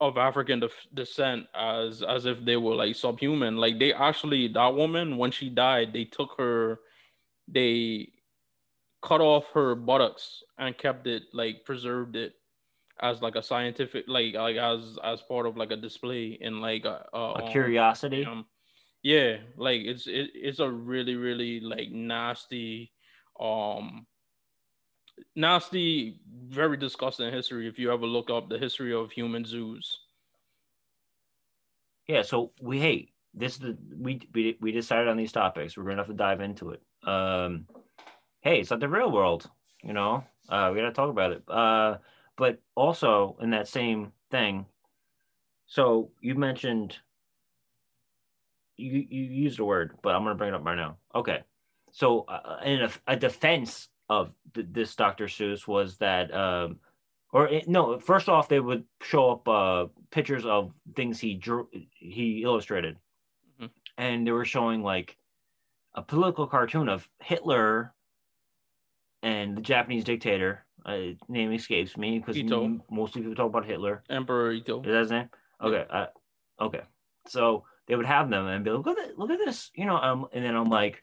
of 0.00 0.18
African 0.18 0.60
de- 0.60 0.70
descent 0.94 1.46
as 1.54 2.02
as 2.02 2.26
if 2.26 2.44
they 2.44 2.56
were 2.56 2.74
like 2.74 2.96
subhuman. 2.96 3.56
Like 3.56 3.78
they 3.78 3.92
actually 3.92 4.48
that 4.48 4.74
woman 4.74 5.16
when 5.16 5.30
she 5.30 5.48
died, 5.48 5.92
they 5.92 6.04
took 6.04 6.34
her, 6.38 6.80
they 7.48 8.12
cut 9.02 9.20
off 9.20 9.50
her 9.52 9.74
buttocks 9.74 10.42
and 10.58 10.76
kept 10.76 11.06
it 11.06 11.24
like 11.32 11.64
preserved 11.64 12.16
it 12.16 12.34
as 13.00 13.20
like 13.20 13.36
a 13.36 13.42
scientific 13.42 14.04
like 14.08 14.34
like 14.34 14.56
as 14.56 14.98
as 15.04 15.20
part 15.22 15.46
of 15.46 15.56
like 15.56 15.70
a 15.70 15.76
display 15.76 16.38
and 16.40 16.60
like 16.60 16.84
a, 16.84 17.04
a, 17.12 17.32
a 17.32 17.50
curiosity 17.50 18.24
um, 18.24 18.46
yeah 19.02 19.36
like 19.56 19.82
it's 19.82 20.06
it, 20.06 20.30
it's 20.34 20.60
a 20.60 20.68
really 20.68 21.14
really 21.14 21.60
like 21.60 21.90
nasty 21.90 22.90
um 23.38 24.06
nasty 25.34 26.20
very 26.48 26.76
disgusting 26.76 27.32
history 27.32 27.68
if 27.68 27.78
you 27.78 27.92
ever 27.92 28.06
look 28.06 28.30
up 28.30 28.48
the 28.48 28.58
history 28.58 28.94
of 28.94 29.10
human 29.10 29.44
zoos. 29.44 30.00
Yeah 32.06 32.22
so 32.22 32.52
we 32.60 32.78
hate 32.78 33.10
this 33.34 33.54
is 33.54 33.58
the 33.58 33.76
we, 33.98 34.20
we 34.32 34.56
we 34.60 34.72
decided 34.72 35.08
on 35.08 35.16
these 35.16 35.32
topics. 35.32 35.76
We're 35.76 35.84
gonna 35.84 35.96
have 35.96 36.06
to 36.06 36.14
dive 36.14 36.40
into 36.40 36.70
it. 36.70 36.82
Um 37.06 37.66
hey 38.40 38.60
it's 38.60 38.70
like 38.70 38.80
the 38.80 38.88
real 38.88 39.10
world 39.10 39.48
you 39.82 39.92
know? 39.92 40.24
Uh 40.48 40.70
we 40.72 40.78
gotta 40.78 40.92
talk 40.92 41.10
about 41.10 41.32
it. 41.32 41.42
Uh 41.48 41.96
but 42.36 42.60
also 42.74 43.36
in 43.40 43.50
that 43.50 43.66
same 43.68 44.12
thing, 44.30 44.66
so 45.66 46.10
you 46.20 46.34
mentioned 46.34 46.96
you 48.76 49.06
you 49.08 49.22
used 49.22 49.58
a 49.58 49.64
word, 49.64 49.96
but 50.02 50.14
I'm 50.14 50.24
to 50.24 50.34
bring 50.34 50.52
it 50.52 50.54
up 50.54 50.64
right 50.64 50.76
now. 50.76 50.96
Okay, 51.14 51.40
so 51.92 52.20
uh, 52.28 52.58
in 52.64 52.82
a, 52.82 52.90
a, 53.06 53.16
defense 53.16 53.88
of 54.08 54.32
th- 54.54 54.68
this 54.70 54.94
Dr. 54.94 55.26
Seuss 55.26 55.66
was 55.66 55.96
that, 55.98 56.32
um, 56.34 56.78
or 57.32 57.48
it, 57.48 57.68
no, 57.68 57.98
first 57.98 58.28
off, 58.28 58.48
they 58.48 58.60
would 58.60 58.84
show 59.02 59.30
up 59.30 59.48
uh, 59.48 59.86
pictures 60.10 60.46
of 60.46 60.72
things 60.94 61.18
he 61.18 61.34
drew, 61.34 61.68
he 61.90 62.42
illustrated, 62.42 62.96
mm-hmm. 63.60 63.66
and 63.98 64.26
they 64.26 64.32
were 64.32 64.44
showing 64.44 64.82
like 64.82 65.16
a 65.94 66.02
political 66.02 66.46
cartoon 66.46 66.88
of 66.88 67.08
Hitler 67.20 67.94
and 69.22 69.56
the 69.56 69.62
Japanese 69.62 70.04
dictator 70.04 70.64
uh, 70.84 70.98
name 71.28 71.52
escapes 71.52 71.96
me 71.96 72.18
because 72.18 72.36
mostly 72.90 73.22
people 73.22 73.34
talk 73.34 73.48
about 73.48 73.66
Hitler. 73.66 74.04
Emperor 74.08 74.52
Ito. 74.52 74.80
Is 74.82 74.86
that 74.86 75.00
his 75.00 75.10
name? 75.10 75.28
Okay. 75.60 75.84
Yeah. 75.88 75.96
Uh, 75.96 76.06
okay. 76.64 76.82
So 77.26 77.64
they 77.88 77.96
would 77.96 78.06
have 78.06 78.30
them 78.30 78.46
and 78.46 78.64
be 78.64 78.70
like, 78.70 78.86
look 78.86 78.98
at, 78.98 79.18
look 79.18 79.30
at 79.30 79.38
this, 79.44 79.70
you 79.74 79.84
know. 79.84 79.96
Um, 79.96 80.26
and 80.32 80.44
then 80.44 80.54
I'm 80.54 80.70
like, 80.70 81.02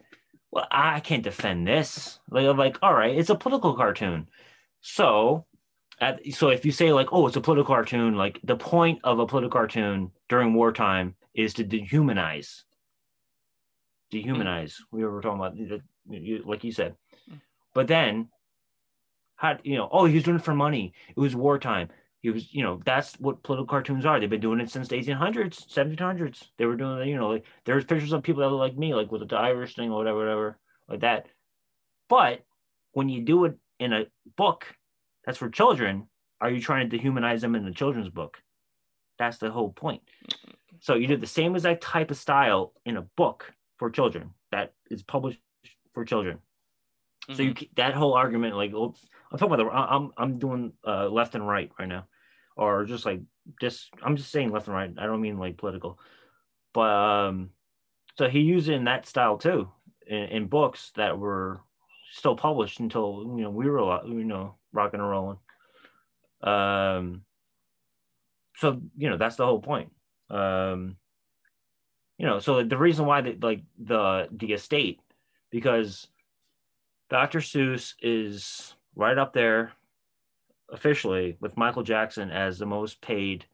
well, 0.54 0.68
I 0.70 1.00
can't 1.00 1.24
defend 1.24 1.68
this. 1.68 2.20
Like, 2.30 2.46
I'm 2.46 2.58
like, 2.58 2.78
all 2.84 2.94
right, 2.94 3.18
it's 3.18 3.32
a 3.32 3.36
political 3.36 3.74
cartoon. 3.74 4.28
So, 4.82 5.46
at, 6.00 6.20
so 6.34 6.50
if 6.50 6.64
you 6.64 6.72
say 6.72 6.94
like, 6.94 7.08
oh, 7.12 7.26
it's 7.26 7.36
a 7.36 7.42
political 7.42 7.74
cartoon, 7.74 8.16
like 8.16 8.40
the 8.44 8.56
point 8.56 9.00
of 9.04 9.18
a 9.18 9.26
political 9.26 9.60
cartoon 9.60 10.12
during 10.30 10.54
wartime 10.54 11.16
is 11.34 11.56
to 11.56 11.64
dehumanize. 11.64 12.64
Dehumanize. 14.14 14.74
Mm-hmm. 14.74 14.98
We 14.98 15.06
were 15.06 15.22
talking 15.22 15.40
about, 15.40 16.48
like 16.48 16.64
you 16.64 16.72
said. 16.72 16.96
Hmm. 17.28 17.38
But 17.74 17.88
then 17.88 18.30
had 19.44 19.60
you 19.64 19.76
know 19.76 19.90
oh 19.92 20.06
he 20.06 20.16
was 20.16 20.24
doing 20.24 20.38
it 20.38 20.44
for 20.44 20.54
money 20.54 20.94
it 21.10 21.20
was 21.20 21.36
wartime 21.36 21.90
he 22.24 22.32
was 22.32 22.52
you 22.54 22.64
know 22.64 22.82
that's 22.86 23.14
what 23.20 23.44
political 23.44 23.68
cartoons 23.68 24.06
are. 24.06 24.20
They've 24.20 24.30
been 24.30 24.40
doing 24.40 24.62
it 24.62 24.72
since 24.72 24.88
the 24.88 24.96
1800s 24.96 25.68
1700s 25.68 26.48
they 26.58 26.66
were 26.66 26.78
doing 26.78 27.08
you 27.08 27.18
know 27.18 27.30
like 27.30 27.46
there's 27.66 27.84
pictures 27.84 28.14
of 28.14 28.24
people 28.24 28.42
that 28.42 28.50
look 28.50 28.60
like 28.60 28.78
me 28.78 28.96
like 28.96 29.12
with 29.12 29.28
the 29.28 29.36
irish 29.36 29.76
thing 29.76 29.92
or 29.92 29.98
whatever 29.98 30.18
whatever 30.18 30.60
like 30.88 31.02
that. 31.02 31.28
But 32.10 32.44
when 32.94 33.10
you 33.10 33.22
do 33.22 33.46
it 33.46 33.58
in 33.78 33.92
a 33.94 34.06
book 34.38 34.66
that's 35.26 35.38
for 35.38 35.50
children 35.50 36.08
are 36.40 36.50
you 36.50 36.62
trying 36.62 36.90
to 36.90 36.98
dehumanize 36.98 37.42
them 37.42 37.56
in 37.56 37.66
a 37.66 37.72
children's 37.72 38.10
book? 38.10 38.38
That's 39.18 39.38
the 39.38 39.50
whole 39.50 39.72
point. 39.72 40.02
So 40.82 40.96
you 40.96 41.08
do 41.08 41.16
the 41.16 41.26
same 41.26 41.56
exact 41.56 41.82
type 41.82 42.12
of 42.12 42.18
style 42.18 42.74
in 42.86 42.98
a 42.98 43.02
book 43.02 43.54
for 43.78 43.90
children 43.90 44.32
that 44.52 44.74
is 44.90 45.04
published 45.04 45.40
for 45.94 46.04
children. 46.04 46.40
Mm-hmm. 47.24 47.38
so 47.38 47.44
you 47.44 47.54
mm-hmm. 47.54 47.66
that 47.76 47.94
whole 47.94 48.14
argument 48.14 48.58
like 48.58 48.72
I'm 48.74 48.94
talking 49.38 49.54
about 49.54 49.58
the 49.58 49.70
I'm 49.70 50.12
I'm 50.18 50.40
doing 50.40 50.74
uh, 50.86 51.08
left 51.08 51.36
and 51.36 51.48
right 51.48 51.72
right 51.80 51.88
now, 51.88 52.06
or 52.56 52.86
just 52.86 53.06
like 53.06 53.22
just 53.60 53.90
I'm 54.02 54.16
just 54.16 54.32
saying 54.32 54.52
left 54.52 54.68
and 54.68 54.76
right. 54.76 54.94
I 54.98 55.06
don't 55.06 55.22
mean 55.22 55.38
like 55.38 55.58
political, 55.58 56.00
but 56.74 56.90
um, 56.90 57.50
so 58.18 58.28
he 58.28 58.40
used 58.40 58.70
it 58.70 58.74
in 58.74 58.86
that 58.86 59.06
style 59.06 59.38
too 59.38 59.70
in, 60.08 60.24
in 60.24 60.48
books 60.48 60.92
that 60.96 61.18
were 61.18 61.62
still 62.12 62.36
published 62.36 62.80
until 62.80 63.34
you 63.36 63.44
know 63.44 63.50
we 63.50 63.70
were 63.70 64.06
you 64.08 64.24
know 64.24 64.56
rocking 64.72 65.00
and 65.00 65.10
rolling. 65.10 65.38
Um, 66.42 67.24
so 68.58 68.82
you 68.98 69.10
know 69.10 69.18
that's 69.18 69.36
the 69.36 69.46
whole 69.46 69.62
point. 69.62 69.92
Um, 70.30 70.98
you 72.18 72.26
know, 72.26 72.40
so 72.40 72.64
the 72.64 72.78
reason 72.78 73.06
why 73.06 73.22
the 73.22 73.38
like 73.42 73.62
the 73.84 74.28
the 74.32 74.54
estate 74.54 75.00
because 75.50 76.08
Dr. 77.10 77.40
Seuss 77.40 77.94
is 78.02 78.76
right 78.96 79.18
up 79.18 79.34
there 79.34 79.74
officially 80.74 81.38
with 81.40 81.56
Michael 81.56 81.84
Jackson 81.84 82.32
as 82.32 82.58
the 82.58 82.66
most 82.66 83.00
paid 83.00 83.46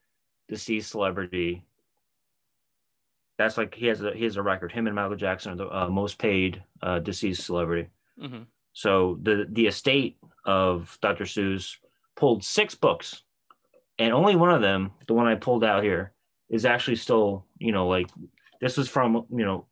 deceased 0.48 0.90
celebrity. 0.90 1.64
That's 3.38 3.58
like 3.58 3.76
he 3.76 3.86
has 3.88 4.02
a 4.02 4.12
he 4.14 4.24
has 4.24 4.38
a 4.38 4.42
record. 4.42 4.72
Him 4.72 4.88
and 4.88 4.96
Michael 4.96 5.16
Jackson 5.16 5.54
are 5.54 5.56
the 5.56 5.78
uh, 5.78 5.90
most 5.90 6.18
paid 6.18 6.64
uh, 6.82 7.00
deceased 7.00 7.46
celebrity. 7.46 7.90
Mm-hmm. 8.22 8.44
So 8.74 9.20
the 9.22 9.46
the 9.50 9.68
estate 9.68 10.18
of 10.46 10.98
Dr. 11.02 11.26
Seuss 11.26 11.76
pulled 12.16 12.44
six 12.44 12.76
books, 12.76 13.24
and 13.98 14.14
only 14.14 14.36
one 14.36 14.54
of 14.54 14.62
them, 14.62 14.92
the 15.08 15.14
one 15.14 15.28
I 15.28 15.36
pulled 15.36 15.64
out 15.64 15.84
here, 15.84 16.14
is 16.50 16.66
actually 16.66 16.98
still, 16.98 17.46
you 17.60 17.72
know, 17.72 17.88
like 17.88 18.10
this 18.60 18.78
was 18.78 18.90
from 18.90 19.26
you 19.30 19.46
know 19.46 19.66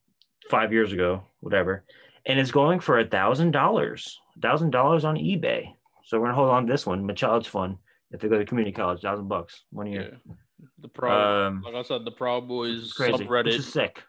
five 0.49 0.72
years 0.72 0.94
ago, 0.94 1.24
whatever, 1.41 1.84
and 2.26 2.40
it's 2.40 2.52
going 2.52 2.80
for 2.80 2.99
a 2.99 3.07
thousand 3.07 3.52
dollars, 3.52 4.19
thousand 4.41 4.69
dollars 4.69 5.03
on 5.03 5.15
eBay. 5.15 5.74
So 6.07 6.17
we're 6.17 6.27
gonna 6.27 6.35
hold 6.35 6.49
on 6.51 6.65
to 6.65 6.71
this 6.71 6.85
one, 6.85 7.05
my 7.05 7.13
child's 7.13 7.47
fun. 7.47 7.77
If 8.11 8.21
they 8.21 8.29
go 8.29 8.38
to 8.38 8.45
community 8.45 8.73
college, 8.73 9.01
thousand 9.01 9.27
bucks 9.27 9.65
one 9.71 9.88
year. 9.88 10.17
Yeah. 10.25 10.35
The 10.79 10.88
proud, 10.88 11.47
Um, 11.47 11.61
like 11.65 11.75
I 11.75 11.81
said, 11.81 12.05
the 12.05 12.11
Proud 12.11 12.47
Boys 12.47 12.93
crazy, 12.93 13.25
subreddit. 13.25 13.47
is 13.49 13.67
sick. 13.71 14.01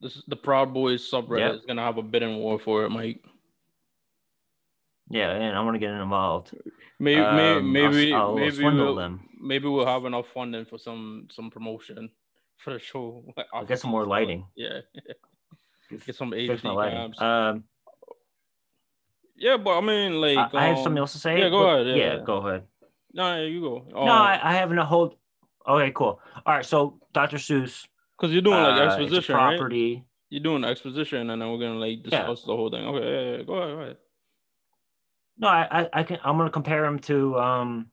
This 0.00 0.20
the 0.26 0.34
Proud 0.34 0.74
Boys 0.74 1.08
subreddit 1.08 1.38
Yep. 1.38 1.54
is 1.54 1.66
gonna 1.66 1.82
have 1.82 1.98
a 1.98 2.02
bidding 2.02 2.38
war 2.38 2.58
for 2.58 2.84
it, 2.84 2.90
Mike. 2.90 3.24
Yeah, 5.08 5.30
and 5.30 5.56
I 5.56 5.60
want 5.60 5.76
to 5.76 5.78
get 5.78 5.90
involved. 5.90 6.50
Maybe, 6.98 7.20
Um, 7.20 7.70
maybe, 7.72 8.12
I'll, 8.12 8.30
I'll 8.30 8.34
maybe, 8.34 8.64
we'll, 8.64 9.18
maybe 9.40 9.68
we'll 9.68 9.86
have 9.86 10.06
enough 10.06 10.26
funding 10.34 10.64
for 10.64 10.78
some 10.78 11.28
some 11.30 11.48
promotion 11.48 12.10
for 12.56 12.72
the 12.72 12.80
show. 12.80 13.24
I'll 13.52 13.64
get 13.64 13.78
some 13.78 13.92
more 13.92 14.04
lighting. 14.04 14.46
Yeah, 14.56 14.80
get 16.04 16.16
some 16.16 16.32
Fix 16.32 16.64
my 16.64 16.72
HD 16.72 16.74
lighting. 16.74 17.22
Um, 17.22 17.64
yeah, 19.44 19.58
but 19.58 19.76
I 19.76 19.80
mean, 19.82 20.20
like, 20.22 20.38
I, 20.38 20.48
I 20.54 20.66
have 20.68 20.78
um, 20.78 20.84
something 20.84 20.98
else 20.98 21.12
to 21.12 21.18
say. 21.18 21.38
yeah, 21.38 21.50
go 21.50 21.68
ahead, 21.68 21.86
yeah, 21.86 21.94
Yeah, 21.94 22.14
yeah. 22.16 22.24
go 22.24 22.36
ahead. 22.38 22.62
No, 23.12 23.36
yeah, 23.36 23.42
you 23.46 23.60
go. 23.60 23.84
no, 23.92 24.10
I, 24.10 24.40
I 24.42 24.54
have 24.54 24.72
a 24.72 24.84
whole. 24.84 25.18
Okay, 25.68 25.92
cool. 25.94 26.18
All 26.46 26.54
right, 26.54 26.64
so 26.64 26.98
Dr. 27.12 27.36
Seuss. 27.36 27.86
because 28.16 28.32
you're 28.32 28.40
doing 28.40 28.62
like 28.62 28.80
uh, 28.80 28.84
exposition, 28.84 29.34
right? 29.34 29.58
property. 29.58 30.02
You're 30.30 30.42
doing 30.42 30.64
exposition, 30.64 31.28
and 31.28 31.42
then 31.42 31.50
we're 31.50 31.58
gonna 31.58 31.78
like 31.78 31.98
Yeah. 32.04 32.20
discuss 32.20 32.42
the 32.44 32.56
whole 32.56 32.70
thing. 32.70 32.86
Okay, 32.86 33.04
yeah, 33.04 33.36
yeah, 33.36 33.42
go 33.42 33.54
ahead, 33.54 33.76
go 33.76 33.80
ahead. 33.82 33.96
No, 35.36 35.48
I, 35.48 35.68
I, 35.70 35.88
I 35.92 36.02
can. 36.04 36.18
I'm 36.24 36.36
going 36.36 36.48
to 36.48 36.52
compare 36.52 36.84
him 36.84 36.98
to 37.00 37.38
um, 37.38 37.86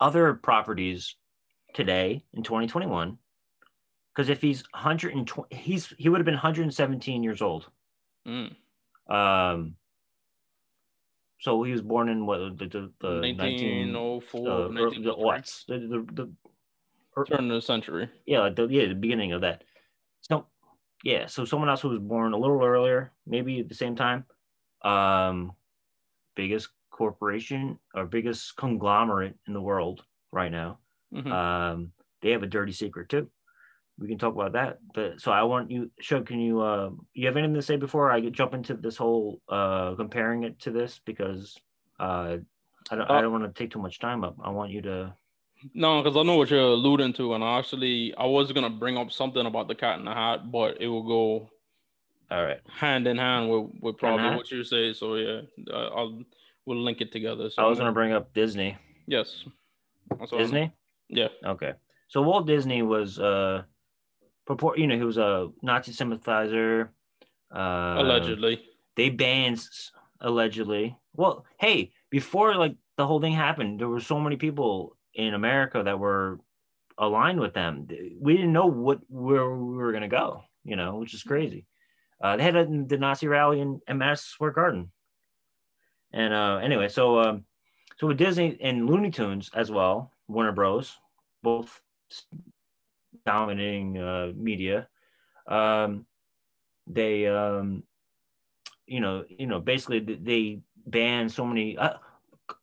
other 0.00 0.34
properties 0.34 1.14
today 1.74 2.24
in 2.32 2.42
2021. 2.42 3.18
Because 4.14 4.28
if 4.28 4.40
he's 4.40 4.64
120, 4.72 5.54
he's 5.54 5.92
he 5.98 6.08
would 6.08 6.18
have 6.18 6.24
been 6.24 6.34
117 6.34 7.22
years 7.22 7.42
old. 7.42 7.68
Mm. 8.26 8.56
Um, 9.08 9.76
so 11.40 11.62
he 11.62 11.72
was 11.72 11.82
born 11.82 12.08
in 12.08 12.26
what 12.26 12.58
the 12.58 12.66
the, 12.66 12.92
the 13.00 13.32
19 13.32 13.94
uh, 13.94 14.00
1904, 14.00 14.40
the, 14.40 14.50
the 14.50 15.14
1903. 15.14 15.24
what 15.24 15.64
the, 15.68 15.78
the, 15.78 16.12
the 16.14 16.32
er, 17.16 17.24
turn 17.24 17.50
of 17.50 17.56
the 17.56 17.60
century. 17.60 18.08
yeah 18.26 18.40
like 18.40 18.56
the 18.56 18.66
yeah 18.66 18.86
the 18.86 18.94
beginning 18.94 19.32
of 19.32 19.40
that. 19.42 19.64
So 20.20 20.46
yeah, 21.04 21.26
so 21.26 21.44
someone 21.44 21.68
else 21.68 21.80
who 21.80 21.90
was 21.90 22.00
born 22.00 22.32
a 22.32 22.38
little 22.38 22.62
earlier, 22.62 23.12
maybe 23.26 23.60
at 23.60 23.68
the 23.68 23.74
same 23.74 23.94
time. 23.96 24.24
Um, 24.82 25.52
biggest 26.34 26.68
corporation 26.90 27.78
or 27.94 28.06
biggest 28.06 28.56
conglomerate 28.56 29.36
in 29.46 29.52
the 29.52 29.60
world 29.60 30.04
right 30.32 30.50
now. 30.50 30.78
Mhm. 31.12 31.30
Um, 31.30 31.92
they 32.20 32.30
have 32.30 32.42
a 32.42 32.46
dirty 32.46 32.72
secret 32.72 33.08
too. 33.08 33.30
We 33.98 34.08
can 34.08 34.18
talk 34.18 34.34
about 34.34 34.52
that. 34.52 34.78
But 34.94 35.20
so 35.20 35.32
I 35.32 35.42
want 35.42 35.70
you, 35.70 35.90
Shug, 36.00 36.26
can 36.26 36.40
you 36.40 36.60
uh 36.60 36.90
you 37.14 37.26
have 37.26 37.36
anything 37.36 37.54
to 37.54 37.62
say 37.62 37.76
before 37.76 38.10
I 38.10 38.20
jump 38.30 38.54
into 38.54 38.74
this 38.74 38.96
whole 38.96 39.40
uh 39.48 39.94
comparing 39.96 40.44
it 40.44 40.60
to 40.60 40.70
this 40.70 41.00
because 41.04 41.56
uh 41.98 42.38
I 42.90 42.96
don't 42.96 43.10
I 43.10 43.18
Uh, 43.18 43.20
don't 43.22 43.32
want 43.32 43.44
to 43.44 43.58
take 43.62 43.70
too 43.72 43.80
much 43.80 43.98
time 43.98 44.24
up. 44.24 44.36
I 44.42 44.50
want 44.50 44.70
you 44.70 44.82
to 44.82 45.14
No, 45.74 46.00
because 46.02 46.16
I 46.16 46.22
know 46.22 46.36
what 46.36 46.50
you're 46.50 46.60
alluding 46.60 47.14
to, 47.14 47.34
and 47.34 47.42
actually, 47.42 48.14
I 48.14 48.26
was 48.26 48.52
gonna 48.52 48.70
bring 48.70 48.96
up 48.96 49.10
something 49.10 49.44
about 49.44 49.66
the 49.66 49.74
Cat 49.74 49.98
in 49.98 50.04
the 50.04 50.14
Hat, 50.14 50.50
but 50.52 50.80
it 50.80 50.86
will 50.86 51.02
go 51.02 51.50
all 52.30 52.44
right. 52.44 52.60
hand 52.68 53.06
in 53.06 53.16
hand 53.16 53.50
with, 53.50 53.70
with 53.80 53.96
probably 53.98 54.36
what 54.36 54.50
you 54.50 54.62
say. 54.62 54.92
So 54.92 55.16
yeah, 55.16 55.40
uh, 55.72 55.88
I'll 55.88 56.22
we'll 56.66 56.82
link 56.82 57.00
it 57.00 57.10
together. 57.10 57.50
So 57.50 57.62
I 57.62 57.66
was 57.66 57.78
gonna 57.78 57.92
bring 57.92 58.12
up 58.12 58.32
Disney. 58.34 58.76
yes, 59.06 59.44
Disney? 60.30 60.72
Yeah. 61.08 61.28
Okay. 61.44 61.72
So 62.08 62.22
Walt 62.22 62.46
Disney 62.46 62.82
was 62.82 63.18
uh 63.18 63.62
purport 64.48 64.78
you 64.78 64.86
know, 64.86 64.96
he 64.96 65.04
was 65.04 65.18
a 65.18 65.50
Nazi 65.62 65.92
sympathizer. 65.92 66.90
Uh 67.54 67.96
allegedly. 67.98 68.60
they 68.96 69.10
banned 69.10 69.60
allegedly. 70.20 70.96
Well, 71.14 71.44
hey, 71.60 71.92
before 72.10 72.56
like 72.56 72.74
the 72.96 73.06
whole 73.06 73.20
thing 73.20 73.34
happened, 73.34 73.78
there 73.78 73.88
were 73.88 74.00
so 74.00 74.18
many 74.18 74.36
people 74.36 74.96
in 75.14 75.34
America 75.34 75.82
that 75.84 75.98
were 75.98 76.40
aligned 76.96 77.40
with 77.40 77.54
them. 77.54 77.86
We 78.20 78.36
didn't 78.36 78.52
know 78.52 78.66
what 78.66 79.00
where 79.08 79.48
we 79.54 79.76
were 79.76 79.92
gonna 79.92 80.08
go, 80.08 80.42
you 80.64 80.76
know, 80.76 80.96
which 80.96 81.14
is 81.14 81.22
crazy. 81.22 81.66
Uh, 82.20 82.36
they 82.36 82.42
had 82.42 82.56
a, 82.56 82.64
the 82.64 82.98
Nazi 82.98 83.28
rally 83.28 83.60
in, 83.60 83.80
in 83.86 83.98
Madison 83.98 84.26
Square 84.26 84.52
Garden, 84.52 84.90
and 86.12 86.34
uh, 86.34 86.56
anyway, 86.56 86.88
so 86.88 87.20
um, 87.20 87.44
so 87.98 88.06
with 88.08 88.16
Disney 88.16 88.58
and 88.60 88.88
Looney 88.88 89.10
Tunes 89.10 89.50
as 89.54 89.70
well, 89.70 90.10
Warner 90.26 90.52
Bros, 90.52 90.96
both 91.42 91.80
dominating 93.28 93.98
uh, 93.98 94.32
media. 94.34 94.88
Um, 95.46 96.06
they 96.86 97.26
um, 97.26 97.82
you 98.86 99.00
know, 99.00 99.24
you 99.28 99.46
know, 99.46 99.60
basically 99.60 100.00
they 100.00 100.60
banned 100.86 101.30
so 101.30 101.44
many 101.44 101.76
uh, 101.76 101.98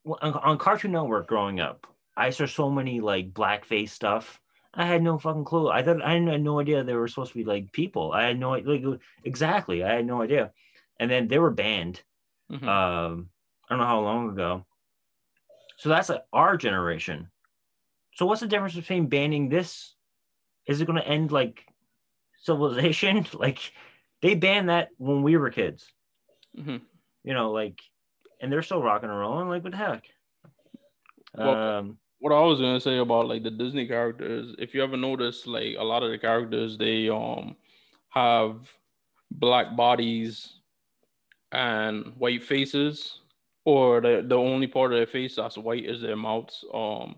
on, 0.05 0.33
on 0.33 0.57
Cartoon 0.57 0.91
Network 0.91 1.27
growing 1.27 1.59
up. 1.59 1.85
I 2.17 2.31
saw 2.31 2.47
so 2.47 2.69
many 2.69 2.99
like 2.99 3.33
blackface 3.33 3.89
stuff. 3.89 4.39
I 4.73 4.85
had 4.85 5.03
no 5.03 5.17
fucking 5.17 5.45
clue. 5.45 5.69
I 5.69 5.83
thought 5.83 6.01
I 6.01 6.13
had 6.13 6.41
no 6.41 6.59
idea 6.59 6.83
they 6.83 6.95
were 6.95 7.07
supposed 7.07 7.31
to 7.33 7.37
be 7.37 7.45
like 7.45 7.71
people. 7.71 8.11
I 8.11 8.23
had 8.23 8.39
no 8.39 8.51
like 8.51 8.83
exactly. 9.23 9.83
I 9.83 9.93
had 9.95 10.05
no 10.07 10.21
idea. 10.21 10.51
And 10.99 11.11
then 11.11 11.27
they 11.27 11.39
were 11.39 11.51
banned. 11.51 12.01
Mhm. 12.51 12.63
Um, 12.63 13.29
I 13.69 13.73
don't 13.73 13.79
know 13.79 13.85
how 13.85 14.01
long 14.01 14.29
ago. 14.29 14.65
So 15.77 15.89
that's 15.89 16.09
like 16.09 16.23
our 16.33 16.57
generation. 16.57 17.29
So 18.15 18.25
what's 18.25 18.41
the 18.41 18.47
difference 18.47 18.75
between 18.75 19.07
banning 19.07 19.49
this? 19.49 19.94
Is 20.67 20.81
it 20.81 20.85
going 20.85 21.01
to 21.01 21.07
end 21.07 21.31
like 21.31 21.65
civilization? 22.41 23.25
like 23.33 23.59
they 24.21 24.35
banned 24.35 24.69
that 24.69 24.89
when 24.97 25.23
we 25.23 25.37
were 25.37 25.49
kids 25.49 25.91
Mhm. 26.57 26.81
you 27.23 27.33
know, 27.33 27.51
like, 27.51 27.81
and 28.39 28.51
they're 28.51 28.61
still 28.61 28.81
rocking 28.81 29.09
and 29.09 29.19
rolling. 29.19 29.49
Like, 29.49 29.63
what 29.63 29.71
the 29.71 29.77
heck? 29.77 30.03
Well, 31.37 31.55
um, 31.55 31.97
what 32.19 32.31
I 32.31 32.39
was 32.39 32.59
gonna 32.59 32.79
say 32.79 32.97
about 32.97 33.27
like 33.27 33.43
the 33.43 33.51
Disney 33.51 33.87
characters, 33.87 34.55
if 34.57 34.73
you 34.73 34.83
ever 34.83 34.97
notice, 34.97 35.45
like 35.45 35.75
a 35.77 35.83
lot 35.83 36.03
of 36.03 36.11
the 36.11 36.17
characters, 36.17 36.77
they 36.77 37.09
um 37.09 37.55
have 38.09 38.69
black 39.31 39.75
bodies 39.75 40.59
and 41.51 42.13
white 42.17 42.43
faces, 42.43 43.19
or 43.65 43.99
the 44.01 44.23
the 44.25 44.35
only 44.37 44.67
part 44.67 44.93
of 44.93 44.97
their 44.97 45.07
face 45.07 45.35
that's 45.35 45.57
white 45.57 45.85
is 45.85 46.01
their 46.01 46.15
mouths. 46.15 46.63
Um, 46.73 47.15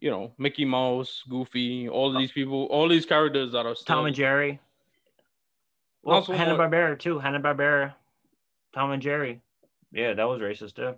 you 0.00 0.10
know, 0.10 0.32
Mickey 0.38 0.64
Mouse, 0.64 1.22
Goofy, 1.28 1.88
all 1.88 2.14
of 2.14 2.18
these 2.20 2.32
people, 2.32 2.64
all 2.66 2.88
these 2.88 3.06
characters 3.06 3.52
that 3.52 3.66
are 3.66 3.74
still 3.74 3.96
Tom 3.96 4.06
and 4.06 4.14
Jerry. 4.14 4.60
Well, 6.02 6.16
Also, 6.16 6.32
Hanna 6.34 6.56
what- 6.56 6.70
Barbera 6.70 6.98
too. 6.98 7.18
Hanna 7.18 7.40
Barbera, 7.40 7.94
Tom 8.74 8.90
and 8.90 9.02
Jerry. 9.02 9.40
Yeah, 9.92 10.12
that 10.14 10.24
was 10.24 10.40
racist 10.40 10.74
too. 10.74 10.94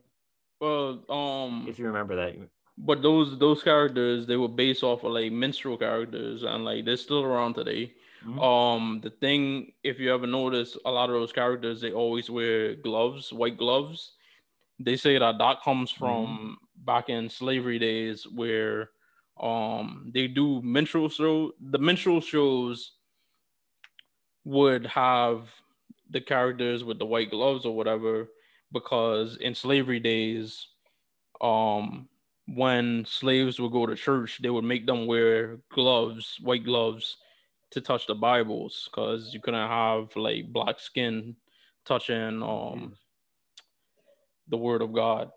well, 0.60 1.04
um, 1.10 1.66
If 1.68 1.78
you 1.78 1.86
remember 1.86 2.16
that. 2.16 2.34
but 2.78 3.02
those 3.02 3.38
those 3.38 3.62
characters 3.62 4.26
they 4.26 4.36
were 4.36 4.48
based 4.48 4.82
off 4.82 5.04
of 5.04 5.12
like 5.12 5.30
minstrel 5.32 5.76
characters 5.76 6.42
and 6.42 6.64
like 6.64 6.84
they're 6.84 6.96
still 6.96 7.22
around 7.22 7.54
today. 7.54 7.92
Mhm. 8.24 8.42
Um, 8.42 9.00
the 9.02 9.10
thing, 9.10 9.72
if 9.84 10.00
you 10.00 10.12
ever 10.12 10.26
notice, 10.26 10.76
a 10.84 10.90
lot 10.90 11.10
of 11.10 11.14
those 11.14 11.32
characters 11.32 11.80
they 11.80 11.92
always 11.92 12.28
wear 12.30 12.74
gloves, 12.74 13.32
white 13.32 13.56
gloves. 13.58 14.14
They 14.80 14.96
say 14.96 15.16
that 15.18 15.38
that 15.38 15.62
comes 15.62 15.90
from 15.90 16.58
back 16.86 17.08
in 17.08 17.28
slavery 17.28 17.78
days 17.78 18.26
where 18.26 18.90
um 19.40 20.10
they 20.14 20.28
do 20.28 20.62
minstrel 20.62 21.08
show. 21.08 21.52
The 21.60 21.78
minstrel 21.78 22.20
shows 22.20 22.92
would 24.44 24.86
have 24.86 25.50
the 26.10 26.20
characters 26.20 26.84
with 26.84 26.98
the 26.98 27.06
white 27.06 27.30
gloves 27.30 27.66
or 27.66 27.74
whatever 27.76 28.28
because 28.72 29.36
in 29.38 29.54
slavery 29.54 30.00
days 30.00 30.68
um 31.40 32.08
when 32.48 33.04
slaves 33.04 33.58
would 33.58 33.72
go 33.72 33.86
to 33.86 33.96
church 33.96 34.38
they 34.40 34.50
would 34.50 34.64
make 34.64 34.86
them 34.86 35.06
wear 35.06 35.58
gloves 35.72 36.38
white 36.40 36.64
gloves 36.64 37.16
to 37.70 37.80
touch 37.80 38.06
the 38.06 38.14
bibles 38.14 38.88
because 38.88 39.34
you 39.34 39.40
couldn't 39.40 39.68
have 39.68 40.14
like 40.14 40.52
black 40.52 40.78
skin 40.78 41.34
touching 41.84 42.42
um 42.42 42.96
the 44.48 44.56
word 44.56 44.80
of 44.80 44.92
god 44.92 45.30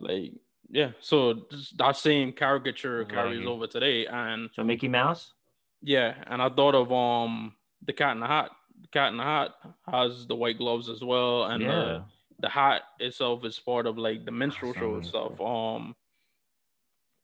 like 0.00 0.32
yeah 0.74 0.90
so 1.00 1.46
that 1.78 1.96
same 1.96 2.32
caricature 2.32 3.04
carries 3.06 3.46
over 3.46 3.66
today 3.66 4.06
and 4.06 4.50
So 4.54 4.64
Mickey 4.64 4.88
Mouse. 4.88 5.32
yeah, 5.80 6.14
and 6.26 6.42
I 6.42 6.48
thought 6.50 6.74
of 6.74 6.90
um 6.92 7.54
the 7.86 7.92
Cat 7.92 8.12
in 8.16 8.20
the 8.20 8.26
Hat. 8.26 8.50
The 8.82 8.88
Cat 8.88 9.12
in 9.12 9.18
the 9.18 9.24
Hat 9.34 9.50
has 9.90 10.26
the 10.26 10.34
white 10.42 10.58
gloves 10.58 10.88
as 10.88 11.00
well, 11.02 11.44
and 11.44 11.62
yeah. 11.62 11.68
the, 11.70 12.04
the 12.40 12.48
hat 12.48 12.82
itself 12.98 13.44
is 13.44 13.58
part 13.58 13.86
of 13.86 13.96
like 13.98 14.24
the 14.24 14.32
minstrel 14.32 14.72
Awesome. 14.72 15.02
show 15.02 15.08
stuff. 15.08 15.40
Um, 15.40 15.94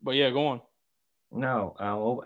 but 0.02 0.12
yeah, 0.20 0.30
go 0.30 0.46
on. 0.52 0.60
No, 1.32 1.74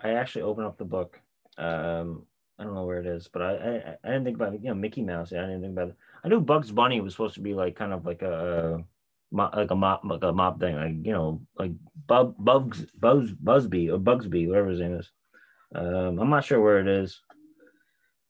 I 0.03 0.09
actually 0.21 0.43
opened 0.43 0.67
up 0.67 0.77
the 0.77 0.85
book. 0.97 1.19
Um, 1.57 2.25
I 2.59 2.63
don't 2.63 2.75
know 2.75 2.85
where 2.85 2.99
it 2.99 3.07
is, 3.07 3.27
but 3.31 3.41
I, 3.41 3.51
I 3.53 3.95
I 4.03 4.07
didn't 4.11 4.25
think 4.25 4.37
about 4.37 4.53
it. 4.53 4.61
You 4.61 4.69
know, 4.69 4.75
Mickey 4.75 5.01
Mouse. 5.01 5.31
Yeah, 5.31 5.43
I 5.43 5.47
didn't 5.47 5.61
think 5.61 5.73
about 5.73 5.89
it. 5.89 5.95
I 6.23 6.27
knew 6.27 6.39
Bugs 6.41 6.71
Bunny 6.71 7.01
was 7.01 7.13
supposed 7.13 7.35
to 7.35 7.41
be 7.41 7.53
like 7.53 7.75
kind 7.75 7.93
of 7.93 8.05
like 8.05 8.21
a, 8.21 8.83
like 9.35 9.71
a 9.71 9.75
mop, 9.75 10.01
like 10.05 10.23
a 10.23 10.31
mop 10.31 10.59
thing, 10.59 10.75
like 10.75 11.05
you 11.05 11.11
know, 11.11 11.41
like 11.57 11.71
Bub, 12.07 12.35
Bugs, 12.39 12.85
Buzz, 12.97 13.31
Busby 13.31 13.89
or 13.89 13.99
Bugsby, 13.99 14.47
whatever 14.47 14.69
his 14.69 14.79
name 14.79 14.95
is. 14.95 15.11
Um, 15.73 16.19
I'm 16.19 16.29
not 16.29 16.45
sure 16.45 16.61
where 16.61 16.79
it 16.79 16.87
is. 16.87 17.21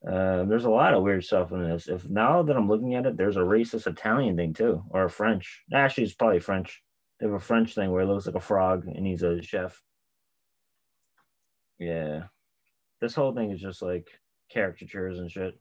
Uh, 0.08 0.44
there's 0.46 0.66
a 0.66 0.70
lot 0.70 0.94
of 0.94 1.04
weird 1.04 1.24
stuff 1.24 1.52
in 1.52 1.64
this. 1.64 1.88
If 1.88 2.08
now 2.10 2.44
that 2.44 2.56
I'm 2.56 2.68
looking 2.68 2.96
at 2.96 3.06
it, 3.06 3.18
there's 3.18 3.38
a 3.38 3.42
racist 3.42 3.88
Italian 3.88 4.36
thing 4.36 4.54
too, 4.54 4.84
or 4.90 5.06
a 5.06 5.10
French. 5.10 5.64
Actually, 5.74 6.06
it's 6.06 6.14
probably 6.14 6.40
French. 6.40 6.82
They 7.20 7.26
have 7.26 7.36
a 7.36 7.40
French 7.40 7.74
thing 7.74 7.92
where 7.92 8.04
it 8.04 8.08
looks 8.08 8.26
like 8.26 8.36
a 8.36 8.40
frog 8.40 8.88
and 8.88 9.06
he's 9.06 9.24
a 9.24 9.42
chef. 9.42 9.82
Yeah, 11.80 12.24
this 13.02 13.16
whole 13.16 13.34
thing 13.34 13.52
is 13.52 13.62
just 13.62 13.82
like 13.82 14.08
caricatures 14.54 15.20
and 15.20 15.32
shit. 15.32 15.60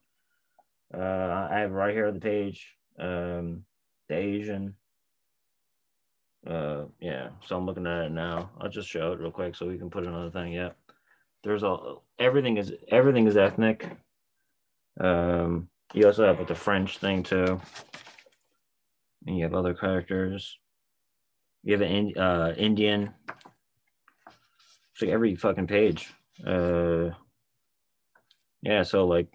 Uh, 0.92 1.48
I 1.50 1.60
have 1.60 1.72
right 1.72 1.94
here 1.94 2.06
on 2.06 2.14
the 2.14 2.20
page, 2.20 2.76
um, 2.98 3.64
the 4.08 4.16
Asian. 4.16 4.74
Uh, 6.46 6.84
yeah. 7.00 7.28
So 7.46 7.56
I'm 7.56 7.66
looking 7.66 7.86
at 7.86 8.06
it 8.06 8.12
now. 8.12 8.50
I'll 8.60 8.68
just 8.68 8.88
show 8.88 9.12
it 9.12 9.20
real 9.20 9.30
quick 9.30 9.54
so 9.54 9.66
we 9.66 9.78
can 9.78 9.90
put 9.90 10.06
another 10.06 10.30
thing. 10.30 10.52
Yeah. 10.52 10.70
There's 11.42 11.62
a 11.62 11.76
everything 12.18 12.56
is 12.56 12.72
everything 12.88 13.26
is 13.26 13.36
ethnic. 13.36 13.86
Um, 15.00 15.68
you 15.92 16.06
also 16.06 16.26
have 16.26 16.38
like 16.38 16.48
the 16.48 16.54
French 16.54 16.98
thing 16.98 17.22
too. 17.22 17.60
And 19.26 19.38
you 19.38 19.44
have 19.44 19.54
other 19.54 19.74
characters. 19.74 20.58
You 21.62 21.72
have 21.72 21.82
an 21.82 22.16
uh, 22.16 22.54
Indian. 22.56 23.14
It's 24.92 25.02
like 25.02 25.10
every 25.10 25.34
fucking 25.34 25.66
page. 25.66 26.12
Uh, 26.46 27.10
yeah. 28.62 28.82
So 28.82 29.06
like, 29.06 29.28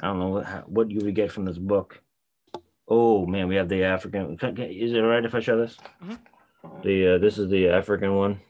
I 0.00 0.06
don't 0.06 0.20
know 0.20 0.28
what 0.28 0.68
what 0.68 0.90
you 0.90 1.00
would 1.04 1.14
get 1.14 1.32
from 1.32 1.44
this 1.44 1.58
book. 1.58 2.00
Oh 2.88 3.26
man, 3.26 3.48
we 3.48 3.56
have 3.56 3.68
the 3.68 3.82
African. 3.84 4.38
Is 4.58 4.92
it 4.92 4.98
all 5.00 5.06
right 5.08 5.24
if 5.24 5.34
I 5.34 5.40
show 5.40 5.58
this? 5.58 5.76
Mhm. 6.02 6.18
The 6.82 7.14
uh, 7.14 7.18
this 7.18 7.38
is 7.38 7.48
the 7.50 7.68
African 7.68 8.14
one. 8.16 8.40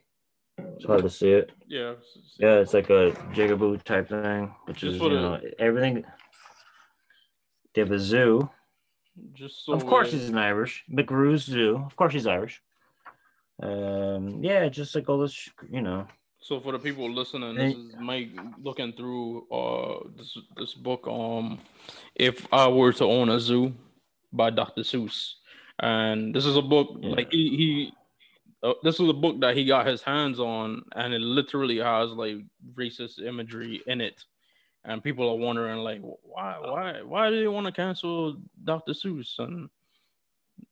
It's 0.59 0.85
hard 0.85 1.03
to 1.03 1.11
see 1.11 1.31
it. 1.31 1.53
Yeah. 1.69 1.95
Yeah, 2.39 2.55
it's 2.57 2.75
like 2.75 2.91
a 2.91 3.13
jigaboo 3.33 3.83
type 3.85 4.09
thing, 4.09 4.53
which 4.65 4.79
Just 4.79 4.97
is 4.97 5.01
you 5.03 5.09
the- 5.09 5.15
know 5.15 5.41
everything. 5.59 6.05
They 7.75 7.81
have 7.83 7.93
a 7.93 7.99
zoo. 7.99 8.49
Just 9.35 9.65
so 9.67 9.73
of 9.73 9.85
course, 9.87 10.09
we're- 10.13 10.21
he's 10.21 10.29
an 10.31 10.39
Irish. 10.39 10.85
McGrew's 10.91 11.43
Zoo. 11.45 11.77
Of 11.85 11.97
course, 11.97 12.13
he's 12.13 12.27
Irish. 12.27 12.63
Um, 13.63 14.43
yeah, 14.45 14.69
just 14.69 14.95
like 14.95 15.09
all 15.09 15.19
this, 15.19 15.49
you 15.71 15.83
know. 15.83 16.07
So 16.41 16.61
for 16.61 16.71
the 16.73 16.79
people 16.79 17.11
listening, 17.11 17.57
this 17.57 17.75
is 17.75 17.95
Mike 18.01 18.31
looking 18.63 18.93
through 18.93 19.47
uh 19.51 20.09
this 20.17 20.39
this 20.57 20.75
book. 20.75 21.07
Um, 21.09 21.59
if 22.15 22.47
I 22.53 22.69
were 22.69 22.93
to 22.95 23.05
own 23.05 23.29
a 23.29 23.41
zoo, 23.41 23.75
by 24.33 24.51
Dr. 24.51 24.83
Seuss, 24.83 25.35
and 25.81 26.35
this 26.35 26.45
is 26.47 26.57
a 26.57 26.63
book 26.63 26.97
Yeah. 27.01 27.11
like 27.11 27.31
he 27.33 27.49
he. 27.57 27.93
Uh, 28.61 28.73
this 28.83 28.99
is 28.99 29.09
a 29.09 29.13
book 29.13 29.39
that 29.41 29.57
he 29.57 29.65
got 29.65 29.87
his 29.87 30.03
hands 30.03 30.41
on, 30.41 30.83
and 30.97 31.15
it 31.15 31.21
literally 31.21 31.79
has 31.79 32.11
like 32.11 32.39
racist 32.75 33.23
imagery 33.25 33.81
in 33.87 34.01
it, 34.01 34.25
and 34.85 35.03
people 35.03 35.29
are 35.31 35.37
wondering 35.37 35.79
like, 35.79 36.01
why, 36.23 36.57
why, 36.59 37.03
why 37.03 37.31
do 37.31 37.39
they 37.41 37.47
want 37.47 37.67
to 37.67 37.73
cancel 37.73 38.37
Dr. 38.65 38.93
Seuss? 38.95 39.39
And 39.39 39.71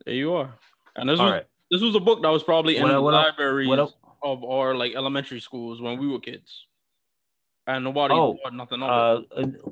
there 0.05 0.15
you 0.17 0.33
are. 0.35 0.53
And 0.97 1.09
this 1.09 1.21
All 1.21 1.27
was 1.27 1.33
right. 1.33 1.47
this 1.71 1.81
was 1.81 1.95
a 1.95 2.01
book 2.01 2.23
that 2.23 2.29
was 2.31 2.43
probably 2.43 2.77
in 2.77 2.83
What- 2.83 2.93
the 2.93 3.01
what 3.01 3.15
el- 3.15 3.21
libraries 3.23 3.95
of 4.23 4.43
our 4.43 4.75
like 4.75 4.95
elementary 4.97 5.39
schools 5.41 5.81
when 5.81 5.97
we 5.97 6.09
were 6.09 6.19
kids, 6.19 6.67
and 7.69 7.85
nobody 7.85 8.15
Oh, 8.15 8.37
thought 8.43 8.53
nothing 8.55 8.83
of 8.83 9.23
it. 9.37 9.45
Uh, 9.65 9.71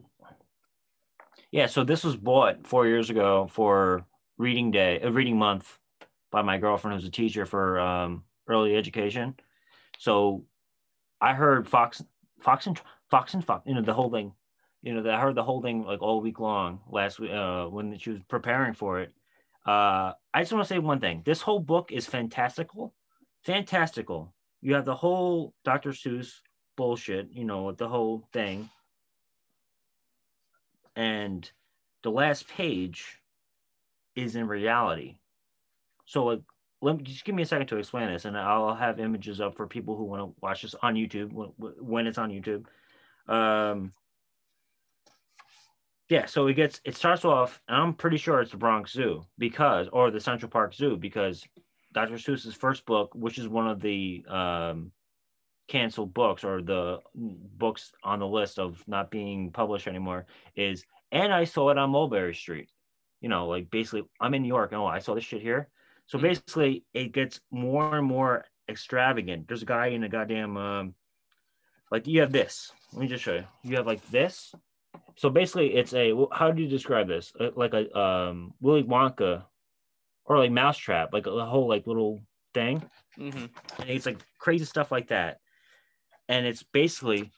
yeah, 1.55 1.67
so 1.67 1.85
this 1.85 2.03
was 2.03 2.17
bought 2.17 2.67
four 2.67 2.89
years 2.89 3.11
ago 3.11 3.47
for 3.49 4.05
reading 4.39 4.73
day, 4.73 5.01
uh, 5.01 5.11
reading 5.11 5.39
month, 5.39 5.79
by 6.33 6.43
my 6.43 6.59
girlfriend 6.59 6.97
who's 6.97 7.07
a 7.07 7.13
teacher 7.13 7.47
for 7.47 7.79
um, 7.79 8.25
early 8.49 8.75
education. 8.75 9.37
So 9.99 10.47
I 11.21 11.33
heard 11.33 11.69
Fox, 11.69 12.03
Fox 12.41 12.67
and 12.67 12.81
Fox 13.09 13.35
and 13.35 13.45
Fox, 13.45 13.63
you 13.69 13.75
know, 13.77 13.83
the 13.83 13.95
whole 13.95 14.11
thing. 14.11 14.33
You 14.83 14.95
know, 14.95 15.09
I 15.09 15.21
heard 15.21 15.37
the 15.37 15.45
whole 15.45 15.63
thing 15.63 15.85
like 15.85 16.03
all 16.03 16.21
week 16.21 16.41
long 16.41 16.81
last 16.91 17.21
week 17.21 17.31
uh, 17.31 17.67
when 17.67 17.97
she 17.99 18.11
was 18.11 18.19
preparing 18.29 18.75
for 18.75 18.99
it. 18.99 19.13
Uh, 19.65 20.11
I 20.35 20.41
just 20.41 20.53
want 20.53 20.67
to 20.67 20.69
say 20.69 20.81
one 20.81 20.99
thing: 20.99 21.23
this 21.25 21.41
whole 21.41 21.61
book 21.61 21.93
is 21.93 22.05
fantastical, 22.05 22.93
fantastical. 23.45 24.35
You 24.61 24.75
have 24.75 24.87
the 24.87 24.97
whole 24.97 25.55
Dr. 25.65 25.91
Seuss 25.91 26.33
bullshit, 26.77 27.29
you 27.31 27.45
know, 27.45 27.71
the 27.71 27.87
whole 27.87 28.29
thing 28.33 28.69
and 30.97 31.51
the 32.03 32.11
last 32.11 32.49
page 32.49 33.21
is 34.15 34.37
in 34.37 34.47
reality. 34.47 35.17
So 36.07 36.43
let 36.83 36.99
me 36.99 37.03
just 37.03 37.25
give 37.25 37.35
me 37.35 37.43
a 37.43 37.47
second 37.47 37.69
to 37.69 37.79
explain 37.79 38.09
this, 38.09 38.27
and 38.27 38.37
I'll 38.37 38.75
have 38.75 39.01
images 39.01 39.41
up 39.41 39.57
for 39.57 39.67
people 39.67 39.97
who 39.97 40.05
want 40.05 40.23
to 40.23 40.35
watch 40.41 40.63
this 40.63 40.75
on 40.83 40.95
YouTube 40.95 41.33
when, 41.33 41.49
when 41.59 42.07
it's 42.07 42.19
on 42.19 42.31
YouTube. 42.31 42.67
Um, 43.27 43.93
yeah, 46.11 46.27
so 46.27 46.47
it 46.47 46.55
gets 46.55 46.81
it 46.85 46.95
starts 46.95 47.25
off, 47.25 47.61
and 47.69 47.77
I'm 47.77 47.95
pretty 47.95 48.19
sure 48.19 48.41
it's 48.41 48.51
the 48.51 48.59
Bronx 48.59 48.93
Zoo 48.93 49.25
because, 49.39 49.89
or 49.93 50.11
the 50.11 50.21
Central 50.21 50.51
Park 50.51 50.75
Zoo 50.75 50.97
because 50.97 51.43
Dr. 51.93 52.15
Seuss's 52.15 52.55
first 52.55 52.85
book, 52.85 53.13
which 53.15 53.39
is 53.39 53.49
one 53.49 53.67
of 53.67 53.81
the 53.81 54.25
um, 54.29 54.93
canceled 55.69 56.13
books 56.15 56.45
or 56.45 56.63
the 56.63 56.99
books 57.15 57.93
on 58.03 58.19
the 58.19 58.27
list 58.27 58.59
of 58.59 58.83
not 58.87 59.11
being 59.11 59.51
published 59.51 59.87
anymore, 59.87 60.27
is 60.57 60.85
and 61.13 61.33
I 61.33 61.45
saw 61.45 61.71
it 61.71 61.79
on 61.79 61.91
Mulberry 61.91 62.35
Street. 62.35 62.71
You 63.21 63.29
know, 63.29 63.47
like 63.47 63.71
basically, 63.71 64.03
I'm 64.21 64.35
in 64.35 64.43
New 64.43 64.49
York. 64.49 64.73
Oh, 64.73 64.87
I 64.87 64.99
saw 64.99 65.15
this 65.15 65.25
shit 65.25 65.41
here. 65.43 65.69
So 66.07 66.19
Mhm. 66.19 66.23
basically, 66.23 66.85
it 66.93 67.13
gets 67.13 67.41
more 67.51 67.97
and 67.97 68.07
more 68.07 68.45
extravagant. 68.69 69.49
There's 69.49 69.63
a 69.63 69.67
guy 69.67 69.89
in 69.89 70.05
a 70.05 70.09
goddamn, 70.09 70.57
um, 70.57 70.95
like 71.91 72.07
you 72.07 72.21
have 72.21 72.33
this. 72.33 72.71
Let 72.93 73.01
me 73.01 73.09
just 73.09 73.25
show 73.25 73.35
you. 73.35 73.47
You 73.63 73.77
have 73.77 73.87
like 73.87 74.05
this. 74.09 74.55
So 75.17 75.31
basically, 75.31 75.75
it's 75.75 75.95
a. 75.95 76.13
How 76.33 76.51
do 76.51 76.63
you 76.63 76.69
describe 76.69 77.09
this? 77.09 77.33
Uh, 77.39 77.51
Like 77.57 77.73
a 77.73 77.99
um, 77.99 78.53
Willy 78.61 78.83
Wonka, 78.83 79.45
or 80.27 80.39
like 80.39 80.51
Mousetrap, 80.51 81.13
like 81.15 81.27
a 81.27 81.47
whole 81.47 81.69
like 81.69 81.87
little 81.87 82.23
thing 82.53 82.83
Mm-hmm. 83.19 83.47
and 83.81 83.91
it's 83.91 84.07
like 84.07 84.19
crazy 84.39 84.65
stuff 84.65 84.93
like 84.93 85.09
that 85.09 85.41
and 86.29 86.47
it's 86.47 86.63
basically 86.63 87.31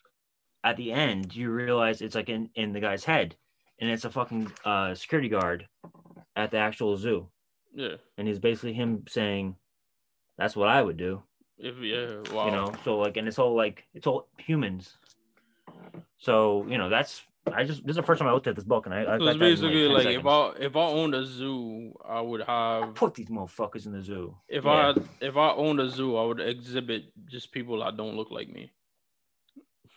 at 0.64 0.76
the 0.76 0.92
end 0.92 1.34
you 1.34 1.50
realize 1.50 2.00
it's 2.00 2.14
like 2.14 2.28
in 2.28 2.48
in 2.54 2.72
the 2.72 2.80
guy's 2.80 3.04
head 3.04 3.34
and 3.80 3.90
it's 3.90 4.04
a 4.04 4.10
fucking 4.10 4.50
uh 4.64 4.94
security 4.94 5.28
guard 5.28 5.66
at 6.36 6.50
the 6.50 6.58
actual 6.58 6.96
zoo 6.96 7.28
Yeah. 7.74 7.96
and 8.18 8.26
he's 8.26 8.38
basically 8.38 8.72
him 8.74 9.04
saying 9.08 9.56
that's 10.38 10.56
what 10.56 10.68
i 10.68 10.82
would 10.82 10.96
do 10.96 11.22
If 11.58 11.78
yeah. 11.80 12.20
Wow. 12.34 12.46
you 12.46 12.52
know 12.52 12.72
so 12.84 12.98
like 12.98 13.16
and 13.16 13.28
it's 13.28 13.38
all 13.38 13.54
like 13.54 13.84
it's 13.94 14.06
all 14.06 14.28
humans 14.38 14.96
so 16.18 16.66
you 16.68 16.78
know 16.78 16.88
that's 16.88 17.22
i 17.52 17.64
just 17.64 17.82
this 17.86 17.90
is 17.90 17.97
the 17.97 18.02
first 18.02 18.18
time 18.18 18.28
i 18.28 18.32
looked 18.32 18.47
at 18.47 18.56
this 18.56 18.64
book 18.64 18.86
and 18.86 18.94
i, 18.94 19.02
I 19.14 19.18
So 19.18 19.27
it's 19.27 19.39
basically 19.39 19.86
10 19.86 19.93
like 19.94 20.06
if. 20.06 20.27
I 20.27 20.52
if 20.59 20.77
I 20.77 20.81
owned 20.81 21.14
a 21.14 21.24
zoo, 21.24 21.94
I 22.05 22.20
would 22.20 22.43
have 22.43 22.94
put 22.94 23.14
these 23.14 23.28
motherfuckers 23.28 23.86
in 23.86 23.93
the 23.93 24.02
zoo 24.02 24.36
if 24.48 24.64
Yeah. 24.64 24.93
I 25.20 25.24
if 25.24 25.36
I 25.36 25.51
owned 25.52 25.81
a 25.81 25.89
zoo, 25.89 26.16
I 26.16 26.24
would 26.24 26.40
exhibit 26.40 27.12
just 27.27 27.52
people 27.52 27.81
that 27.81 27.97
don't 27.97 28.16
look 28.16 28.31
like 28.31 28.48
me. 28.48 28.73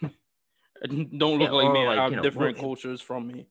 Don't 1.17 1.39
look 1.39 1.49
Yeah, 1.51 1.51
like 1.51 1.71
me 1.73 1.85
like, 1.85 1.97
have 1.97 2.11
you 2.11 2.17
know, 2.17 2.23
different 2.23 2.57
well, 2.57 2.67
cultures 2.67 3.01
from 3.01 3.27
me. 3.27 3.47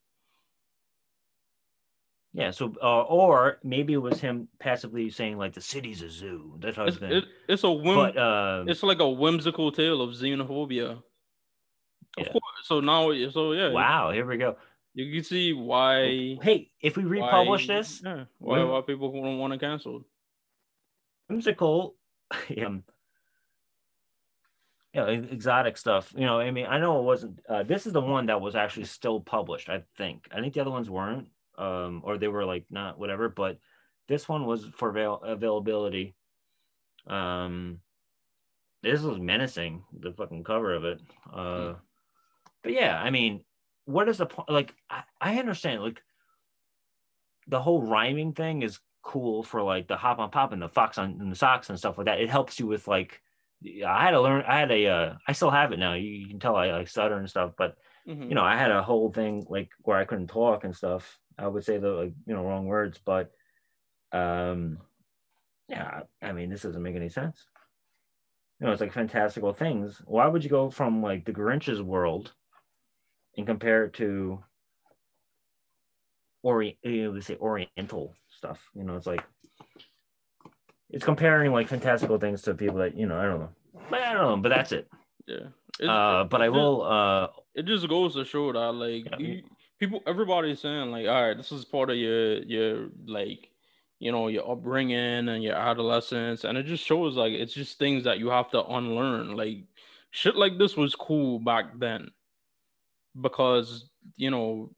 yeah 2.33 2.51
so 2.51 2.73
uh, 2.83 3.03
or 3.03 3.59
maybe 3.65 3.93
it 3.95 3.99
was 3.99 4.21
him 4.21 4.49
passively 4.59 5.11
saying 5.11 5.37
like 5.39 5.53
the 5.55 5.61
city's 5.61 6.03
a 6.03 6.09
zoo 6.11 6.57
That's 6.61 6.77
type 6.77 6.89
It's, 6.89 6.99
it, 7.03 7.25
it's 7.49 7.65
a 7.65 7.71
whim, 7.71 7.97
but 7.97 8.17
um 8.19 8.69
it's 8.69 8.83
like 8.83 9.01
a 9.01 9.09
whimsical 9.09 9.73
tale 9.73 10.01
of 10.03 10.11
xenophobia. 10.15 11.03
Of 12.19 12.27
Yeah. 12.27 12.33
course. 12.33 12.45
So 12.65 12.81
now 12.81 13.13
so 13.31 13.53
yeah, 13.53 13.71
wow 13.71 14.11
here 14.13 14.27
we 14.27 14.37
go 14.37 14.57
you 14.95 15.15
can 15.15 15.25
see 15.25 15.53
why 15.53 16.37
hey 16.43 16.71
if 16.81 16.97
we 16.97 17.05
republish 17.05 17.69
why- 17.69 17.75
this 17.77 18.03
Yeah, 18.05 18.25
why 18.39 18.65
why 18.65 18.81
people 18.83 19.13
don't 19.13 19.39
want 19.39 19.53
to 19.53 19.59
cancel. 19.59 20.05
whimsical 21.29 21.97
um 22.65 22.85
you 24.95 25.01
know, 25.01 25.07
exotic 25.09 25.77
stuff 25.77 26.13
you 26.17 26.25
know 26.27 26.41
i 26.41 26.51
mean 26.51 26.67
i 26.67 26.79
know 26.79 26.99
it 26.99 27.05
wasn't 27.05 27.39
uh, 27.49 27.63
this 27.63 27.87
is 27.87 27.93
the 27.93 28.01
one 28.01 28.27
that 28.27 28.41
was 28.41 28.57
actually 28.57 28.87
still 28.87 29.21
published 29.21 29.69
i 29.69 29.83
think 29.97 30.27
i 30.33 30.41
think 30.41 30.55
the 30.55 30.61
other 30.61 30.71
ones 30.71 30.89
weren't 30.91 31.29
um 31.59 32.01
or 32.05 32.17
they 32.19 32.29
were 32.29 32.45
like 32.45 32.65
not 32.71 32.99
whatever 32.99 33.29
but 33.29 33.59
this 34.09 34.29
one 34.29 34.47
was 34.47 34.65
for 34.75 34.89
avail- 34.89 35.21
availability 35.23 36.15
um 37.07 37.79
this 38.83 39.03
was 39.03 39.19
menacing 39.19 39.85
the 40.01 40.13
fucking 40.13 40.43
cover 40.45 40.75
of 40.75 40.85
it 40.85 41.01
uh 41.33 41.75
but 42.63 42.73
yeah 42.73 43.01
i 43.01 43.11
mean 43.11 43.45
what 43.85 44.09
is 44.09 44.19
the 44.19 44.27
point 44.27 44.51
like 44.51 44.75
I, 44.91 45.05
I 45.21 45.39
understand 45.39 45.83
like 45.83 46.03
the 47.47 47.61
whole 47.61 47.83
rhyming 47.83 48.33
thing 48.35 48.63
is 48.63 48.81
cool 49.03 49.43
for 49.43 49.63
like 49.63 49.89
the 49.89 49.97
hop 49.97 50.19
on 50.19 50.31
pop 50.31 50.53
and 50.53 50.61
the 50.61 50.69
fox 50.69 50.99
on 50.99 51.21
and 51.21 51.33
the 51.33 51.37
socks 51.37 51.71
and 51.71 51.79
stuff 51.79 51.97
like 51.97 52.05
that. 52.07 52.21
It 52.21 52.29
helps 52.29 52.59
you 52.59 52.67
with 52.67 52.87
like 52.87 53.23
I 53.87 54.05
had 54.05 54.11
to 54.13 54.21
learn 54.21 54.45
I 54.47 54.59
had 54.59 54.71
a 54.71 54.87
uh 54.87 55.15
I 55.27 55.33
still 55.33 55.51
have 55.51 55.73
it 55.73 55.79
now. 55.79 55.95
You, 55.95 56.11
you 56.11 56.29
can 56.29 56.41
tell 56.41 56.57
I 56.57 56.71
like 56.73 56.89
stutter 56.89 57.17
and 57.17 57.29
stuff, 57.29 57.55
but 57.57 57.77
Mhm. 58.07 58.29
you 58.29 58.35
know, 58.35 58.45
I 58.45 58.57
had 58.57 58.71
a 58.71 58.83
whole 58.83 59.11
thing 59.11 59.47
like 59.49 59.71
where 59.81 59.97
I 59.99 60.05
couldn't 60.05 60.29
talk 60.29 60.65
and 60.65 60.77
stuff. 60.77 61.19
I 61.39 61.47
would 61.49 61.65
say 61.65 61.79
the 61.79 61.89
like, 61.91 62.15
you 62.27 62.35
know, 62.35 62.45
wrong 62.45 62.67
words, 62.67 63.01
but 63.05 63.33
um 64.13 64.79
Yeah, 65.69 66.05
I 66.23 66.33
mean, 66.33 66.51
this 66.51 66.63
doesn't 66.63 66.83
make 66.83 66.97
any 66.97 67.11
sense. 67.11 67.47
You 68.61 68.67
know, 68.67 68.73
it's 68.73 68.81
like 68.81 68.93
fantastical 68.93 69.53
things. 69.53 69.99
Why 70.05 70.27
would 70.27 70.45
you 70.45 70.51
go 70.51 70.71
from 70.71 71.03
like 71.03 71.25
the 71.25 71.33
Grinch's 71.33 71.83
world 71.83 72.35
and 73.39 73.47
compare 73.47 73.85
it 73.85 73.95
to 73.95 74.45
Orient, 76.43 76.77
you 76.83 77.13
know, 77.13 77.21
say 77.21 77.37
Oriental 77.37 78.15
stuff? 78.29 78.61
You 78.75 78.85
know, 78.85 78.97
it's 78.97 79.07
like 79.07 79.25
it's 80.91 81.05
comparing 81.05 81.53
like 81.53 81.69
fantastical 81.69 82.19
things 82.19 82.43
to 82.43 82.55
people 82.55 82.79
that 82.79 82.97
you 82.97 83.07
know. 83.07 83.19
I 83.19 83.23
don't 83.23 83.41
know, 83.41 83.51
but 83.91 84.03
I 84.03 84.13
don't 84.13 84.23
know. 84.23 84.37
But 84.37 84.51
that's 84.51 84.73
it. 84.73 84.91
Yeah. 85.27 85.89
Uh, 85.89 86.25
but 86.25 86.43
I 86.43 86.49
will. 86.49 86.83
Uh, 86.83 87.29
it 87.55 87.65
just 87.65 87.89
goes 87.89 88.15
to 88.15 88.25
show 88.25 88.53
that 88.53 88.73
like 88.73 89.05
yeah. 89.07 89.19
you, 89.19 89.43
people, 89.79 90.03
everybody's 90.07 90.61
saying 90.61 90.91
like, 90.91 91.07
all 91.07 91.29
right, 91.29 91.37
this 91.37 91.53
is 91.53 91.65
part 91.65 91.91
of 91.91 91.97
your 91.97 92.43
your 92.43 92.89
like 93.07 93.51
you 93.99 94.13
know 94.13 94.29
your 94.29 94.51
upbringing 94.51 95.29
and 95.29 95.43
your 95.43 95.57
adolescence 95.57 96.45
and 96.45 96.57
it 96.57 96.67
just 96.67 96.85
shows 96.85 97.17
like 97.17 97.33
it's 97.33 97.53
just 97.53 97.79
things 97.79 98.05
that 98.05 98.21
you 98.21 98.29
have 98.29 98.49
to 98.49 98.65
unlearn 98.65 99.37
like 99.37 99.65
shit 100.11 100.37
like 100.37 100.57
this 100.57 100.77
was 100.77 100.95
cool 100.95 101.41
back 101.41 101.77
then 101.81 102.09
because 103.21 103.89
you 104.17 104.31
know 104.31 104.71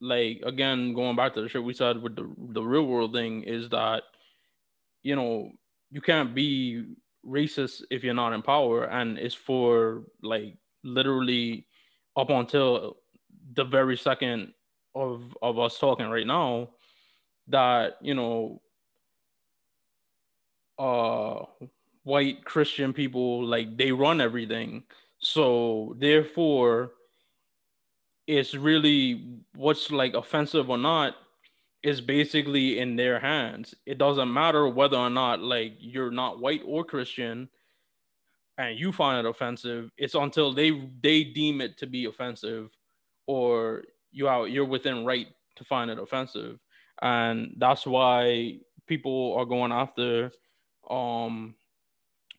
like 0.00 0.40
again 0.44 0.94
going 0.94 1.16
back 1.16 1.34
to 1.34 1.42
the 1.42 1.48
shit 1.48 1.62
we 1.62 1.74
said 1.74 2.00
with 2.00 2.16
the 2.16 2.32
the 2.52 2.62
real 2.62 2.86
world 2.86 3.12
thing 3.12 3.42
is 3.42 3.68
that 3.68 4.02
you 5.02 5.16
know 5.16 5.50
you 5.90 6.00
can't 6.00 6.34
be 6.34 6.84
racist 7.26 7.82
if 7.90 8.02
you're 8.02 8.14
not 8.14 8.32
in 8.32 8.42
power. 8.42 8.84
And 8.84 9.18
it's 9.18 9.34
for 9.34 10.04
like 10.22 10.56
literally 10.82 11.66
up 12.16 12.30
until 12.30 12.96
the 13.54 13.64
very 13.64 13.96
second 13.96 14.52
of 14.94 15.36
of 15.42 15.58
us 15.58 15.78
talking 15.78 16.08
right 16.08 16.26
now 16.26 16.70
that 17.48 17.96
you 18.02 18.14
know 18.14 18.60
uh 20.78 21.44
white 22.04 22.44
christian 22.44 22.92
people 22.92 23.44
like 23.44 23.76
they 23.76 23.92
run 23.92 24.20
everything. 24.20 24.84
So 25.18 25.94
therefore 25.98 26.92
it's 28.28 28.54
really 28.54 29.40
what's 29.56 29.90
like 29.90 30.14
offensive 30.14 30.68
or 30.68 30.78
not 30.78 31.16
is 31.82 32.00
basically 32.00 32.78
in 32.78 32.94
their 32.94 33.18
hands 33.18 33.74
it 33.86 33.98
doesn't 33.98 34.32
matter 34.32 34.68
whether 34.68 34.96
or 34.96 35.10
not 35.10 35.40
like 35.40 35.72
you're 35.78 36.10
not 36.10 36.38
white 36.38 36.60
or 36.64 36.84
christian 36.84 37.48
and 38.58 38.78
you 38.78 38.92
find 38.92 39.24
it 39.24 39.28
offensive 39.28 39.90
it's 39.96 40.14
until 40.14 40.52
they 40.52 40.88
they 41.02 41.24
deem 41.24 41.60
it 41.60 41.78
to 41.78 41.86
be 41.86 42.04
offensive 42.04 42.70
or 43.26 43.82
you 44.12 44.28
out 44.28 44.50
you're 44.50 44.64
within 44.64 45.04
right 45.04 45.28
to 45.56 45.64
find 45.64 45.90
it 45.90 45.98
offensive 45.98 46.58
and 47.00 47.54
that's 47.56 47.86
why 47.86 48.58
people 48.86 49.34
are 49.38 49.46
going 49.46 49.72
after 49.72 50.30
um 50.90 51.54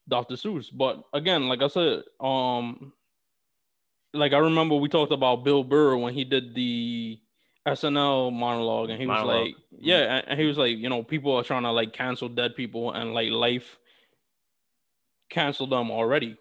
Dr. 0.09 0.33
Seuss. 0.33 0.69
But 0.73 1.03
again, 1.13 1.47
like 1.47 1.61
I 1.61 1.67
said, 1.67 2.01
um 2.19 2.91
like 4.13 4.33
I 4.33 4.37
remember 4.37 4.75
we 4.75 4.89
talked 4.89 5.11
about 5.11 5.43
Bill 5.43 5.63
Burr 5.63 5.97
when 5.97 6.13
he 6.13 6.23
did 6.23 6.55
the 6.55 7.19
SNL 7.67 8.33
monologue 8.33 8.89
and 8.89 8.99
he 8.99 9.05
was 9.05 9.23
like, 9.23 9.55
yeah, 9.71 10.21
and 10.27 10.39
he 10.39 10.45
was 10.45 10.57
like, 10.57 10.77
you 10.77 10.89
know, 10.89 11.03
people 11.03 11.35
are 11.35 11.43
trying 11.43 11.63
to 11.63 11.71
like 11.71 11.93
cancel 11.93 12.29
dead 12.29 12.55
people 12.55 12.91
and 12.91 13.13
like 13.13 13.29
life 13.29 13.77
canceled 15.29 15.71
them 15.71 15.91
already. 15.91 16.37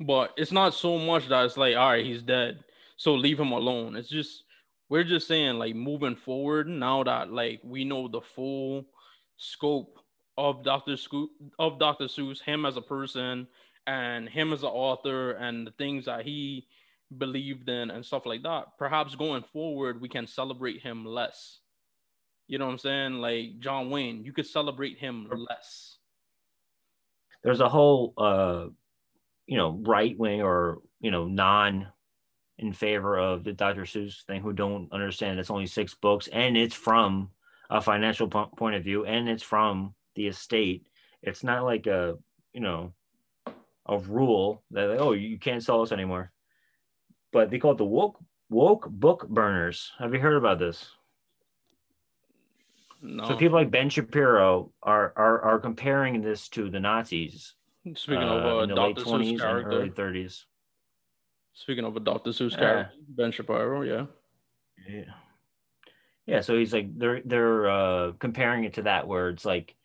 But 0.00 0.32
it's 0.36 0.52
not 0.52 0.74
so 0.74 0.98
much 0.98 1.28
that 1.28 1.44
it's 1.44 1.56
like, 1.56 1.76
all 1.76 1.90
right, 1.90 2.04
he's 2.04 2.22
dead. 2.22 2.64
So 2.96 3.14
leave 3.14 3.38
him 3.38 3.52
alone. 3.52 3.96
It's 3.96 4.08
just 4.08 4.44
we're 4.88 5.04
just 5.04 5.28
saying 5.28 5.58
like 5.58 5.74
moving 5.74 6.16
forward 6.16 6.68
now 6.68 7.02
that 7.04 7.30
like 7.30 7.60
we 7.62 7.84
know 7.84 8.08
the 8.08 8.20
full 8.20 8.86
scope 9.36 9.98
of 10.36 10.64
Dr. 10.64 10.96
Scoop 10.96 11.30
of 11.58 11.78
Dr. 11.78 12.06
Seuss, 12.06 12.40
him 12.40 12.66
as 12.66 12.76
a 12.76 12.82
person 12.82 13.46
and 13.86 14.28
him 14.28 14.52
as 14.52 14.62
an 14.62 14.68
author 14.68 15.32
and 15.32 15.66
the 15.66 15.70
things 15.72 16.06
that 16.06 16.24
he 16.24 16.66
believed 17.16 17.68
in 17.68 17.90
and 17.90 18.04
stuff 18.04 18.26
like 18.26 18.42
that. 18.42 18.78
Perhaps 18.78 19.14
going 19.14 19.44
forward 19.52 20.00
we 20.00 20.08
can 20.08 20.26
celebrate 20.26 20.82
him 20.82 21.04
less. 21.04 21.60
You 22.46 22.58
know 22.58 22.66
what 22.66 22.72
I'm 22.72 22.78
saying? 22.78 23.14
Like 23.14 23.58
John 23.60 23.90
Wayne, 23.90 24.24
you 24.24 24.32
could 24.32 24.46
celebrate 24.46 24.98
him 24.98 25.28
less. 25.30 25.98
There's 27.42 27.60
a 27.60 27.68
whole 27.68 28.14
uh 28.16 28.66
you 29.46 29.58
know 29.58 29.78
right 29.82 30.18
wing 30.18 30.42
or 30.42 30.78
you 31.00 31.10
know 31.10 31.26
non 31.26 31.88
in 32.58 32.72
favor 32.72 33.18
of 33.18 33.44
the 33.44 33.52
Dr. 33.52 33.82
Seuss 33.82 34.24
thing 34.24 34.40
who 34.40 34.52
don't 34.52 34.92
understand 34.92 35.38
it's 35.38 35.50
only 35.50 35.66
six 35.66 35.94
books 35.94 36.28
and 36.32 36.56
it's 36.56 36.74
from 36.74 37.30
a 37.70 37.80
financial 37.80 38.28
point 38.28 38.76
of 38.76 38.84
view 38.84 39.04
and 39.04 39.28
it's 39.28 39.42
from 39.42 39.94
the 40.14 40.28
estate. 40.28 40.86
It's 41.22 41.42
not 41.42 41.64
like 41.64 41.86
a, 41.86 42.16
you 42.52 42.60
know, 42.60 42.92
a 43.86 43.98
rule 43.98 44.62
that 44.70 44.88
like, 44.88 45.00
oh 45.00 45.12
you 45.12 45.38
can't 45.38 45.62
sell 45.62 45.82
us 45.82 45.92
anymore. 45.92 46.32
But 47.32 47.50
they 47.50 47.58
call 47.58 47.72
it 47.72 47.78
the 47.78 47.84
woke 47.84 48.18
woke 48.48 48.88
book 48.88 49.28
burners. 49.28 49.92
Have 49.98 50.14
you 50.14 50.20
heard 50.20 50.36
about 50.36 50.58
this? 50.58 50.90
No. 53.02 53.28
So 53.28 53.36
people 53.36 53.58
like 53.58 53.70
Ben 53.70 53.90
Shapiro 53.90 54.72
are 54.82 55.12
are, 55.16 55.42
are 55.42 55.58
comparing 55.58 56.22
this 56.22 56.48
to 56.50 56.70
the 56.70 56.80
Nazis. 56.80 57.54
Speaking 57.94 58.22
uh, 58.22 58.34
of 58.34 58.44
uh, 58.44 58.62
in 58.62 58.68
the 58.70 58.74
Dr. 58.74 58.86
late 58.86 58.98
twenties 58.98 59.42
and 59.42 59.66
early 59.66 59.90
thirties. 59.90 60.46
Speaking 61.52 61.84
of 61.84 61.96
a 61.96 62.00
Dr. 62.00 62.30
Seuss 62.30 62.58
character, 62.58 62.92
Ben 63.08 63.30
Shapiro, 63.30 63.82
yeah. 63.82 64.06
Yeah. 64.88 65.04
Yeah, 66.26 66.40
so 66.40 66.56
he's 66.56 66.72
like 66.72 66.98
they're 66.98 67.20
they're 67.24 67.68
uh 67.70 68.12
comparing 68.18 68.64
it 68.64 68.74
to 68.74 68.82
that 68.82 69.06
where 69.06 69.28
it's 69.28 69.44
like 69.44 69.76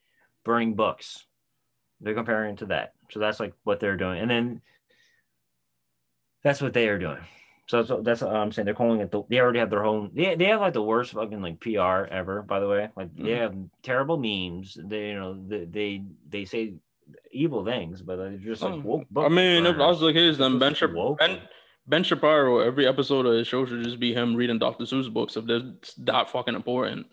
burning 0.45 0.75
books. 0.75 1.25
They're 1.99 2.13
comparing 2.13 2.53
it 2.53 2.59
to 2.59 2.67
that. 2.67 2.93
So 3.11 3.19
that's 3.19 3.39
like 3.39 3.53
what 3.63 3.79
they're 3.79 3.97
doing. 3.97 4.19
And 4.19 4.29
then 4.29 4.61
that's 6.43 6.61
what 6.61 6.73
they 6.73 6.87
are 6.87 6.99
doing. 6.99 7.19
So 7.67 7.83
that's, 7.83 8.03
that's 8.03 8.21
what 8.21 8.35
I'm 8.35 8.51
saying. 8.51 8.65
They're 8.65 8.73
calling 8.73 8.99
it 8.99 9.11
the, 9.11 9.23
they 9.29 9.39
already 9.39 9.59
have 9.59 9.69
their 9.69 9.85
own 9.85 10.09
they, 10.15 10.35
they 10.35 10.45
have 10.45 10.59
like 10.59 10.73
the 10.73 10.81
worst 10.81 11.13
fucking 11.13 11.41
like 11.41 11.59
PR 11.59 12.05
ever, 12.11 12.41
by 12.41 12.59
the 12.59 12.67
way. 12.67 12.89
Like 12.95 13.13
mm-hmm. 13.13 13.25
they 13.25 13.33
have 13.33 13.55
terrible 13.83 14.17
memes. 14.17 14.75
They 14.83 15.09
you 15.09 15.19
know 15.19 15.39
they 15.47 15.65
they, 15.65 16.03
they 16.29 16.45
say 16.45 16.73
evil 17.31 17.63
things, 17.63 18.01
but 18.01 18.15
they're 18.17 18.37
just 18.37 18.63
like 18.63 18.83
woke 18.83 19.05
I 19.17 19.29
mean, 19.29 19.67
if 19.67 19.75
I 19.75 19.87
was 19.87 20.01
like 20.01 20.15
his 20.15 20.39
then 20.39 20.57
Ben, 20.57 20.73
Shapiro, 20.73 21.15
ben 21.15 21.41
Ben 21.87 22.03
Shapiro, 22.03 22.59
every 22.59 22.87
episode 22.87 23.25
of 23.25 23.33
his 23.33 23.47
show 23.47 23.65
should 23.65 23.83
just 23.83 23.99
be 23.99 24.13
him 24.13 24.35
reading 24.35 24.57
Dr. 24.59 24.85
Seuss 24.85 25.11
books 25.11 25.37
if 25.37 25.45
they're 25.45 25.73
that 25.99 26.29
fucking 26.29 26.55
important. 26.55 27.05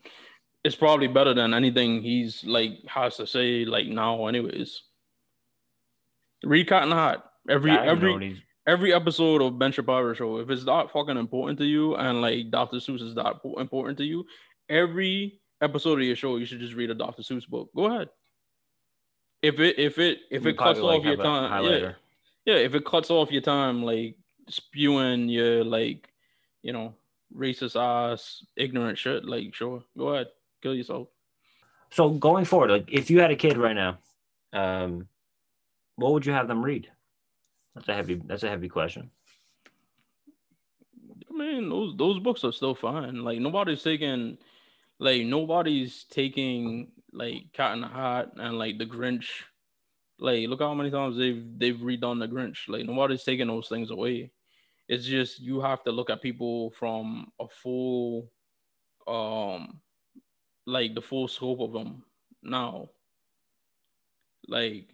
It's 0.65 0.75
probably 0.75 1.07
better 1.07 1.35
than 1.35 1.55
anything 1.55 2.03
he's 2.03 2.45
like 2.45 2.79
has 2.87 3.17
to 3.17 3.27
say 3.27 3.65
like 3.65 3.89
now, 3.89 4.27
anyways. 4.27 4.83
Read 6.45 6.69
Cotton 6.69 6.93
Hat. 6.93 7.25
Every 7.49 7.73
every 7.73 8.43
every 8.67 8.93
episode 8.93 9.43
of 9.43 9.59
Ben 9.59 9.73
Shapiro 9.73 10.13
show, 10.15 10.39
if 10.39 10.51
it's 10.51 10.65
that 10.65 10.91
fucking 10.91 11.17
important 11.17 11.59
to 11.61 11.65
you 11.65 11.95
and 11.95 12.21
like 12.21 12.51
Dr. 12.51 12.79
Seuss 12.79 13.03
is 13.03 13.15
that 13.15 13.41
important 13.59 13.99
to 13.99 14.05
you, 14.05 14.25
every 14.69 15.41
episode 15.61 16.01
of 16.01 16.05
your 16.05 16.17
show 16.17 16.37
you 16.37 16.45
should 16.45 16.61
just 16.61 16.75
read 16.75 16.91
a 16.91 16.95
Dr. 16.95 17.23
Seuss 17.23 17.49
book. 17.49 17.71
Go 17.75 17.87
ahead. 17.87 18.09
If 19.43 19.61
it 19.61 19.79
if 19.79 19.99
it 19.99 20.19
if 20.31 20.47
it 20.47 20.59
cuts 20.59 20.81
off 20.81 21.05
your 21.05 21.17
time, 21.17 21.65
yeah, 21.65 21.93
yeah, 22.45 22.55
if 22.55 22.75
it 22.75 22.85
cuts 22.85 23.11
off 23.11 23.31
your 23.31 23.43
time, 23.43 23.83
like 23.83 24.17
spewing 24.49 25.29
your 25.29 25.65
like, 25.65 26.09
you 26.63 26.73
know, 26.73 26.95
racist 27.37 27.81
ass, 27.81 28.45
ignorant 28.57 28.99
shit, 28.99 29.25
like 29.25 29.55
sure, 29.55 29.83
go 29.97 30.09
ahead, 30.09 30.29
kill 30.63 30.75
yourself. 30.75 31.09
So 31.91 32.11
going 32.11 32.45
forward, 32.45 32.71
like 32.71 32.89
if 32.91 33.11
you 33.11 33.21
had 33.21 33.31
a 33.31 33.37
kid 33.37 33.57
right 33.57 33.77
now, 33.77 33.99
um, 34.53 35.07
what 35.97 36.13
would 36.13 36.27
you 36.27 36.33
have 36.33 36.49
them 36.49 36.65
read? 36.65 36.89
That's 37.75 37.89
a 37.89 37.95
heavy. 37.95 38.23
That's 38.25 38.43
a 38.43 38.49
heavy 38.49 38.69
question. 38.69 39.11
I 41.31 41.37
mean, 41.37 41.69
those 41.69 41.97
those 41.97 42.19
books 42.21 42.45
are 42.45 42.53
still 42.53 42.75
fine. 42.75 43.23
Like 43.23 43.41
nobody's 43.41 43.83
taking, 43.83 44.39
like 44.99 45.27
nobody's 45.27 46.05
taking 46.05 46.93
like 47.13 47.53
Cat 47.53 47.75
in 47.75 47.81
the 47.83 48.31
and 48.37 48.59
like 48.59 48.79
the 48.79 48.87
Grinch. 48.87 49.27
Like 50.19 50.49
look 50.49 50.61
how 50.61 50.73
many 50.75 50.91
times 50.91 51.19
they've 51.19 51.45
they've 51.59 51.77
redone 51.77 52.21
the 52.21 52.29
Grinch. 52.29 52.69
Like 52.69 52.87
nobody's 52.87 53.25
taking 53.25 53.49
those 53.49 53.69
things 53.69 53.91
away. 53.91 54.31
It's 54.89 55.05
just 55.05 55.41
you 55.41 55.61
have 55.61 55.83
to 55.85 55.93
look 55.93 56.11
at 56.11 56.23
people 56.23 56.71
from 56.71 57.33
a 57.41 57.47
full, 57.49 58.31
um, 59.09 59.81
like 60.65 60.95
the 60.95 61.03
full 61.03 61.27
scope 61.27 61.61
of 61.61 61.73
them 61.73 62.05
now. 62.43 62.91
Like, 64.49 64.89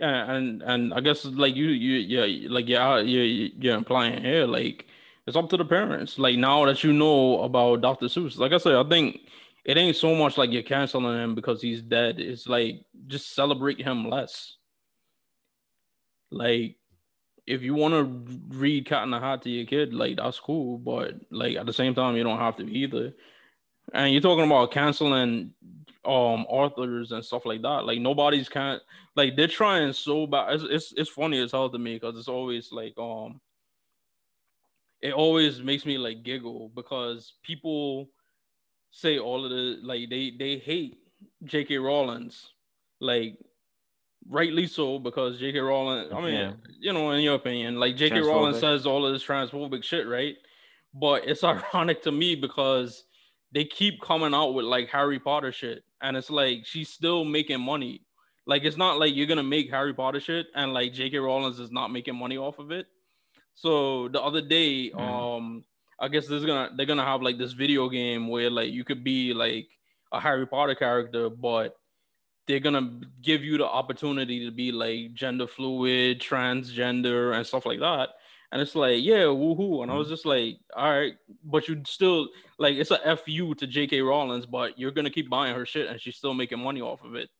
and 0.00 0.62
and 0.62 0.94
I 0.94 1.00
guess 1.00 1.24
like 1.24 1.54
you 1.54 1.66
you 1.66 1.98
yeah 1.98 2.48
like 2.48 2.68
yeah 2.68 2.98
you 2.98 3.50
you're 3.58 3.76
implying 3.76 4.22
here 4.22 4.46
like 4.46 4.86
it's 5.26 5.36
up 5.36 5.48
to 5.50 5.56
the 5.56 5.64
parents. 5.64 6.18
Like 6.18 6.36
now 6.36 6.64
that 6.66 6.82
you 6.82 6.92
know 6.92 7.42
about 7.42 7.82
Dr. 7.82 8.06
Seuss, 8.06 8.38
like 8.38 8.52
I 8.52 8.58
said, 8.58 8.74
I 8.74 8.88
think 8.88 9.20
it 9.64 9.76
ain't 9.76 9.96
so 9.96 10.14
much 10.14 10.38
like 10.38 10.50
you're 10.50 10.62
canceling 10.62 11.22
him 11.22 11.34
because 11.34 11.62
he's 11.62 11.82
dead. 11.82 12.18
It's 12.18 12.48
like 12.48 12.84
just 13.06 13.34
celebrate 13.34 13.80
him 13.80 14.08
less. 14.08 14.56
Like 16.30 16.76
if 17.46 17.62
you 17.62 17.74
want 17.74 17.94
to 17.94 18.56
read 18.56 18.86
Cat 18.86 19.04
in 19.04 19.10
the 19.10 19.20
Hat 19.20 19.42
to 19.42 19.50
your 19.50 19.66
kid, 19.66 19.92
like 19.92 20.16
that's 20.16 20.40
cool, 20.40 20.78
but 20.78 21.14
like 21.30 21.56
at 21.56 21.66
the 21.66 21.72
same 21.72 21.94
time, 21.94 22.16
you 22.16 22.24
don't 22.24 22.38
have 22.38 22.56
to 22.56 22.64
either. 22.64 23.12
And 23.92 24.12
you're 24.12 24.22
talking 24.22 24.44
about 24.44 24.70
canceling 24.70 25.52
um 26.04 26.46
authors 26.48 27.12
and 27.12 27.24
stuff 27.24 27.44
like 27.44 27.62
that. 27.62 27.84
Like 27.84 28.00
nobody's 28.00 28.48
kind 28.48 28.80
like 29.16 29.36
they're 29.36 29.48
trying 29.48 29.92
so 29.92 30.26
bad. 30.26 30.54
It's 30.54 30.64
it's, 30.64 30.94
it's 30.96 31.10
funny 31.10 31.40
as 31.40 31.52
hell 31.52 31.70
to 31.70 31.78
me 31.78 31.94
because 31.94 32.16
it's 32.16 32.28
always 32.28 32.72
like 32.72 32.94
um 32.98 33.40
it 35.00 35.12
always 35.12 35.60
makes 35.60 35.86
me 35.86 35.98
like 35.98 36.22
giggle 36.22 36.70
because 36.74 37.34
people 37.42 38.08
say 38.90 39.18
all 39.18 39.44
of 39.44 39.50
the 39.50 39.78
like 39.82 40.10
they 40.10 40.32
they 40.38 40.58
hate 40.58 40.98
J.K. 41.44 41.78
Rowling's 41.78 42.50
like 43.00 43.38
rightly 44.28 44.66
so 44.66 44.98
because 44.98 45.38
J.K. 45.38 45.58
Rowling. 45.58 46.12
I 46.12 46.20
mean, 46.20 46.34
yeah. 46.34 46.52
you 46.78 46.92
know, 46.92 47.10
in 47.12 47.22
your 47.22 47.34
opinion, 47.34 47.76
like 47.76 47.96
J.K. 47.96 48.20
Rowling 48.20 48.58
says 48.58 48.86
all 48.86 49.06
of 49.06 49.12
this 49.12 49.24
transphobic 49.24 49.84
shit, 49.84 50.06
right? 50.06 50.36
But 50.94 51.26
it's 51.26 51.44
ironic 51.74 52.02
to 52.02 52.12
me 52.12 52.34
because 52.34 53.04
they 53.52 53.64
keep 53.64 54.00
coming 54.00 54.34
out 54.34 54.54
with 54.54 54.64
like 54.64 54.88
Harry 54.88 55.18
Potter 55.18 55.52
shit, 55.52 55.84
and 56.00 56.16
it's 56.16 56.30
like 56.30 56.66
she's 56.66 56.88
still 56.88 57.24
making 57.24 57.60
money. 57.60 58.02
Like 58.46 58.64
it's 58.64 58.76
not 58.76 58.98
like 58.98 59.14
you're 59.14 59.26
gonna 59.26 59.42
make 59.42 59.70
Harry 59.70 59.94
Potter 59.94 60.20
shit 60.20 60.46
and 60.54 60.72
like 60.72 60.92
J.K. 60.92 61.18
Rowling 61.18 61.52
is 61.52 61.70
not 61.70 61.92
making 61.92 62.16
money 62.16 62.36
off 62.36 62.58
of 62.58 62.70
it. 62.70 62.86
So 63.54 64.08
the 64.08 64.20
other 64.20 64.40
day, 64.40 64.90
mm. 64.90 64.98
um, 64.98 65.64
I 65.98 66.08
guess 66.08 66.26
there's 66.26 66.44
gonna 66.44 66.70
they're 66.76 66.86
gonna 66.86 67.04
have 67.04 67.22
like 67.22 67.38
this 67.38 67.52
video 67.52 67.88
game 67.88 68.28
where 68.28 68.50
like 68.50 68.72
you 68.72 68.84
could 68.84 69.04
be 69.04 69.34
like 69.34 69.68
a 70.12 70.20
Harry 70.20 70.46
Potter 70.46 70.74
character, 70.74 71.28
but 71.28 71.76
they're 72.46 72.60
gonna 72.60 73.00
give 73.22 73.44
you 73.44 73.58
the 73.58 73.66
opportunity 73.66 74.44
to 74.46 74.50
be 74.50 74.72
like 74.72 75.14
gender 75.14 75.46
fluid, 75.46 76.20
transgender, 76.20 77.34
and 77.36 77.46
stuff 77.46 77.66
like 77.66 77.80
that. 77.80 78.10
And 78.52 78.60
it's 78.60 78.74
like, 78.74 79.04
yeah, 79.04 79.24
woohoo. 79.30 79.82
And 79.82 79.92
I 79.92 79.94
was 79.94 80.06
mm-hmm. 80.06 80.14
just 80.14 80.26
like, 80.26 80.58
all 80.74 80.90
right, 80.90 81.14
but 81.44 81.68
you 81.68 81.82
still 81.86 82.28
like 82.60 82.76
it's 82.76 82.90
a 82.90 83.16
fu 83.16 83.54
to 83.54 83.66
J.K. 83.66 84.02
Rowling's, 84.02 84.46
but 84.46 84.78
you're 84.78 84.90
gonna 84.90 85.10
keep 85.10 85.30
buying 85.30 85.54
her 85.54 85.64
shit, 85.64 85.88
and 85.88 86.00
she's 86.00 86.16
still 86.16 86.34
making 86.34 86.60
money 86.60 86.82
off 86.82 87.02
of 87.02 87.14
it. 87.16 87.30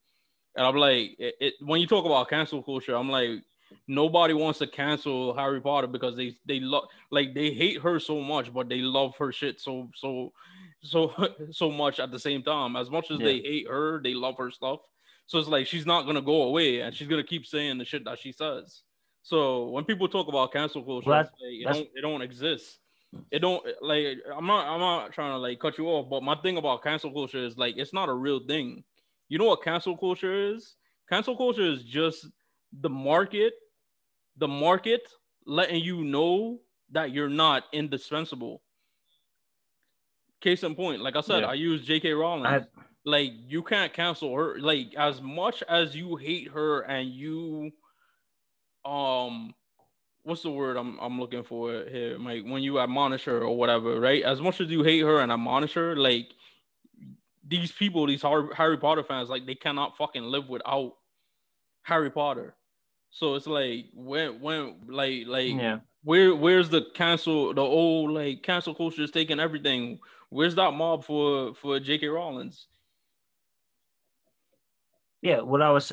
And 0.56 0.66
I'm 0.66 0.74
like, 0.74 1.14
it, 1.18 1.34
it, 1.40 1.54
when 1.60 1.80
you 1.80 1.86
talk 1.86 2.06
about 2.06 2.30
cancel 2.30 2.62
culture, 2.62 2.96
I'm 2.96 3.10
like, 3.10 3.42
nobody 3.86 4.32
wants 4.32 4.58
to 4.60 4.66
cancel 4.66 5.34
Harry 5.34 5.60
Potter 5.60 5.86
because 5.86 6.16
they 6.16 6.34
they 6.46 6.58
love 6.58 6.84
like 7.10 7.34
they 7.34 7.52
hate 7.52 7.82
her 7.82 8.00
so 8.00 8.20
much, 8.22 8.52
but 8.52 8.70
they 8.70 8.78
love 8.78 9.14
her 9.18 9.30
shit 9.30 9.60
so 9.60 9.90
so 9.94 10.32
so 10.82 11.12
so 11.50 11.70
much 11.70 12.00
at 12.00 12.10
the 12.10 12.18
same 12.18 12.42
time. 12.42 12.74
As 12.74 12.90
much 12.90 13.10
as 13.10 13.20
yeah. 13.20 13.26
they 13.26 13.38
hate 13.40 13.68
her, 13.68 14.00
they 14.02 14.14
love 14.14 14.38
her 14.38 14.50
stuff. 14.50 14.80
So 15.26 15.38
it's 15.38 15.48
like 15.48 15.66
she's 15.66 15.86
not 15.86 16.06
gonna 16.06 16.22
go 16.22 16.44
away, 16.44 16.80
and 16.80 16.94
she's 16.94 17.08
gonna 17.08 17.22
keep 17.22 17.44
saying 17.44 17.76
the 17.76 17.84
shit 17.84 18.06
that 18.06 18.18
she 18.18 18.32
says. 18.32 18.82
So 19.22 19.68
when 19.68 19.84
people 19.84 20.08
talk 20.08 20.28
about 20.28 20.52
cancel 20.52 20.82
culture, 20.82 21.10
well, 21.10 21.18
like, 21.18 21.30
it 21.42 21.64
don't 21.70 21.88
it 21.94 22.00
don't 22.00 22.22
exist. 22.22 22.78
It 23.30 23.40
don't 23.40 23.64
like 23.82 24.18
I'm 24.34 24.46
not 24.46 24.66
I'm 24.66 24.80
not 24.80 25.12
trying 25.12 25.32
to 25.32 25.38
like 25.38 25.58
cut 25.58 25.78
you 25.78 25.86
off, 25.88 26.08
but 26.08 26.22
my 26.22 26.36
thing 26.36 26.56
about 26.56 26.82
cancel 26.82 27.12
culture 27.12 27.44
is 27.44 27.56
like 27.56 27.76
it's 27.76 27.92
not 27.92 28.08
a 28.08 28.14
real 28.14 28.40
thing. 28.46 28.84
You 29.28 29.38
know 29.38 29.46
what 29.46 29.62
cancel 29.62 29.96
culture 29.96 30.52
is? 30.52 30.76
Cancel 31.08 31.36
culture 31.36 31.64
is 31.66 31.82
just 31.82 32.26
the 32.80 32.88
market, 32.88 33.52
the 34.36 34.46
market 34.46 35.02
letting 35.44 35.82
you 35.82 36.04
know 36.04 36.60
that 36.92 37.10
you're 37.10 37.28
not 37.28 37.64
indispensable. 37.72 38.62
Case 40.40 40.62
in 40.62 40.74
point, 40.74 41.02
like 41.02 41.16
I 41.16 41.20
said, 41.20 41.40
yeah. 41.40 41.48
I 41.48 41.54
use 41.54 41.84
J.K. 41.84 42.12
Rowling. 42.12 42.46
I, 42.46 42.64
like 43.04 43.32
you 43.46 43.62
can't 43.62 43.92
cancel 43.92 44.34
her. 44.34 44.58
Like 44.58 44.94
as 44.96 45.20
much 45.20 45.62
as 45.68 45.96
you 45.96 46.16
hate 46.16 46.50
her 46.52 46.82
and 46.82 47.10
you 47.10 47.72
um 48.84 49.54
what's 50.22 50.42
the 50.42 50.50
word 50.50 50.76
I'm 50.76 50.98
I'm 51.00 51.18
looking 51.18 51.42
for 51.42 51.84
here? 51.84 52.18
Like 52.18 52.44
when 52.44 52.62
you 52.62 52.80
admonish 52.80 53.24
her 53.24 53.40
or 53.40 53.56
whatever, 53.56 53.98
right? 54.00 54.22
As 54.22 54.40
much 54.40 54.60
as 54.60 54.68
you 54.68 54.82
hate 54.82 55.00
her 55.00 55.20
and 55.20 55.32
admonish 55.32 55.74
her, 55.74 55.96
like 55.96 56.28
these 57.46 57.72
people, 57.72 58.06
these 58.06 58.22
Harry 58.22 58.78
Potter 58.78 59.02
fans, 59.02 59.28
like 59.28 59.46
they 59.46 59.54
cannot 59.54 59.96
fucking 59.96 60.22
live 60.22 60.48
without 60.48 60.94
Harry 61.82 62.10
Potter. 62.10 62.54
So 63.10 63.34
it's 63.34 63.46
like 63.46 63.86
when 63.92 64.40
when 64.40 64.76
like 64.88 65.26
like 65.26 65.54
yeah. 65.54 65.80
where 66.04 66.34
where's 66.34 66.68
the 66.68 66.86
cancel 66.94 67.52
the 67.52 67.60
old 67.60 68.12
like 68.12 68.42
cancel 68.42 68.74
culture 68.74 69.02
is 69.02 69.10
taking 69.10 69.40
everything? 69.40 69.98
Where's 70.28 70.54
that 70.54 70.72
mob 70.72 71.04
for 71.04 71.54
for 71.54 71.80
J.K. 71.80 72.06
Rowling's? 72.06 72.66
Yeah, 75.22 75.40
what 75.40 75.60
I 75.60 75.70
was 75.70 75.92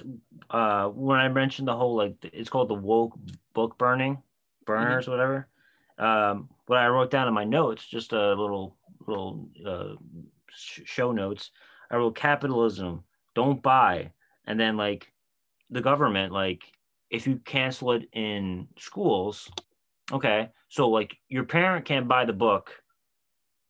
uh 0.51 0.89
when 0.89 1.19
I 1.19 1.27
mentioned 1.27 1.67
the 1.67 1.75
whole 1.75 1.95
like 1.95 2.15
it's 2.21 2.49
called 2.49 2.69
the 2.69 2.75
woke 2.75 3.17
book 3.57 3.75
burning, 3.79 4.21
burners, 4.67 5.05
mm-hmm. 5.05 5.11
whatever. 5.11 5.47
Um, 5.97 6.47
what 6.67 6.77
I 6.77 6.89
wrote 6.89 7.09
down 7.09 7.27
in 7.27 7.33
my 7.33 7.43
notes, 7.43 7.87
just 7.87 8.13
a 8.13 8.29
little 8.29 8.77
little 9.07 9.49
uh, 9.65 9.95
show 10.53 11.11
notes. 11.11 11.49
I 11.89 11.95
wrote 11.95 12.15
capitalism, 12.15 13.03
don't 13.33 13.63
buy, 13.63 14.11
and 14.45 14.59
then 14.59 14.77
like 14.77 15.11
the 15.71 15.81
government, 15.81 16.31
like 16.31 16.61
if 17.09 17.25
you 17.25 17.37
cancel 17.45 17.93
it 17.93 18.07
in 18.13 18.67
schools, 18.77 19.49
okay, 20.11 20.49
so 20.69 20.89
like 20.89 21.17
your 21.27 21.45
parent 21.45 21.83
can't 21.85 22.07
buy 22.07 22.25
the 22.25 22.33
book, 22.33 22.71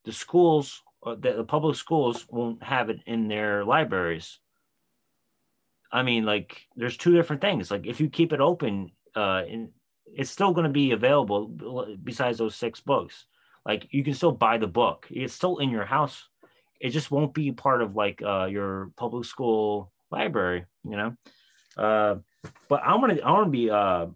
the 0.04 0.12
schools, 0.12 0.82
uh, 1.06 1.14
the, 1.14 1.32
the 1.32 1.44
public 1.44 1.76
schools 1.76 2.26
won't 2.28 2.62
have 2.62 2.90
it 2.90 3.00
in 3.06 3.26
their 3.26 3.64
libraries 3.64 4.38
I 5.90 6.02
mean, 6.02 6.24
like 6.24 6.66
there's 6.76 6.96
two 6.96 7.12
different 7.12 7.40
things. 7.40 7.70
Like 7.70 7.86
if 7.86 8.00
you 8.00 8.10
keep 8.10 8.32
it 8.32 8.40
open, 8.40 8.90
uh, 9.14 9.42
in, 9.48 9.70
it's 10.16 10.30
still 10.30 10.52
going 10.52 10.66
to 10.66 10.72
be 10.72 10.92
available 10.92 11.48
besides 12.02 12.38
those 12.38 12.56
six 12.56 12.80
books. 12.80 13.26
Like 13.66 13.86
you 13.90 14.02
can 14.02 14.14
still 14.14 14.32
buy 14.32 14.58
the 14.58 14.66
book. 14.66 15.06
It's 15.10 15.34
still 15.34 15.58
in 15.58 15.70
your 15.70 15.84
house. 15.84 16.28
It 16.80 16.90
just 16.90 17.10
won't 17.10 17.34
be 17.34 17.52
part 17.52 17.82
of 17.82 17.96
like 17.96 18.22
uh, 18.22 18.46
your 18.46 18.92
public 18.96 19.24
school 19.24 19.92
library, 20.10 20.64
you 20.84 20.96
know. 20.96 21.16
Uh, 21.76 22.16
but 22.68 22.82
I 22.82 22.94
want 22.96 23.16
to 23.16 23.22
I 23.22 23.30
want 23.30 23.46
to 23.46 23.50
be 23.50 23.70
uh, 23.70 24.06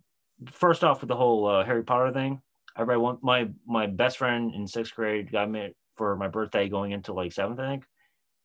first 0.51 0.85
off 0.85 1.01
with 1.01 1.09
the 1.09 1.17
whole 1.17 1.47
uh, 1.47 1.65
Harry 1.65 1.83
Potter 1.83 2.13
thing. 2.13 2.41
I 2.75 2.83
read 2.83 2.97
one 2.97 3.19
my 3.23 3.49
my 3.67 3.87
best 3.87 4.19
friend 4.19 4.55
in 4.55 4.67
sixth 4.67 4.95
grade 4.95 5.31
got 5.31 5.51
me 5.51 5.75
for 5.97 6.17
my 6.17 6.29
birthday 6.29 6.69
going 6.69 6.93
into 6.93 7.13
like 7.13 7.33
seventh, 7.33 7.61
I 7.61 7.69
think, 7.69 7.85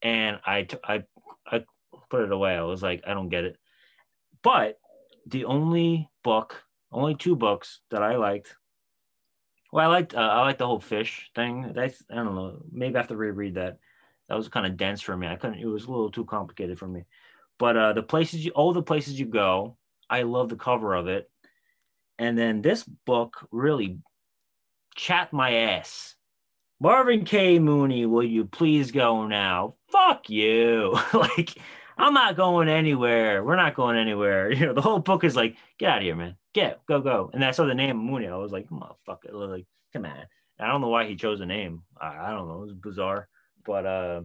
and 0.01 0.39
I 0.45 0.63
t- 0.63 0.77
I 0.83 1.03
I 1.49 1.63
put 2.09 2.23
it 2.23 2.31
away. 2.31 2.55
I 2.55 2.63
was 2.63 2.83
like, 2.83 3.03
I 3.07 3.13
don't 3.13 3.29
get 3.29 3.45
it. 3.45 3.57
But 4.43 4.77
the 5.25 5.45
only 5.45 6.09
book, 6.23 6.63
only 6.91 7.15
two 7.15 7.35
books 7.35 7.81
that 7.91 8.03
I 8.03 8.15
liked. 8.17 8.55
Well, 9.71 9.89
I 9.89 9.93
liked 9.93 10.15
uh, 10.15 10.19
I 10.19 10.41
liked 10.41 10.59
the 10.59 10.67
whole 10.67 10.79
fish 10.79 11.29
thing. 11.35 11.73
That's 11.75 12.03
I 12.09 12.15
don't 12.15 12.35
know. 12.35 12.59
Maybe 12.71 12.95
I 12.95 12.99
have 12.99 13.09
to 13.09 13.17
reread 13.17 13.55
that. 13.55 13.79
That 14.29 14.35
was 14.35 14.49
kind 14.49 14.65
of 14.65 14.77
dense 14.77 15.01
for 15.01 15.15
me. 15.15 15.27
I 15.27 15.35
couldn't. 15.35 15.59
It 15.59 15.65
was 15.65 15.85
a 15.85 15.91
little 15.91 16.11
too 16.11 16.25
complicated 16.25 16.77
for 16.79 16.87
me. 16.87 17.05
But 17.59 17.77
uh, 17.77 17.93
the 17.93 18.03
places 18.03 18.45
you, 18.45 18.51
all 18.51 18.73
the 18.73 18.81
places 18.81 19.19
you 19.19 19.25
go, 19.25 19.77
I 20.09 20.23
love 20.23 20.49
the 20.49 20.55
cover 20.55 20.93
of 20.93 21.07
it. 21.07 21.29
And 22.19 22.37
then 22.37 22.61
this 22.61 22.83
book 22.83 23.47
really 23.51 23.99
chat 24.95 25.31
my 25.33 25.53
ass. 25.53 26.15
Marvin 26.79 27.25
K. 27.25 27.57
Mooney, 27.57 28.05
will 28.05 28.23
you 28.23 28.45
please 28.45 28.91
go 28.91 29.25
now? 29.25 29.75
Fuck 29.91 30.29
you. 30.29 30.95
like 31.13 31.57
I'm 31.97 32.13
not 32.13 32.35
going 32.35 32.69
anywhere. 32.69 33.43
We're 33.43 33.55
not 33.55 33.75
going 33.75 33.97
anywhere. 33.97 34.51
You 34.57 34.67
know, 34.67 34.73
the 34.73 34.81
whole 34.81 34.99
book 34.99 35.23
is 35.23 35.35
like, 35.35 35.57
get 35.79 35.89
out 35.89 35.97
of 35.97 36.03
here, 36.03 36.15
man. 36.15 36.35
Get, 36.53 36.85
go, 36.87 37.01
go. 37.01 37.29
And 37.33 37.43
I 37.43 37.51
saw 37.51 37.65
the 37.65 37.73
name 37.73 37.97
Mooney. 37.97 38.27
I 38.27 38.35
was 38.35 38.51
like, 38.51 38.69
motherfucker. 38.69 39.31
Like, 39.31 39.65
come 39.93 40.05
on. 40.05 40.25
I 40.59 40.67
don't 40.67 40.81
know 40.81 40.89
why 40.89 41.07
he 41.07 41.15
chose 41.15 41.39
the 41.39 41.45
name. 41.45 41.83
I, 41.99 42.07
I 42.07 42.31
don't 42.31 42.47
know. 42.47 42.61
It 42.63 42.67
was 42.67 42.73
bizarre. 42.73 43.27
But 43.65 43.85
uh 43.85 44.21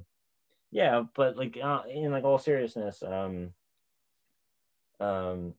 yeah, 0.70 1.02
but 1.14 1.36
like 1.36 1.58
uh, 1.62 1.82
in 1.90 2.10
like 2.10 2.24
all 2.24 2.38
seriousness, 2.38 3.02
um 3.02 3.50
um 5.00 5.54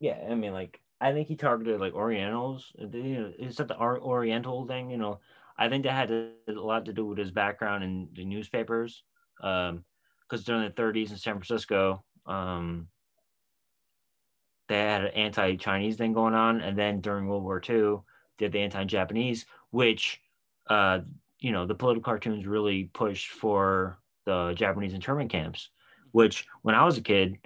yeah, 0.00 0.18
I 0.30 0.34
mean 0.34 0.52
like 0.52 0.80
I 1.00 1.12
think 1.12 1.28
he 1.28 1.36
targeted 1.36 1.80
like 1.80 1.94
Orientals. 1.94 2.72
You 2.78 2.88
know, 2.88 3.32
is 3.38 3.56
that 3.56 3.68
the 3.68 3.78
Oriental 3.78 4.66
thing? 4.66 4.90
You 4.90 4.96
know, 4.96 5.20
I 5.58 5.68
think 5.68 5.84
that 5.84 5.92
had 5.92 6.10
a 6.10 6.32
lot 6.48 6.86
to 6.86 6.92
do 6.92 7.04
with 7.04 7.18
his 7.18 7.30
background 7.30 7.84
in 7.84 8.08
the 8.14 8.24
newspapers. 8.24 9.02
Um, 9.42 9.84
because 10.28 10.44
during 10.44 10.62
the 10.62 10.70
30s 10.70 11.10
in 11.10 11.16
San 11.16 11.34
Francisco, 11.34 12.04
um, 12.26 12.88
they 14.68 14.78
had 14.78 15.04
an 15.04 15.12
anti-Chinese 15.12 15.96
thing 15.96 16.12
going 16.12 16.34
on, 16.34 16.60
and 16.60 16.78
then 16.78 17.00
during 17.00 17.26
World 17.26 17.42
War 17.42 17.62
II, 17.68 17.98
they 18.38 18.46
had 18.46 18.52
the 18.52 18.60
anti-Japanese, 18.60 19.46
which, 19.70 20.20
uh, 20.68 21.00
you 21.38 21.52
know, 21.52 21.66
the 21.66 21.74
political 21.74 22.02
cartoons 22.02 22.46
really 22.46 22.84
pushed 22.84 23.30
for 23.30 23.98
the 24.24 24.54
Japanese 24.56 24.94
internment 24.94 25.30
camps. 25.30 25.68
Which, 26.12 26.46
when 26.62 26.74
I 26.74 26.84
was 26.84 26.96
a 26.96 27.02
kid, 27.02 27.38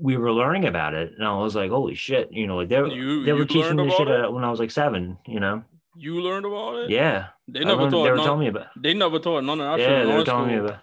we 0.00 0.16
were 0.16 0.32
learning 0.32 0.64
about 0.64 0.94
it, 0.94 1.12
and 1.16 1.26
I 1.26 1.36
was 1.36 1.54
like, 1.54 1.70
"Holy 1.70 1.94
shit!" 1.94 2.32
You 2.32 2.46
know, 2.46 2.56
like 2.56 2.70
they 2.70 2.76
you, 2.76 3.22
they 3.22 3.34
were 3.34 3.44
teaching 3.44 3.76
me 3.76 3.90
shit 3.90 4.32
when 4.32 4.44
I 4.44 4.50
was 4.50 4.58
like 4.58 4.70
seven. 4.70 5.18
You 5.26 5.40
know. 5.40 5.62
You 5.94 6.22
learned 6.22 6.46
about 6.46 6.76
it? 6.76 6.90
Yeah. 6.90 7.26
They 7.48 7.60
never 7.60 7.82
learned, 7.82 7.92
taught. 7.92 8.04
They 8.04 8.10
were 8.10 8.16
none, 8.16 8.24
telling 8.24 8.40
me 8.40 8.46
about. 8.46 8.66
They 8.76 8.94
never 8.94 9.18
taught 9.18 9.44
none 9.44 9.60
of 9.60 9.78
that. 9.78 9.80
Yeah, 9.80 10.04
they 10.06 10.16
were 10.16 10.24
telling 10.24 10.48
me 10.48 10.56
about 10.56 10.78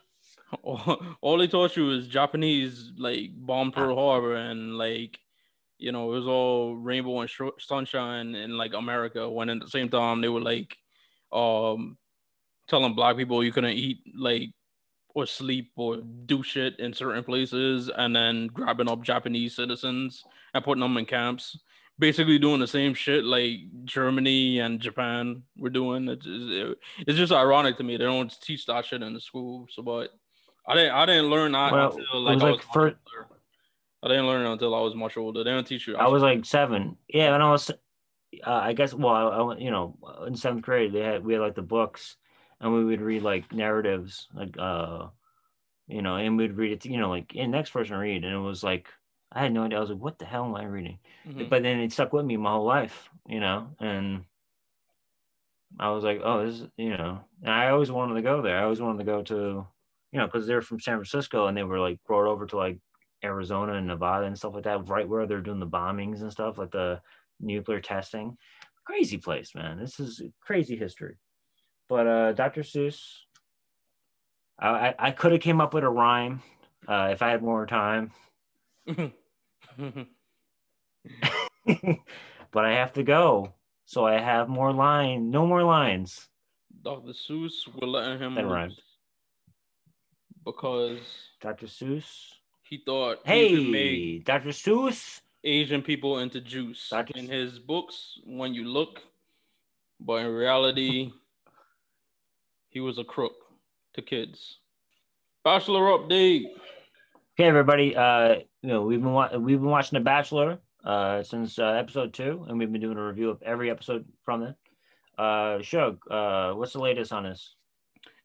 all, 0.63 1.01
all 1.21 1.37
they 1.37 1.47
taught 1.47 1.75
you 1.75 1.85
was 1.85 2.07
Japanese 2.07 2.91
like 2.97 3.31
bomb 3.35 3.71
Pearl 3.71 3.95
Harbor 3.95 4.35
and 4.35 4.77
like 4.77 5.19
you 5.77 5.91
know 5.91 6.11
it 6.11 6.15
was 6.15 6.27
all 6.27 6.75
rainbow 6.75 7.21
and 7.21 7.29
sh- 7.29 7.41
sunshine 7.59 8.35
in 8.35 8.57
like 8.57 8.73
America. 8.73 9.29
When 9.29 9.49
at 9.49 9.59
the 9.59 9.67
same 9.67 9.89
time 9.89 10.21
they 10.21 10.29
were 10.29 10.41
like 10.41 10.77
um 11.31 11.97
telling 12.67 12.93
black 12.93 13.17
people 13.17 13.43
you 13.43 13.51
couldn't 13.51 13.71
eat 13.71 13.99
like 14.15 14.51
or 15.17 15.25
sleep 15.25 15.71
or 15.75 15.97
do 15.97 16.43
shit 16.43 16.79
in 16.79 16.93
certain 16.93 17.23
places 17.23 17.89
and 17.95 18.15
then 18.15 18.47
grabbing 18.47 18.87
up 18.87 19.01
Japanese 19.01 19.55
citizens 19.55 20.23
and 20.53 20.63
putting 20.63 20.81
them 20.81 20.97
in 20.97 21.05
camps. 21.05 21.57
Basically 21.99 22.37
doing 22.37 22.59
the 22.59 22.67
same 22.67 22.93
shit 22.93 23.23
like 23.23 23.57
Germany 23.83 24.59
and 24.59 24.79
Japan 24.79 25.41
were 25.57 25.71
doing. 25.71 26.07
It's, 26.07 26.27
it's 26.99 27.17
just 27.17 27.31
ironic 27.31 27.77
to 27.77 27.83
me. 27.83 27.97
They 27.97 28.03
don't 28.03 28.31
teach 28.41 28.67
that 28.67 28.85
shit 28.85 29.01
in 29.01 29.15
the 29.15 29.19
school. 29.19 29.65
So, 29.71 29.81
but 29.81 30.11
I 30.67 30.75
didn't 30.75 30.91
I 30.91 31.05
didn't 31.05 31.29
learn 31.29 31.51
that 31.53 31.71
well, 31.71 31.91
until 31.91 32.21
like, 32.21 32.31
I 32.31 32.33
was 32.33 32.43
like 32.43 32.73
first, 32.73 32.95
I 34.03 34.07
didn't 34.09 34.27
learn 34.27 34.45
it 34.45 34.51
until 34.51 34.75
I 34.75 34.81
was 34.81 34.95
much 34.95 35.17
older. 35.17 35.43
They 35.43 35.51
don't 35.51 35.65
teach 35.65 35.87
you. 35.87 35.95
I 35.95 36.07
was 36.07 36.21
like 36.21 36.45
seven. 36.45 36.97
Yeah, 37.07 37.33
and 37.33 37.41
I 37.41 37.51
was, 37.51 37.69
uh, 37.69 37.73
I 38.45 38.73
guess. 38.73 38.93
Well, 38.93 39.13
I, 39.13 39.41
went. 39.41 39.61
You 39.61 39.71
know, 39.71 39.97
in 40.27 40.35
seventh 40.35 40.63
grade, 40.63 40.93
they 40.93 41.01
had 41.01 41.23
we 41.23 41.33
had 41.33 41.41
like 41.41 41.55
the 41.55 41.61
books, 41.61 42.17
and 42.59 42.73
we 42.73 42.83
would 42.83 43.01
read 43.01 43.21
like 43.21 43.51
narratives, 43.53 44.27
like 44.33 44.55
uh, 44.59 45.07
you 45.87 46.01
know, 46.01 46.17
and 46.17 46.37
we'd 46.37 46.57
read 46.57 46.73
it. 46.73 46.81
To, 46.81 46.91
you 46.91 46.99
know, 46.99 47.09
like 47.09 47.33
in 47.33 47.51
next 47.51 47.71
person 47.71 47.97
read, 47.97 48.23
and 48.23 48.33
it 48.33 48.39
was 48.39 48.63
like 48.63 48.87
I 49.31 49.41
had 49.41 49.53
no 49.53 49.63
idea. 49.63 49.77
I 49.77 49.81
was 49.81 49.89
like, 49.89 49.99
what 49.99 50.19
the 50.19 50.25
hell 50.25 50.45
am 50.45 50.55
I 50.55 50.65
reading? 50.65 50.99
Mm-hmm. 51.27 51.49
But 51.49 51.63
then 51.63 51.79
it 51.79 51.91
stuck 51.91 52.13
with 52.13 52.25
me 52.25 52.37
my 52.37 52.51
whole 52.51 52.65
life, 52.65 53.09
you 53.27 53.39
know, 53.39 53.69
and 53.79 54.23
I 55.79 55.89
was 55.89 56.03
like, 56.03 56.21
oh, 56.23 56.45
this, 56.45 56.61
is, 56.61 56.67
you 56.77 56.97
know, 56.97 57.19
and 57.41 57.51
I 57.51 57.69
always 57.69 57.91
wanted 57.91 58.15
to 58.15 58.21
go 58.21 58.41
there. 58.41 58.57
I 58.57 58.63
always 58.63 58.81
wanted 58.81 58.99
to 58.99 59.03
go 59.03 59.21
to, 59.23 59.67
you 60.11 60.19
know, 60.19 60.25
because 60.25 60.47
they're 60.47 60.61
from 60.61 60.79
San 60.79 60.95
Francisco 60.95 61.47
and 61.47 61.57
they 61.57 61.63
were 61.63 61.79
like 61.79 61.99
brought 62.05 62.29
over 62.29 62.45
to 62.45 62.57
like 62.57 62.79
Arizona 63.23 63.73
and 63.73 63.87
Nevada 63.87 64.25
and 64.25 64.37
stuff 64.37 64.53
like 64.53 64.63
that, 64.63 64.87
right 64.87 65.07
where 65.07 65.25
they're 65.25 65.41
doing 65.41 65.59
the 65.59 65.67
bombings 65.67 66.21
and 66.21 66.31
stuff, 66.31 66.57
like 66.57 66.71
the 66.71 67.01
nuclear 67.39 67.81
testing. 67.81 68.37
Crazy 68.85 69.17
place, 69.17 69.53
man. 69.53 69.79
This 69.79 69.99
is 69.99 70.21
crazy 70.41 70.77
history. 70.77 71.17
But 71.89 72.07
uh, 72.07 72.31
Dr. 72.33 72.61
Seuss, 72.61 72.99
I, 74.59 74.93
I, 74.97 75.11
could 75.11 75.31
have 75.31 75.41
came 75.41 75.61
up 75.61 75.73
with 75.73 75.83
a 75.83 75.89
rhyme 75.89 76.41
uh, 76.87 77.09
if 77.11 77.21
I 77.21 77.29
had 77.29 77.41
more 77.41 77.65
time. 77.65 78.11
but 78.87 79.11
I 82.55 82.73
have 82.73 82.93
to 82.93 83.03
go, 83.03 83.53
so 83.85 84.05
I 84.05 84.19
have 84.19 84.49
more 84.49 84.73
line. 84.73 85.29
No 85.29 85.45
more 85.45 85.63
lines. 85.63 86.27
Dr. 86.83 87.11
Seuss, 87.11 87.53
will 87.79 87.91
let 87.91 88.19
him 88.19 88.35
that 88.35 88.45
rhymed. 88.45 88.73
Because 90.47 90.99
Dr. 91.41 91.65
Seuss 91.65 92.05
he 92.63 92.81
thought 92.85 93.19
hey, 93.25 93.49
he 93.49 93.69
make 93.69 94.25
Dr. 94.25 94.49
Seuss 94.49 95.21
Asian 95.43 95.81
people 95.81 96.19
into 96.19 96.41
juice. 96.41 96.89
Dr. 96.89 97.13
In 97.15 97.27
his 97.27 97.59
books, 97.59 98.19
when 98.25 98.53
you 98.53 98.63
look, 98.63 99.01
but 99.99 100.15
in 100.25 100.27
reality, 100.27 101.11
he 102.69 102.79
was 102.79 102.97
a 102.97 103.03
crook 103.03 103.33
to 103.93 104.01
kids. 104.01 104.57
Bachelor 105.43 105.81
update. 105.97 106.45
Okay, 107.39 107.47
everybody. 107.47 107.95
Uh, 107.95 108.35
you 108.61 108.69
know 108.69 108.81
we've 108.81 109.01
been 109.01 109.13
wa- 109.13 109.37
we've 109.37 109.59
been 109.59 109.69
watching 109.69 109.97
The 109.97 110.03
Bachelor 110.03 110.59
uh 110.85 111.23
since 111.23 111.59
uh, 111.59 111.71
episode 111.71 112.13
two, 112.13 112.45
and 112.47 112.57
we've 112.57 112.71
been 112.71 112.81
doing 112.81 112.97
a 112.97 113.05
review 113.05 113.29
of 113.29 113.41
every 113.41 113.69
episode 113.69 114.05
from 114.23 114.43
it. 114.43 114.55
Uh, 115.17 115.61
Shug, 115.61 115.99
uh, 116.09 116.53
what's 116.53 116.73
the 116.73 116.79
latest 116.79 117.11
on 117.11 117.23
this? 117.23 117.56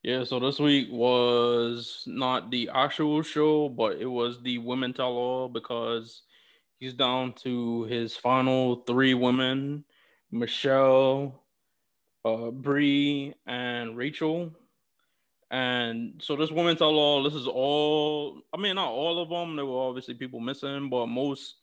Yeah, 0.04 0.24
so 0.24 0.40
this 0.40 0.58
week 0.58 0.88
was 0.90 2.02
not 2.08 2.50
the 2.50 2.68
actual 2.74 3.22
show, 3.22 3.68
but 3.68 3.98
it 4.00 4.06
was 4.06 4.42
the 4.42 4.58
Women 4.58 4.92
Tell 4.92 5.12
All 5.12 5.48
because 5.48 6.22
he's 6.80 6.92
down 6.92 7.34
to 7.44 7.84
his 7.84 8.16
final 8.16 8.82
three 8.84 9.14
women 9.14 9.84
Michelle, 10.32 11.44
uh, 12.24 12.50
Bri, 12.50 13.32
and 13.46 13.96
Rachel. 13.96 14.50
And 15.52 16.20
so 16.20 16.34
this 16.34 16.50
Women 16.50 16.76
Tell 16.76 16.98
All, 16.98 17.22
this 17.22 17.34
is 17.34 17.46
all, 17.46 18.42
I 18.52 18.56
mean, 18.56 18.74
not 18.74 18.90
all 18.90 19.22
of 19.22 19.28
them. 19.28 19.54
There 19.54 19.66
were 19.66 19.88
obviously 19.88 20.14
people 20.14 20.40
missing, 20.40 20.90
but 20.90 21.06
most 21.06 21.58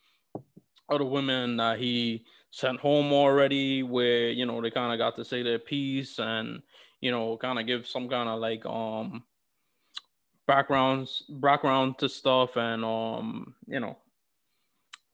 of 0.88 1.00
the 1.00 1.06
women 1.06 1.58
that 1.58 1.78
he 1.78 2.24
sent 2.52 2.80
home 2.80 3.12
already, 3.12 3.84
where, 3.84 4.30
you 4.30 4.46
know, 4.46 4.62
they 4.62 4.72
kind 4.72 4.94
of 4.94 4.98
got 4.98 5.18
to 5.18 5.26
say 5.26 5.44
their 5.44 5.60
piece 5.60 6.20
and, 6.20 6.62
you 7.02 7.12
know, 7.12 7.38
kind 7.38 7.60
of 7.60 7.66
give 7.66 7.88
some 7.88 8.10
kind 8.10 8.30
of 8.30 8.40
like 8.40 8.66
um 8.66 9.24
backgrounds 10.48 11.24
background 11.30 11.98
to 12.00 12.10
stuff 12.10 12.58
and 12.58 12.84
um, 12.84 13.56
you 13.68 13.80
know, 13.80 13.98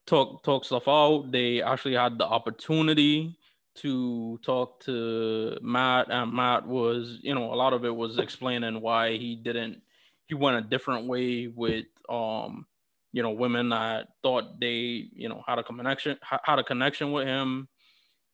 talk 0.05 0.43
talk 0.43 0.65
stuff 0.65 0.87
out. 0.87 1.31
They 1.31 1.61
actually 1.61 1.95
had 1.95 2.17
the 2.17 2.25
opportunity 2.25 3.37
to 3.75 4.39
talk 4.43 4.79
to 4.85 5.57
Matt, 5.61 6.07
and 6.09 6.31
Matt 6.31 6.65
was, 6.65 7.19
you 7.21 7.35
know, 7.35 7.53
a 7.53 7.55
lot 7.55 7.73
of 7.73 7.83
it 7.83 7.93
was 7.93 8.17
explaining 8.17 8.79
why 8.79 9.17
he 9.17 9.35
didn't 9.35 9.81
he 10.27 10.35
went 10.35 10.57
a 10.57 10.61
different 10.61 11.07
way 11.07 11.47
with 11.47 11.85
um 12.09 12.65
you 13.11 13.23
know 13.23 13.31
women 13.31 13.69
that 13.69 14.09
thought 14.21 14.59
they 14.59 15.09
you 15.13 15.29
know 15.29 15.43
had 15.47 15.59
a 15.59 15.63
connection 15.63 16.17
had 16.43 16.59
a 16.59 16.63
connection 16.63 17.11
with 17.11 17.25
him 17.25 17.67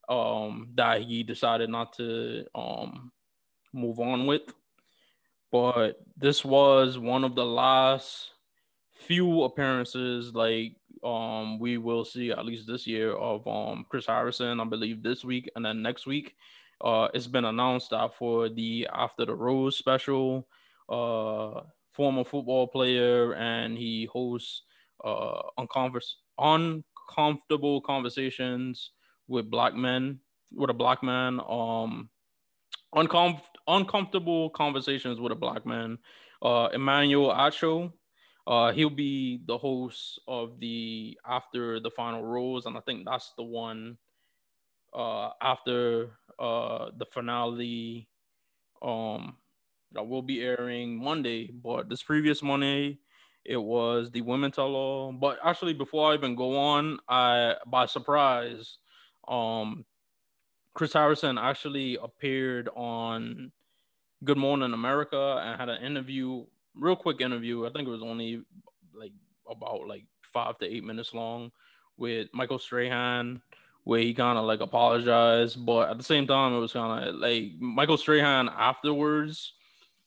um 0.10 0.70
that 0.76 1.02
he 1.02 1.24
decided 1.24 1.70
not 1.70 1.94
to 1.94 2.46
um 2.56 3.12
move 3.74 4.00
on 4.00 4.26
with. 4.28 4.44
But 5.52 6.00
this 6.18 6.46
was 6.46 6.98
one 6.98 7.24
of 7.24 7.36
the 7.36 7.46
last 7.46 8.30
few 8.94 9.44
appearances 9.44 10.34
like 10.34 10.76
um 11.04 11.58
we 11.58 11.78
will 11.80 12.06
see 12.06 12.30
at 12.32 12.46
least 12.46 12.68
this 12.68 12.86
year 12.86 13.14
of 13.14 13.46
um 13.48 13.86
Chris 13.90 14.06
Harrison, 14.06 14.60
I 14.60 14.64
believe 14.66 15.02
this 15.02 15.26
week 15.26 15.50
and 15.56 15.66
then 15.66 15.82
next 15.82 16.06
week. 16.06 16.36
Uh 16.80 17.08
it's 17.14 17.28
been 17.28 17.46
announced 17.46 17.90
that 17.90 18.16
for 18.16 18.50
the 18.50 18.88
after 18.94 19.26
the 19.26 19.36
rose 19.36 19.78
special, 19.78 20.48
uh 20.90 21.62
former 21.94 22.24
football 22.24 22.68
player 22.68 23.34
and 23.34 23.78
he 23.78 24.06
hosts 24.06 24.62
uh 25.04 25.42
unconvers- 25.58 26.18
uncomfortable 26.38 27.82
conversations 27.82 28.92
with 29.28 29.50
black 29.50 29.74
men 29.74 30.20
with 30.54 30.70
a 30.70 30.74
black 30.74 31.02
man 31.04 31.40
um 31.50 32.10
uncom- 32.96 33.42
uncomfortable 33.68 34.50
conversations 34.52 35.20
with 35.20 35.32
a 35.32 35.36
black 35.36 35.66
man. 35.66 35.98
Uh, 36.42 36.70
Emmanuel 36.74 37.30
Acho, 37.30 37.92
uh, 38.48 38.72
he'll 38.72 38.90
be 38.90 39.42
the 39.46 39.58
host 39.58 40.20
of 40.28 40.60
the 40.60 41.18
after 41.26 41.80
the 41.80 41.92
final 41.92 42.24
rose, 42.24 42.66
and 42.66 42.78
I 42.78 42.82
think 42.82 43.06
that's 43.06 43.34
the 43.38 43.44
one 43.44 43.98
uh, 44.94 45.30
after 45.42 46.12
uh, 46.40 46.90
the 46.98 47.06
finale 47.06 48.08
um, 48.82 49.38
that 49.92 50.08
will 50.08 50.22
be 50.22 50.42
airing 50.42 51.02
Monday. 51.02 51.52
But 51.52 51.90
this 51.90 52.04
previous 52.04 52.42
Monday, 52.42 53.00
it 53.46 53.58
was 53.58 54.12
the 54.12 54.22
Women 54.22 54.52
Tell 54.52 54.74
All. 54.76 55.12
But 55.14 55.38
actually, 55.44 55.74
before 55.74 56.12
I 56.12 56.16
even 56.16 56.36
go 56.36 56.58
on, 56.58 56.98
I 57.08 57.56
by 57.68 57.86
surprise, 57.86 58.78
um, 59.28 59.86
Chris 60.74 60.94
Harrison 60.94 61.38
actually 61.38 61.98
appeared 62.02 62.70
on 62.76 63.52
Good 64.24 64.38
Morning 64.38 64.74
America 64.74 65.42
and 65.44 65.60
had 65.60 65.70
an 65.70 65.84
interview, 65.84 66.46
real 66.76 66.96
quick 66.96 67.22
interview. 67.22 67.66
I 67.66 67.72
think 67.72 67.88
it 67.88 67.92
was 67.92 68.04
only 68.04 68.44
like 68.94 69.12
about 69.50 69.88
like 69.88 70.06
five 70.22 70.58
to 70.60 70.66
eight 70.66 70.84
minutes 70.84 71.14
long 71.14 71.52
with 71.98 72.30
Michael 72.34 72.60
Strahan, 72.60 73.42
where 73.84 74.00
he 74.00 74.14
kind 74.14 74.38
of 74.38 74.46
like 74.46 74.62
apologized, 74.62 75.66
but 75.66 75.90
at 75.90 75.98
the 75.98 76.04
same 76.04 76.28
time, 76.28 76.54
it 76.54 76.60
was 76.60 76.74
kind 76.74 77.08
of 77.08 77.16
like 77.16 77.54
Michael 77.60 77.98
Strahan 77.98 78.50
afterwards. 78.50 79.54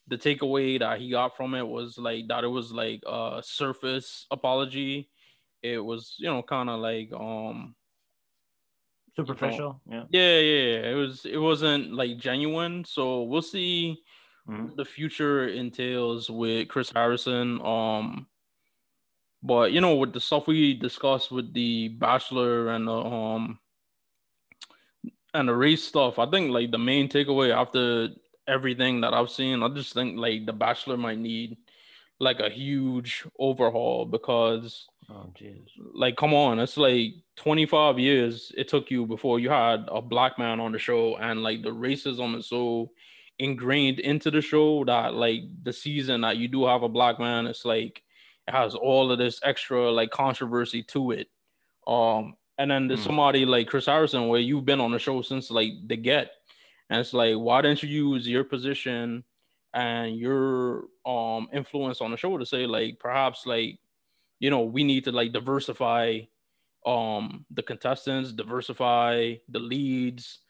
The 0.09 0.19
takeaway 0.19 0.79
that 0.79 1.01
he 1.01 1.11
got 1.11 1.37
from 1.37 1.55
it 1.55 1.67
was 1.67 1.97
like 1.97 2.29
that 2.29 2.45
it 2.45 2.49
was 2.49 2.73
like 2.73 3.03
a 3.07 3.41
surface 3.43 4.27
apology. 4.31 5.09
It 5.63 5.79
was, 5.79 6.15
you 6.19 6.27
know, 6.27 6.43
kind 6.43 6.69
of 6.69 6.81
like 6.81 7.11
um 7.13 7.75
superficial. 9.17 9.81
yeah. 9.89 10.05
Yeah, 10.11 10.39
yeah. 10.39 10.91
It 10.91 10.95
was 10.95 11.25
it 11.25 11.39
wasn't 11.39 11.93
like 11.95 12.19
genuine. 12.19 12.85
So 12.85 13.23
we'll 13.23 13.43
see 13.43 14.03
mm-hmm. 14.49 14.75
the 14.77 14.85
future 14.85 15.49
entails 15.49 16.31
with 16.31 16.69
Chris 16.69 16.91
Harrison. 16.95 17.61
Um 17.65 18.27
but 19.43 19.73
you 19.73 19.81
know, 19.81 19.97
with 19.97 20.13
the 20.13 20.21
stuff 20.21 20.47
we 20.47 20.75
discussed 20.75 21.31
with 21.31 21.53
the 21.53 21.89
Bachelor 21.89 22.71
and 22.71 22.89
the 22.89 22.97
um 22.97 23.59
and 25.35 25.49
the 25.49 25.55
race 25.55 25.85
stuff, 25.85 26.19
I 26.19 26.27
think 26.27 26.51
like 26.51 26.71
the 26.71 26.79
main 26.79 27.09
takeaway 27.09 27.55
after 27.55 28.09
everything 28.47 29.01
that 29.03 29.15
I've 29.15 29.31
seen, 29.31 29.63
I 29.63 29.69
just 29.69 29.93
think 29.93 30.19
like 30.19 30.47
the 30.47 30.53
Bachelor 30.53 30.97
might 30.97 31.19
need 31.19 31.57
like 32.21 32.41
a 32.41 32.49
huge 32.49 33.25
overhaul 33.39 34.07
because 34.07 34.87
Oh, 35.11 35.31
jeez. 35.39 35.69
Like, 35.93 36.17
come 36.17 36.33
on, 36.33 36.59
it's 36.59 36.77
like 36.77 37.15
25 37.37 37.99
years 37.99 38.53
it 38.57 38.69
took 38.69 38.91
you 38.91 39.07
before 39.07 39.39
you 39.39 39.51
had 39.51 39.85
a 39.89 40.01
black 40.01 40.39
man 40.39 40.61
on 40.61 40.73
the 40.73 40.79
show, 40.79 41.17
and 41.17 41.43
like 41.43 41.63
the 41.63 41.71
racism 41.71 42.37
is 42.39 42.47
so 42.49 42.91
ingrained 43.39 43.99
into 43.99 44.31
the 44.31 44.41
show 44.41 44.85
that 44.85 45.15
like 45.15 45.43
the 45.63 45.73
season 45.73 46.21
that 46.23 46.37
you 46.37 46.49
do 46.49 46.67
have 46.67 46.83
a 46.83 46.89
black 46.89 47.19
man, 47.19 47.47
it's 47.47 47.65
like 47.65 48.03
it 48.47 48.53
has 48.53 48.75
all 48.75 49.11
of 49.11 49.19
this 49.19 49.41
extra 49.43 49.91
like 49.91 50.11
controversy 50.11 50.83
to 50.85 51.11
it. 51.11 51.29
Um, 51.87 52.35
and 52.57 52.71
then 52.71 52.89
there's 52.89 53.01
mm. 53.01 53.07
somebody 53.07 53.45
like 53.45 53.69
Chris 53.69 53.87
Harrison 53.87 54.29
where 54.29 54.41
you've 54.41 54.65
been 54.65 54.81
on 54.81 54.93
the 54.93 54.99
show 54.99 55.23
since 55.23 55.51
like 55.51 55.73
the 55.87 55.97
get, 55.97 56.31
and 56.89 57.01
it's 57.01 57.13
like, 57.13 57.35
why 57.35 57.63
didn't 57.63 57.83
you 57.83 57.89
use 58.13 58.29
your 58.29 58.45
position 58.45 59.25
and 59.75 60.17
your 60.17 60.85
um 61.05 61.49
influence 61.53 62.01
on 62.01 62.13
the 62.13 62.17
show 62.17 62.39
to 62.39 62.47
say 62.47 62.65
like 62.65 62.99
perhaps 63.01 63.45
like 63.45 63.81
you 64.45 64.51
know 64.51 64.63
we 64.63 64.85
need 64.85 65.05
to 65.05 65.13
like 65.13 65.33
diversify 65.33 66.21
um 66.87 67.47
the 67.51 67.63
contestants 67.63 68.33
diversify 68.33 69.35
the 69.49 69.61
leads 69.61 70.41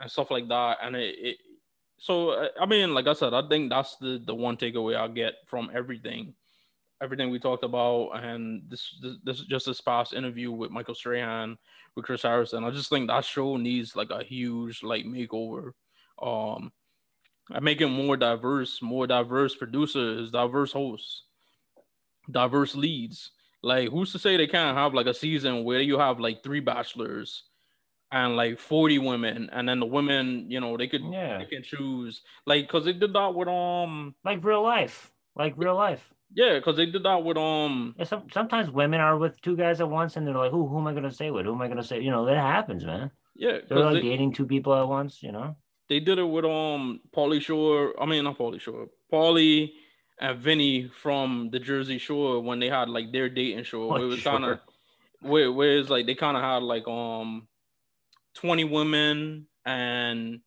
and 0.00 0.10
stuff 0.10 0.30
like 0.30 0.48
that. 0.48 0.78
And 0.82 0.96
it, 0.96 1.16
it 1.18 1.38
so 1.98 2.48
i 2.60 2.66
mean 2.66 2.94
like 2.94 3.06
i 3.06 3.12
said 3.14 3.34
i 3.34 3.48
think 3.48 3.70
that's 3.70 3.96
the 3.98 4.22
the 4.26 4.34
one 4.34 4.56
takeaway 4.56 4.96
i 4.96 5.08
get 5.08 5.34
from 5.46 5.70
everything 5.74 6.34
everything 7.02 7.30
we 7.30 7.38
talked 7.38 7.64
about. 7.64 8.10
And 8.12 8.64
this 8.68 8.98
this, 9.02 9.16
this 9.24 9.40
just 9.42 9.66
this 9.66 9.80
past 9.80 10.14
interview 10.14 10.52
with 10.52 10.70
michael 10.72 10.94
strahan 10.94 11.58
with 11.96 12.06
chris 12.06 12.22
harrison. 12.22 12.64
I 12.64 12.70
just 12.70 12.90
think 12.90 13.08
that 13.08 13.24
show 13.24 13.56
needs 13.56 13.96
like 13.96 14.10
a 14.10 14.24
huge 14.24 14.82
like 14.82 15.06
makeover 15.06 15.72
um 16.22 16.72
I 17.52 17.60
make 17.60 17.80
it 17.80 17.88
more 17.88 18.16
diverse, 18.16 18.82
more 18.82 19.06
diverse 19.06 19.54
producers, 19.56 20.30
diverse 20.30 20.72
hosts, 20.72 21.24
diverse 22.30 22.74
leads. 22.74 23.30
Like, 23.64 23.88
who's 23.88 24.12
to 24.12 24.18
say 24.18 24.36
they 24.36 24.46
can't 24.46 24.76
have 24.76 24.92
like 24.92 25.06
a 25.06 25.14
season 25.14 25.64
where 25.64 25.80
you 25.80 25.98
have 25.98 26.20
like 26.20 26.42
three 26.42 26.60
bachelors 26.60 27.44
and 28.12 28.36
like 28.36 28.58
40 28.58 28.98
women, 28.98 29.48
and 29.50 29.66
then 29.66 29.80
the 29.80 29.86
women, 29.86 30.50
you 30.50 30.60
know, 30.60 30.76
they 30.76 30.86
could 30.86 31.02
yeah. 31.10 31.38
they 31.38 31.46
can 31.46 31.62
choose 31.62 32.20
like 32.44 32.66
because 32.66 32.84
they 32.84 32.92
did 32.92 33.14
that 33.14 33.34
with 33.34 33.48
um 33.48 34.14
like 34.22 34.44
real 34.44 34.62
life, 34.62 35.10
like 35.34 35.54
real 35.56 35.74
life. 35.74 36.12
Yeah, 36.34 36.58
because 36.58 36.76
they 36.76 36.84
did 36.84 37.04
that 37.04 37.24
with 37.24 37.38
um. 37.38 37.94
Yeah, 37.98 38.04
some, 38.04 38.26
sometimes 38.30 38.70
women 38.70 39.00
are 39.00 39.16
with 39.16 39.40
two 39.40 39.56
guys 39.56 39.80
at 39.80 39.88
once, 39.88 40.16
and 40.16 40.26
they're 40.26 40.34
like, 40.34 40.50
"Who? 40.50 40.66
Who 40.68 40.78
am 40.78 40.86
I 40.86 40.92
gonna 40.92 41.10
stay 41.10 41.30
with? 41.30 41.46
Who 41.46 41.54
am 41.54 41.62
I 41.62 41.68
gonna 41.68 41.82
say?" 41.82 42.00
You 42.00 42.10
know, 42.10 42.26
that 42.26 42.36
happens, 42.36 42.84
man. 42.84 43.10
Yeah, 43.34 43.58
they're 43.66 43.78
like 43.78 43.94
they, 43.94 44.02
dating 44.02 44.34
two 44.34 44.46
people 44.46 44.74
at 44.74 44.86
once. 44.86 45.22
You 45.22 45.32
know. 45.32 45.56
They 45.88 46.00
did 46.00 46.18
it 46.18 46.24
with 46.24 46.44
um 46.44 47.00
Pauly 47.16 47.40
Shore. 47.40 47.94
I 47.98 48.04
mean, 48.04 48.24
not 48.24 48.36
Pauly 48.36 48.60
Shore. 48.60 48.88
Pauly 49.10 49.72
and 50.20 50.38
Vinny 50.38 50.90
from 51.02 51.50
the 51.50 51.58
Jersey 51.58 51.98
Shore 51.98 52.40
when 52.40 52.60
they 52.60 52.68
had 52.68 52.88
like 52.88 53.12
their 53.12 53.28
dating 53.28 53.64
show. 53.64 53.92
Oh, 53.92 53.96
it 53.96 54.04
was 54.04 54.22
kind 54.22 54.44
of 54.44 54.60
where, 55.20 55.50
where 55.50 55.78
it's 55.78 55.90
like 55.90 56.06
they 56.06 56.14
kind 56.14 56.36
of 56.36 56.42
had 56.42 56.62
like 56.62 56.86
um 56.86 57.48
20 58.34 58.64
women 58.64 59.46
and 59.64 60.40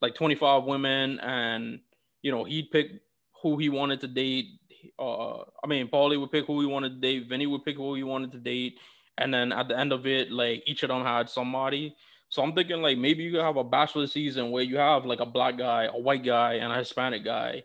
like 0.00 0.14
25 0.14 0.64
women 0.64 1.20
and 1.20 1.80
you 2.22 2.32
know 2.32 2.44
he'd 2.44 2.70
pick 2.70 3.02
who 3.42 3.58
he 3.58 3.68
wanted 3.68 4.00
to 4.00 4.08
date. 4.08 4.46
Uh 4.98 5.42
i 5.62 5.66
mean 5.68 5.88
Pauly 5.88 6.18
would 6.18 6.32
pick 6.32 6.46
who 6.46 6.60
he 6.60 6.66
wanted 6.66 6.94
to 6.94 7.00
date. 7.00 7.28
Vinny 7.28 7.46
would 7.46 7.64
pick 7.64 7.76
who 7.76 7.94
he 7.94 8.02
wanted 8.02 8.32
to 8.32 8.38
date. 8.38 8.78
And 9.18 9.32
then 9.32 9.52
at 9.52 9.68
the 9.68 9.78
end 9.78 9.92
of 9.92 10.06
it 10.06 10.32
like 10.32 10.62
each 10.66 10.82
of 10.82 10.88
them 10.88 11.04
had 11.04 11.28
somebody. 11.28 11.94
So 12.28 12.42
I'm 12.42 12.54
thinking 12.54 12.80
like 12.80 12.96
maybe 12.96 13.22
you 13.22 13.32
could 13.32 13.42
have 13.42 13.58
a 13.58 13.64
bachelor 13.64 14.06
season 14.06 14.50
where 14.50 14.62
you 14.62 14.78
have 14.78 15.04
like 15.04 15.20
a 15.20 15.26
black 15.26 15.58
guy, 15.58 15.84
a 15.84 15.98
white 15.98 16.24
guy, 16.24 16.54
and 16.54 16.72
a 16.72 16.76
Hispanic 16.76 17.24
guy, 17.24 17.62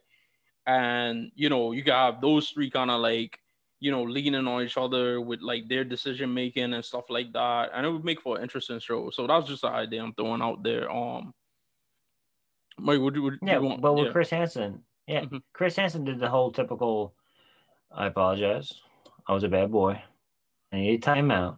and 0.68 1.32
you 1.36 1.50
know 1.50 1.72
you 1.72 1.82
got 1.82 2.14
have 2.14 2.22
those 2.22 2.50
three 2.50 2.70
kind 2.70 2.92
of 2.92 3.02
like 3.02 3.40
you 3.80 3.90
know 3.90 4.04
leaning 4.04 4.48
on 4.48 4.64
each 4.64 4.78
other 4.78 5.20
with 5.20 5.42
like 5.42 5.68
their 5.68 5.84
decision 5.84 6.34
making 6.34 6.74
and 6.74 6.86
stuff 6.86 7.06
like 7.10 7.34
that, 7.34 7.72
and 7.74 7.86
it 7.86 7.90
would 7.90 8.06
make 8.06 8.22
for 8.22 8.38
an 8.38 8.44
interesting 8.44 8.80
show. 8.80 9.10
So 9.10 9.26
that's 9.26 9.48
just 9.48 9.64
the 9.64 9.70
idea 9.70 10.04
I'm 10.04 10.14
throwing 10.14 10.42
out 10.42 10.64
there. 10.64 10.92
Um, 10.92 11.34
Mike, 12.78 13.00
would 13.00 13.16
you? 13.16 13.24
Would, 13.24 13.40
yeah, 13.42 13.60
you 13.60 13.64
want, 13.64 13.82
but 13.82 13.94
with 13.94 14.08
yeah. 14.08 14.12
Chris 14.12 14.30
Hansen, 14.30 14.84
yeah, 15.08 15.22
mm-hmm. 15.22 15.38
Chris 15.54 15.76
Hansen 15.76 16.04
did 16.04 16.20
the 16.20 16.30
whole 16.30 16.52
typical. 16.52 17.16
I 17.92 18.08
apologize. 18.08 18.72
I 19.28 19.34
was 19.34 19.44
a 19.44 19.50
bad 19.50 19.72
boy. 19.72 20.02
I 20.72 20.76
need 20.76 21.04
a 21.04 21.08
timeout, 21.08 21.58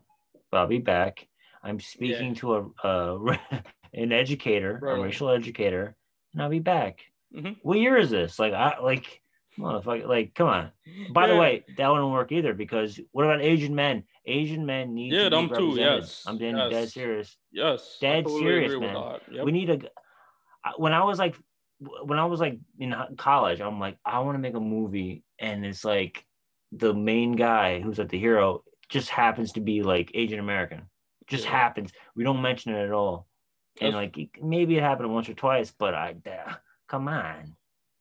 but 0.52 0.60
I'll 0.60 0.68
be 0.68 0.78
back 0.78 1.28
I'm 1.64 1.80
speaking 1.80 2.30
yeah. 2.30 2.40
to 2.42 2.56
a, 2.56 2.88
a 2.88 3.40
an 3.94 4.12
educator, 4.12 4.80
right. 4.82 4.98
a 4.98 5.02
racial 5.02 5.30
educator, 5.30 5.96
and 6.34 6.42
I'll 6.42 6.50
be 6.50 6.60
back. 6.60 7.00
Mm-hmm. 7.36 7.54
What 7.62 7.80
year 7.80 7.98
is 7.98 8.10
this? 8.10 8.40
Like, 8.40 8.54
I 8.54 8.80
like, 8.80 9.22
motherfucker, 9.58 10.08
like, 10.08 10.34
come 10.36 10.48
on. 10.48 10.72
By 11.12 11.28
yeah. 11.28 11.34
the 11.34 11.40
way, 11.40 11.66
that 11.78 11.88
wouldn't 11.90 12.12
work 12.12 12.32
either 12.32 12.54
because 12.54 13.00
what 13.12 13.26
about 13.26 13.42
Asian 13.42 13.76
men? 13.76 14.04
Asian 14.26 14.66
men 14.66 14.94
need 14.94 15.14
yeah, 15.14 15.26
to 15.26 15.30
them 15.30 15.50
too. 15.50 15.74
Yes, 15.76 16.24
I'm 16.28 16.38
being 16.38 16.58
yes. 16.58 16.72
dead 16.72 16.90
serious. 16.90 17.38
Yes, 17.52 17.98
dead 18.00 18.26
totally 18.26 18.42
serious, 18.42 18.80
man. 18.80 19.20
Yep. 19.32 19.46
We 19.46 19.52
need 19.52 19.70
a. 19.70 19.80
When 20.78 20.94
I 20.94 21.04
was 21.04 21.18
like, 21.20 21.36
when 21.80 22.20
I 22.20 22.26
was 22.26 22.40
like 22.40 22.60
in 22.80 22.94
college, 23.18 23.62
I'm 23.62 23.80
like, 23.80 23.98
I 24.06 24.20
want 24.20 24.36
to 24.36 24.40
make 24.40 24.56
a 24.56 24.60
movie, 24.60 25.24
and 25.40 25.66
it's 25.66 25.86
like 25.86 26.26
the 26.72 26.94
main 26.94 27.36
guy 27.36 27.80
who's 27.80 27.98
like 27.98 28.10
the 28.10 28.20
hero 28.20 28.64
just 28.90 29.10
happens 29.10 29.54
to 29.54 29.62
be 29.62 29.82
like 29.82 30.12
Asian 30.14 30.40
American 30.40 30.84
just 31.30 31.46
yeah. 31.46 31.52
happens. 31.52 31.92
We 32.16 32.24
don't 32.24 32.42
mention 32.42 32.74
it 32.74 32.84
at 32.84 32.92
all. 32.92 33.28
And 33.80 33.94
like 33.94 34.18
maybe 34.42 34.76
it 34.76 34.84
happened 34.84 35.14
once 35.14 35.30
or 35.30 35.34
twice, 35.34 35.72
but 35.72 35.94
I 35.94 36.14
come 36.90 37.08
on, 37.08 37.56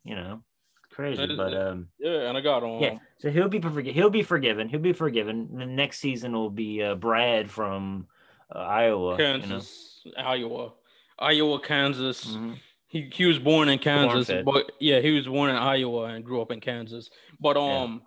you 0.05 0.17
know, 0.17 0.43
crazy. 0.91 1.37
but 1.37 1.55
um, 1.55 1.89
yeah, 1.99 2.29
and 2.29 2.37
I 2.37 2.41
got 2.41 2.63
on. 2.63 2.83
Yeah, 2.83 2.99
so 3.19 3.31
he'll 3.31 3.49
be 3.49 3.61
forgiven. 3.61 3.95
He'll 3.95 4.11
be 4.11 4.23
forgiven. 4.23 4.69
He'll 4.69 4.81
be 4.81 4.93
forgiven. 4.93 5.49
The 5.57 5.67
next 5.67 6.01
season 6.01 6.33
will 6.33 6.51
be 6.51 6.83
uh, 6.83 6.95
Brad 6.95 7.51
from 7.51 8.07
uh, 8.55 8.59
Iowa, 8.59 9.17
Kansas, 9.17 10.01
you 10.05 10.13
know? 10.17 10.23
Iowa, 10.23 10.73
Iowa, 11.19 11.61
Kansas. 11.61 12.25
Mm-hmm. 12.25 12.55
He 12.87 13.11
he 13.13 13.27
was 13.27 13.39
born 13.39 13.69
in 13.69 13.79
Kansas, 13.79 14.31
but 14.45 14.73
yeah, 14.81 15.01
he 15.01 15.11
was 15.11 15.27
born 15.27 15.51
in 15.51 15.57
Iowa 15.57 16.05
and 16.05 16.25
grew 16.25 16.41
up 16.41 16.51
in 16.51 16.61
Kansas. 16.61 17.11
But 17.39 17.59
um, 17.59 18.03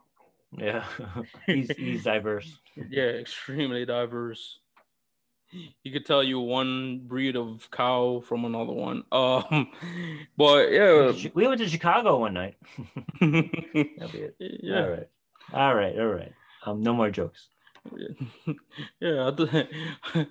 yeah, 0.58 0.84
yeah. 1.00 1.24
he's 1.46 1.72
he's 1.78 2.04
diverse. 2.06 2.52
Yeah, 2.90 3.04
extremely 3.04 3.86
diverse 3.86 4.58
he 5.84 5.92
could 5.92 6.06
tell 6.06 6.24
you 6.24 6.40
one 6.40 7.00
breed 7.06 7.36
of 7.36 7.70
cow 7.72 8.22
from 8.26 8.46
another 8.46 8.74
one. 8.74 9.04
Um, 9.12 9.72
but 10.38 10.72
yeah, 10.72 11.12
we 11.34 11.48
went 11.48 11.60
to 11.62 11.68
Chicago 11.70 12.20
one 12.20 12.34
night. 12.34 12.56
That'll 13.20 14.12
be 14.12 14.20
it. 14.20 14.36
Yeah. 14.40 14.84
All 14.84 14.90
right. 14.90 15.10
All 15.54 15.76
right. 15.76 16.00
All 16.00 16.08
right. 16.08 16.34
Um, 16.66 16.82
no 16.82 16.94
more 16.94 17.10
jokes. 17.10 17.48
Yeah, 19.00 19.32
I, 19.40 20.28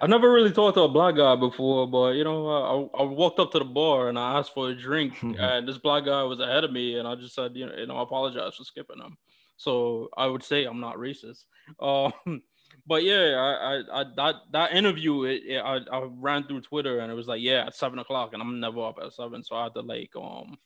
I 0.00 0.06
never 0.06 0.32
really 0.32 0.52
talked 0.52 0.76
to 0.76 0.82
a 0.82 0.88
black 0.88 1.16
guy 1.16 1.34
before, 1.36 1.86
but 1.88 2.12
you 2.12 2.22
know, 2.24 2.90
I, 2.94 3.00
I 3.00 3.02
walked 3.02 3.40
up 3.40 3.50
to 3.52 3.58
the 3.58 3.64
bar 3.64 4.08
and 4.08 4.18
I 4.18 4.38
asked 4.38 4.54
for 4.54 4.70
a 4.70 4.74
drink, 4.74 5.14
and 5.22 5.66
this 5.68 5.78
black 5.78 6.04
guy 6.04 6.22
was 6.22 6.38
ahead 6.40 6.64
of 6.64 6.72
me, 6.72 6.98
and 6.98 7.08
I 7.08 7.16
just 7.16 7.34
said, 7.34 7.56
you 7.56 7.66
know, 7.66 7.74
you 7.76 7.86
know, 7.86 7.96
I 7.96 8.02
apologize 8.02 8.54
for 8.54 8.64
skipping 8.64 9.00
him. 9.00 9.18
So 9.56 10.08
I 10.16 10.26
would 10.26 10.42
say 10.42 10.64
I'm 10.64 10.80
not 10.80 10.96
racist. 10.96 11.44
Um, 11.80 12.42
but 12.90 13.04
yeah, 13.04 13.36
I, 13.36 13.52
I, 13.52 14.00
I 14.00 14.04
that 14.16 14.34
that 14.50 14.72
interview, 14.72 15.22
it, 15.22 15.42
it, 15.46 15.58
I, 15.58 15.76
I 15.92 16.08
ran 16.10 16.42
through 16.42 16.62
Twitter 16.62 16.98
and 16.98 17.12
it 17.12 17.14
was 17.14 17.28
like, 17.28 17.40
yeah, 17.40 17.66
at 17.68 17.76
seven 17.76 18.00
o'clock, 18.00 18.32
and 18.32 18.42
I'm 18.42 18.58
never 18.58 18.84
up 18.84 18.98
at 19.00 19.12
seven, 19.12 19.44
so 19.44 19.54
I 19.54 19.62
had 19.62 19.74
to 19.74 19.82
like 19.82 20.10
um 20.16 20.58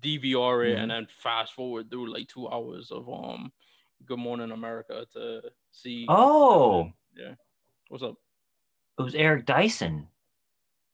DVR 0.00 0.64
it 0.64 0.74
mm-hmm. 0.74 0.82
and 0.82 0.90
then 0.92 1.08
fast 1.20 1.54
forward 1.54 1.90
through 1.90 2.12
like 2.12 2.28
two 2.28 2.48
hours 2.48 2.92
of 2.92 3.08
um 3.08 3.50
Good 4.06 4.20
Morning 4.20 4.52
America 4.52 5.04
to 5.14 5.40
see. 5.72 6.06
Oh, 6.08 6.92
yeah. 7.16 7.34
What's 7.88 8.04
up? 8.04 8.14
It 8.96 9.02
was 9.02 9.16
Eric 9.16 9.44
Dyson. 9.44 10.06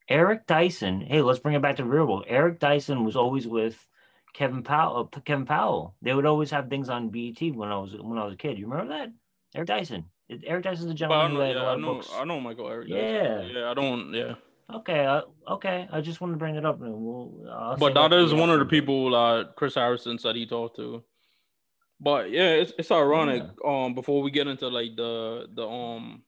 Eric 0.09 0.47
Dyson. 0.47 1.03
Hey, 1.03 1.21
let's 1.21 1.41
bring 1.41 1.57
it 1.57 1.61
back 1.61 1.77
to 1.77 1.85
real 1.85 2.07
world. 2.07 2.25
Eric 2.27 2.59
Dyson 2.59 3.05
was 3.05 3.17
always 3.17 3.47
with 3.47 3.87
Kevin 4.33 4.63
Powell. 4.63 5.11
Uh, 5.15 5.21
Kevin 5.21 5.45
Powell. 5.45 5.95
They 6.01 6.15
would 6.15 6.25
always 6.25 6.51
have 6.53 6.71
things 6.71 6.89
on 6.89 7.11
BET 7.11 7.55
when 7.55 7.69
I 7.69 7.77
was 7.77 7.95
when 8.01 8.17
I 8.17 8.25
was 8.25 8.33
a 8.33 8.39
kid. 8.39 8.59
You 8.59 8.67
remember 8.67 8.95
that? 8.95 9.13
Eric 9.55 9.69
Dyson. 9.69 10.07
Eric 10.45 10.65
Dyson's 10.65 10.91
a 10.91 10.95
gentleman 10.95 11.33
who 11.33 11.41
read 11.41 11.57
yeah, 11.57 11.63
a 11.63 11.65
lot 11.65 11.79
I 11.79 11.81
know. 11.81 12.03
I 12.17 12.25
know 12.25 12.41
Michael 12.41 12.69
Eric. 12.69 12.89
Yeah, 12.89 13.43
yeah. 13.43 13.71
I 13.71 13.75
don't. 13.75 14.13
Yeah. 14.13 14.35
Okay. 14.73 15.05
Uh, 15.05 15.23
okay. 15.49 15.87
I 15.93 16.01
just 16.01 16.21
wanted 16.21 16.35
to 16.35 16.39
bring 16.39 16.57
it 16.57 16.65
up, 16.65 16.81
and 16.81 16.95
we'll. 16.95 17.77
but 17.79 17.95
that 17.95 18.13
is 18.13 18.33
one 18.33 18.51
of 18.51 18.59
the 18.59 18.65
people 18.65 19.11
that 19.11 19.55
Chris 19.57 19.75
Harrison 19.75 20.19
said 20.19 20.37
he 20.37 20.47
talked 20.47 20.77
to. 20.77 21.03
But 22.01 22.31
yeah, 22.31 22.51
it's 22.51 22.73
it's 22.79 22.91
ironic. 22.91 23.43
Yeah. 23.43 23.85
Um, 23.85 23.95
before 23.95 24.23
we 24.23 24.31
get 24.31 24.47
into 24.47 24.69
like 24.69 24.97
the 24.97 25.47
the 25.55 25.67
um 25.67 26.23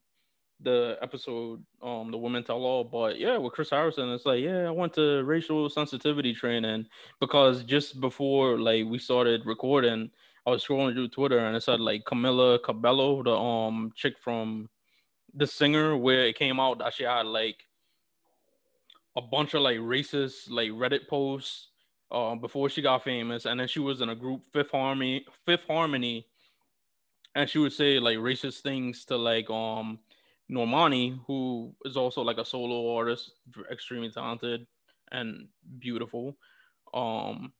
the 0.60 0.97
episode 1.02 1.62
um 1.82 2.10
the 2.10 2.16
women 2.16 2.43
tell 2.43 2.64
all 2.64 2.82
but 2.82 3.18
yeah 3.18 3.36
with 3.36 3.52
chris 3.52 3.68
harrison 3.68 4.09
it's 4.10 4.24
like 4.24 4.43
yeah 4.43 4.66
i 4.66 4.70
went 4.70 4.93
to 4.93 5.23
racial 5.24 5.68
sensitivity 5.68 6.32
training 6.32 6.86
because 7.20 7.62
just 7.64 8.01
before 8.01 8.59
like 8.59 8.86
we 8.86 8.98
started 8.98 9.44
recording 9.44 10.10
I 10.47 10.51
was 10.51 10.64
scrolling 10.64 10.94
through 10.94 11.09
Twitter 11.09 11.39
and 11.39 11.56
it 11.56 11.62
said 11.62 11.81
like 11.81 12.05
Camila 12.05 12.62
Cabello, 12.62 13.23
the 13.23 13.36
um 13.36 13.93
chick 13.97 14.14
from 14.23 14.68
the 15.35 15.47
singer, 15.47 15.97
where 15.97 16.27
it 16.27 16.39
came 16.39 16.60
out 16.60 16.78
that 16.78 16.94
she 16.94 17.02
had 17.05 17.27
like 17.27 17.64
a 19.16 19.20
bunch 19.23 19.55
of 19.55 19.62
like 19.62 19.78
racist 19.78 20.51
like 20.51 20.70
Reddit 20.70 21.09
posts 21.09 21.68
uh, 22.10 22.36
before 22.36 22.68
she 22.68 22.81
got 22.81 23.02
famous, 23.02 23.44
and 23.44 23.59
then 23.59 23.66
she 23.66 23.81
was 23.81 24.01
in 24.01 24.10
a 24.10 24.14
group 24.14 24.43
Fifth 24.52 24.70
Harmony, 24.70 25.27
Fifth 25.44 25.66
Harmony, 25.66 26.27
and 27.35 27.51
she 27.51 27.59
would 27.59 27.73
say 27.73 27.98
like 27.98 28.18
racist 28.18 28.60
things 28.60 29.05
to 29.06 29.16
like 29.16 29.51
um 29.51 29.98
Normani, 30.48 31.18
who 31.27 31.74
is 31.85 31.97
also 31.97 32.23
like 32.23 32.39
a 32.39 32.44
solo 32.44 32.94
artist, 32.94 33.32
extremely 33.70 34.10
talented 34.10 34.64
and 35.10 35.48
beautiful. 35.81 36.36
Um, 36.94 37.52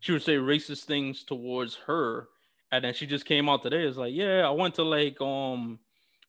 she 0.00 0.12
would 0.12 0.22
say 0.22 0.36
racist 0.36 0.84
things 0.84 1.24
towards 1.24 1.76
her 1.86 2.28
and 2.72 2.84
then 2.84 2.94
she 2.94 3.06
just 3.06 3.24
came 3.24 3.48
out 3.48 3.62
today 3.62 3.84
it's 3.84 3.96
like 3.96 4.14
yeah 4.14 4.46
i 4.46 4.50
went 4.50 4.74
to 4.74 4.82
like 4.82 5.20
um 5.20 5.78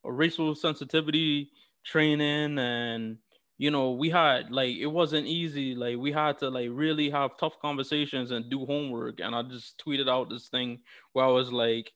a 0.04 0.12
racial 0.12 0.54
sensitivity 0.54 1.50
training 1.84 2.58
and 2.58 3.18
you 3.58 3.72
know, 3.72 3.90
we 3.90 4.08
had 4.08 4.52
like 4.52 4.76
it 4.76 4.86
wasn't 4.86 5.26
easy. 5.26 5.74
Like 5.74 5.96
we 5.98 6.12
had 6.12 6.38
to 6.38 6.48
like 6.48 6.68
really 6.70 7.10
have 7.10 7.36
tough 7.36 7.58
conversations 7.60 8.30
and 8.30 8.48
do 8.48 8.64
homework. 8.64 9.18
And 9.18 9.34
I 9.34 9.42
just 9.42 9.82
tweeted 9.84 10.08
out 10.08 10.30
this 10.30 10.48
thing 10.48 10.78
where 11.12 11.24
I 11.24 11.28
was 11.28 11.52
like, 11.52 11.92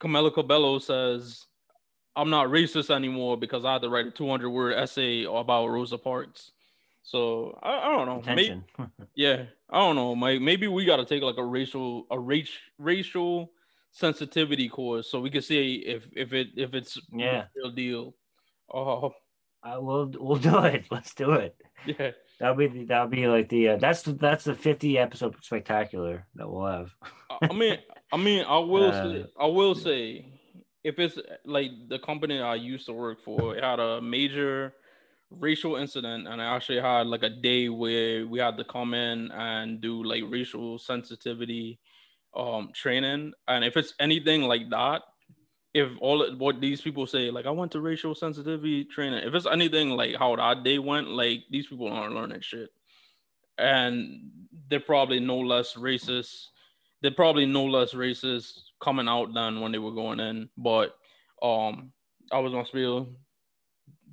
Camila 0.00 0.32
Cabello 0.32 0.78
says, 0.78 1.46
I'm 2.14 2.28
not 2.28 2.48
racist 2.48 2.94
anymore 2.94 3.38
because 3.38 3.64
I 3.64 3.72
had 3.72 3.82
to 3.82 3.88
write 3.88 4.06
a 4.06 4.10
200 4.10 4.50
word 4.50 4.74
essay 4.74 5.24
about 5.24 5.68
Rosa 5.68 5.96
Parks. 5.96 6.52
So 7.02 7.58
I, 7.62 7.78
I 7.78 7.96
don't 7.96 8.06
know. 8.06 8.34
Maybe, 8.34 8.62
yeah, 9.14 9.44
I 9.72 9.78
don't 9.78 9.96
know. 9.96 10.14
Mike. 10.14 10.42
Maybe 10.42 10.68
we 10.68 10.84
got 10.84 10.96
to 10.96 11.06
take 11.06 11.22
like 11.22 11.38
a 11.38 11.44
racial 11.44 12.06
a 12.10 12.18
race 12.18 12.50
racial 12.78 13.52
sensitivity 13.90 14.68
course 14.68 15.10
so 15.10 15.20
we 15.20 15.30
can 15.30 15.42
see 15.42 15.76
if 15.86 16.04
if 16.12 16.32
it 16.32 16.48
if 16.56 16.74
it's 16.74 16.98
yeah 17.10 17.44
real 17.56 17.70
deal. 17.70 18.14
Oh, 18.72 19.12
uh, 19.62 19.78
we'll 19.80 20.12
we'll 20.18 20.36
do 20.36 20.58
it. 20.64 20.84
Let's 20.90 21.14
do 21.14 21.32
it. 21.32 21.56
Yeah, 21.86 22.10
that'll 22.38 22.56
be 22.56 22.84
that'll 22.84 23.08
be 23.08 23.26
like 23.26 23.48
the 23.48 23.70
uh, 23.70 23.76
that's 23.78 24.02
the 24.02 24.12
that's 24.12 24.44
the 24.44 24.54
50 24.54 24.98
episode 24.98 25.36
spectacular 25.40 26.26
that 26.34 26.50
we'll 26.50 26.66
have. 26.66 26.90
I 27.40 27.52
mean, 27.54 27.78
I 28.12 28.18
mean, 28.18 28.44
I 28.46 28.58
will 28.58 28.90
uh, 28.92 29.02
say, 29.02 29.26
I 29.40 29.46
will 29.46 29.74
say, 29.74 30.26
if 30.84 30.98
it's 30.98 31.18
like 31.46 31.70
the 31.88 31.98
company 31.98 32.40
I 32.40 32.56
used 32.56 32.86
to 32.86 32.92
work 32.92 33.22
for, 33.24 33.56
it 33.56 33.64
had 33.64 33.80
a 33.80 34.02
major 34.02 34.74
racial 35.38 35.76
incident, 35.76 36.28
and 36.28 36.40
I 36.40 36.56
actually 36.56 36.80
had 36.80 37.06
like 37.06 37.22
a 37.22 37.30
day 37.30 37.68
where 37.68 38.26
we 38.26 38.38
had 38.38 38.56
to 38.58 38.64
come 38.64 38.94
in 38.94 39.30
and 39.32 39.80
do 39.80 40.02
like 40.02 40.22
racial 40.28 40.78
sensitivity 40.78 41.78
um 42.34 42.70
training, 42.74 43.32
and 43.48 43.64
if 43.64 43.76
it's 43.76 43.94
anything 44.00 44.42
like 44.42 44.70
that, 44.70 45.02
if 45.74 45.90
all 46.00 46.34
what 46.36 46.60
these 46.60 46.80
people 46.80 47.06
say, 47.06 47.30
like 47.30 47.46
I 47.46 47.50
went 47.50 47.72
to 47.72 47.80
racial 47.80 48.14
sensitivity 48.14 48.84
training, 48.84 49.26
if 49.26 49.34
it's 49.34 49.46
anything 49.46 49.90
like 49.90 50.16
how 50.16 50.36
that 50.36 50.64
day 50.64 50.78
went, 50.78 51.08
like 51.08 51.44
these 51.50 51.66
people 51.66 51.88
aren't 51.92 52.14
learning 52.14 52.40
shit, 52.40 52.70
and 53.58 54.30
they're 54.68 54.80
probably 54.80 55.20
no 55.20 55.38
less 55.38 55.74
racist. 55.74 56.46
They're 57.00 57.10
probably 57.10 57.46
no 57.46 57.64
less 57.64 57.94
racist 57.94 58.52
coming 58.80 59.08
out 59.08 59.34
than 59.34 59.60
when 59.60 59.72
they 59.72 59.78
were 59.78 59.92
going 59.92 60.20
in. 60.20 60.48
But 60.56 60.94
um, 61.42 61.92
I 62.30 62.38
was 62.38 62.54
on 62.54 62.64
spiel. 62.66 63.08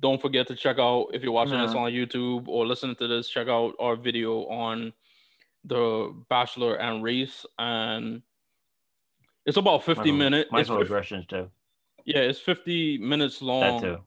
Don't 0.00 0.20
forget 0.20 0.46
to 0.48 0.56
check 0.56 0.78
out 0.78 1.08
if 1.12 1.22
you're 1.22 1.32
watching 1.32 1.60
this 1.60 1.72
on 1.72 1.92
YouTube 1.92 2.48
or 2.48 2.66
listening 2.66 2.96
to 2.96 3.06
this. 3.06 3.28
Check 3.28 3.48
out 3.48 3.74
our 3.78 3.96
video 3.96 4.46
on 4.46 4.92
the 5.64 6.14
Bachelor 6.28 6.76
and 6.76 7.02
race 7.02 7.44
and 7.58 8.22
it's 9.46 9.56
about 9.56 9.84
50 9.84 10.12
minutes. 10.12 10.50
Might 10.52 10.66
regressions 10.66 11.28
too. 11.28 11.50
Yeah, 12.04 12.20
it's 12.20 12.38
50 12.38 12.98
minutes 12.98 13.42
long. 13.42 13.80
That 13.80 13.86
too. 13.86 13.98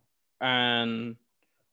And 0.41 1.15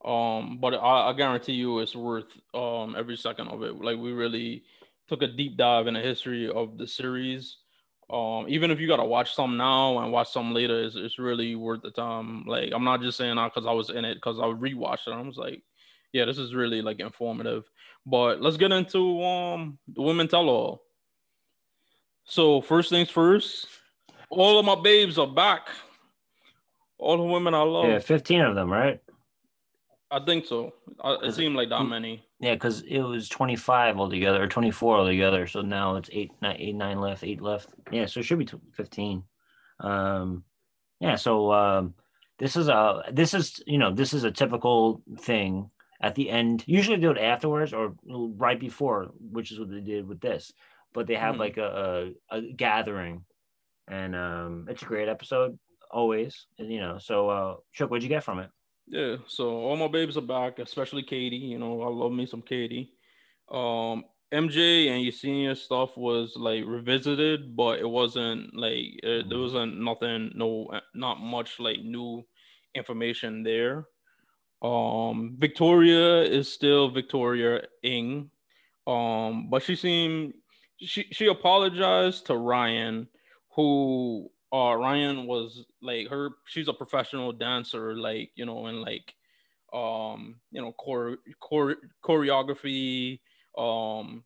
um, 0.04 0.58
but 0.60 0.74
I, 0.74 1.10
I 1.10 1.12
guarantee 1.12 1.52
you 1.52 1.80
it's 1.80 1.94
worth 1.94 2.38
um 2.54 2.94
every 2.96 3.16
second 3.16 3.48
of 3.48 3.62
it. 3.62 3.80
Like 3.80 3.98
we 3.98 4.12
really 4.12 4.64
took 5.08 5.22
a 5.22 5.26
deep 5.26 5.56
dive 5.56 5.86
in 5.86 5.94
the 5.94 6.00
history 6.00 6.48
of 6.48 6.78
the 6.78 6.86
series. 6.86 7.58
Um, 8.10 8.46
even 8.48 8.70
if 8.70 8.80
you 8.80 8.88
gotta 8.88 9.04
watch 9.04 9.34
some 9.34 9.56
now 9.56 9.98
and 9.98 10.10
watch 10.12 10.30
some 10.30 10.52
later, 10.52 10.82
it's, 10.82 10.96
it's 10.96 11.18
really 11.18 11.54
worth 11.54 11.82
the 11.82 11.90
time. 11.90 12.44
Like 12.46 12.72
I'm 12.74 12.84
not 12.84 13.02
just 13.02 13.16
saying 13.16 13.36
that 13.36 13.54
because 13.54 13.66
I 13.68 13.72
was 13.72 13.90
in 13.90 14.04
it, 14.04 14.14
because 14.14 14.38
I 14.38 14.44
rewatched 14.44 15.06
it. 15.06 15.12
I 15.12 15.20
was 15.20 15.36
like, 15.36 15.62
yeah, 16.12 16.24
this 16.24 16.38
is 16.38 16.54
really 16.54 16.82
like 16.82 16.98
informative. 16.98 17.64
But 18.04 18.40
let's 18.40 18.56
get 18.56 18.72
into 18.72 19.22
um 19.22 19.78
the 19.94 20.02
women 20.02 20.26
tell 20.26 20.48
all. 20.48 20.82
So 22.24 22.60
first 22.60 22.90
things 22.90 23.10
first, 23.10 23.66
all 24.28 24.58
of 24.58 24.66
my 24.66 24.80
babes 24.80 25.18
are 25.18 25.26
back. 25.26 25.68
All 26.98 27.16
the 27.16 27.22
women 27.24 27.54
I 27.54 27.62
love. 27.62 27.86
Yeah, 27.86 27.98
15 27.98 28.40
of 28.40 28.54
them, 28.54 28.70
right? 28.70 29.00
I 30.10 30.20
think 30.20 30.46
so. 30.46 30.72
It 31.04 31.32
seemed 31.34 31.56
like 31.56 31.68
that 31.70 31.84
many. 31.84 32.24
Yeah, 32.40 32.54
because 32.54 32.82
it 32.82 33.00
was 33.00 33.28
25 33.28 33.98
altogether, 33.98 34.42
or 34.42 34.48
24 34.48 34.98
altogether. 34.98 35.46
So 35.46 35.60
now 35.60 35.96
it's 35.96 36.08
eight, 36.12 36.30
nine, 36.40 36.56
eight, 36.58 36.74
nine 36.74 36.98
left, 36.98 37.22
eight 37.22 37.42
left. 37.42 37.68
Yeah, 37.92 38.06
so 38.06 38.20
it 38.20 38.22
should 38.24 38.38
be 38.38 38.48
15. 38.72 39.22
Um, 39.80 40.44
yeah, 41.00 41.16
so 41.16 41.52
um, 41.52 41.94
this 42.38 42.56
is 42.56 42.68
a 42.68 43.02
this 43.12 43.34
is 43.34 43.62
you 43.66 43.78
know 43.78 43.94
this 43.94 44.14
is 44.14 44.24
a 44.24 44.30
typical 44.30 45.02
thing 45.18 45.70
at 46.00 46.14
the 46.14 46.30
end. 46.30 46.64
Usually 46.66 46.96
do 46.96 47.10
it 47.10 47.18
afterwards 47.18 47.72
or 47.72 47.94
right 48.06 48.58
before, 48.58 49.08
which 49.18 49.52
is 49.52 49.58
what 49.58 49.70
they 49.70 49.80
did 49.80 50.06
with 50.06 50.20
this 50.20 50.52
but 50.92 51.06
they 51.06 51.14
have 51.14 51.36
mm. 51.36 51.40
like 51.40 51.56
a, 51.56 52.12
a, 52.30 52.36
a, 52.36 52.52
gathering 52.52 53.24
and 53.88 54.14
um 54.14 54.66
it's 54.68 54.82
a 54.82 54.86
great 54.86 55.08
episode 55.08 55.58
always 55.90 56.46
you 56.58 56.80
know 56.80 56.98
so 56.98 57.28
uh 57.28 57.54
Chuck, 57.72 57.90
what'd 57.90 58.02
you 58.02 58.08
get 58.08 58.24
from 58.24 58.38
it 58.38 58.50
yeah 58.90 59.16
so 59.26 59.50
all 59.50 59.76
my 59.76 59.88
babes 59.88 60.16
are 60.16 60.22
back 60.22 60.58
especially 60.58 61.02
katie 61.02 61.36
you 61.36 61.58
know 61.58 61.82
i 61.82 61.88
love 61.88 62.12
me 62.12 62.26
some 62.26 62.42
katie 62.42 62.92
um 63.50 64.04
mj 64.32 64.88
and 64.88 65.04
Yesenia 65.04 65.56
stuff 65.56 65.96
was 65.96 66.34
like 66.36 66.64
revisited 66.66 67.56
but 67.56 67.78
it 67.78 67.88
wasn't 67.88 68.54
like 68.54 68.98
it, 69.02 69.28
there 69.28 69.38
mm. 69.38 69.42
wasn't 69.42 69.80
nothing 69.80 70.30
no 70.34 70.68
not 70.94 71.20
much 71.20 71.58
like 71.58 71.80
new 71.82 72.24
information 72.74 73.42
there. 73.42 73.86
Um 74.62 75.34
victoria 75.38 76.22
is 76.22 76.52
still 76.52 76.90
victoria 76.90 77.62
ing 77.82 78.30
um 78.86 79.48
but 79.50 79.62
she 79.64 79.74
seemed 79.74 80.34
she 80.80 81.06
she 81.12 81.26
apologized 81.26 82.26
to 82.26 82.36
Ryan, 82.36 83.08
who 83.54 84.30
uh 84.52 84.74
Ryan 84.74 85.26
was 85.26 85.64
like 85.80 86.08
her 86.08 86.30
she's 86.46 86.68
a 86.68 86.72
professional 86.72 87.32
dancer, 87.32 87.94
like 87.96 88.30
you 88.34 88.44
know, 88.46 88.66
and 88.66 88.80
like 88.80 89.14
um 89.72 90.36
you 90.50 90.60
know 90.60 90.72
core 90.72 91.18
core 91.38 91.76
choreography 92.04 93.20
um 93.56 94.24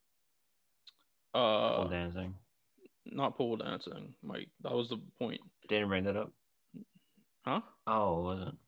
uh 1.34 1.76
pole 1.76 1.88
dancing. 1.90 2.34
not 3.04 3.36
pole 3.36 3.56
dancing 3.56 4.14
mike. 4.22 4.48
That 4.62 4.72
was 4.72 4.88
the 4.88 4.98
point. 5.18 5.40
Didn't 5.68 5.88
bring 5.88 6.04
that 6.04 6.16
up. 6.16 6.32
Huh? 7.44 7.60
Oh 7.86 8.22
wasn't. 8.22 8.58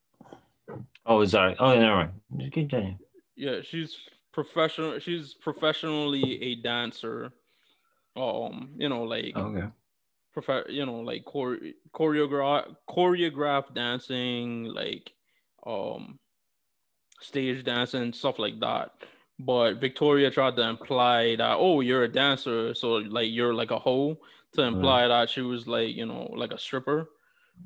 Oh 1.07 1.24
sorry 1.24 1.57
oh 1.59 1.78
never 1.78 1.97
mind. 1.97 2.12
Just 2.37 2.53
continue. 2.53 2.97
Yeah 3.37 3.61
she's 3.62 3.97
professional 4.33 4.99
she's 4.99 5.33
professionally 5.33 6.43
a 6.43 6.57
dancer. 6.57 7.33
Um, 8.16 8.70
you 8.77 8.89
know, 8.89 9.03
like 9.03 9.37
okay, 9.37 9.66
you 10.69 10.87
know, 10.87 11.01
like 11.01 11.25
chore- 11.31 11.59
choreograph 11.95 12.75
choreograph 12.89 13.75
dancing, 13.75 14.65
like 14.65 15.11
um, 15.67 16.19
stage 17.21 17.65
dancing, 17.65 18.13
stuff 18.13 18.39
like 18.39 18.61
that. 18.61 18.91
But 19.39 19.81
Victoria 19.81 20.31
tried 20.31 20.57
to 20.57 20.69
imply 20.69 21.37
that 21.37 21.57
oh, 21.59 21.81
you're 21.81 22.05
a 22.05 22.13
dancer, 22.13 22.75
so 22.75 22.95
like 22.95 23.31
you're 23.31 23.55
like 23.55 23.71
a 23.71 23.79
hoe 23.79 24.19
to 24.55 24.63
imply 24.63 25.03
mm-hmm. 25.03 25.11
that 25.11 25.31
she 25.31 25.43
was 25.43 25.67
like 25.67 25.95
you 25.95 26.07
know 26.07 26.33
like 26.35 26.53
a 26.53 26.59
stripper. 26.59 27.09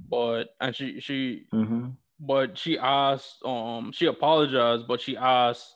But 0.09 0.55
and 0.61 0.75
she 0.75 1.01
she 1.01 1.47
mm-hmm. 1.53 1.91
but 2.19 2.59
she 2.59 2.79
asked 2.79 3.45
um 3.45 3.93
she 3.93 4.07
apologized, 4.07 4.89
but 4.89 5.01
she 5.01 5.17
asked 5.17 5.75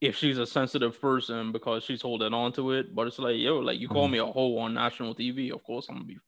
if 0.00 0.16
she's 0.16 0.38
a 0.38 0.46
sensitive 0.46 1.00
person 1.00 1.50
because 1.52 1.82
she's 1.82 2.02
holding 2.02 2.32
on 2.32 2.52
to 2.52 2.72
it. 2.72 2.94
But 2.94 3.08
it's 3.08 3.18
like, 3.18 3.36
yo, 3.36 3.58
like 3.58 3.80
you 3.80 3.88
call 3.88 4.04
mm-hmm. 4.04 4.12
me 4.12 4.18
a 4.18 4.26
hoe 4.26 4.58
on 4.58 4.74
national 4.74 5.14
TV, 5.14 5.52
of 5.52 5.62
course 5.62 5.86
I'm 5.88 5.96
gonna 5.96 6.06
be 6.06 6.18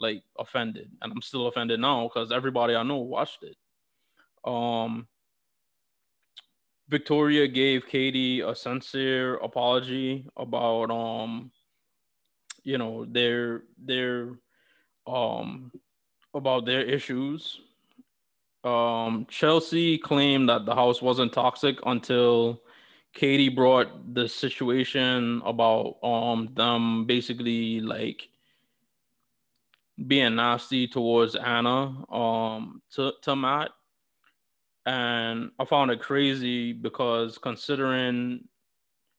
like 0.00 0.22
offended, 0.38 0.90
and 1.02 1.12
I'm 1.12 1.22
still 1.22 1.46
offended 1.46 1.80
now 1.80 2.08
because 2.08 2.32
everybody 2.32 2.74
I 2.74 2.82
know 2.82 2.98
watched 2.98 3.42
it. 3.42 3.56
Um, 4.44 5.06
Victoria 6.88 7.46
gave 7.46 7.86
Katie 7.86 8.40
a 8.40 8.54
sincere 8.54 9.36
apology 9.36 10.26
about 10.36 10.90
um, 10.90 11.50
you 12.64 12.78
know, 12.78 13.04
their 13.04 13.62
their 13.82 14.38
um 15.06 15.72
about 16.34 16.66
their 16.66 16.82
issues. 16.82 17.60
Um, 18.64 19.26
Chelsea 19.30 19.98
claimed 19.98 20.48
that 20.48 20.66
the 20.66 20.74
house 20.74 21.00
wasn't 21.00 21.32
toxic 21.32 21.78
until 21.86 22.60
Katie 23.14 23.48
brought 23.48 24.14
the 24.14 24.28
situation 24.28 25.40
about 25.44 25.96
um 26.02 26.50
them 26.54 27.06
basically 27.06 27.80
like 27.80 28.28
being 30.06 30.36
nasty 30.36 30.86
towards 30.86 31.34
Anna 31.34 32.04
um 32.12 32.82
to, 32.92 33.12
to 33.22 33.34
Matt. 33.34 33.70
And 34.86 35.50
I 35.58 35.64
found 35.64 35.90
it 35.90 36.00
crazy 36.00 36.72
because 36.72 37.36
considering 37.38 38.48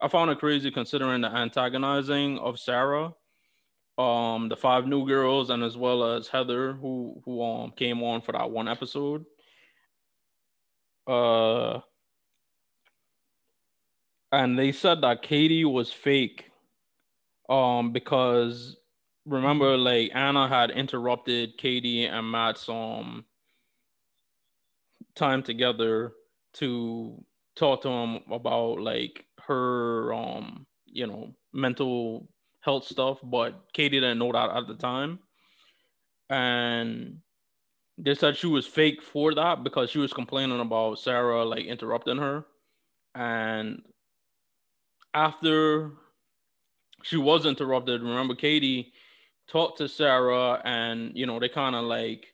I 0.02 0.08
found 0.08 0.32
it 0.32 0.40
crazy 0.40 0.72
considering 0.72 1.22
the 1.22 1.28
antagonizing 1.28 2.40
of 2.40 2.60
Sarah, 2.60 3.14
um, 3.98 4.48
the 4.48 4.56
five 4.56 4.88
new 4.88 5.06
girls, 5.06 5.50
and 5.50 5.62
as 5.62 5.76
well 5.76 6.16
as 6.16 6.28
Heather, 6.30 6.74
who 6.74 7.22
who 7.26 7.44
um 7.44 7.72
came 7.76 8.02
on 8.02 8.22
for 8.22 8.32
that 8.32 8.50
one 8.50 8.68
episode. 8.68 9.26
Uh 11.06 11.82
and 14.32 14.58
they 14.58 14.72
said 14.72 15.02
that 15.02 15.24
Katie 15.24 15.66
was 15.66 15.92
fake 15.92 16.46
um 17.50 17.92
because 17.92 18.79
remember 19.30 19.78
like 19.78 20.12
Anna 20.14 20.48
had 20.48 20.72
interrupted 20.72 21.58
Katie 21.58 22.06
and 22.06 22.30
Matt's 22.30 22.68
um 22.68 23.26
time 25.16 25.44
together 25.44 26.14
to 26.54 27.24
talk 27.56 27.82
to 27.84 27.90
him 27.90 28.22
about 28.32 28.80
like 28.80 29.26
her 29.48 30.14
um 30.14 30.66
you 30.86 31.08
know 31.08 31.34
mental 31.54 32.28
health 32.62 32.86
stuff, 32.86 33.20
but 33.24 33.66
Katie 33.74 34.00
didn't 34.00 34.20
know 34.20 34.32
that 34.32 34.50
at 34.50 34.68
the 34.68 34.76
time. 34.76 35.20
And 36.30 37.20
they 37.98 38.16
said 38.16 38.38
she 38.38 38.48
was 38.48 38.66
fake 38.66 39.02
for 39.02 39.34
that 39.34 39.64
because 39.64 39.90
she 39.90 40.00
was 40.00 40.14
complaining 40.14 40.60
about 40.60 41.00
Sarah 41.00 41.46
like 41.46 41.66
interrupting 41.66 42.18
her. 42.18 42.46
And 43.16 43.82
after 45.14 45.92
she 47.04 47.18
was 47.18 47.46
interrupted, 47.46 48.02
remember 48.02 48.36
Katie 48.36 48.94
talked 49.50 49.80
to 49.80 49.90
Sarah 49.90 50.62
and 50.64 51.12
you 51.16 51.26
know 51.26 51.40
they 51.40 51.50
kind 51.50 51.76
of 51.76 51.84
like 51.86 52.28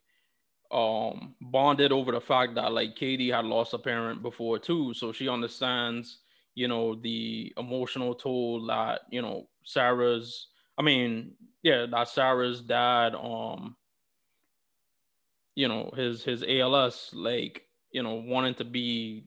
um 0.72 1.36
bonded 1.42 1.92
over 1.92 2.12
the 2.12 2.22
fact 2.22 2.56
that 2.56 2.74
like 2.74 2.96
Katie 2.96 3.32
had 3.32 3.46
lost 3.46 3.74
a 3.74 3.78
parent 3.78 4.22
before 4.22 4.60
too. 4.60 4.94
So 4.94 5.12
she 5.12 5.30
understands, 5.30 6.20
you 6.54 6.68
know, 6.68 6.96
the 6.96 7.54
emotional 7.58 8.16
toll 8.16 8.66
that, 8.68 9.02
you 9.10 9.22
know, 9.22 9.48
Sarah's 9.64 10.48
I 10.78 10.82
mean, 10.82 11.34
yeah, 11.64 11.86
that 11.90 12.10
Sarah's 12.10 12.62
dad 12.62 13.16
um 13.16 13.76
you 15.56 15.70
know, 15.70 15.92
his 15.96 16.24
his 16.24 16.44
ALS 16.48 17.12
like, 17.14 17.64
you 17.92 18.04
know, 18.04 18.16
wanting 18.16 18.56
to 18.56 18.66
be 18.66 19.24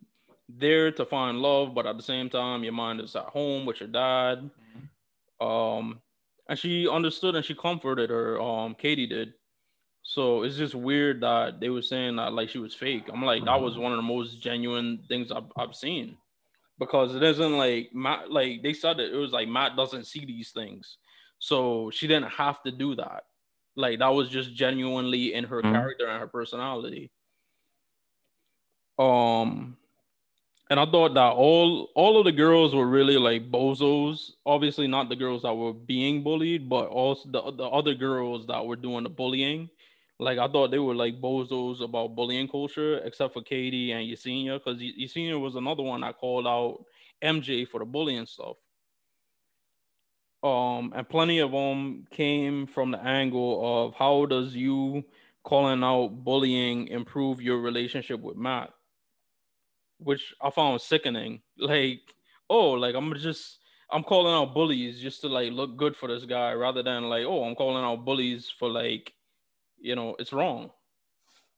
there 0.51 0.91
to 0.93 1.05
find 1.07 1.39
love, 1.39 1.75
but 1.75 1.87
at 1.87 1.97
the 1.97 2.03
same 2.03 2.29
time 2.29 2.65
your 2.65 2.73
mind 2.73 3.01
is 3.01 3.17
at 3.17 3.25
home 3.25 3.65
with 3.65 3.81
your 3.81 3.89
dad. 3.89 4.51
Mm-hmm. 5.41 5.47
Um 5.47 6.01
and 6.49 6.59
she 6.59 6.89
understood 6.89 7.35
and 7.35 7.45
she 7.45 7.55
comforted 7.55 8.11
her 8.11 8.41
um 8.41 8.75
Katie 8.75 9.07
did. 9.07 9.35
So 10.03 10.43
it's 10.43 10.57
just 10.57 10.75
weird 10.75 11.21
that 11.21 11.61
they 11.61 11.69
were 11.69 11.83
saying 11.83 12.17
that 12.17 12.33
like 12.33 12.49
she 12.49 12.59
was 12.59 12.75
fake. 12.75 13.11
I'm 13.13 13.23
like, 13.23 13.45
that 13.45 13.61
was 13.61 13.75
mm-hmm. 13.75 13.83
one 13.83 13.93
of 13.93 13.99
the 13.99 14.03
most 14.03 14.41
genuine 14.41 15.05
things 15.07 15.31
I've, 15.31 15.53
I've 15.57 15.75
seen 15.75 16.17
because 16.79 17.15
it 17.15 17.23
isn't 17.23 17.59
like 17.59 17.91
Matt, 17.93 18.31
like 18.31 18.63
they 18.63 18.73
said 18.73 19.01
it, 19.01 19.13
it 19.13 19.17
was 19.17 19.33
like 19.33 19.49
Matt 19.49 19.77
doesn't 19.77 20.07
see 20.07 20.25
these 20.25 20.51
things. 20.51 20.97
So 21.39 21.91
she 21.93 22.07
didn't 22.07 22.31
have 22.31 22.63
to 22.63 22.71
do 22.71 22.95
that. 22.97 23.25
Like 23.77 23.99
that 23.99 24.09
was 24.09 24.29
just 24.29 24.55
genuinely 24.55 25.35
in 25.35 25.45
her 25.45 25.61
mm-hmm. 25.61 25.73
character 25.73 26.07
and 26.07 26.21
her 26.21 26.27
personality. 26.27 27.11
Um, 28.99 29.77
and 30.71 30.79
I 30.79 30.85
thought 30.85 31.15
that 31.15 31.33
all 31.33 31.91
all 31.95 32.19
of 32.19 32.25
the 32.25 32.33
girls 32.33 32.75
were 32.75 32.87
really 32.87 33.17
like 33.17 33.51
bozos. 33.51 34.33
Obviously, 34.45 34.87
not 34.87 35.09
the 35.09 35.17
girls 35.17 35.43
that 35.43 35.55
were 35.55 35.73
being 35.73 36.23
bullied, 36.23 36.69
but 36.69 36.89
also 36.89 37.29
the 37.31 37.53
the 37.53 37.65
other 37.65 37.95
girls 37.95 38.47
that 38.49 38.65
were 38.67 38.77
doing 38.77 39.05
the 39.05 39.11
bullying. 39.11 39.71
Like 40.21 40.39
I 40.39 40.49
thought 40.49 40.71
they 40.71 40.79
were 40.79 40.95
like 40.95 41.21
bozos 41.21 41.81
about 41.81 42.17
bullying 42.17 42.49
culture, 42.49 42.99
except 42.99 43.33
for 43.35 43.43
Katie 43.43 43.93
and 43.93 44.07
Yesenia, 44.07 44.59
because 44.63 44.81
Yesenia 44.81 45.41
was 45.41 45.55
another 45.55 45.83
one 45.83 46.03
that 46.03 46.19
called 46.19 46.47
out 46.47 46.85
MJ 47.23 47.67
for 47.67 47.81
the 47.81 47.87
bullying 47.87 48.27
stuff. 48.27 48.57
Um, 50.43 50.93
and 50.95 51.09
plenty 51.09 51.41
of 51.41 51.51
them 51.51 52.07
came 52.11 52.67
from 52.67 52.93
the 52.93 52.99
angle 53.03 53.87
of 53.87 53.95
how 53.95 54.27
does 54.27 54.55
you 54.55 55.05
calling 55.45 55.83
out 55.83 56.09
bullying 56.25 56.89
improve 56.89 57.41
your 57.41 57.59
relationship 57.59 58.21
with 58.21 58.37
Matt, 58.37 58.71
which 59.99 60.35
I 60.41 60.51
found 60.51 60.81
sickening. 60.81 61.43
Like, 61.59 62.01
oh, 62.49 62.71
like 62.71 62.95
I'm 62.95 63.15
just 63.17 63.59
I'm 63.91 64.03
calling 64.03 64.35
out 64.35 64.55
bullies 64.55 65.01
just 65.01 65.21
to 65.23 65.29
like 65.29 65.53
look 65.53 65.77
good 65.77 65.97
for 65.97 66.09
this 66.09 66.25
guy, 66.25 66.53
rather 66.53 66.83
than 66.83 67.05
like, 67.09 67.25
oh, 67.25 67.45
I'm 67.45 67.55
calling 67.55 67.85
out 67.85 68.05
bullies 68.05 68.53
for 68.59 68.69
like 68.69 69.13
you 69.81 69.95
know 69.95 70.17
it's 70.19 70.33
wrong 70.33 70.71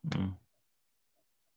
mm. 0.09 0.35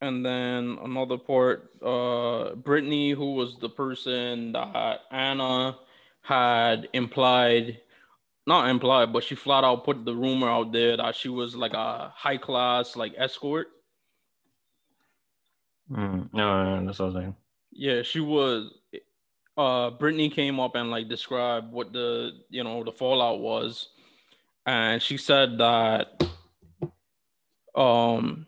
and 0.02 0.26
then 0.26 0.78
another 0.84 1.18
part 1.18 1.72
uh 1.84 2.56
brittany 2.56 3.12
who 3.12 3.34
was 3.34 3.58
the 3.60 3.70
person 3.70 4.52
that 4.52 5.02
anna 5.12 5.78
had 6.22 6.88
implied 6.94 7.80
not 8.48 8.70
implied 8.70 9.12
but 9.12 9.24
she 9.24 9.36
flat 9.36 9.64
out 9.64 9.86
put 9.86 10.06
the 10.06 10.16
rumor 10.16 10.50
out 10.50 10.72
there 10.72 10.98
that 10.98 11.16
she 11.16 11.30
was 11.30 11.56
like 11.56 11.74
a 11.74 12.12
high 12.16 12.38
class 12.38 12.96
like 12.96 13.14
escort 13.18 13.68
mm. 15.92 16.30
no, 16.34 16.80
no, 16.80 16.86
that's 16.86 17.00
what 17.00 17.06
i 17.06 17.08
was 17.10 17.16
saying. 17.16 17.36
Yeah 17.72 18.02
she 18.04 18.20
was 18.20 18.72
uh 19.58 19.92
brittany 19.92 20.30
came 20.30 20.60
up 20.60 20.76
and 20.76 20.90
like 20.90 21.10
described 21.10 21.72
what 21.72 21.94
the 21.94 22.32
you 22.50 22.64
know 22.64 22.84
the 22.84 22.92
fallout 22.92 23.40
was. 23.40 23.90
And 24.66 25.02
she 25.02 25.18
said 25.18 25.58
that 25.58 26.24
um 27.76 28.48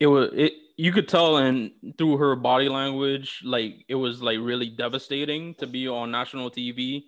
it 0.00 0.06
was 0.06 0.30
it 0.34 0.52
you 0.76 0.90
could 0.92 1.08
tell 1.08 1.36
and 1.36 1.70
through 1.96 2.16
her 2.16 2.34
body 2.34 2.68
language 2.68 3.42
like 3.44 3.84
it 3.88 3.94
was 3.94 4.20
like 4.20 4.38
really 4.40 4.68
devastating 4.68 5.54
to 5.54 5.68
be 5.68 5.86
on 5.86 6.10
national 6.10 6.50
tv 6.50 7.04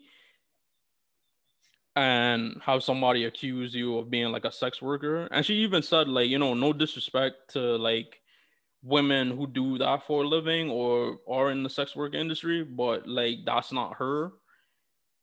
and 1.97 2.61
have 2.63 2.85
somebody 2.85 3.25
accuse 3.25 3.75
you 3.75 3.97
of 3.97 4.11
being 4.11 4.31
like 4.31 4.45
a 4.45 4.53
sex 4.53 4.83
worker. 4.83 5.27
And 5.31 5.45
she 5.45 5.55
even 5.55 5.83
said 5.83 6.09
like 6.09 6.29
you 6.29 6.39
know 6.39 6.55
no 6.55 6.73
disrespect 6.73 7.53
to 7.55 7.61
like 7.77 8.21
women 8.87 9.31
who 9.31 9.47
do 9.47 9.79
that 9.79 10.07
for 10.07 10.23
a 10.23 10.29
living 10.29 10.71
or 10.71 11.19
are 11.29 11.51
in 11.51 11.63
the 11.63 11.71
sex 11.71 11.97
work 11.97 12.15
industry 12.15 12.63
but 12.63 13.07
like 13.09 13.39
that's 13.45 13.73
not 13.73 13.97
her 13.97 14.31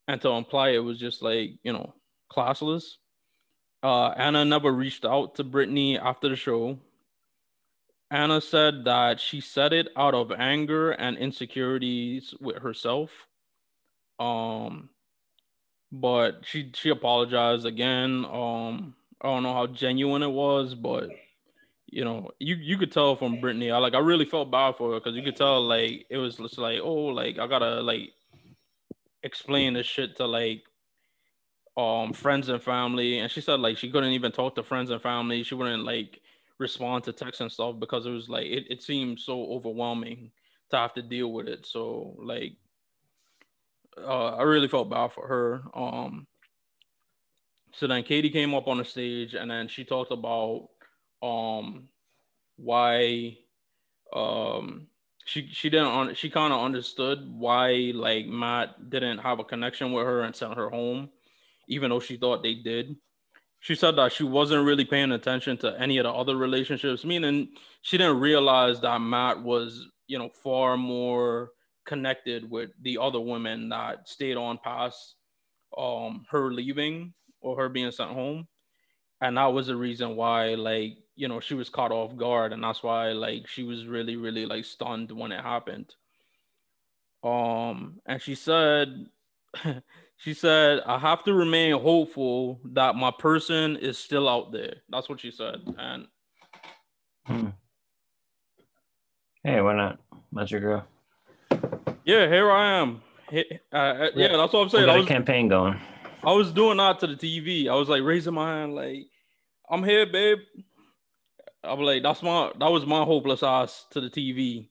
and 0.07 0.21
to 0.21 0.29
imply 0.29 0.69
it 0.69 0.83
was 0.83 0.99
just 0.99 1.21
like 1.21 1.51
you 1.63 1.71
know 1.71 1.93
classless 2.31 2.95
uh, 3.83 4.13
Anna 4.15 4.45
never 4.45 4.71
reached 4.71 5.03
out 5.03 5.35
to 5.35 5.43
Brittany 5.43 5.99
after 5.99 6.29
the 6.29 6.37
show. 6.37 6.79
Anna 8.09 8.39
said 8.39 8.85
that 8.85 9.19
she 9.19 9.41
said 9.41 9.73
it 9.73 9.89
out 9.97 10.13
of 10.13 10.31
anger 10.31 10.91
and 10.91 11.17
insecurities 11.17 12.33
with 12.39 12.59
herself. 12.59 13.11
Um, 14.19 14.89
but 15.91 16.43
she 16.45 16.71
she 16.75 16.89
apologized 16.89 17.65
again. 17.65 18.25
Um, 18.31 18.95
I 19.21 19.27
don't 19.27 19.43
know 19.43 19.53
how 19.53 19.67
genuine 19.67 20.23
it 20.23 20.31
was, 20.31 20.75
but 20.75 21.09
you 21.93 22.03
know, 22.03 22.31
you 22.39 22.55
you 22.55 22.77
could 22.77 22.91
tell 22.91 23.15
from 23.15 23.39
Brittany. 23.39 23.69
I 23.69 23.77
like 23.77 23.93
I 23.93 23.99
really 23.99 24.25
felt 24.25 24.49
bad 24.49 24.75
for 24.75 24.93
her 24.93 24.99
because 24.99 25.15
you 25.15 25.21
could 25.21 25.35
tell 25.35 25.61
like 25.61 26.05
it 26.09 26.17
was 26.17 26.37
just 26.37 26.57
like 26.57 26.79
oh 26.81 27.05
like 27.05 27.37
I 27.37 27.45
gotta 27.47 27.81
like 27.81 28.13
explain 29.21 29.73
this 29.73 29.85
shit 29.85 30.15
to 30.17 30.25
like 30.25 30.63
um 31.77 32.11
friends 32.13 32.49
and 32.49 32.61
family. 32.61 33.19
And 33.19 33.31
she 33.31 33.41
said 33.41 33.59
like 33.59 33.77
she 33.77 33.91
couldn't 33.91 34.13
even 34.13 34.31
talk 34.31 34.55
to 34.55 34.63
friends 34.63 34.89
and 34.89 35.01
family. 35.01 35.43
She 35.43 35.55
wouldn't 35.55 35.83
like 35.83 36.19
respond 36.57 37.03
to 37.03 37.13
texts 37.13 37.41
and 37.41 37.51
stuff 37.51 37.79
because 37.79 38.07
it 38.07 38.11
was 38.11 38.27
like 38.27 38.47
it, 38.47 38.65
it 38.69 38.81
seemed 38.81 39.19
so 39.19 39.45
overwhelming 39.51 40.31
to 40.71 40.77
have 40.77 40.93
to 40.95 41.01
deal 41.03 41.31
with 41.31 41.47
it. 41.47 41.65
So 41.65 42.15
like 42.17 42.53
uh, 43.95 44.37
i 44.37 44.41
really 44.41 44.67
felt 44.67 44.89
bad 44.89 45.11
for 45.11 45.27
her. 45.27 45.63
Um 45.75 46.25
so 47.71 47.87
then 47.87 48.03
katie 48.03 48.29
came 48.29 48.53
up 48.53 48.67
on 48.67 48.77
the 48.77 48.85
stage 48.85 49.35
and 49.35 49.49
then 49.49 49.67
she 49.67 49.83
talked 49.83 50.11
about 50.11 50.69
um 51.23 51.89
why 52.57 53.37
um 54.13 54.87
she 55.25 55.47
she 55.51 55.69
didn't 55.69 56.15
she 56.15 56.29
kind 56.29 56.53
of 56.53 56.61
understood 56.61 57.19
why 57.31 57.91
like 57.95 58.27
matt 58.27 58.89
didn't 58.89 59.19
have 59.19 59.39
a 59.39 59.43
connection 59.43 59.93
with 59.93 60.05
her 60.05 60.21
and 60.21 60.35
sent 60.35 60.55
her 60.55 60.69
home 60.69 61.09
even 61.67 61.89
though 61.89 61.99
she 61.99 62.17
thought 62.17 62.43
they 62.43 62.55
did. 62.55 62.95
She 63.59 63.75
said 63.75 63.95
that 63.95 64.11
she 64.11 64.23
wasn't 64.23 64.65
really 64.65 64.83
paying 64.85 65.13
attention 65.13 65.57
to 65.59 65.79
any 65.79 65.97
of 65.97 66.03
the 66.03 66.11
other 66.11 66.35
relationships, 66.35 67.05
meaning 67.05 67.49
she 67.81 67.97
didn't 67.97 68.19
realize 68.19 68.81
that 68.81 68.99
Matt 68.99 69.41
was, 69.41 69.87
you 70.07 70.19
know, 70.19 70.29
far 70.29 70.75
more 70.77 71.51
connected 71.85 72.49
with 72.49 72.71
the 72.81 72.97
other 72.97 73.19
women 73.19 73.69
that 73.69 74.07
stayed 74.07 74.37
on 74.37 74.57
past 74.57 75.15
um 75.77 76.25
her 76.29 76.51
leaving 76.53 77.13
or 77.41 77.57
her 77.57 77.69
being 77.69 77.91
sent 77.91 78.11
home. 78.11 78.47
And 79.21 79.37
that 79.37 79.53
was 79.53 79.67
the 79.67 79.77
reason 79.77 80.17
why, 80.17 80.55
like, 80.55 80.97
you 81.15 81.27
know, 81.27 81.39
she 81.39 81.53
was 81.53 81.69
caught 81.69 81.91
off 81.91 82.15
guard, 82.15 82.53
and 82.53 82.63
that's 82.63 82.83
why, 82.83 83.11
like, 83.11 83.47
she 83.47 83.63
was 83.63 83.85
really, 83.85 84.15
really 84.15 84.45
like 84.45 84.65
stunned 84.65 85.11
when 85.11 85.31
it 85.31 85.41
happened. 85.41 85.93
Um, 87.23 88.01
and 88.05 88.21
she 88.21 88.35
said 88.35 89.07
She 90.23 90.33
said, 90.33 90.79
I 90.85 90.99
have 90.99 91.25
to 91.25 91.33
remain 91.33 91.73
hopeful 91.73 92.61
that 92.71 92.95
my 92.95 93.11
person 93.11 93.75
is 93.75 93.97
still 93.97 94.29
out 94.29 94.53
there. 94.53 94.75
That's 94.87 95.09
what 95.09 95.19
she 95.19 95.31
said. 95.31 95.57
And 95.77 96.07
hmm. 97.25 97.47
hey, 99.43 99.59
why 99.59 99.75
not? 99.75 99.99
That's 100.31 100.49
your 100.49 100.61
girl. 100.61 100.87
Yeah, 102.05 102.29
here 102.29 102.49
I 102.49 102.79
am. 102.79 103.01
Uh, 103.33 103.75
uh, 103.75 104.09
yeah, 104.15 104.37
that's 104.37 104.53
what 104.53 104.61
I'm 104.61 104.69
saying. 104.69 104.89
I 104.89 104.95
was 104.95 105.07
campaign 105.07 105.49
going. 105.49 105.77
I 106.23 106.31
was 106.31 106.53
doing 106.53 106.77
that 106.77 107.01
to 107.01 107.07
the 107.07 107.15
TV. 107.15 107.69
I 107.69 107.75
was 107.75 107.89
like 107.89 108.03
raising 108.03 108.33
my 108.33 108.59
hand, 108.59 108.75
like, 108.75 109.07
I'm 109.69 109.83
here, 109.83 110.05
babe. 110.05 110.37
I'm 111.63 111.79
like, 111.79 112.03
that's 112.03 112.21
my 112.21 112.51
that 112.59 112.71
was 112.71 112.85
my 112.85 113.03
hopeless 113.03 113.43
ass 113.43 113.85
to 113.91 114.01
the 114.01 114.09
TV. 114.09 114.69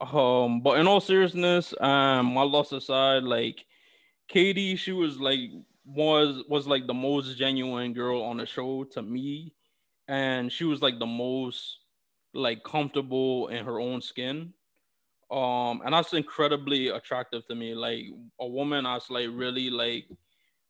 Um, 0.00 0.60
but 0.60 0.78
in 0.78 0.86
all 0.86 1.00
seriousness, 1.00 1.74
um, 1.80 2.26
my 2.34 2.42
loss 2.42 2.72
aside, 2.72 3.24
like 3.24 3.64
Katie, 4.28 4.76
she 4.76 4.92
was 4.92 5.18
like 5.18 5.40
was 5.84 6.44
was 6.48 6.66
like 6.66 6.86
the 6.86 6.94
most 6.94 7.36
genuine 7.36 7.94
girl 7.94 8.22
on 8.22 8.36
the 8.36 8.46
show 8.46 8.84
to 8.84 9.02
me, 9.02 9.54
and 10.06 10.52
she 10.52 10.64
was 10.64 10.82
like 10.82 10.98
the 10.98 11.06
most 11.06 11.78
like 12.34 12.62
comfortable 12.62 13.48
in 13.48 13.64
her 13.64 13.80
own 13.80 14.02
skin. 14.02 14.52
Um, 15.30 15.82
and 15.84 15.92
that's 15.92 16.14
incredibly 16.14 16.88
attractive 16.88 17.46
to 17.48 17.54
me. 17.54 17.74
Like 17.74 18.04
a 18.40 18.46
woman 18.46 18.84
that's 18.84 19.10
like 19.10 19.28
really 19.30 19.70
like 19.70 20.06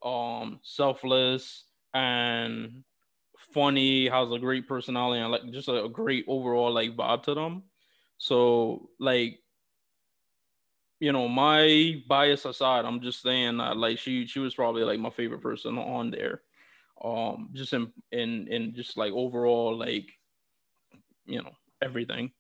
um 0.05 0.61
selfless 0.63 1.65
and 1.95 2.85
funny, 3.53 4.09
has 4.09 4.31
a 4.31 4.39
great 4.39 4.69
personality 4.69 5.21
and 5.21 5.31
like 5.33 5.51
just 5.53 5.69
a 5.69 5.89
great 5.89 6.25
overall 6.29 6.73
like 6.73 6.97
vibe 6.97 7.23
to 7.25 7.35
them. 7.35 7.65
So 8.19 8.91
like 8.99 9.41
you 11.01 11.13
know, 11.13 11.29
my 11.29 12.03
bias 12.09 12.45
aside, 12.45 12.85
I'm 12.85 13.01
just 13.01 13.23
saying 13.23 13.59
that 13.59 13.77
like 13.77 13.99
she 13.99 14.27
she 14.27 14.41
was 14.41 14.55
probably 14.55 14.83
like 14.83 14.99
my 14.99 15.11
favorite 15.11 15.43
person 15.43 15.79
on 15.79 16.11
there. 16.11 16.43
Um 17.03 17.51
just 17.53 17.73
in 17.73 17.93
in 18.11 18.49
in 18.49 18.75
just 18.75 18.97
like 18.97 19.13
overall 19.13 19.77
like 19.77 20.11
you 21.27 21.43
know 21.43 21.53
everything. 21.81 22.33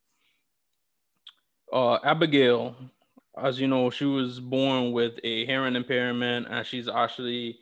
Uh 1.72 1.98
Abigail, 2.02 2.74
as 3.40 3.60
you 3.60 3.68
know, 3.68 3.90
she 3.90 4.04
was 4.04 4.40
born 4.40 4.92
with 4.92 5.18
a 5.22 5.46
hearing 5.46 5.76
impairment 5.76 6.46
and 6.50 6.66
she's 6.66 6.88
actually 6.88 7.58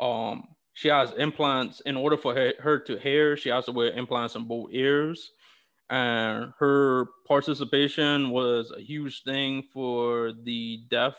um 0.00 0.48
she 0.74 0.88
has 0.88 1.12
implants 1.12 1.80
in 1.80 1.96
order 1.96 2.16
for 2.16 2.34
her, 2.34 2.52
her 2.60 2.78
to 2.80 2.96
hear, 2.96 3.36
she 3.36 3.50
has 3.50 3.66
to 3.66 3.72
wear 3.72 3.92
implants 3.92 4.34
in 4.34 4.44
both 4.44 4.70
ears 4.72 5.32
and 5.92 6.54
her 6.58 7.08
participation 7.28 8.30
was 8.30 8.72
a 8.74 8.80
huge 8.80 9.24
thing 9.24 9.62
for 9.74 10.32
the 10.32 10.84
deaf 10.88 11.14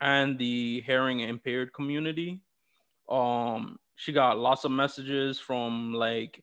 and 0.00 0.38
the 0.38 0.80
hearing 0.86 1.20
impaired 1.20 1.74
community. 1.74 2.40
Um, 3.10 3.78
she 3.96 4.12
got 4.12 4.38
lots 4.38 4.64
of 4.64 4.70
messages 4.70 5.38
from 5.38 5.92
like 5.92 6.42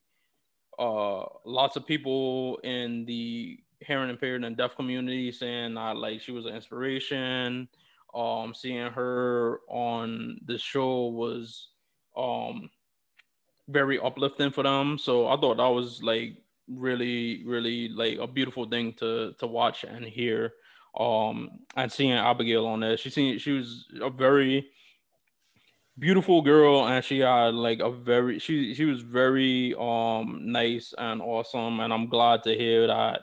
uh, 0.78 1.24
lots 1.44 1.76
of 1.76 1.88
people 1.88 2.58
in 2.58 3.04
the 3.06 3.58
hearing 3.80 4.12
impaired 4.12 4.44
and 4.44 4.56
deaf 4.56 4.76
community 4.76 5.32
saying 5.32 5.74
that 5.74 5.98
like 5.98 6.22
she 6.22 6.32
was 6.32 6.46
an 6.46 6.54
inspiration. 6.54 7.68
Um, 8.14 8.54
seeing 8.54 8.92
her 8.92 9.60
on 9.68 10.40
the 10.46 10.60
show 10.60 11.08
was 11.08 11.70
um 12.18 12.70
very 13.68 14.00
uplifting 14.00 14.52
for 14.52 14.64
them. 14.64 14.98
So 14.98 15.28
I 15.28 15.38
thought 15.38 15.58
that 15.58 15.68
was 15.68 16.04
like 16.04 16.38
really 16.68 17.44
really 17.46 17.90
like 17.90 18.18
a 18.18 18.28
beautiful 18.28 18.66
thing 18.66 18.94
to 18.94 19.34
to 19.40 19.48
watch 19.48 19.84
and 19.84 20.04
hear 20.04 20.54
um 21.00 21.60
and 21.76 21.92
seeing 21.92 22.14
abigail 22.14 22.66
on 22.66 22.80
there. 22.80 22.98
She 22.98 23.10
seen 23.10 23.38
she 23.40 23.52
was 23.52 23.86
a 24.02 24.10
very 24.10 24.70
beautiful 25.98 26.42
girl 26.42 26.88
and 26.88 27.04
she 27.06 27.20
had 27.20 27.54
like 27.54 27.80
a 27.80 27.90
very 27.90 28.38
she 28.40 28.74
she 28.74 28.86
was 28.86 29.02
very 29.02 29.74
um 29.80 30.42
nice 30.52 30.94
and 30.98 31.22
awesome 31.22 31.80
and 31.80 31.94
i'm 31.94 32.10
glad 32.10 32.44
to 32.44 32.54
hear 32.54 32.86
that 32.86 33.22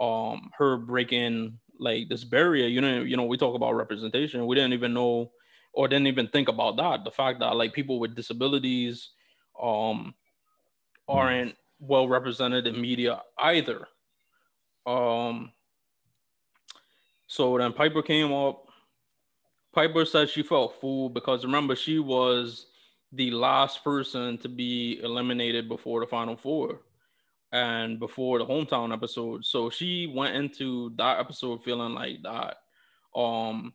um 0.00 0.50
her 0.56 0.78
breaking 0.78 1.58
like 1.78 2.08
this 2.08 2.24
barrier. 2.24 2.66
You 2.66 2.80
know 2.80 3.02
you 3.02 3.16
know 3.16 3.24
we 3.24 3.36
talk 3.36 3.54
about 3.54 3.74
representation. 3.74 4.46
We 4.46 4.56
didn't 4.56 4.72
even 4.72 4.94
know 4.94 5.32
or 5.74 5.88
didn't 5.88 6.06
even 6.06 6.28
think 6.28 6.48
about 6.48 6.76
that 6.76 7.04
the 7.04 7.10
fact 7.10 7.40
that 7.40 7.56
like 7.56 7.72
people 7.72 7.98
with 7.98 8.14
disabilities 8.14 9.10
um 9.60 10.14
aren't 11.08 11.54
well 11.78 12.08
represented 12.08 12.66
in 12.66 12.80
media 12.80 13.22
either. 13.38 13.86
Um, 14.86 15.52
so 17.26 17.58
then 17.58 17.72
Piper 17.72 18.02
came 18.02 18.32
up. 18.32 18.66
Piper 19.74 20.04
said 20.04 20.30
she 20.30 20.42
felt 20.42 20.80
fooled 20.80 21.14
because 21.14 21.44
remember 21.44 21.74
she 21.74 21.98
was 21.98 22.66
the 23.12 23.30
last 23.30 23.82
person 23.82 24.38
to 24.38 24.48
be 24.48 25.00
eliminated 25.02 25.68
before 25.68 26.00
the 26.00 26.06
final 26.06 26.36
four 26.36 26.80
and 27.52 27.98
before 27.98 28.38
the 28.38 28.46
hometown 28.46 28.92
episode. 28.92 29.44
So 29.44 29.70
she 29.70 30.12
went 30.12 30.36
into 30.36 30.92
that 30.96 31.18
episode 31.20 31.62
feeling 31.64 31.94
like 31.94 32.22
that. 32.22 32.56
Um, 33.18 33.72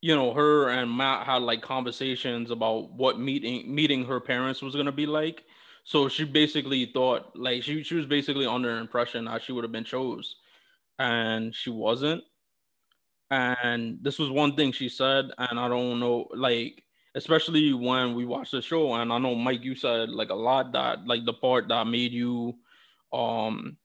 you 0.00 0.14
know, 0.16 0.32
her 0.32 0.68
and 0.70 0.96
Matt 0.96 1.26
had 1.26 1.42
like 1.42 1.62
conversations 1.62 2.50
about 2.50 2.92
what 2.92 3.18
meeting 3.20 3.72
meeting 3.74 4.04
her 4.06 4.20
parents 4.20 4.62
was 4.62 4.74
gonna 4.74 4.92
be 4.92 5.06
like. 5.06 5.44
So 5.84 6.08
she 6.08 6.24
basically 6.24 6.86
thought 6.86 7.36
like 7.36 7.62
she 7.62 7.82
she 7.82 7.94
was 7.94 8.06
basically 8.06 8.46
under 8.46 8.78
impression 8.78 9.26
that 9.26 9.42
she 9.42 9.52
would 9.52 9.64
have 9.64 9.72
been 9.72 9.84
chose, 9.84 10.36
and 10.98 11.54
she 11.54 11.70
wasn't. 11.70 12.24
And 13.30 13.98
this 14.02 14.18
was 14.18 14.30
one 14.30 14.56
thing 14.56 14.72
she 14.72 14.88
said, 14.88 15.26
and 15.38 15.58
I 15.60 15.68
don't 15.68 16.00
know, 16.00 16.26
like 16.34 16.82
especially 17.14 17.72
when 17.72 18.14
we 18.14 18.24
watched 18.24 18.52
the 18.52 18.62
show, 18.62 18.94
and 18.94 19.12
I 19.12 19.18
know 19.18 19.34
Mike, 19.34 19.62
you 19.64 19.74
said 19.74 20.10
like 20.10 20.30
a 20.30 20.34
lot 20.34 20.72
that 20.72 21.06
like 21.06 21.24
the 21.24 21.32
part 21.32 21.68
that 21.68 21.86
made 21.86 22.12
you, 22.12 22.56
um, 23.12 23.76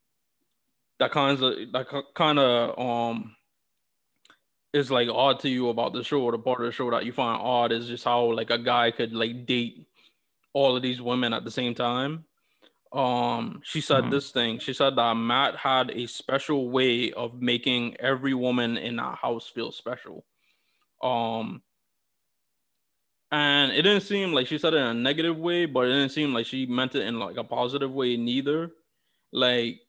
that 0.99 1.11
kind 1.11 1.41
of 1.41 1.71
that 1.73 1.87
kind 2.15 2.39
of 2.39 2.79
um 2.79 3.35
is 4.75 4.91
like 4.91 5.07
odd 5.07 5.39
to 5.39 5.49
you 5.49 5.69
about 5.69 5.93
the 5.93 6.03
show 6.03 6.21
or 6.21 6.33
the 6.33 6.37
part 6.37 6.59
of 6.59 6.65
the 6.65 6.71
show 6.71 6.91
that 6.91 7.05
you 7.05 7.13
find 7.13 7.41
odd 7.41 7.71
is 7.71 7.87
just 7.87 8.03
how 8.03 8.25
like 8.33 8.49
a 8.49 8.57
guy 8.57 8.91
could 8.91 9.13
like 9.13 9.45
date 9.45 9.87
all 10.51 10.75
of 10.75 10.81
these 10.81 11.01
women 11.01 11.31
at 11.31 11.45
the 11.45 11.51
same 11.51 11.73
time. 11.73 12.25
Um, 12.91 13.61
she 13.63 13.79
said 13.79 14.01
mm-hmm. 14.01 14.11
this 14.11 14.31
thing. 14.31 14.59
She 14.59 14.73
said 14.73 14.97
that 14.97 15.13
Matt 15.15 15.55
had 15.55 15.91
a 15.91 16.07
special 16.07 16.69
way 16.69 17.13
of 17.13 17.41
making 17.41 17.95
every 17.99 18.33
woman 18.33 18.75
in 18.75 18.97
that 18.97 19.17
house 19.17 19.47
feel 19.47 19.71
special. 19.71 20.25
Um, 21.01 21.61
and 23.31 23.71
it 23.71 23.81
didn't 23.83 24.03
seem 24.03 24.33
like 24.33 24.47
she 24.47 24.57
said 24.57 24.73
it 24.73 24.77
in 24.77 24.87
a 24.87 24.93
negative 24.93 25.37
way, 25.37 25.65
but 25.65 25.85
it 25.85 25.93
didn't 25.93 26.11
seem 26.11 26.33
like 26.33 26.45
she 26.45 26.65
meant 26.65 26.95
it 26.95 27.07
in 27.07 27.17
like 27.17 27.37
a 27.37 27.43
positive 27.45 27.93
way 27.93 28.17
neither. 28.17 28.71
Like, 29.31 29.79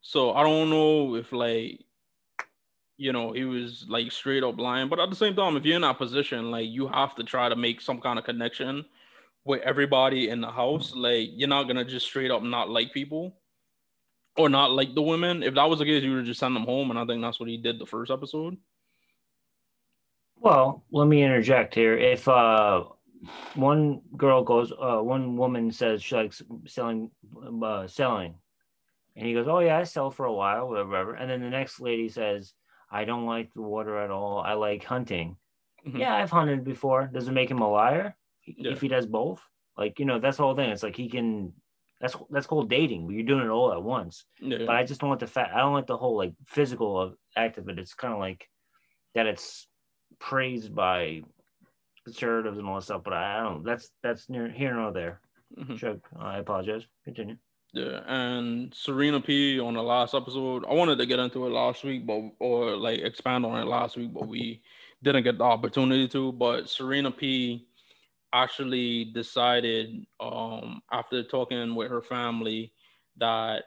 so 0.00 0.32
I 0.32 0.42
don't 0.42 0.70
know 0.70 1.16
if 1.16 1.32
like 1.32 1.84
you 2.96 3.12
know 3.12 3.32
he 3.32 3.44
was 3.44 3.84
like 3.88 4.10
straight 4.12 4.42
up 4.42 4.58
lying, 4.58 4.88
but 4.88 5.00
at 5.00 5.10
the 5.10 5.16
same 5.16 5.34
time, 5.34 5.56
if 5.56 5.64
you're 5.64 5.76
in 5.76 5.82
that 5.82 5.98
position, 5.98 6.50
like 6.50 6.68
you 6.68 6.86
have 6.88 7.14
to 7.16 7.24
try 7.24 7.48
to 7.48 7.56
make 7.56 7.80
some 7.80 8.00
kind 8.00 8.18
of 8.18 8.24
connection 8.24 8.84
with 9.44 9.60
everybody 9.62 10.28
in 10.28 10.40
the 10.40 10.50
house, 10.50 10.94
like 10.94 11.28
you're 11.34 11.48
not 11.48 11.64
gonna 11.64 11.84
just 11.84 12.06
straight 12.06 12.30
up 12.30 12.42
not 12.42 12.70
like 12.70 12.92
people 12.92 13.36
or 14.36 14.48
not 14.48 14.72
like 14.72 14.94
the 14.94 15.02
women. 15.02 15.42
If 15.42 15.54
that 15.54 15.68
was 15.68 15.78
the 15.78 15.84
case, 15.84 16.02
you 16.02 16.14
would 16.14 16.24
just 16.24 16.40
send 16.40 16.56
them 16.56 16.64
home, 16.64 16.90
and 16.90 16.98
I 16.98 17.04
think 17.04 17.22
that's 17.22 17.40
what 17.40 17.48
he 17.48 17.56
did 17.56 17.78
the 17.78 17.86
first 17.86 18.10
episode. 18.10 18.56
Well, 20.36 20.84
let 20.90 21.06
me 21.06 21.22
interject 21.22 21.74
here. 21.74 21.96
If 21.96 22.28
uh, 22.28 22.84
one 23.54 24.00
girl 24.16 24.42
goes, 24.42 24.72
uh, 24.72 24.98
one 24.98 25.36
woman 25.36 25.72
says 25.72 26.02
she 26.02 26.14
likes 26.14 26.42
selling, 26.66 27.10
uh, 27.62 27.86
selling, 27.86 28.34
and 29.16 29.26
he 29.26 29.34
goes, 29.34 29.48
"Oh 29.48 29.60
yeah, 29.60 29.78
I 29.78 29.84
sell 29.84 30.10
for 30.10 30.26
a 30.26 30.32
while, 30.32 30.68
whatever." 30.68 30.88
whatever. 30.90 31.14
And 31.14 31.30
then 31.30 31.40
the 31.40 31.50
next 31.50 31.80
lady 31.80 32.08
says, 32.08 32.52
"I 32.94 33.04
don't 33.04 33.26
like 33.26 33.52
the 33.54 33.62
water 33.62 33.98
at 33.98 34.10
all. 34.10 34.40
I 34.40 34.54
like 34.54 34.84
hunting." 34.84 35.36
Mm-hmm. 35.86 35.98
Yeah, 35.98 36.14
I've 36.14 36.30
hunted 36.30 36.64
before. 36.64 37.10
Does 37.12 37.28
it 37.28 37.32
make 37.32 37.50
him 37.50 37.60
a 37.60 37.70
liar? 37.70 38.16
yeah. 38.46 38.72
if 38.72 38.80
he 38.80 38.88
does 38.88 39.06
both. 39.06 39.40
Like 39.76 39.98
you 39.98 40.04
know, 40.04 40.18
that's 40.18 40.36
the 40.36 40.42
whole 40.42 40.54
thing. 40.54 40.70
It's 40.70 40.82
like 40.82 40.96
he 40.96 41.08
can. 41.08 41.52
That's 42.00 42.16
that's 42.30 42.46
called 42.46 42.70
dating. 42.70 43.06
But 43.06 43.14
you're 43.14 43.24
doing 43.24 43.44
it 43.44 43.50
all 43.50 43.72
at 43.72 43.82
once. 43.82 44.24
Yeah. 44.40 44.58
But 44.66 44.76
I 44.76 44.84
just 44.84 45.00
don't 45.00 45.08
want 45.08 45.20
the 45.20 45.26
fat. 45.26 45.50
I 45.54 45.58
don't 45.58 45.74
like 45.74 45.86
the 45.86 45.96
whole 45.96 46.16
like 46.16 46.34
physical 46.46 47.00
of 47.00 47.14
act 47.36 47.58
of 47.58 47.68
it. 47.68 47.78
It's 47.78 47.94
kind 47.94 48.12
of 48.12 48.20
like 48.20 48.48
that. 49.14 49.26
It's 49.26 49.66
praised 50.20 50.74
by 50.74 51.22
conservatives 52.04 52.58
and 52.58 52.68
all 52.68 52.76
that 52.76 52.84
stuff. 52.84 53.02
But 53.04 53.14
I, 53.14 53.40
I 53.40 53.42
don't. 53.42 53.64
That's 53.64 53.90
that's 54.02 54.28
near 54.28 54.48
here 54.48 54.74
nor 54.74 54.92
there. 54.92 55.20
Mm-hmm. 55.58 55.76
Chuck, 55.76 55.98
I 56.18 56.38
apologize. 56.38 56.86
Continue. 57.04 57.36
Yeah, 57.74 58.02
and 58.06 58.72
Serena 58.72 59.20
P 59.20 59.58
on 59.58 59.74
the 59.74 59.82
last 59.82 60.14
episode, 60.14 60.64
I 60.64 60.72
wanted 60.74 60.96
to 60.98 61.06
get 61.06 61.18
into 61.18 61.44
it 61.44 61.50
last 61.50 61.82
week, 61.82 62.06
but 62.06 62.20
or 62.38 62.76
like 62.76 63.00
expand 63.00 63.44
on 63.44 63.60
it 63.60 63.66
last 63.66 63.96
week, 63.96 64.14
but 64.14 64.28
we 64.28 64.62
didn't 65.02 65.24
get 65.24 65.38
the 65.38 65.44
opportunity 65.44 66.06
to. 66.06 66.30
But 66.30 66.68
Serena 66.68 67.10
P 67.10 67.66
actually 68.32 69.06
decided 69.06 70.06
um, 70.20 70.82
after 70.92 71.24
talking 71.24 71.74
with 71.74 71.90
her 71.90 72.00
family 72.00 72.72
that 73.16 73.64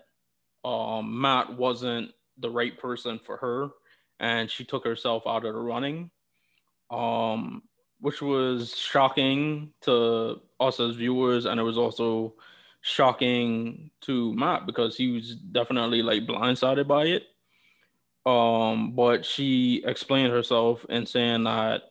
um, 0.64 1.20
Matt 1.20 1.58
wasn't 1.58 2.12
the 2.38 2.50
right 2.50 2.80
person 2.80 3.20
for 3.20 3.36
her, 3.36 3.68
and 4.22 4.50
she 4.50 4.64
took 4.64 4.86
herself 4.86 5.24
out 5.28 5.44
of 5.44 5.54
the 5.54 5.60
running, 5.60 6.10
um, 6.92 7.62
which 8.00 8.22
was 8.22 8.74
shocking 8.74 9.74
to 9.82 10.40
us 10.62 10.80
as 10.80 10.96
viewers, 10.96 11.44
and 11.44 11.60
it 11.60 11.64
was 11.64 11.78
also 11.78 12.36
shocking 12.88 13.92
to 14.00 14.34
Matt 14.36 14.66
because 14.66 14.96
he 14.96 15.12
was 15.12 15.36
definitely 15.36 16.02
like 16.02 16.26
blindsided 16.26 16.88
by 16.88 17.06
it. 17.06 17.24
Um, 18.26 18.96
but 18.96 19.26
she 19.26 19.84
explained 19.86 20.32
herself 20.32 20.86
and 20.90 21.08
saying 21.08 21.44
that 21.44 21.82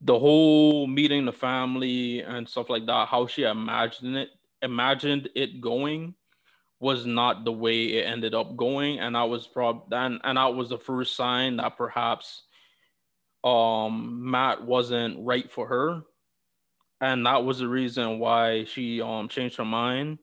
the 0.00 0.18
whole 0.18 0.88
meeting 0.88 1.24
the 1.24 1.32
family 1.32 2.20
and 2.20 2.48
stuff 2.48 2.68
like 2.68 2.86
that, 2.86 3.06
how 3.08 3.28
she 3.28 3.44
imagined 3.44 4.16
it, 4.16 4.30
imagined 4.60 5.28
it 5.36 5.60
going 5.60 6.14
was 6.80 7.06
not 7.06 7.44
the 7.44 7.52
way 7.52 7.94
it 7.94 8.06
ended 8.06 8.34
up 8.34 8.56
going. 8.56 8.98
And 8.98 9.14
that 9.14 9.28
was 9.28 9.46
probably 9.46 9.96
and, 9.96 10.20
and 10.24 10.36
that 10.36 10.54
was 10.54 10.68
the 10.68 10.78
first 10.78 11.14
sign 11.14 11.58
that 11.58 11.76
perhaps 11.76 12.42
um 13.44 14.28
Matt 14.28 14.64
wasn't 14.64 15.24
right 15.24 15.50
for 15.50 15.68
her. 15.68 16.02
And 17.00 17.24
that 17.26 17.44
was 17.44 17.58
the 17.60 17.68
reason 17.68 18.18
why 18.18 18.64
she 18.64 19.00
um 19.00 19.28
changed 19.28 19.56
her 19.56 19.64
mind. 19.64 20.18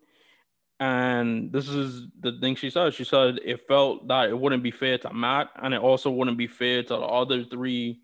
And 0.80 1.54
this 1.54 1.70
is 1.70 2.08
the 2.20 2.38
thing 2.42 2.56
she 2.56 2.70
said. 2.70 2.94
She 2.94 3.06
said 3.06 3.40
it 3.46 3.66
felt 3.68 4.08
that 4.10 4.30
it 4.30 4.38
wouldn't 4.38 4.64
be 4.64 4.72
fair 4.72 4.98
to 5.00 5.14
Matt, 5.14 5.50
and 5.56 5.74
it 5.74 5.80
also 5.80 6.12
wouldn't 6.12 6.38
be 6.38 6.48
fair 6.48 6.84
to 6.84 6.90
the 6.90 7.00
other 7.00 7.46
three 7.46 8.00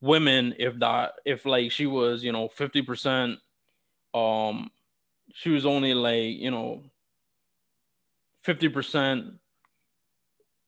women 0.00 0.54
if 0.58 0.78
that 0.78 1.14
if 1.24 1.46
like 1.46 1.70
she 1.70 1.86
was, 1.86 2.22
you 2.22 2.32
know, 2.32 2.48
50% 2.48 3.36
um 4.14 4.70
she 5.32 5.50
was 5.50 5.66
only 5.66 5.94
like, 5.94 6.36
you 6.36 6.50
know, 6.50 6.82
50% 8.46 9.38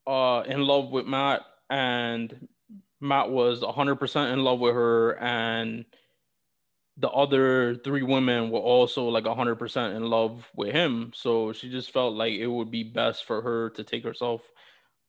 uh 0.06 0.42
in 0.46 0.60
love 0.62 0.90
with 0.90 1.06
Matt 1.06 1.42
and 1.68 2.48
Matt 3.00 3.30
was 3.30 3.60
100% 3.60 4.32
in 4.32 4.42
love 4.42 4.58
with 4.58 4.74
her 4.74 5.18
and 5.18 5.84
the 6.98 7.10
other 7.10 7.74
three 7.76 8.02
women 8.02 8.50
were 8.50 8.60
also 8.60 9.08
like 9.08 9.24
100% 9.24 9.96
in 9.96 10.04
love 10.04 10.48
with 10.54 10.72
him 10.72 11.12
so 11.14 11.52
she 11.52 11.70
just 11.70 11.90
felt 11.90 12.14
like 12.14 12.32
it 12.32 12.46
would 12.46 12.70
be 12.70 12.82
best 12.82 13.24
for 13.24 13.42
her 13.42 13.70
to 13.70 13.84
take 13.84 14.02
herself 14.02 14.42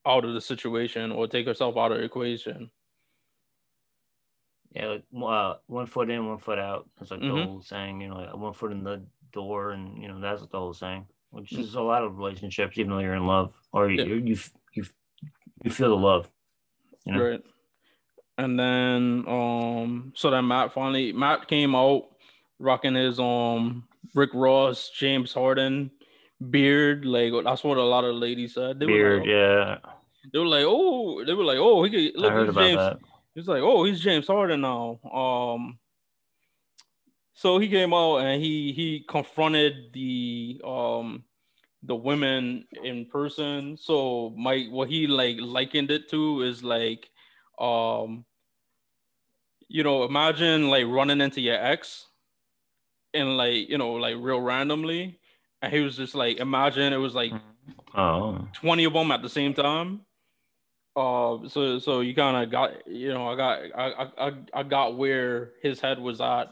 out 0.06 0.26
of 0.26 0.34
the 0.34 0.42
situation 0.42 1.12
or 1.12 1.28
take 1.28 1.46
herself 1.46 1.78
out 1.78 1.92
of 1.92 2.00
the 2.00 2.04
equation 2.04 2.70
yeah 4.72 4.88
like 4.88 5.04
uh, 5.24 5.56
one 5.68 5.86
foot 5.86 6.10
in 6.10 6.28
one 6.28 6.38
foot 6.38 6.60
out 6.60 6.90
it's 7.00 7.12
like 7.12 7.20
mm-hmm. 7.20 7.36
the 7.36 7.46
old 7.46 7.66
saying 7.66 8.02
you 8.02 8.10
know 8.10 8.18
like 8.18 8.36
one 8.36 8.54
foot 8.54 8.72
in 8.72 8.84
the 8.84 9.02
door 9.32 9.72
and 9.72 10.02
you 10.02 10.08
know 10.08 10.20
that's 10.20 10.42
what 10.42 10.52
the 10.52 10.60
whole 10.60 10.74
saying 10.74 11.06
which 11.32 11.52
mm-hmm. 11.52 11.62
is 11.62 11.76
a 11.76 11.82
lot 11.82 12.04
of 12.04 12.18
relationships 12.18 12.78
even 12.78 12.92
though 12.92 13.00
you're 13.00 13.16
in 13.16 13.28
love 13.28 13.54
or 13.72 13.90
yeah. 13.90 14.04
you, 14.04 14.16
you 14.16 14.38
you 14.74 14.86
you 15.64 15.72
feel 15.72 15.90
the 15.90 15.96
love 15.96 16.30
you 17.06 17.14
know? 17.14 17.24
right 17.24 17.42
and 18.38 18.60
then 18.60 19.24
um 19.28 20.14
so 20.16 20.30
then 20.30 20.48
Matt 20.48 20.74
finally 20.74 21.12
Matt 21.12 21.48
came 21.48 21.76
out 21.76 22.06
rocking 22.60 22.96
his 22.96 23.20
um 23.20 23.84
Rick 24.14 24.32
Ross, 24.34 24.90
James 24.90 25.34
Harden 25.34 25.92
beard. 26.50 27.06
Like 27.06 27.34
that's 27.44 27.64
what 27.64 27.78
a 27.78 27.84
lot 27.84 28.04
of 28.04 28.16
ladies 28.16 28.54
said. 28.54 28.80
They 28.80 28.86
beard, 28.86 29.22
like, 29.22 29.30
yeah. 29.30 29.78
They 30.32 30.40
were 30.40 30.46
like, 30.46 30.66
oh, 30.68 31.24
they 31.24 31.34
were 31.34 31.44
like, 31.44 31.58
oh, 31.58 31.84
he 31.84 31.90
could 31.90 32.20
look. 32.20 32.32
I 32.32 32.36
heard 32.36 32.50
about 32.50 32.62
James. 32.62 32.78
that. 32.78 33.00
He's 33.34 33.48
like, 33.48 33.62
oh, 33.62 33.84
he's 33.84 34.02
James 34.02 34.28
Harden 34.28 34.62
now. 34.62 35.00
Um, 35.14 35.78
so 37.34 37.60
he 37.60 37.70
came 37.70 37.94
out 37.94 38.18
and 38.18 38.42
he 38.42 38.74
he 38.74 39.06
confronted 39.08 39.94
the 39.94 40.60
um 40.66 41.24
the 41.84 41.96
women 41.96 42.66
in 42.84 43.06
person. 43.06 43.78
So 43.78 44.34
Mike, 44.36 44.68
what 44.70 44.90
he 44.90 45.08
like 45.08 45.38
likened 45.40 45.92
it 45.92 46.10
to 46.10 46.42
is 46.42 46.64
like 46.64 47.10
um 47.60 48.26
you 49.68 49.84
know 49.84 50.04
imagine 50.04 50.70
like 50.70 50.86
running 50.88 51.22
into 51.22 51.42
your 51.42 51.56
ex 51.56 52.08
and 53.14 53.38
like 53.38 53.70
you 53.70 53.78
know 53.78 53.94
like 53.94 54.16
real 54.20 54.40
randomly 54.40 55.20
and 55.62 55.74
he 55.74 55.80
was 55.80 55.98
just 55.98 56.16
like 56.16 56.38
imagine 56.38 56.94
it 56.94 56.98
was 56.98 57.16
like 57.16 57.32
oh 57.96 58.48
20 58.54 58.84
of 58.86 58.94
them 58.94 59.12
at 59.12 59.22
the 59.22 59.30
same 59.30 59.54
time 59.54 60.02
uh 60.96 61.38
so 61.48 61.80
so 61.80 62.00
you 62.02 62.16
kind 62.16 62.44
of 62.44 62.52
got 62.52 62.88
you 62.88 63.14
know 63.14 63.28
i 63.28 63.36
got 63.36 63.60
I, 63.76 64.08
I 64.18 64.32
i 64.54 64.64
got 64.64 64.98
where 64.98 65.52
his 65.62 65.80
head 65.80 66.00
was 66.00 66.22
at 66.22 66.48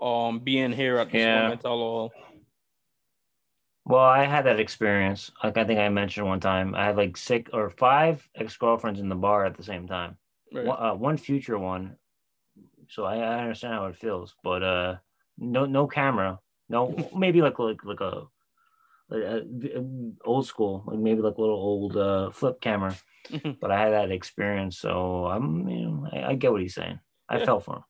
um 0.00 0.40
being 0.40 0.72
here 0.72 0.98
at 0.98 1.10
this 1.10 1.20
yeah. 1.20 1.42
moment 1.42 1.64
all 1.64 2.12
well, 3.86 4.04
I 4.04 4.24
had 4.24 4.46
that 4.46 4.60
experience. 4.60 5.32
Like 5.42 5.56
I 5.56 5.64
think 5.64 5.80
I 5.80 5.88
mentioned 5.88 6.24
one 6.24 6.38
time, 6.38 6.76
I 6.76 6.84
had 6.84 6.96
like 6.96 7.16
six 7.16 7.50
or 7.52 7.70
five 7.70 8.26
ex 8.36 8.56
girlfriends 8.56 9.00
in 9.00 9.08
the 9.08 9.16
bar 9.16 9.44
at 9.44 9.56
the 9.56 9.64
same 9.64 9.88
time. 9.88 10.16
Right. 10.52 10.66
One, 10.66 10.82
uh, 10.82 10.94
one 10.94 11.16
future 11.16 11.58
one. 11.58 11.96
So 12.88 13.04
I, 13.04 13.18
I, 13.18 13.40
understand 13.40 13.74
how 13.74 13.86
it 13.86 13.96
feels, 13.96 14.34
but 14.42 14.62
uh, 14.62 14.96
no 15.38 15.64
no 15.64 15.86
camera, 15.86 16.40
no 16.68 17.08
maybe 17.16 17.40
like 17.40 17.58
like 17.58 17.84
like 17.84 18.00
a, 18.00 18.26
a, 19.12 19.16
a 19.16 19.84
old 20.24 20.46
school, 20.46 20.82
like 20.86 20.98
maybe 20.98 21.20
like 21.20 21.36
a 21.36 21.40
little 21.40 21.56
old 21.56 21.96
uh, 21.96 22.30
flip 22.30 22.60
camera. 22.60 22.96
but 23.60 23.70
I 23.70 23.80
had 23.80 23.92
that 23.92 24.10
experience, 24.10 24.78
so 24.78 25.26
I'm 25.26 25.68
you 25.68 25.84
know 25.84 26.08
I, 26.12 26.30
I 26.30 26.34
get 26.34 26.50
what 26.50 26.62
he's 26.62 26.74
saying. 26.74 26.98
I 27.28 27.38
yeah. 27.38 27.44
fell 27.44 27.60
for 27.60 27.76
him. 27.76 27.84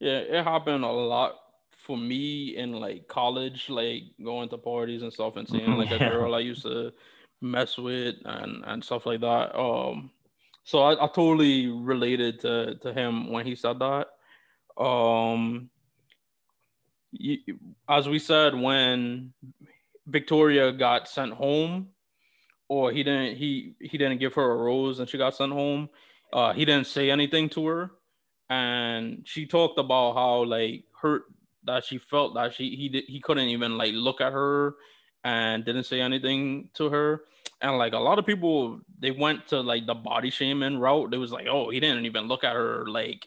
Yeah, 0.00 0.18
it 0.18 0.44
happened 0.44 0.84
a 0.84 0.90
lot 0.90 1.36
for 1.76 1.96
me 1.96 2.56
in 2.56 2.72
like 2.72 3.08
college, 3.08 3.68
like 3.68 4.02
going 4.22 4.48
to 4.48 4.58
parties 4.58 5.02
and 5.02 5.12
stuff 5.12 5.36
and 5.36 5.48
seeing 5.48 5.76
like 5.76 5.90
a 5.90 5.98
girl 6.10 6.34
I 6.34 6.40
used 6.40 6.62
to 6.62 6.92
mess 7.40 7.78
with 7.78 8.16
and 8.24 8.64
and 8.66 8.84
stuff 8.84 9.06
like 9.06 9.20
that. 9.20 9.56
Um, 9.58 10.10
so 10.70 10.82
I, 10.82 10.92
I 10.92 11.08
totally 11.08 11.66
related 11.66 12.38
to 12.40 12.76
to 12.76 12.92
him 12.92 13.32
when 13.32 13.44
he 13.44 13.56
said 13.56 13.80
that. 13.80 14.06
Um, 14.80 15.68
you, 17.10 17.38
as 17.88 18.08
we 18.08 18.20
said, 18.20 18.54
when 18.54 19.32
Victoria 20.06 20.70
got 20.70 21.08
sent 21.08 21.32
home, 21.32 21.88
or 22.68 22.92
he 22.92 23.02
didn't 23.02 23.36
he 23.36 23.74
he 23.80 23.98
didn't 23.98 24.18
give 24.18 24.34
her 24.34 24.48
a 24.48 24.56
rose 24.56 25.00
and 25.00 25.08
she 25.08 25.18
got 25.18 25.34
sent 25.34 25.50
home. 25.50 25.88
Uh, 26.32 26.52
he 26.52 26.64
didn't 26.64 26.86
say 26.86 27.10
anything 27.10 27.48
to 27.48 27.66
her, 27.66 27.90
and 28.48 29.22
she 29.24 29.46
talked 29.46 29.76
about 29.76 30.14
how 30.14 30.44
like 30.44 30.84
hurt 31.02 31.24
that 31.64 31.84
she 31.84 31.98
felt 31.98 32.34
that 32.34 32.54
she 32.54 32.76
he 32.76 33.04
he 33.08 33.18
couldn't 33.18 33.48
even 33.48 33.76
like 33.76 33.92
look 33.92 34.20
at 34.20 34.32
her 34.32 34.76
and 35.24 35.64
didn't 35.64 35.84
say 35.84 36.00
anything 36.00 36.68
to 36.74 36.90
her 36.90 37.22
and 37.62 37.78
like 37.78 37.92
a 37.92 37.98
lot 37.98 38.18
of 38.18 38.26
people 38.26 38.80
they 38.98 39.10
went 39.10 39.46
to 39.48 39.60
like 39.60 39.86
the 39.86 39.94
body 39.94 40.30
shaming 40.30 40.78
route. 40.78 41.10
They 41.10 41.18
was 41.18 41.32
like 41.32 41.46
oh 41.46 41.70
he 41.70 41.80
didn't 41.80 42.06
even 42.06 42.28
look 42.28 42.44
at 42.44 42.56
her 42.56 42.86
like 42.86 43.26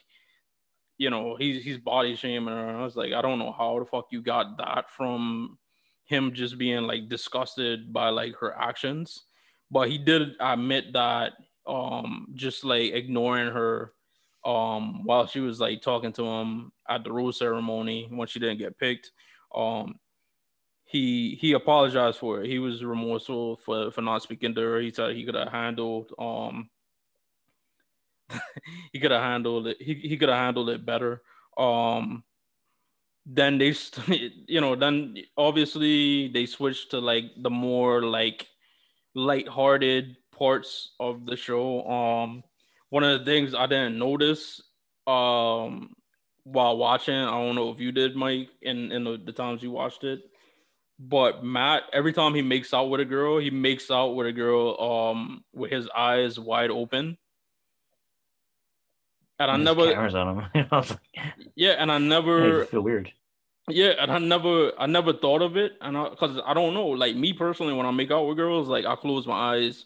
you 0.97 1.09
know 1.09 1.35
he's 1.35 1.63
he's 1.63 1.77
body 1.77 2.15
shaming 2.15 2.53
her. 2.53 2.77
I 2.77 2.83
was 2.83 2.95
like 2.95 3.13
i 3.13 3.21
don't 3.21 3.39
know 3.39 3.51
how 3.51 3.79
the 3.79 3.85
fuck 3.85 4.07
you 4.11 4.21
got 4.21 4.57
that 4.57 4.89
from 4.89 5.57
him 6.05 6.33
just 6.33 6.57
being 6.57 6.83
like 6.83 7.09
disgusted 7.09 7.93
by 7.93 8.09
like 8.09 8.35
her 8.35 8.55
actions. 8.57 9.23
But 9.71 9.89
he 9.89 9.97
did 9.97 10.33
admit 10.39 10.93
that 10.93 11.33
um 11.65 12.27
just 12.35 12.63
like 12.63 12.93
ignoring 12.93 13.51
her 13.51 13.93
um 14.45 15.05
while 15.05 15.25
she 15.25 15.39
was 15.39 15.59
like 15.61 15.81
talking 15.81 16.11
to 16.11 16.25
him 16.25 16.71
at 16.89 17.03
the 17.03 17.11
rose 17.11 17.39
ceremony 17.39 18.07
when 18.11 18.27
she 18.27 18.39
didn't 18.39 18.57
get 18.57 18.77
picked. 18.77 19.11
Um 19.55 19.95
he 20.93 21.35
he 21.41 21.53
apologized 21.53 22.19
for 22.19 22.41
it. 22.43 22.47
He 22.49 22.59
was 22.59 22.83
remorseful 22.85 23.57
for 23.57 23.91
for 23.91 24.01
not 24.03 24.23
speaking 24.23 24.55
to 24.55 24.61
her. 24.61 24.79
He 24.81 24.91
said 24.91 25.15
he 25.15 25.25
could 25.25 25.35
have 25.35 25.49
handled 25.51 26.13
um 26.19 26.69
he 28.93 28.99
could 28.99 29.11
have 29.11 29.21
handled 29.21 29.67
it 29.67 29.77
he, 29.81 29.95
he 29.95 30.17
could 30.17 30.29
have 30.29 30.37
handled 30.37 30.69
it 30.69 30.85
better. 30.85 31.21
Um 31.57 32.23
then 33.25 33.57
they 33.57 33.73
you 34.47 34.61
know 34.61 34.75
then 34.75 35.15
obviously 35.37 36.27
they 36.29 36.45
switched 36.45 36.91
to 36.91 36.99
like 36.99 37.25
the 37.41 37.49
more 37.49 38.03
like 38.03 38.47
light-hearted 39.15 40.17
parts 40.37 40.91
of 40.99 41.25
the 41.25 41.37
show. 41.37 41.85
Um 41.87 42.43
one 42.89 43.03
of 43.03 43.19
the 43.19 43.25
things 43.25 43.55
I 43.55 43.67
didn't 43.67 43.99
notice 43.99 44.61
um 45.07 45.93
while 46.45 46.77
watching, 46.77 47.15
I 47.15 47.31
don't 47.31 47.55
know 47.55 47.71
if 47.71 47.79
you 47.79 47.93
did, 47.93 48.17
Mike, 48.17 48.49
in, 48.63 48.91
in 48.91 49.05
the, 49.05 49.17
the 49.23 49.31
times 49.31 49.63
you 49.63 49.71
watched 49.71 50.03
it. 50.03 50.21
But 50.99 51.43
Matt, 51.43 51.83
every 51.91 52.13
time 52.13 52.35
he 52.35 52.41
makes 52.41 52.73
out 52.73 52.89
with 52.89 53.01
a 53.01 53.05
girl, 53.05 53.39
he 53.39 53.49
makes 53.49 53.89
out 53.89 54.15
with 54.15 54.27
a 54.27 54.31
girl 54.31 54.79
um 54.79 55.43
with 55.53 55.71
his 55.71 55.89
eyes 55.89 56.39
wide 56.39 56.69
open. 56.69 57.17
And 59.39 59.51
I 59.51 59.57
never 59.57 59.91
cameras 59.91 60.15
on 60.15 60.49
him. 60.53 60.67
yeah, 61.55 61.71
and 61.71 61.91
I 61.91 61.97
never 61.97 62.65
feel 62.65 62.81
weird. 62.81 63.11
Yeah, 63.69 63.93
and 63.99 64.11
I 64.11 64.19
never 64.19 64.71
I 64.77 64.85
never 64.85 65.13
thought 65.13 65.41
of 65.41 65.57
it. 65.57 65.73
And 65.81 65.97
I 65.97 66.09
because 66.09 66.37
I, 66.37 66.51
I 66.51 66.53
don't 66.53 66.73
know, 66.73 66.87
like 66.87 67.15
me 67.15 67.33
personally, 67.33 67.73
when 67.73 67.85
I 67.85 67.91
make 67.91 68.11
out 68.11 68.27
with 68.27 68.37
girls, 68.37 68.67
like 68.67 68.85
I 68.85 68.95
close 68.95 69.25
my 69.25 69.55
eyes 69.55 69.85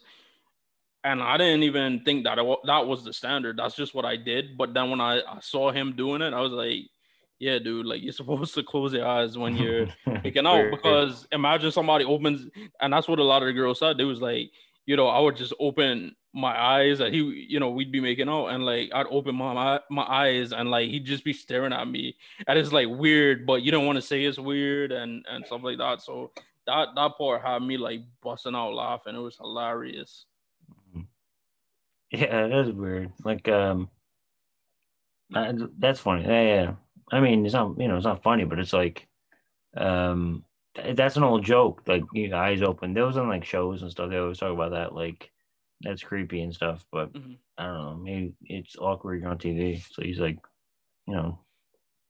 and 1.04 1.22
I 1.22 1.36
didn't 1.36 1.62
even 1.62 2.00
think 2.00 2.24
that 2.24 2.36
that 2.64 2.86
was 2.86 3.04
the 3.04 3.12
standard. 3.12 3.56
That's 3.56 3.76
just 3.76 3.94
what 3.94 4.04
I 4.04 4.16
did. 4.16 4.58
But 4.58 4.74
then 4.74 4.90
when 4.90 5.00
I, 5.00 5.20
I, 5.20 5.38
saw 5.40 5.70
him 5.70 5.94
doing 5.96 6.22
it, 6.22 6.34
I 6.34 6.40
was 6.40 6.52
like, 6.52 6.90
"Yeah, 7.38 7.58
dude, 7.58 7.86
like 7.86 8.02
you're 8.02 8.12
supposed 8.12 8.54
to 8.54 8.62
close 8.62 8.92
your 8.92 9.06
eyes 9.06 9.36
when 9.38 9.56
you're 9.56 9.88
making 10.24 10.46
out 10.46 10.70
because 10.70 11.26
imagine 11.32 11.72
somebody 11.72 12.04
opens, 12.04 12.48
and 12.80 12.92
that's 12.92 13.08
what 13.08 13.18
a 13.18 13.24
lot 13.24 13.42
of 13.42 13.46
the 13.46 13.52
girls 13.52 13.78
said. 13.78 13.98
They 13.98 14.04
was 14.04 14.20
like, 14.20 14.50
you 14.86 14.96
know, 14.96 15.08
I 15.08 15.20
would 15.20 15.36
just 15.36 15.52
open 15.60 16.16
my 16.34 16.58
eyes 16.60 17.00
and 17.00 17.14
he, 17.14 17.20
you 17.48 17.58
know, 17.58 17.70
we'd 17.70 17.92
be 17.92 18.00
making 18.00 18.28
out, 18.28 18.48
and 18.48 18.64
like 18.64 18.90
I'd 18.94 19.06
open 19.10 19.34
my 19.34 19.80
my, 19.90 20.02
eyes 20.02 20.52
and 20.52 20.70
like 20.70 20.88
he'd 20.88 21.04
just 21.04 21.24
be 21.24 21.32
staring 21.32 21.72
at 21.72 21.88
me, 21.88 22.16
and 22.46 22.58
it's 22.58 22.72
like 22.72 22.88
weird, 22.88 23.46
but 23.46 23.62
you 23.62 23.70
don't 23.70 23.86
want 23.86 23.96
to 23.96 24.02
say 24.02 24.24
it's 24.24 24.38
weird 24.38 24.92
and 24.92 25.24
and 25.30 25.46
stuff 25.46 25.62
like 25.62 25.78
that. 25.78 26.02
So 26.02 26.32
that 26.66 26.88
that 26.94 27.18
part 27.18 27.42
had 27.42 27.62
me 27.62 27.76
like 27.76 28.00
busting 28.22 28.54
out 28.54 28.74
laughing. 28.74 29.14
It 29.14 29.20
was 29.20 29.36
hilarious. 29.36 30.26
Yeah, 32.10 32.48
that 32.48 32.66
is 32.66 32.72
weird. 32.72 33.12
Like, 33.22 33.48
um, 33.48 33.90
uh, 35.34 35.52
that's 35.78 36.00
funny. 36.00 36.24
Yeah, 36.24 36.42
yeah. 36.42 36.72
I 37.12 37.20
mean, 37.20 37.44
it's 37.44 37.54
not 37.54 37.78
you 37.78 37.88
know, 37.88 37.96
it's 37.96 38.04
not 38.04 38.22
funny, 38.22 38.44
but 38.44 38.58
it's 38.58 38.72
like, 38.72 39.06
um, 39.76 40.44
that's 40.94 41.16
an 41.16 41.24
old 41.24 41.44
joke. 41.44 41.82
Like, 41.86 42.04
you 42.12 42.28
know, 42.28 42.38
eyes 42.38 42.62
open. 42.62 42.94
There 42.94 43.06
was 43.06 43.16
on 43.16 43.28
like 43.28 43.44
shows 43.44 43.82
and 43.82 43.90
stuff. 43.90 44.10
They 44.10 44.18
always 44.18 44.38
talk 44.38 44.52
about 44.52 44.72
that. 44.72 44.94
Like, 44.94 45.30
that's 45.80 46.02
creepy 46.02 46.42
and 46.42 46.54
stuff. 46.54 46.84
But 46.92 47.12
mm-hmm. 47.12 47.32
I 47.56 47.66
don't 47.66 47.74
know. 47.74 48.00
Maybe 48.02 48.34
it's 48.44 48.76
awkward. 48.78 49.24
On 49.24 49.38
TV, 49.38 49.82
so 49.92 50.02
he's 50.02 50.18
like, 50.18 50.38
you 51.06 51.14
know, 51.14 51.38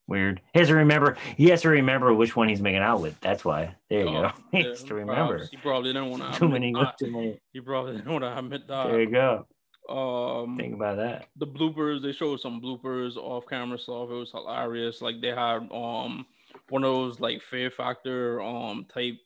Weird. 0.09 0.41
He 0.55 0.61
has 0.61 0.69
to 0.69 0.75
remember. 0.75 1.19
He 1.37 1.51
has 1.51 1.61
to 1.63 1.69
remember 1.69 2.15
which 2.15 2.35
one 2.35 2.49
he's 2.49 2.63
making 2.63 2.81
out 2.81 3.03
with. 3.03 3.21
That's 3.21 3.45
why. 3.45 3.77
There 3.91 4.01
you 4.01 4.09
Oh, 4.09 4.23
go. 4.23 4.33
He 4.53 4.61
yeah, 4.61 4.69
has 4.69 4.83
to 4.85 4.95
remember. 4.95 5.47
He 5.51 5.59
probably 5.59 5.93
didn't 5.93 6.09
want 6.09 6.33
to. 6.33 6.39
Too 6.39 6.49
many. 6.49 6.73
Too 6.99 7.13
many. 7.13 7.39
He 7.53 7.61
probably 7.61 7.99
didn't 7.99 8.11
want 8.11 8.25
to 8.25 8.39
admit 8.39 8.67
that. 8.69 8.87
There 8.87 9.03
you 9.03 9.11
go. 9.11 9.47
Um, 9.89 10.57
Think 10.59 10.75
about 10.75 10.97
that. 10.99 11.29
the 11.37 11.47
bloopers 11.47 12.03
they 12.03 12.13
showed 12.13 12.41
some 12.41 12.61
bloopers 12.61 13.17
off 13.17 13.47
camera 13.49 13.79
stuff 13.79 14.11
it 14.11 14.15
was 14.15 14.31
hilarious 14.31 15.01
like 15.01 15.21
they 15.23 15.29
had 15.29 15.67
um 15.73 16.27
one 16.69 16.85
of 16.85 16.93
those 16.93 17.21
like 17.21 17.41
fear 17.43 17.71
factor 17.71 18.43
um 18.43 18.85
type 18.93 19.17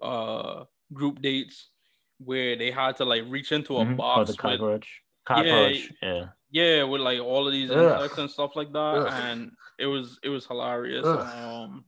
uh 0.00 0.64
group 0.92 1.20
dates 1.20 1.70
where 2.18 2.54
they 2.56 2.70
had 2.70 2.96
to 2.98 3.04
like 3.04 3.24
reach 3.26 3.50
into 3.50 3.76
a 3.78 3.84
Mhm. 3.84 3.94
Oh, 3.94 3.96
box 3.96 4.26
the 4.28 4.32
with, 4.32 4.38
cockroach. 4.38 5.02
Cockroach. 5.26 5.92
Yeah. 6.00 6.26
yeah 6.52 6.82
with 6.84 7.00
like 7.00 7.20
all 7.20 7.46
of 7.48 7.52
these 7.52 7.70
Ugh. 7.70 7.78
insects 7.78 8.18
and 8.18 8.30
stuff 8.30 8.54
like 8.54 8.72
that 8.72 8.78
Ugh. 8.78 9.08
and 9.12 9.50
it 9.80 9.86
was 9.86 10.20
it 10.22 10.28
was 10.28 10.46
hilarious 10.46 11.04
Ugh. 11.04 11.18
um 11.66 11.84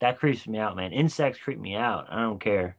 That 0.00 0.18
creeps 0.18 0.46
me 0.48 0.58
out, 0.58 0.76
man. 0.76 0.92
Insects 0.92 1.38
creep 1.38 1.58
me 1.60 1.74
out. 1.76 2.06
I 2.10 2.22
don't 2.22 2.40
care. 2.40 2.76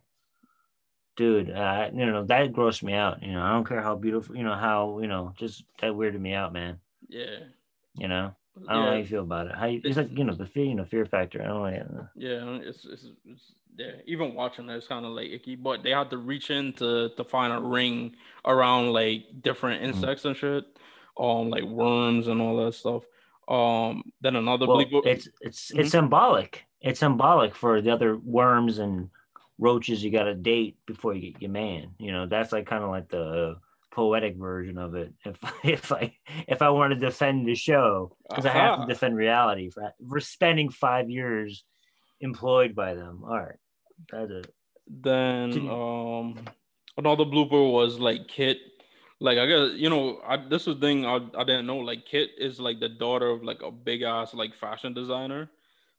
Dude, 1.15 1.51
uh, 1.51 1.89
you 1.93 2.05
know, 2.07 2.25
that 2.25 2.51
grossed 2.53 2.81
me 2.83 2.93
out. 2.93 3.21
You 3.21 3.33
know, 3.33 3.41
I 3.43 3.51
don't 3.51 3.67
care 3.67 3.81
how 3.81 3.95
beautiful, 3.95 4.35
you 4.35 4.43
know, 4.43 4.55
how, 4.55 4.99
you 4.99 5.07
know, 5.07 5.33
just 5.37 5.63
that 5.79 5.91
weirded 5.93 6.19
me 6.19 6.33
out, 6.33 6.53
man. 6.53 6.79
yeah 7.09 7.39
You 7.95 8.07
know, 8.07 8.35
I 8.67 8.73
don't 8.73 8.83
know 8.83 8.89
how 8.89 8.93
you 8.95 9.05
feel 9.05 9.21
about 9.23 9.47
it. 9.47 9.55
How 9.55 9.65
you, 9.67 9.81
it's 9.83 9.97
like, 9.97 10.09
you 10.17 10.23
know, 10.23 10.35
the 10.35 10.45
fear, 10.47 10.65
you 10.65 10.75
know, 10.75 10.85
fear 10.85 11.05
factor. 11.05 11.41
I 11.41 11.47
don't 11.47 11.61
know. 11.93 12.07
Yeah, 12.15 12.59
it's, 12.61 12.85
it's, 12.85 13.05
it's 13.25 13.53
yeah. 13.75 13.91
Even 14.05 14.35
watching 14.35 14.69
it, 14.69 14.75
it's 14.75 14.87
kind 14.87 15.05
of 15.05 15.13
like 15.13 15.31
icky. 15.31 15.55
But 15.55 15.83
they 15.83 15.91
have 15.91 16.09
to 16.09 16.17
reach 16.17 16.49
in 16.51 16.73
to 16.73 17.09
to 17.17 17.23
find 17.23 17.53
a 17.53 17.59
ring 17.59 18.15
around 18.45 18.93
like 18.93 19.41
different 19.41 19.83
Mm-hmm. 19.83 20.03
insects 20.03 20.25
and 20.25 20.35
shit, 20.37 20.65
um, 21.19 21.49
like 21.49 21.63
worms 21.63 22.27
and 22.27 22.41
all 22.41 22.63
that 22.65 22.73
stuff. 22.73 23.03
Um, 23.47 24.03
then 24.21 24.35
another 24.35 24.67
Well, 24.67 24.77
bleep- 24.77 25.05
it's 25.05 25.27
it's 25.41 25.71
Mhm. 25.71 25.79
it's 25.79 25.91
symbolic. 25.91 26.65
It's 26.81 26.99
symbolic 26.99 27.55
for 27.55 27.81
the 27.81 27.91
other 27.91 28.17
worms 28.17 28.77
and 28.79 29.09
roaches 29.57 30.03
you 30.03 30.11
got 30.11 30.23
to 30.23 30.35
date 30.35 30.77
before 30.85 31.13
you 31.13 31.31
get 31.31 31.41
your 31.41 31.51
man. 31.51 31.91
You 31.99 32.11
know, 32.11 32.25
that's 32.25 32.51
like 32.51 32.67
kind 32.67 32.83
of 32.83 32.89
like 32.89 33.09
the 33.09 33.21
uh, 33.21 33.55
poetic 33.91 34.35
version 34.35 34.77
of 34.77 34.95
it. 34.95 35.13
If 35.25 35.37
if 35.63 35.91
I 35.91 36.13
if 36.47 36.61
I 36.61 36.69
want 36.69 36.93
to 36.93 36.99
defend 36.99 37.47
the 37.47 37.55
show, 37.55 38.15
because 38.29 38.45
I 38.45 38.49
have 38.49 38.75
to 38.75 38.81
uh-huh. 38.81 38.85
defend 38.85 39.15
reality 39.15 39.69
for 39.69 39.93
for 40.09 40.19
spending 40.19 40.69
five 40.69 41.09
years 41.09 41.63
employed 42.21 42.75
by 42.75 42.95
them. 42.95 43.23
All 43.23 43.37
right, 43.37 43.59
that's 44.11 44.31
it. 44.31 44.47
Uh, 44.47 44.51
then 44.87 45.49
Didn't- 45.51 45.69
um 45.69 46.45
another 46.97 47.25
blooper 47.25 47.71
was 47.71 47.99
like 47.99 48.27
Kit. 48.27 48.59
Like 49.19 49.37
I 49.37 49.45
guess 49.45 49.71
you 49.75 49.89
know 49.89 50.19
I, 50.27 50.37
this 50.37 50.65
was 50.65 50.75
the 50.77 50.81
thing 50.81 51.05
I, 51.05 51.15
I 51.37 51.43
didn't 51.43 51.67
know. 51.67 51.77
Like 51.77 52.05
Kit 52.05 52.31
is 52.37 52.59
like 52.59 52.79
the 52.79 52.89
daughter 52.89 53.29
of 53.29 53.43
like 53.43 53.61
a 53.61 53.71
big 53.71 54.01
ass 54.01 54.33
like 54.33 54.53
fashion 54.53 54.93
designer. 54.93 55.49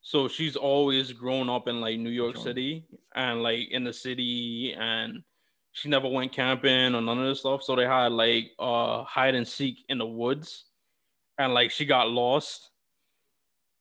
So 0.05 0.29
she's 0.29 0.55
always 0.55 1.13
grown 1.13 1.49
up 1.49 1.67
in 1.67 1.81
like 1.81 1.99
New 1.99 2.11
York. 2.11 2.37
City 2.37 2.85
and 3.15 3.43
like 3.43 3.71
in 3.71 3.85
the 3.85 3.93
city 3.93 4.77
and 4.79 5.23
she 5.73 5.89
never 5.89 6.09
went 6.09 6.31
camping 6.31 6.95
or 6.95 7.01
none 7.01 7.19
of 7.19 7.27
this 7.27 7.41
stuff. 7.41 7.63
So 7.63 7.75
they 7.75 7.87
had 7.87 8.13
like 8.13 8.53
uh 8.59 9.03
hide 9.05 9.35
and 9.35 9.49
seek 9.49 9.79
in 9.89 9.97
the 9.97 10.07
woods 10.07 10.67
and 11.39 11.55
like 11.55 11.71
she 11.71 11.87
got 11.87 12.11
lost 12.11 12.69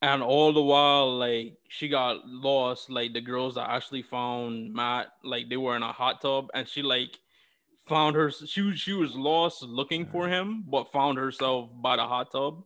and 0.00 0.22
all 0.22 0.52
the 0.54 0.62
while 0.62 1.14
like 1.14 1.58
she 1.68 1.88
got 1.88 2.26
lost 2.26 2.88
like 2.88 3.12
the 3.12 3.20
girls 3.20 3.54
that 3.54 3.70
actually 3.70 4.02
found 4.02 4.72
matt 4.74 5.08
like 5.22 5.48
they 5.48 5.56
were 5.56 5.76
in 5.76 5.82
a 5.82 5.92
hot 5.92 6.20
tub 6.20 6.48
and 6.52 6.68
she 6.68 6.82
like 6.82 7.18
found 7.86 8.14
her 8.14 8.30
she 8.30 8.60
was 8.60 8.78
she 8.78 8.92
was 8.92 9.14
lost 9.14 9.62
looking 9.62 10.04
for 10.04 10.28
him 10.28 10.64
but 10.68 10.92
found 10.92 11.16
herself 11.16 11.70
by 11.80 11.96
the 11.96 12.02
hot 12.02 12.30
tub 12.30 12.62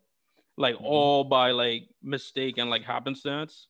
like 0.59 0.77
Mhm. 0.77 0.85
all 0.85 1.25
by 1.25 1.53
like 1.53 1.89
mistake 2.03 2.59
and 2.59 2.71
like 2.71 2.85
happenstance 2.85 3.69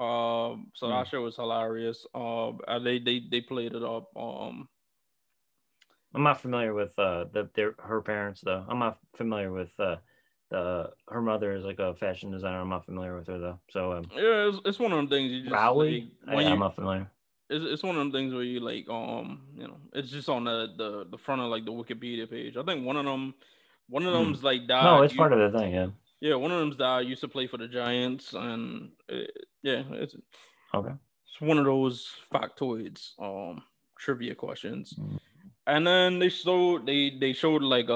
um 0.00 0.70
so 0.74 0.88
that 0.88 1.06
Mm. 1.06 1.10
shit 1.10 1.20
was 1.20 1.36
hilarious 1.36 2.06
um 2.14 2.60
and 2.68 2.86
they 2.86 2.98
they 2.98 3.20
they 3.30 3.40
played 3.40 3.74
it 3.74 3.84
up 3.84 4.10
um 4.16 4.68
I'm 6.14 6.22
not 6.24 6.40
familiar 6.40 6.74
with 6.74 6.98
uh 6.98 7.26
the 7.32 7.48
their 7.54 7.74
her 7.78 8.00
parents 8.02 8.40
though. 8.40 8.64
I'm 8.68 8.78
not 8.78 8.98
familiar 9.16 9.52
with 9.52 9.78
uh 9.78 9.96
the 10.50 10.90
her 11.08 11.22
mother 11.22 11.54
is 11.54 11.64
like 11.64 11.78
a 11.78 11.94
fashion 11.94 12.30
designer. 12.30 12.60
I'm 12.60 12.68
not 12.70 12.84
familiar 12.86 13.16
with 13.16 13.28
her 13.28 13.38
though. 13.38 13.60
So 13.70 13.92
um, 13.92 14.10
yeah 14.14 14.48
it's, 14.48 14.58
it's 14.64 14.78
one 14.80 14.92
of 14.92 14.98
them 14.98 15.08
things 15.08 15.32
you 15.32 15.42
just 15.42 15.52
Rowley, 15.52 16.12
like, 16.26 16.46
you, 16.46 16.52
I'm 16.52 16.58
not 16.58 16.74
familiar. 16.74 17.10
it's, 17.50 17.64
it's 17.64 17.82
one 17.82 17.96
of 17.96 18.00
them 18.00 18.12
things 18.12 18.32
where 18.34 18.42
you 18.42 18.60
like 18.60 18.88
um 18.88 19.42
you 19.56 19.66
know 19.66 19.78
it's 19.94 20.10
just 20.10 20.28
on 20.28 20.44
the 20.44 20.68
the, 20.76 21.06
the 21.10 21.18
front 21.18 21.40
of 21.40 21.48
like 21.50 21.64
the 21.64 21.72
wikipedia 21.72 22.28
page 22.28 22.56
i 22.56 22.62
think 22.62 22.84
one 22.84 22.96
of 22.96 23.04
them 23.04 23.34
one 23.90 24.04
of 24.06 24.14
Hmm. 24.14 24.24
them's 24.24 24.42
like 24.42 24.66
died 24.66 24.84
No, 24.84 25.02
it's 25.02 25.12
you- 25.14 25.18
part 25.18 25.32
of 25.32 25.52
the 25.52 25.58
thing. 25.58 25.72
Yeah. 25.74 25.88
yeah 26.20 26.34
one 26.36 26.50
of 26.52 26.58
them's 26.60 26.76
died 26.76 27.06
used 27.06 27.20
to 27.22 27.28
play 27.28 27.46
for 27.46 27.58
the 27.58 27.68
giants 27.68 28.32
and 28.34 28.92
it, 29.08 29.30
yeah 29.62 29.82
it's 29.92 30.14
Okay. 30.74 30.94
it's 31.26 31.40
one 31.40 31.58
of 31.58 31.64
those 31.64 32.08
factoids 32.32 33.12
um 33.18 33.62
trivia 33.98 34.34
questions 34.34 34.94
Mhm. 34.98 35.18
and 35.66 35.86
then 35.86 36.18
they 36.18 36.28
showed 36.30 36.86
they 36.86 37.10
they 37.18 37.32
showed 37.32 37.62
like 37.62 37.88
a 37.88 37.92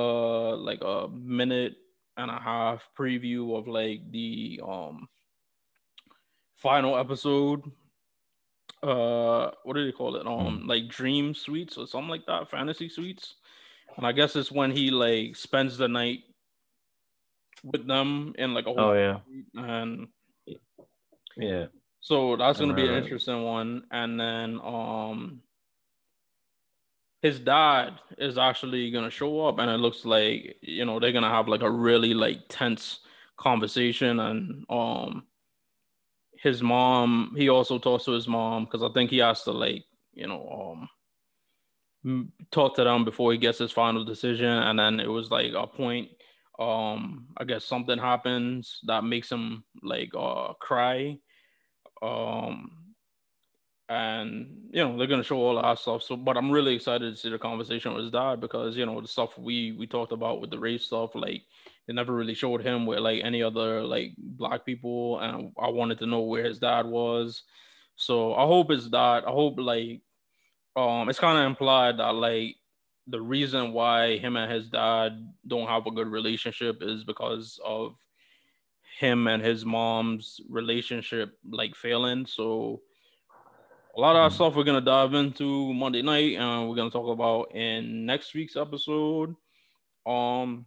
like 0.71 0.83
a 0.83 1.09
minute 1.09 1.77
and 2.17 2.31
a 2.31 2.39
half 2.39 2.89
preview 2.99 3.57
of 3.59 3.67
like 3.69 4.01
the 4.11 4.61
um 4.67 5.09
final 6.57 6.97
episode 6.97 7.63
uh 8.83 9.51
what 9.65 9.75
do 9.75 9.85
they 9.85 9.93
call 9.93 10.17
it 10.17 10.27
um 10.27 10.67
like 10.67 10.89
dream 10.89 11.35
suites 11.35 11.77
or 11.79 11.87
something 11.87 12.11
like 12.11 12.27
that 12.27 12.49
fantasy 12.51 12.89
suites 12.89 13.35
and 13.97 14.07
i 14.07 14.13
guess 14.13 14.37
it's 14.37 14.53
when 14.53 14.71
he 14.71 14.91
like 14.91 15.37
spends 15.37 15.77
the 15.77 15.89
night 15.89 16.21
with 17.65 17.87
them 17.87 18.35
in 18.39 18.55
like 18.55 18.67
a 18.67 18.71
Oh 18.71 18.93
yeah. 18.93 19.21
and 19.55 20.09
Yeah. 21.37 21.67
so 22.01 22.37
that's 22.37 22.61
gonna 22.61 22.75
be 22.75 22.87
an 22.87 23.03
interesting 23.03 23.43
one. 23.43 23.85
And 23.91 24.21
then 24.21 24.61
um 24.63 25.41
his 27.23 27.41
dad 27.41 27.99
is 28.19 28.37
actually 28.37 28.91
gonna 28.91 29.11
show 29.11 29.47
up 29.47 29.59
and 29.59 29.71
it 29.71 29.79
looks 29.79 30.05
like 30.05 30.57
you 30.61 30.85
know 30.85 31.01
they're 31.01 31.13
gonna 31.13 31.29
have 31.29 31.49
like 31.49 31.63
a 31.63 31.71
really 31.71 32.13
like 32.13 32.41
tense 32.49 33.01
conversation 33.39 34.21
and 34.21 34.65
um 34.69 35.25
his 36.37 36.63
mom 36.63 37.35
he 37.37 37.49
also 37.49 37.79
talks 37.79 38.05
to 38.05 38.13
his 38.13 38.29
mom 38.29 38.67
because 38.67 38.83
I 38.83 38.93
think 38.93 39.11
he 39.11 39.19
has 39.19 39.43
to 39.45 39.53
like 39.53 39.85
you 40.13 40.27
know 40.27 40.47
um 40.77 40.89
talk 42.51 42.77
to 42.77 42.85
them 42.85 43.05
before 43.05 43.33
he 43.33 43.39
gets 43.39 43.59
his 43.59 43.73
final 43.73 44.05
decision 44.05 44.47
and 44.47 44.79
then 44.79 45.01
it 45.01 45.09
was 45.09 45.31
like 45.31 45.53
a 45.55 45.67
point 45.67 46.09
um 46.59 47.27
I 47.37 47.45
guess 47.45 47.65
something 47.65 47.99
happens 47.99 48.81
that 48.85 49.05
makes 49.05 49.31
him 49.31 49.65
like 49.83 50.11
uh 50.17 50.53
cry. 50.55 51.19
Um 52.03 52.85
and 53.89 54.47
you 54.71 54.83
know 54.83 54.97
they're 54.97 55.07
gonna 55.07 55.23
show 55.23 55.37
all 55.37 55.61
that 55.61 55.79
stuff 55.79 56.03
so 56.03 56.17
but 56.17 56.39
i'm 56.39 56.51
really 56.51 56.75
excited 56.75 57.13
to 57.13 57.21
see 57.21 57.29
the 57.29 57.39
conversation 57.39 57.93
with 57.93 58.05
his 58.05 58.11
dad 58.11 58.41
because 58.41 58.77
you 58.77 58.87
know 58.87 58.99
the 58.99 59.07
stuff 59.07 59.37
we 59.37 59.73
we 59.73 59.87
talked 59.87 60.13
about 60.13 60.41
with 60.41 60.51
the 60.51 60.59
race 60.59 60.87
stuff 60.87 61.11
like 61.15 61.43
they 61.87 61.93
never 61.93 62.15
really 62.15 62.33
showed 62.33 62.63
him 62.63 62.87
with 62.87 63.01
like 63.01 63.23
any 63.23 63.43
other 63.43 63.83
like 63.83 64.13
black 64.17 64.65
people 64.65 65.19
and 65.21 65.53
i 65.61 65.69
wanted 65.69 65.99
to 65.99 66.07
know 66.07 66.21
where 66.21 66.45
his 66.45 66.59
dad 66.59 66.87
was. 66.87 67.43
So 67.97 68.35
i 68.35 68.47
hope 68.47 68.71
his 68.71 68.89
dad 68.89 69.25
i 69.27 69.31
hope 69.31 69.57
like 69.59 70.01
um 70.77 71.09
it's 71.09 71.19
kind 71.21 71.39
of 71.39 71.47
implied 71.47 71.99
that 71.99 72.15
like 72.15 72.57
the 73.07 73.21
reason 73.21 73.73
why 73.73 74.17
him 74.17 74.37
and 74.37 74.51
his 74.51 74.69
dad 74.71 75.33
don't 75.47 75.69
have 75.69 75.87
a 75.87 75.91
good 75.91 76.09
relationship 76.09 76.79
is 76.83 77.05
because 77.05 77.61
of 77.65 77.97
him 78.99 79.27
and 79.27 79.43
his 79.43 79.65
mom's 79.65 80.41
relationship 80.49 81.39
like 81.51 81.75
failing. 81.75 82.27
So 82.27 82.83
a 83.97 84.01
lot 84.01 84.17
of 84.17 84.31
that 84.31 84.35
Mhm. 84.35 84.37
stuff 84.37 84.57
we're 84.57 84.65
gonna 84.65 84.81
dive 84.81 85.15
into 85.15 85.73
Monday 85.75 86.03
night, 86.03 86.37
and 86.37 86.69
we're 86.69 86.77
gonna 86.77 86.91
talk 86.91 87.09
about 87.09 87.55
in 87.55 88.07
next 88.07 88.35
week's 88.35 88.57
episode. 88.57 89.37
Um, 90.07 90.67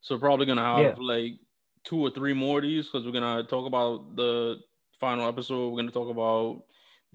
so 0.00 0.18
probably 0.18 0.46
gonna 0.46 0.62
have 0.62 0.98
Yeah. 0.98 0.98
like 0.98 1.40
two 1.84 1.98
or 2.00 2.10
three 2.10 2.32
more 2.34 2.58
of 2.58 2.64
these 2.64 2.86
because 2.86 3.04
we're 3.04 3.12
gonna 3.12 3.44
talk 3.44 3.66
about 3.66 4.14
the 4.16 4.60
final 5.00 5.26
episode. 5.28 5.70
We're 5.70 5.78
gonna 5.82 5.90
talk 5.90 6.08
about 6.10 6.64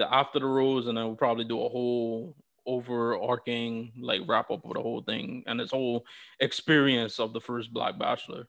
the 0.01 0.07
after 0.13 0.39
the 0.39 0.45
rose, 0.45 0.87
and 0.87 0.97
then 0.97 1.05
we'll 1.05 1.15
probably 1.25 1.45
do 1.45 1.59
a 1.61 1.69
whole 1.69 2.35
overarching 2.65 3.91
like 3.99 4.21
wrap 4.27 4.51
up 4.51 4.63
of 4.65 4.73
the 4.73 4.81
whole 4.81 5.01
thing 5.01 5.43
and 5.47 5.59
this 5.59 5.71
whole 5.71 6.05
experience 6.39 7.19
of 7.19 7.33
the 7.33 7.41
first 7.41 7.73
Black 7.73 7.97
Bachelor. 7.97 8.47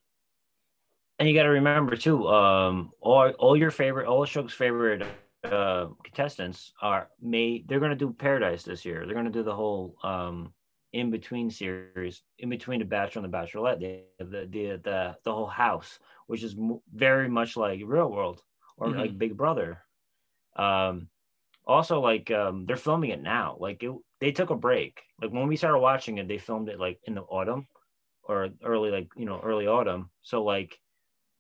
And 1.19 1.29
you 1.29 1.35
got 1.35 1.45
to 1.45 1.51
remember 1.51 1.97
too, 1.97 2.27
um, 2.29 2.91
all 3.01 3.31
all 3.39 3.57
your 3.57 3.71
favorite, 3.71 4.07
all 4.07 4.25
Shook's 4.25 4.55
favorite 4.55 5.03
uh, 5.45 5.87
contestants 6.05 6.73
are 6.81 7.09
may 7.21 7.65
they're 7.67 7.81
gonna 7.81 7.95
do 7.97 8.13
Paradise 8.13 8.63
this 8.65 8.85
year. 8.85 9.05
They're 9.05 9.15
gonna 9.15 9.31
do 9.31 9.43
the 9.43 9.55
whole 9.55 9.97
um 10.03 10.53
in 10.93 11.11
between 11.11 11.51
series, 11.51 12.23
in 12.39 12.51
between 12.51 12.81
the 12.81 12.85
Bachelor 12.85 13.25
and 13.25 13.33
the 13.33 13.37
Bachelorette, 13.39 13.81
the 13.81 14.25
the 14.25 14.41
the 14.55 14.65
the, 14.83 15.17
the 15.25 15.33
whole 15.33 15.47
house, 15.47 15.99
which 16.27 16.43
is 16.43 16.55
m- 16.59 16.81
very 16.93 17.29
much 17.29 17.57
like 17.57 17.81
Real 17.85 18.11
World 18.11 18.43
or 18.77 18.89
Mhm. 18.89 18.99
like 18.99 19.19
Big 19.19 19.37
Brother. 19.37 19.81
Um, 20.57 21.09
also 21.67 22.01
like 22.01 22.31
um, 22.31 22.67
they're 22.67 22.77
filming 22.77 23.11
it 23.11 23.23
now. 23.23 23.57
Like 23.59 23.83
it, 23.83 23.93
they 24.21 24.33
took 24.33 24.51
a 24.51 24.57
break. 24.57 25.01
Like 25.21 25.33
when 25.33 25.49
we 25.49 25.57
started 25.57 25.79
watching 25.79 26.19
it, 26.19 26.29
they 26.29 26.39
filmed 26.39 26.69
it 26.69 26.81
like 26.81 27.01
in 27.05 27.15
the 27.15 27.23
autumn 27.23 27.67
or 28.25 28.49
early 28.65 28.91
like 28.91 29.09
you 29.17 29.27
know 29.27 29.41
early 29.43 29.67
autumn. 29.67 30.11
So 30.23 30.45
like 30.45 30.79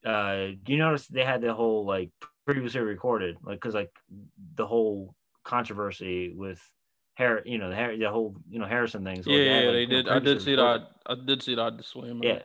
uh, 0.04 0.48
do 0.62 0.72
you 0.72 0.78
notice 0.78 1.06
they 1.06 1.24
had 1.24 1.42
the 1.42 1.54
whole 1.54 1.84
like 1.84 2.10
previously 2.44 2.80
recorded, 2.80 3.36
like 3.42 3.60
because 3.60 3.74
like 3.74 3.92
the 4.56 4.66
whole 4.66 5.14
controversy 5.44 6.32
with 6.34 6.60
Har, 7.18 7.42
you 7.44 7.58
know, 7.58 7.70
the, 7.70 7.96
the 7.98 8.10
whole 8.10 8.36
you 8.48 8.58
know 8.58 8.66
Harrison 8.66 9.04
things. 9.04 9.26
Yeah, 9.26 9.36
like, 9.36 9.46
yeah, 9.46 9.54
had, 9.54 9.64
like, 9.66 9.74
they 9.74 9.86
did. 9.86 10.08
I 10.08 10.18
did 10.18 10.42
see 10.42 10.50
recorded. 10.52 10.82
that. 10.82 11.12
I 11.12 11.26
did 11.26 11.42
see 11.42 11.54
that 11.54 11.76
disclaimer. 11.76 12.24
Yeah. 12.24 12.42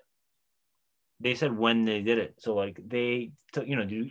They 1.20 1.34
said 1.34 1.58
when 1.58 1.84
they 1.84 2.02
did 2.02 2.20
it. 2.20 2.36
So 2.38 2.54
like 2.54 2.80
they 2.86 3.32
took, 3.52 3.68
you 3.68 3.76
know, 3.76 3.86
do 3.86 4.08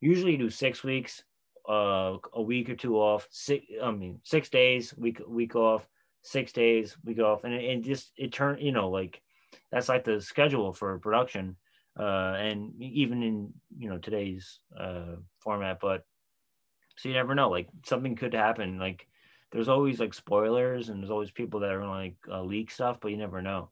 usually 0.00 0.32
you 0.32 0.38
do 0.38 0.50
six 0.50 0.84
weeks, 0.84 1.22
uh, 1.70 2.18
a 2.32 2.42
week 2.42 2.68
or 2.68 2.74
two 2.74 2.96
off. 2.96 3.28
Six, 3.30 3.64
I 3.82 3.90
mean, 3.90 4.20
six 4.24 4.48
days, 4.48 4.94
week 4.96 5.20
week 5.26 5.54
off, 5.54 5.86
six 6.22 6.52
days, 6.52 6.96
week 7.04 7.20
off, 7.20 7.44
and 7.44 7.54
it 7.54 7.82
just 7.82 8.12
it 8.16 8.32
turned, 8.32 8.60
you 8.60 8.72
know, 8.72 8.90
like 8.90 9.20
that's 9.70 9.88
like 9.88 10.04
the 10.04 10.20
schedule 10.20 10.72
for 10.72 10.98
production, 10.98 11.56
uh, 11.98 12.34
and 12.38 12.80
even 12.82 13.22
in 13.22 13.52
you 13.78 13.88
know 13.88 13.98
today's 13.98 14.58
uh 14.78 15.16
format. 15.38 15.78
But 15.80 16.04
so 16.96 17.08
you 17.08 17.14
never 17.14 17.34
know, 17.34 17.50
like 17.50 17.68
something 17.86 18.16
could 18.16 18.34
happen. 18.34 18.78
Like 18.78 19.06
there's 19.52 19.68
always 19.68 20.00
like 20.00 20.14
spoilers, 20.14 20.88
and 20.88 21.00
there's 21.00 21.10
always 21.10 21.30
people 21.30 21.60
that 21.60 21.72
are 21.72 21.86
like 21.86 22.16
uh, 22.30 22.42
leak 22.42 22.70
stuff, 22.70 22.98
but 23.00 23.10
you 23.10 23.16
never 23.16 23.42
know. 23.42 23.70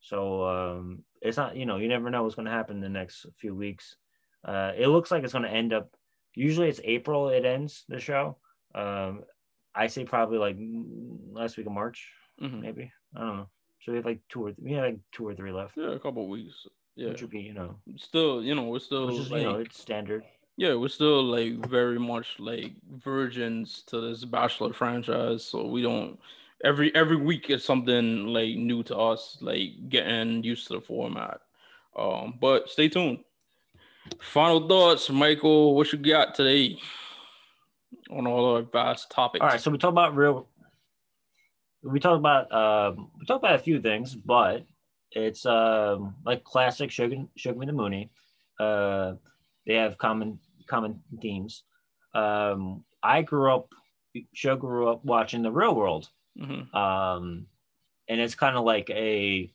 So 0.00 0.46
um, 0.46 1.04
it's 1.20 1.36
not, 1.36 1.56
you 1.56 1.66
know, 1.66 1.76
you 1.76 1.88
never 1.88 2.10
know 2.10 2.22
what's 2.22 2.34
going 2.34 2.46
to 2.46 2.52
happen 2.52 2.76
in 2.76 2.82
the 2.82 2.88
next 2.88 3.26
few 3.36 3.54
weeks. 3.54 3.96
Uh, 4.44 4.72
it 4.76 4.88
looks 4.88 5.10
like 5.10 5.22
it's 5.24 5.32
going 5.32 5.44
to 5.44 5.50
end 5.50 5.72
up. 5.72 5.90
Usually 6.34 6.68
it's 6.68 6.80
April. 6.84 7.28
It 7.28 7.44
ends 7.44 7.84
the 7.88 7.98
show. 8.00 8.36
Um, 8.74 9.24
I 9.74 9.86
say 9.86 10.04
probably 10.04 10.38
like 10.38 10.56
last 11.32 11.56
week 11.56 11.66
of 11.66 11.72
March, 11.72 12.12
Mhm. 12.40 12.60
maybe. 12.60 12.92
I 13.16 13.20
don't 13.20 13.36
know. 13.36 13.48
So 13.82 13.92
we 13.92 13.96
have 13.96 14.04
like 14.04 14.20
two 14.28 14.46
or 14.46 14.52
we 14.58 14.72
have 14.72 14.84
like 14.84 14.98
two 15.12 15.26
or 15.26 15.34
three 15.34 15.52
left, 15.52 15.76
Yeah, 15.76 15.92
a 15.92 15.98
couple 15.98 16.28
weeks. 16.28 16.66
Yeah. 16.96 17.08
which 17.10 17.22
would 17.22 17.30
be, 17.30 17.40
you 17.40 17.54
know, 17.54 17.76
Still, 17.96 18.42
you 18.44 18.54
know, 18.54 18.64
we're 18.64 18.78
still 18.80 19.06
which 19.06 19.16
is 19.18 19.30
like, 19.30 19.42
you 19.42 19.48
know, 19.48 19.58
it's 19.60 19.80
standard. 19.80 20.24
yeah, 20.56 20.74
we're 20.74 20.88
still 20.88 21.22
like 21.22 21.54
very 21.66 21.98
much 21.98 22.38
like 22.38 22.72
virgins 22.92 23.82
to 23.84 24.00
this 24.00 24.24
Bachelor 24.24 24.72
franchise. 24.72 25.44
So 25.44 25.66
we 25.66 25.82
don't 25.82 26.18
every 26.62 26.94
every 26.94 27.16
week 27.16 27.48
is 27.48 27.64
something 27.64 28.26
like 28.26 28.56
new 28.56 28.82
to 28.84 28.96
us, 28.96 29.38
like 29.40 29.88
getting 29.88 30.42
used 30.44 30.66
to 30.68 30.74
the 30.74 30.80
format. 30.80 31.40
Um, 31.96 32.36
but 32.40 32.68
stay 32.68 32.88
tuned. 32.88 33.24
Final 34.18 34.66
thoughts, 34.68 35.08
Michael. 35.10 35.74
What 35.74 35.92
you 35.92 35.98
got 35.98 36.34
today 36.34 36.78
on 38.10 38.26
all 38.26 38.56
our 38.56 38.62
vast 38.62 39.10
topics? 39.10 39.42
All 39.42 39.48
right, 39.48 39.60
so 39.60 39.70
we 39.70 39.78
talk 39.78 39.90
about 39.90 40.14
real. 40.16 40.48
We 41.82 42.00
talk 42.00 42.18
about 42.18 42.52
um, 42.52 43.10
we 43.18 43.24
talk 43.26 43.38
about 43.38 43.54
a 43.54 43.58
few 43.58 43.80
things, 43.80 44.14
but 44.14 44.64
it's 45.12 45.46
um, 45.46 46.14
like 46.24 46.44
classic 46.44 46.90
Sugar 46.90 47.16
Me 47.16 47.66
the 47.66 47.72
Mooney. 47.72 48.10
Uh, 48.58 49.14
they 49.66 49.74
have 49.74 49.96
common 49.98 50.38
common 50.68 51.02
themes. 51.22 51.62
Um, 52.14 52.84
I 53.02 53.22
grew 53.22 53.52
up, 53.54 53.68
Show 54.34 54.56
grew 54.56 54.88
up 54.88 55.04
watching 55.04 55.42
the 55.42 55.50
Real 55.50 55.74
World, 55.74 56.08
Mhm. 56.38 56.72
um, 56.74 57.46
and 58.08 58.20
it's 58.20 58.34
kind 58.34 58.56
of 58.56 58.64
like 58.64 58.90
a 58.90 59.50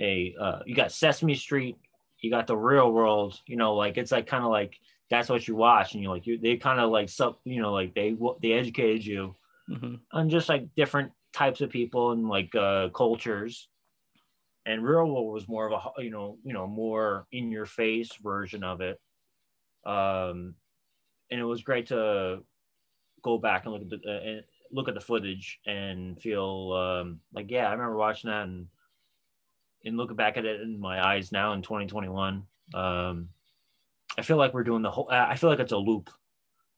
a 0.00 0.34
uh, 0.40 0.60
you 0.64 0.74
got 0.74 0.92
Sesame 0.92 1.34
Street, 1.34 1.76
you 2.22 2.30
got 2.30 2.48
the 2.48 2.56
Real 2.58 2.92
World. 2.92 3.40
You 3.46 3.56
know, 3.58 3.74
like 3.76 3.98
it's 3.98 4.12
like 4.12 4.28
kind 4.28 4.44
of 4.44 4.50
like 4.52 4.80
that's 5.10 5.30
what 5.30 5.48
you 5.48 5.56
watch, 5.56 5.94
and 5.94 6.02
you're 6.04 6.14
like 6.14 6.26
you 6.26 6.38
they 6.38 6.58
kind 6.58 6.80
of 6.80 6.90
like 6.90 7.10
sub, 7.10 7.38
you 7.44 7.62
know, 7.62 7.72
like 7.74 7.94
they 7.94 8.16
they 8.42 8.52
educated 8.54 9.06
you 9.06 9.36
Mhm. 9.68 10.02
on 10.12 10.30
just 10.30 10.48
like 10.48 10.74
different 10.76 11.12
types 11.34 11.60
of 11.60 11.70
people 11.70 12.12
and 12.12 12.28
like 12.28 12.54
uh, 12.54 12.90
cultures. 12.90 13.68
And 14.66 14.84
Real 14.84 15.06
World 15.12 15.32
was 15.34 15.48
more 15.48 15.70
of 15.70 15.94
a 15.98 16.02
you 16.02 16.10
know 16.10 16.38
you 16.44 16.52
know 16.52 16.66
more 16.66 17.26
in 17.32 17.50
your 17.50 17.66
face 17.66 18.14
version 18.16 18.62
of 18.64 18.80
it. 18.80 19.00
Um, 19.86 20.56
and 21.30 21.40
it 21.40 21.44
was 21.44 21.62
great 21.62 21.88
to 21.88 22.44
go 23.22 23.38
back 23.38 23.64
and 23.64 23.74
look 23.74 23.82
at 23.82 23.90
the 23.90 24.00
uh, 24.08 24.20
and 24.22 24.44
look 24.72 24.88
at 24.88 24.94
the 24.94 25.00
footage 25.00 25.60
and 25.66 26.20
feel 26.20 26.72
um, 26.74 27.20
like 27.32 27.50
yeah, 27.50 27.68
I 27.68 27.72
remember 27.72 27.96
watching 27.96 28.30
that 28.30 28.44
and 28.48 28.68
and 29.84 29.96
looking 29.96 30.16
back 30.16 30.36
at 30.36 30.44
it 30.44 30.60
in 30.60 30.78
my 30.80 31.04
eyes 31.04 31.32
now 31.32 31.52
in 31.52 31.62
2021. 31.62 32.42
Um, 32.74 33.28
I 34.16 34.22
feel 34.22 34.36
like 34.36 34.54
we're 34.54 34.64
doing 34.64 34.82
the 34.82 34.90
whole. 34.90 35.08
I 35.10 35.36
feel 35.36 35.50
like 35.50 35.58
it's 35.60 35.72
a 35.72 35.76
loop 35.78 36.10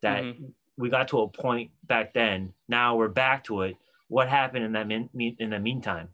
that 0.02 0.22
Mhm. 0.22 0.52
we 0.76 0.88
got 0.90 1.08
to 1.08 1.20
a 1.20 1.28
point 1.28 1.70
back 1.84 2.12
then. 2.14 2.52
Now 2.68 2.96
we're 2.96 3.08
back 3.08 3.44
to 3.44 3.62
it. 3.62 3.76
What 4.08 4.28
happened 4.28 4.64
in 4.64 4.72
that 4.72 4.86
min, 4.86 5.10
mean- 5.12 5.36
in 5.38 5.50
the 5.50 5.58
meantime? 5.58 6.08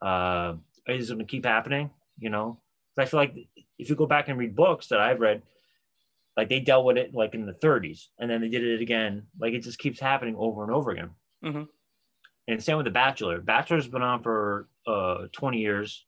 Uh, 0.00 0.56
is 0.86 1.10
it 1.10 1.14
going 1.14 1.26
to 1.26 1.30
keep 1.30 1.44
happening? 1.44 1.90
You 2.18 2.30
know, 2.30 2.60
I 2.98 3.04
feel 3.04 3.18
like 3.20 3.34
if 3.78 3.88
you 3.88 3.96
go 3.96 4.06
back 4.06 4.28
and 4.28 4.38
read 4.38 4.56
books 4.56 4.88
that 4.88 5.00
I've 5.00 5.20
read, 5.20 5.42
like 6.36 6.48
they 6.48 6.60
dealt 6.60 6.84
with 6.86 6.96
it 6.96 7.14
like 7.14 7.34
in 7.34 7.46
the 7.46 7.52
30s, 7.54 8.08
and 8.18 8.30
then 8.30 8.40
they 8.40 8.48
did 8.48 8.64
it 8.64 8.80
again. 8.80 9.26
Like 9.38 9.52
it 9.54 9.60
just 9.60 9.78
keeps 9.78 10.00
happening 10.00 10.34
over 10.36 10.62
and 10.62 10.72
over 10.72 10.90
again. 10.90 11.10
Mhm. 11.44 11.68
And 12.48 12.62
same 12.62 12.76
with 12.76 12.84
The 12.84 12.90
Bachelor. 12.90 13.40
Bachelor's 13.40 13.86
been 13.88 14.02
on 14.02 14.22
for 14.22 14.68
uh, 14.86 15.26
20 15.32 15.58
years, 15.58 16.04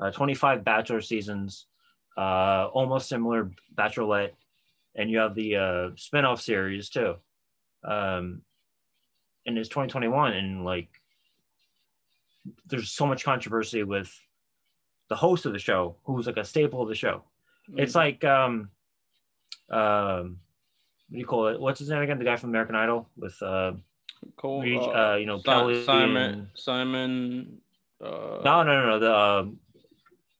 uh, 0.00 0.10
25 0.10 0.64
Bachelor 0.64 1.00
seasons, 1.00 1.66
uh, 2.16 2.66
almost 2.72 3.08
similar 3.08 3.50
Bachelorette, 3.74 4.32
and 4.94 5.10
you 5.10 5.18
have 5.18 5.34
the 5.34 5.56
uh, 5.56 5.60
spinoff 5.96 6.40
series 6.40 6.88
too. 6.88 7.16
Um, 7.84 8.42
and 9.46 9.58
it's 9.58 9.68
2021, 9.68 10.32
and 10.32 10.64
like 10.64 10.88
there's 12.66 12.90
so 12.90 13.06
much 13.06 13.24
controversy 13.24 13.82
with 13.82 14.10
the 15.10 15.16
host 15.16 15.44
of 15.44 15.52
the 15.52 15.58
show, 15.58 15.96
who's 16.04 16.26
like 16.26 16.38
a 16.38 16.44
staple 16.44 16.80
of 16.82 16.88
the 16.88 16.94
show. 16.94 17.24
It's 17.76 17.92
Mhm. 17.92 17.96
like 17.96 18.24
um, 18.24 18.70
um, 19.68 20.40
what 21.08 21.12
do 21.12 21.18
you 21.18 21.26
call 21.26 21.48
it? 21.48 21.60
What's 21.60 21.78
his 21.80 21.90
name 21.90 22.00
again? 22.02 22.18
The 22.18 22.24
guy 22.24 22.36
from 22.36 22.50
American 22.50 22.74
Idol 22.76 23.08
with 23.16 23.40
uh, 23.42 23.72
Cole, 24.36 24.62
Reach, 24.62 24.80
uh, 24.80 25.16
you 25.18 25.26
know, 25.26 25.40
Kelly 25.40 25.84
Simon, 25.84 26.16
and- 26.16 26.48
Simon. 26.54 27.58
Uh, 28.02 28.40
no, 28.44 28.62
no, 28.62 28.80
no, 28.80 28.86
no. 28.90 28.98
The 28.98 29.14
um, 29.16 29.58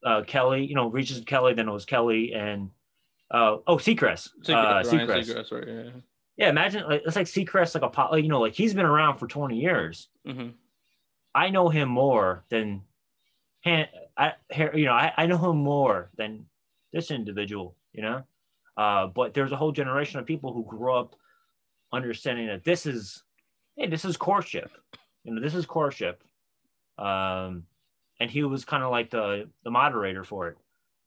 uh, 0.04 0.22
Kelly, 0.26 0.66
you 0.66 0.74
know, 0.74 0.88
reaches 0.88 1.20
Kelly, 1.24 1.54
then 1.54 1.68
it 1.68 1.72
was 1.72 1.84
Kelly 1.84 2.34
and 2.34 2.70
uh, 3.30 3.56
oh, 3.66 3.76
Seacrest. 3.76 4.28
Seacrest, 4.44 4.50
uh, 4.50 4.90
Ryan 4.90 5.08
Seacrest. 5.08 5.28
Seacrest, 5.34 5.52
right? 5.52 5.68
Yeah. 5.68 5.90
Yeah, 6.36 6.48
imagine 6.50 6.84
like, 6.88 7.02
it's 7.06 7.16
like 7.16 7.26
Seacrest, 7.26 7.74
like 7.74 7.84
a 7.84 7.88
po- 7.88 8.08
like, 8.10 8.22
you 8.24 8.28
know, 8.28 8.40
like 8.40 8.54
he's 8.54 8.74
been 8.74 8.84
around 8.86 9.18
for 9.18 9.26
20 9.26 9.56
years. 9.58 10.08
hmm 10.26 10.48
I 11.36 11.50
know 11.50 11.68
him 11.68 11.88
more 11.88 12.44
than, 12.48 12.82
Han- 13.64 13.88
I, 14.16 14.34
you 14.74 14.84
know, 14.84 14.92
I, 14.92 15.12
I 15.16 15.26
know 15.26 15.38
him 15.38 15.56
more 15.56 16.10
than 16.16 16.46
this 16.92 17.10
individual, 17.10 17.76
you 17.92 18.02
know. 18.02 18.22
Uh, 18.76 19.08
but 19.08 19.34
there's 19.34 19.50
a 19.50 19.56
whole 19.56 19.72
generation 19.72 20.20
of 20.20 20.26
people 20.26 20.52
who 20.52 20.64
grew 20.64 20.94
up 20.94 21.16
understanding 21.92 22.46
that 22.46 22.62
this 22.62 22.86
is, 22.86 23.23
hey, 23.76 23.88
this 23.88 24.04
is 24.04 24.16
courtship, 24.16 24.70
you 25.24 25.34
know, 25.34 25.40
this 25.40 25.54
is 25.54 25.66
courtship. 25.66 26.22
Um, 26.98 27.64
and 28.20 28.30
he 28.30 28.44
was 28.44 28.64
kind 28.64 28.82
of 28.82 28.90
like 28.90 29.10
the 29.10 29.48
the 29.64 29.70
moderator 29.70 30.22
for 30.24 30.48
it, 30.48 30.56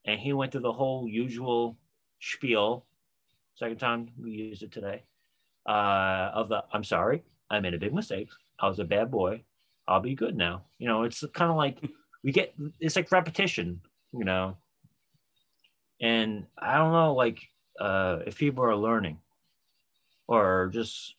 and 0.06 0.19
he 0.19 0.34
went 0.34 0.52
through 0.52 0.61
the 0.61 0.73
whole 0.73 1.07
usual 1.07 1.77
spiel. 2.19 2.85
Second 3.56 3.77
time 3.77 4.10
we 4.22 4.31
used 4.31 4.64
it 4.64 4.72
today. 4.72 5.03
Uh, 5.68 6.31
of 6.34 6.49
the 6.49 6.64
I'm 6.73 6.84
sorry, 6.84 7.23
I 7.49 7.60
made 7.60 7.73
a 7.73 7.80
big 7.80 7.94
mistake. 7.94 8.30
I 8.60 8.68
was 8.68 8.80
a 8.80 8.84
bad 8.84 9.10
boy. 9.10 9.44
I'll 9.88 10.02
be 10.02 10.15
good 10.15 10.35
now. 10.35 10.64
You 10.80 10.88
know, 10.88 11.03
it's 11.03 11.23
kind 11.34 11.49
of 11.49 11.57
like 11.57 11.77
we 12.23 12.31
get 12.31 12.53
it's 12.80 12.95
like 12.95 13.11
repetition, 13.11 13.81
you 14.11 14.26
know. 14.26 14.57
And 16.02 16.45
I 16.57 16.77
don't 16.77 16.91
know, 16.91 17.14
like 17.14 17.39
uh, 17.80 18.19
if 18.26 18.38
people 18.38 18.64
are 18.64 18.76
learning 18.76 19.19
or 20.27 20.69
just 20.73 21.15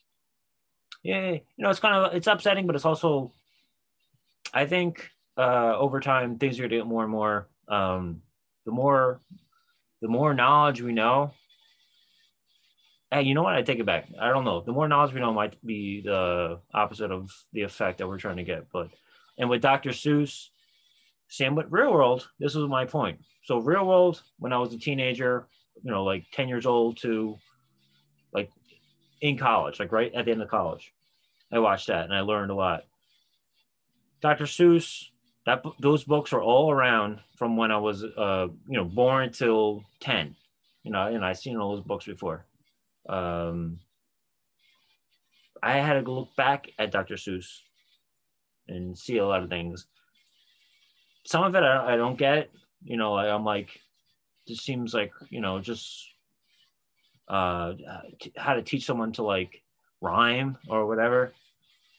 yeah, 1.03 1.31
you 1.33 1.41
know, 1.59 1.71
it's 1.71 1.81
kind 1.81 1.95
of 1.95 2.15
it's 2.15 2.27
upsetting, 2.27 2.67
but 2.67 2.77
it's 2.77 2.85
also 2.85 3.33
I 4.53 4.67
think 4.67 5.11
uh, 5.37 5.77
over 5.77 6.01
time 6.01 6.39
things 6.39 6.59
are 6.59 6.63
gonna 6.63 6.77
get 6.77 6.87
more 6.87 7.03
and 7.03 7.13
more. 7.13 7.49
Um, 7.69 8.23
the 8.65 8.73
more 8.73 9.21
the 10.01 10.09
more 10.09 10.35
knowledge 10.35 10.81
we 10.81 10.93
know. 10.93 11.33
Hey, 13.11 13.23
you 13.23 13.35
know 13.35 13.43
what? 13.43 13.55
I 13.55 13.63
take 13.63 13.79
it 13.79 13.87
back. 13.87 14.07
I 14.21 14.29
don't 14.29 14.45
know. 14.45 14.61
The 14.61 14.73
more 14.73 14.87
knowledge 14.87 15.15
we 15.15 15.21
know 15.21 15.33
might 15.33 15.65
be 15.65 16.03
the 16.03 16.61
opposite 16.75 17.11
of 17.11 17.31
the 17.53 17.63
effect 17.63 17.99
that 17.99 18.09
we're 18.09 18.19
trying 18.19 18.37
to 18.37 18.45
get. 18.45 18.67
But 18.71 18.91
and 19.39 19.49
with 19.49 19.63
Dr. 19.63 19.91
Seuss, 19.91 20.49
same 21.29 21.55
with 21.55 21.67
Real 21.71 21.93
World. 21.93 22.29
This 22.39 22.55
was 22.55 22.69
my 22.69 22.85
point. 22.85 23.21
So 23.45 23.59
Real 23.59 23.87
World, 23.87 24.23
when 24.39 24.53
I 24.53 24.59
was 24.59 24.75
a 24.75 24.79
teenager, 24.79 25.49
you 25.83 25.91
know, 25.91 26.05
like 26.05 26.27
10 26.33 26.49
years 26.49 26.67
old 26.67 26.99
to 26.99 27.39
like 28.33 28.51
in 29.21 29.37
college, 29.37 29.81
like 29.81 29.93
right 29.93 30.13
at 30.15 30.25
the 30.25 30.31
end 30.31 30.43
of 30.43 30.49
college, 30.49 30.93
I 31.53 31.59
watched 31.59 31.89
that 31.89 32.05
and 32.05 32.15
I 32.15 32.21
learned 32.21 32.51
a 32.51 32.55
lot. 32.55 32.85
Dr. 34.21 34.45
Seuss, 34.45 35.07
that 35.47 35.63
those 35.81 36.05
books 36.05 36.33
are 36.33 36.43
all 36.43 36.71
around 36.71 37.21
from 37.37 37.57
when 37.57 37.71
I 37.71 37.79
was, 37.79 38.05
uh, 38.05 38.49
you 38.67 38.77
know, 38.77 38.85
born 38.85 39.33
till 39.33 39.85
10. 40.01 40.37
You 40.83 40.93
know, 40.93 41.07
and 41.07 41.25
I've 41.25 41.39
seen 41.39 41.57
all 41.57 41.75
those 41.75 41.85
books 41.85 42.07
before. 42.07 42.45
Um, 43.09 43.81
I 45.63 45.79
had 45.79 46.05
to 46.05 46.11
look 46.11 46.35
back 46.37 46.69
at 46.79 46.91
Dr. 46.91 47.15
Seuss 47.15 47.61
and 48.69 48.97
see 48.97 49.19
a 49.19 49.27
lot 49.27 49.43
of 49.43 49.49
things. 49.49 49.87
Some 51.25 51.45
of 51.45 51.55
it 51.55 51.63
I, 51.63 51.95
I 51.95 51.97
don't 51.97 52.19
get. 52.19 52.51
You 52.85 52.97
know, 52.97 53.15
I, 53.15 53.35
I'm 53.35 53.45
like, 53.45 53.81
this 54.47 54.59
seems 54.59 54.95
like 54.95 55.13
you 55.31 55.41
know 55.41 55.61
just 55.61 56.07
uh 57.29 57.75
how 58.37 58.55
to 58.55 58.63
teach 58.63 58.85
someone 58.85 59.13
to 59.13 59.23
like 59.23 59.63
rhyme 60.01 60.59
or 60.69 60.87
whatever. 60.87 61.33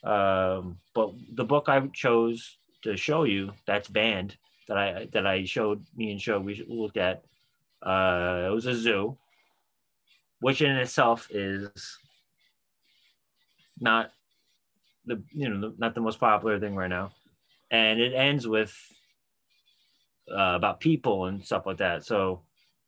Um 0.03 0.77
but 0.93 1.11
the 1.34 1.43
book 1.43 1.65
i 1.68 1.80
chose 1.88 2.57
to 2.84 2.95
show 2.95 3.23
you 3.23 3.51
that's 3.68 3.89
banned 3.89 4.38
that 4.68 4.77
i 4.77 5.07
that 5.11 5.27
i 5.27 5.43
showed 5.43 5.84
me 5.95 6.11
and 6.11 6.22
show 6.22 6.39
we 6.39 6.64
looked 6.68 6.97
at 6.97 7.23
uh 7.85 8.47
it 8.47 8.53
was 8.53 8.65
a 8.65 8.73
zoo 8.73 9.18
which 10.39 10.61
in 10.61 10.72
itself 10.72 11.27
is 11.31 11.97
not 13.80 14.11
the 15.06 15.22
you 15.31 15.49
know 15.49 15.73
not 15.77 15.95
the 15.95 16.01
most 16.01 16.19
popular 16.19 16.60
thing 16.60 16.76
right 16.76 16.89
now. 16.89 17.11
And 17.72 17.99
it 17.99 18.14
ends 18.14 18.47
with 18.47 18.76
uh, 20.31 20.56
about 20.56 20.80
people 20.80 21.26
and 21.26 21.43
stuff 21.43 21.65
like 21.65 21.77
that. 21.77 22.06
So 22.06 22.41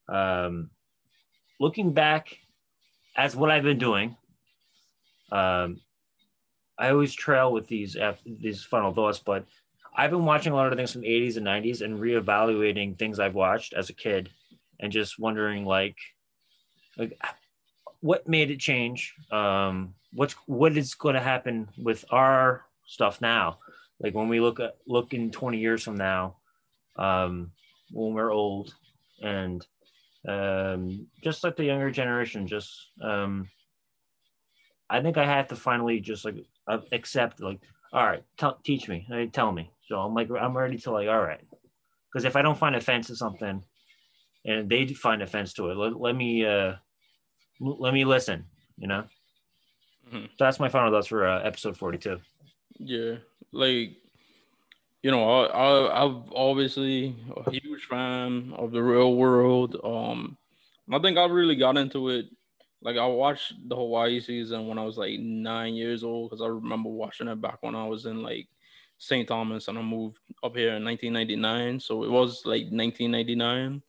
um 0.08 0.70
looking 1.62 1.92
back 1.92 2.36
as 3.16 3.36
what 3.36 3.50
i've 3.50 3.62
been 3.62 3.78
doing 3.78 4.16
um 5.30 5.80
i 6.78 6.90
always 6.90 7.14
trail 7.14 7.52
with 7.52 7.66
these 7.68 7.96
these 8.26 8.62
final 8.64 8.92
thoughts 8.92 9.18
but 9.18 9.44
i've 9.96 10.10
been 10.10 10.24
watching 10.24 10.52
a 10.52 10.56
lot 10.56 10.70
of 10.70 10.76
things 10.76 10.92
from 10.92 11.02
the 11.02 11.08
80s 11.08 11.36
and 11.36 11.46
90s 11.46 11.80
and 11.82 12.00
reevaluating 12.00 12.98
things 12.98 13.18
i've 13.18 13.34
watched 13.34 13.72
as 13.74 13.90
a 13.90 13.94
kid 13.94 14.30
and 14.80 14.92
just 14.92 15.18
wondering 15.18 15.64
like 15.64 15.96
like 16.98 17.18
what 18.00 18.28
made 18.28 18.50
it 18.50 18.58
change? 18.58 19.14
Um 19.30 19.94
what's 20.12 20.34
what 20.46 20.76
is 20.76 20.94
going 20.94 21.14
to 21.14 21.20
happen 21.20 21.68
with 21.78 22.04
our 22.10 22.66
stuff 22.86 23.20
now? 23.20 23.58
Like 24.00 24.14
when 24.14 24.28
we 24.28 24.40
look 24.40 24.60
at 24.60 24.76
look 24.86 25.14
in 25.14 25.30
20 25.30 25.58
years 25.58 25.82
from 25.82 25.96
now 25.96 26.36
um 26.96 27.52
when 27.90 28.12
we're 28.12 28.32
old 28.32 28.74
and 29.22 29.64
um 30.28 31.06
just 31.22 31.42
like 31.42 31.56
the 31.56 31.64
younger 31.64 31.90
generation 31.90 32.46
just 32.46 32.90
um 33.02 33.48
i 34.88 35.00
think 35.00 35.16
i 35.16 35.24
have 35.24 35.48
to 35.48 35.56
finally 35.56 36.00
just 36.00 36.24
like 36.24 36.36
uh, 36.68 36.78
accept 36.92 37.40
like 37.40 37.58
all 37.92 38.06
right 38.06 38.22
t- 38.38 38.46
teach 38.64 38.88
me 38.88 39.06
tell 39.32 39.50
me 39.50 39.70
so 39.88 39.96
i'm 39.98 40.14
like 40.14 40.28
i'm 40.40 40.56
ready 40.56 40.78
to 40.78 40.90
like 40.90 41.08
all 41.08 41.20
right 41.20 41.44
because 42.08 42.24
if 42.24 42.36
i 42.36 42.42
don't 42.42 42.58
find 42.58 42.76
offense 42.76 43.08
to 43.08 43.16
something 43.16 43.64
and 44.44 44.68
they 44.68 44.86
find 44.86 45.22
offense 45.22 45.52
to 45.52 45.70
it 45.70 45.76
let, 45.76 45.98
let 46.00 46.14
me 46.14 46.46
uh 46.46 46.74
let 47.60 47.92
me 47.92 48.04
listen 48.04 48.44
you 48.78 48.86
know 48.86 49.04
Mm-hmm. 50.08 50.26
So 50.36 50.44
that's 50.44 50.60
my 50.60 50.68
final 50.68 50.90
thoughts 50.90 51.06
for 51.06 51.26
uh, 51.26 51.42
episode 51.42 51.76
42. 51.76 52.18
Yeah, 52.78 53.16
like 53.52 53.96
you 55.02 55.10
know, 55.10 55.28
I, 55.28 55.46
I 55.46 56.04
I've 56.04 56.22
obviously 56.34 57.16
a 57.36 57.50
huge 57.50 57.86
fan 57.86 58.52
of 58.56 58.70
the 58.70 58.82
real 58.82 59.16
world. 59.16 59.76
Um, 59.82 60.36
I 60.92 60.98
think 61.00 61.18
I 61.18 61.26
really 61.26 61.56
got 61.56 61.76
into 61.76 62.08
it. 62.08 62.26
Like 62.82 62.96
I 62.96 63.06
watched 63.06 63.54
the 63.68 63.76
Hawaii 63.76 64.20
season 64.20 64.66
when 64.66 64.78
I 64.78 64.84
was 64.84 64.98
like 64.98 65.18
nine 65.18 65.74
years 65.74 66.04
old 66.04 66.30
because 66.30 66.42
I 66.42 66.48
remember 66.48 66.88
watching 66.88 67.28
it 67.28 67.40
back 67.40 67.58
when 67.62 67.74
I 67.74 67.86
was 67.86 68.06
in 68.06 68.22
like 68.22 68.48
St. 68.98 69.26
Thomas 69.26 69.68
and 69.68 69.78
I 69.78 69.82
moved 69.82 70.18
up 70.42 70.56
here 70.56 70.74
in 70.74 70.84
1999. 70.84 71.80
So 71.80 72.04
it 72.04 72.10
was 72.10 72.42
like 72.44 72.66
1999. 72.70 73.82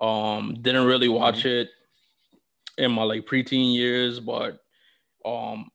Um, 0.00 0.56
didn't 0.60 0.86
really 0.86 1.08
watch 1.08 1.40
mm-hmm. 1.40 1.48
it 1.48 1.68
in 2.78 2.92
my 2.92 3.02
like 3.02 3.26
preteen 3.26 3.74
years, 3.74 4.20
but 4.20 4.60
um 5.24 5.70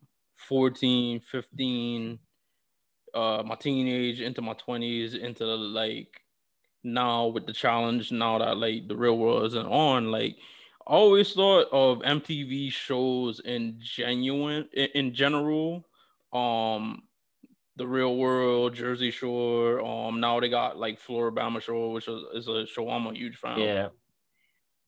14 0.47 1.19
15 1.19 2.19
uh 3.13 3.43
my 3.45 3.55
teenage 3.55 4.21
into 4.21 4.41
my 4.41 4.53
20s 4.53 5.17
into 5.19 5.45
like 5.45 6.21
now 6.83 7.27
with 7.27 7.45
the 7.45 7.53
challenge 7.53 8.11
now 8.11 8.37
that 8.37 8.57
like 8.57 8.87
the 8.87 8.95
real 8.95 9.17
world 9.17 9.45
isn't 9.45 9.65
on 9.65 10.11
like 10.11 10.37
I 10.87 10.93
always 10.93 11.33
thought 11.33 11.67
of 11.71 11.99
MTV 11.99 12.71
shows 12.71 13.41
in 13.41 13.77
genuine 13.79 14.67
in, 14.73 14.87
in 14.95 15.13
general 15.13 15.85
um 16.33 17.03
the 17.75 17.87
real 17.87 18.17
world 18.17 18.75
Jersey 18.75 19.11
Shore 19.11 19.81
um 19.85 20.19
now 20.19 20.39
they 20.39 20.49
got 20.49 20.77
like 20.77 21.01
Floribama 21.01 21.61
Shore 21.61 21.91
which 21.91 22.07
is, 22.07 22.23
is 22.33 22.47
a 22.47 22.65
show 22.65 22.89
I'm 22.89 23.07
a 23.07 23.13
huge 23.13 23.37
fan 23.37 23.59
yeah 23.59 23.85
of. 23.85 23.91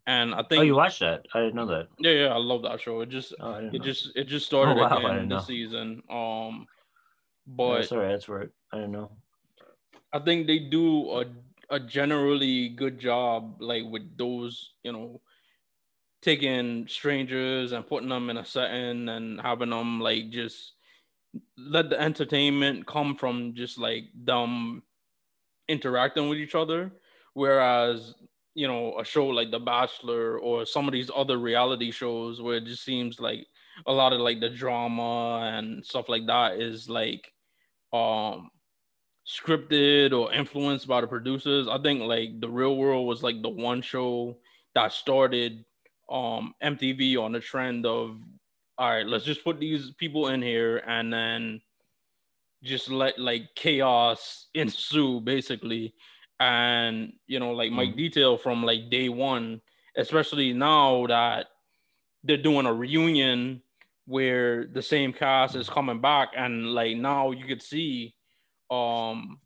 And 0.07 0.34
I 0.34 0.43
think 0.43 0.60
Oh, 0.60 0.64
you 0.64 0.76
watched 0.76 0.99
that? 1.02 1.26
I 1.34 1.41
didn't 1.41 1.56
know 1.56 1.68
that. 1.68 1.88
Yeah, 1.99 2.11
yeah, 2.11 2.27
I 2.34 2.38
love 2.38 2.64
that 2.64 2.81
show. 2.81 3.02
It 3.02 3.10
just 3.10 3.35
oh, 3.39 3.53
it 3.53 3.73
know. 3.73 3.80
just 3.80 4.10
it 4.15 4.26
just 4.26 4.45
started 4.48 4.72
oh, 4.77 4.81
wow, 4.81 4.98
again 4.98 5.30
this 5.30 5.41
know. 5.41 5.45
season. 5.45 6.02
Um 6.10 6.68
but 7.56 7.84
sorry, 7.84 8.11
that's 8.11 8.30
right. 8.30 8.49
I 8.72 8.78
don't 8.78 8.91
know. 8.91 9.11
I 10.14 10.19
think 10.19 10.48
they 10.48 10.60
do 10.60 11.10
a 11.11 11.26
a 11.69 11.80
generally 11.80 12.69
good 12.69 12.99
job 12.99 13.61
like 13.61 13.86
with 13.86 14.18
those, 14.18 14.73
you 14.84 14.91
know, 14.91 15.22
taking 16.22 16.86
strangers 16.88 17.72
and 17.72 17.88
putting 17.88 18.10
them 18.10 18.30
in 18.30 18.38
a 18.38 18.45
setting 18.45 19.07
and 19.10 19.40
having 19.41 19.69
them 19.69 19.99
like 19.99 20.30
just 20.30 20.73
let 21.57 21.90
the 21.90 21.99
entertainment 21.99 22.86
come 22.86 23.15
from 23.15 23.56
just 23.56 23.78
like 23.78 24.03
them 24.14 24.84
interacting 25.69 26.28
with 26.28 26.38
each 26.38 26.56
other 26.56 26.91
whereas 27.34 28.14
you 28.53 28.68
know 28.68 28.99
a 28.99 29.06
show 29.06 29.28
like 29.28 29.49
The 29.49 29.60
Bachelor 29.60 30.38
or 30.38 30.65
some 30.65 30.88
of 30.88 30.91
these 30.91 31.10
other 31.15 31.38
reality 31.38 31.90
shows 31.90 32.41
where 32.41 32.57
it 32.57 32.65
just 32.65 32.84
seems 32.84 33.19
like 33.19 33.48
a 33.86 33.94
lot 33.94 34.14
of 34.14 34.19
like 34.19 34.41
the 34.41 34.49
drama 34.49 35.52
and 35.53 35.86
stuff 35.86 36.10
like 36.10 36.28
that 36.28 36.60
is 36.60 36.90
like 36.90 37.32
um 37.93 38.49
scripted 39.27 40.13
or 40.13 40.34
influenced 40.34 40.88
by 40.88 41.01
the 41.01 41.07
producers. 41.07 41.68
I 41.68 41.77
think 41.81 42.01
like 42.01 42.39
The 42.39 42.49
Real 42.49 42.76
World 42.76 43.07
was 43.07 43.23
like 43.23 43.41
the 43.41 43.49
one 43.49 43.81
show 43.81 44.38
that 44.76 44.93
started 44.93 45.65
um 46.09 46.53
MTV 46.63 47.18
on 47.18 47.31
the 47.31 47.39
trend 47.39 47.85
of 47.85 48.18
all 48.77 48.89
right, 48.89 49.05
let's 49.05 49.26
just 49.26 49.43
put 49.43 49.59
these 49.59 49.91
people 49.91 50.30
in 50.30 50.41
here 50.41 50.77
and 50.88 51.13
then 51.13 51.61
just 52.63 52.89
let 52.89 53.19
like 53.19 53.53
chaos 53.55 54.47
ensue 54.53 55.19
basically 55.19 55.93
and 56.39 57.13
you 57.27 57.39
know 57.39 57.51
like 57.51 57.72
Mike 57.72 57.93
mm. 57.93 57.97
Detail 57.97 58.38
from 58.38 58.63
like 58.63 58.89
day 58.89 59.09
one, 59.09 59.61
especially 59.95 60.53
now 60.53 61.05
that 61.07 61.47
they're 62.23 62.38
doing 62.38 62.65
a 62.65 62.73
reunion 62.73 63.61
where 64.11 64.65
the 64.67 64.81
same 64.81 65.13
cast 65.13 65.55
is 65.55 65.69
coming 65.69 66.01
back 66.01 66.29
and 66.35 66.73
like 66.73 66.97
now 66.97 67.31
you 67.31 67.45
could 67.45 67.61
see 67.61 68.13
um 68.69 69.39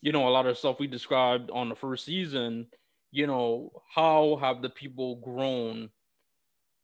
you 0.00 0.12
know 0.12 0.28
a 0.28 0.30
lot 0.30 0.46
of 0.46 0.58
stuff 0.58 0.78
we 0.78 0.86
described 0.86 1.50
on 1.50 1.68
the 1.68 1.74
first 1.74 2.04
season 2.04 2.66
you 3.10 3.26
know 3.26 3.70
how 3.94 4.38
have 4.40 4.62
the 4.62 4.68
people 4.68 5.16
grown 5.16 5.88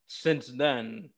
since 0.07 0.49
then 0.49 1.11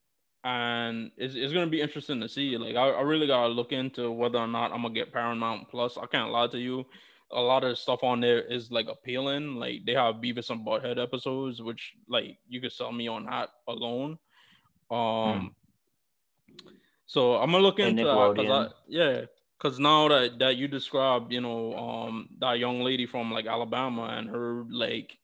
and 0.45 1.11
it's, 1.16 1.35
it's 1.35 1.53
gonna 1.53 1.66
be 1.66 1.81
interesting 1.81 2.20
to 2.20 2.28
see 2.28 2.57
like 2.57 2.77
I, 2.77 2.90
I 2.90 3.03
really 3.03 3.27
gotta 3.27 3.49
look 3.49 3.73
into 3.73 4.11
whether 4.11 4.39
or 4.39 4.49
not 4.49 4.73
i'm 4.73 4.82
gonna 4.82 4.95
get 4.95 5.12
paramount 5.12 5.69
plus 5.70 5.97
i 5.97 6.07
can't 6.07 6.31
lie 6.31 6.49
to 6.49 6.59
you 6.59 6.85
a 7.31 7.40
lot 7.40 7.65
of 7.65 7.78
stuff 7.78 8.03
on 8.03 8.20
there 8.20 8.40
is 8.40 8.70
like 8.70 8.89
appealing. 8.89 9.57
Like 9.57 9.85
they 9.85 9.93
have 9.93 10.16
Beavis 10.16 10.51
and 10.51 10.66
Butthead 10.66 11.03
episodes, 11.03 11.61
which 11.61 11.95
like 12.09 12.39
you 12.49 12.61
could 12.61 12.73
sell 12.73 12.93
me 12.93 13.09
on 13.09 13.27
that 13.27 13.51
alone. 13.66 14.19
Um, 14.90 15.40
hmm. 15.40 15.47
So 17.09 17.37
I'm 17.37 17.51
gonna 17.51 17.63
look 17.63 17.79
into 17.79 18.05
that 18.05 18.35
because 18.35 18.51
I, 18.51 18.69
yeah, 18.87 19.23
because 19.59 19.79
now 19.79 20.09
that 20.09 20.39
that 20.41 20.57
you 20.57 20.69
described, 20.69 21.33
you 21.33 21.41
know, 21.41 21.75
um, 21.75 22.29
that 22.39 22.59
young 22.59 22.83
lady 22.83 23.07
from 23.07 23.33
like 23.33 23.47
Alabama 23.47 24.15
and 24.19 24.29
her 24.29 24.65
like, 24.69 25.17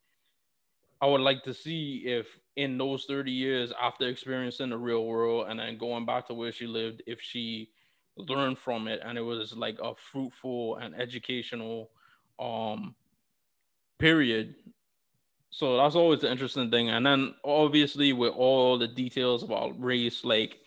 I 1.03 1.07
would 1.07 1.21
like 1.21 1.43
to 1.45 1.53
see 1.53 2.05
if 2.07 2.27
in 2.57 2.79
those 2.79 3.05
30 3.05 3.31
years 3.31 3.71
after 3.79 4.09
experiencing 4.09 4.71
the 4.71 4.79
real 4.79 5.05
world 5.05 5.49
and 5.51 5.61
then 5.61 5.77
going 5.77 6.07
back 6.07 6.27
to 6.29 6.35
where 6.35 6.53
she 6.53 6.67
lived, 6.67 7.03
if 7.07 7.21
she 7.21 7.71
learned 8.17 8.57
from 8.57 8.89
it 8.89 9.01
and 9.05 9.19
it 9.19 9.23
was 9.23 9.53
like 9.55 9.77
a 9.83 9.93
fruitful 10.11 10.77
and 10.77 10.95
educational 10.95 11.91
um 12.39 12.95
period. 13.99 14.55
So 15.51 15.77
that's 15.77 15.97
always 15.97 16.21
the 16.23 16.31
interesting 16.31 16.71
thing. 16.71 16.89
And 16.89 17.05
then 17.05 17.35
obviously 17.45 18.15
with 18.15 18.33
all 18.33 18.79
the 18.79 18.89
details 18.89 19.43
about 19.43 19.79
race 19.79 20.25
like 20.25 20.61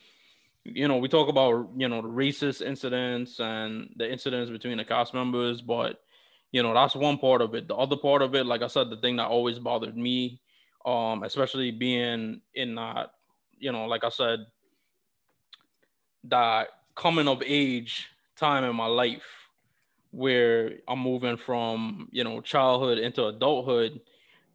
you 0.73 0.87
know 0.87 0.97
we 0.97 1.07
talk 1.07 1.29
about 1.29 1.69
you 1.75 1.87
know 1.87 2.01
the 2.01 2.07
racist 2.07 2.65
incidents 2.65 3.39
and 3.39 3.89
the 3.95 4.11
incidents 4.11 4.51
between 4.51 4.77
the 4.77 4.85
cast 4.85 5.13
members 5.13 5.61
but 5.61 6.01
you 6.51 6.63
know 6.63 6.73
that's 6.73 6.95
one 6.95 7.17
part 7.17 7.41
of 7.41 7.53
it. 7.55 7.67
The 7.67 7.75
other 7.75 7.97
part 7.97 8.21
of 8.21 8.35
it 8.35 8.45
like 8.45 8.61
i 8.61 8.67
said 8.67 8.89
the 8.89 8.97
thing 8.97 9.17
that 9.17 9.27
always 9.27 9.59
bothered 9.59 9.97
me 9.97 10.41
um 10.85 11.23
especially 11.23 11.71
being 11.71 12.41
in 12.53 12.75
that 12.75 13.11
you 13.57 13.71
know 13.71 13.85
like 13.85 14.03
i 14.03 14.09
said 14.09 14.39
that 16.25 16.69
coming 16.95 17.27
of 17.27 17.41
age 17.45 18.07
time 18.35 18.63
in 18.63 18.75
my 18.75 18.85
life 18.85 19.47
where 20.11 20.73
I'm 20.87 20.99
moving 20.99 21.37
from, 21.37 22.07
you 22.11 22.23
know, 22.23 22.41
childhood 22.41 22.97
into 22.97 23.25
adulthood 23.25 24.01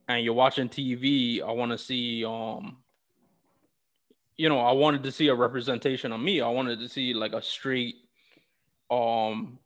and 0.08 0.24
you're 0.24 0.34
watching 0.34 0.68
TV, 0.68 1.42
I 1.42 1.52
want 1.52 1.72
to 1.72 1.78
see 1.78 2.24
um 2.24 2.78
you 4.36 4.48
know, 4.48 4.60
I 4.60 4.72
wanted 4.72 5.02
to 5.04 5.12
see 5.12 5.28
a 5.28 5.34
representation 5.34 6.12
of 6.12 6.20
me. 6.20 6.40
I 6.40 6.48
wanted 6.48 6.80
to 6.80 6.88
see 6.88 7.14
like 7.14 7.32
a 7.32 7.42
straight 7.42 7.96
um 8.90 9.58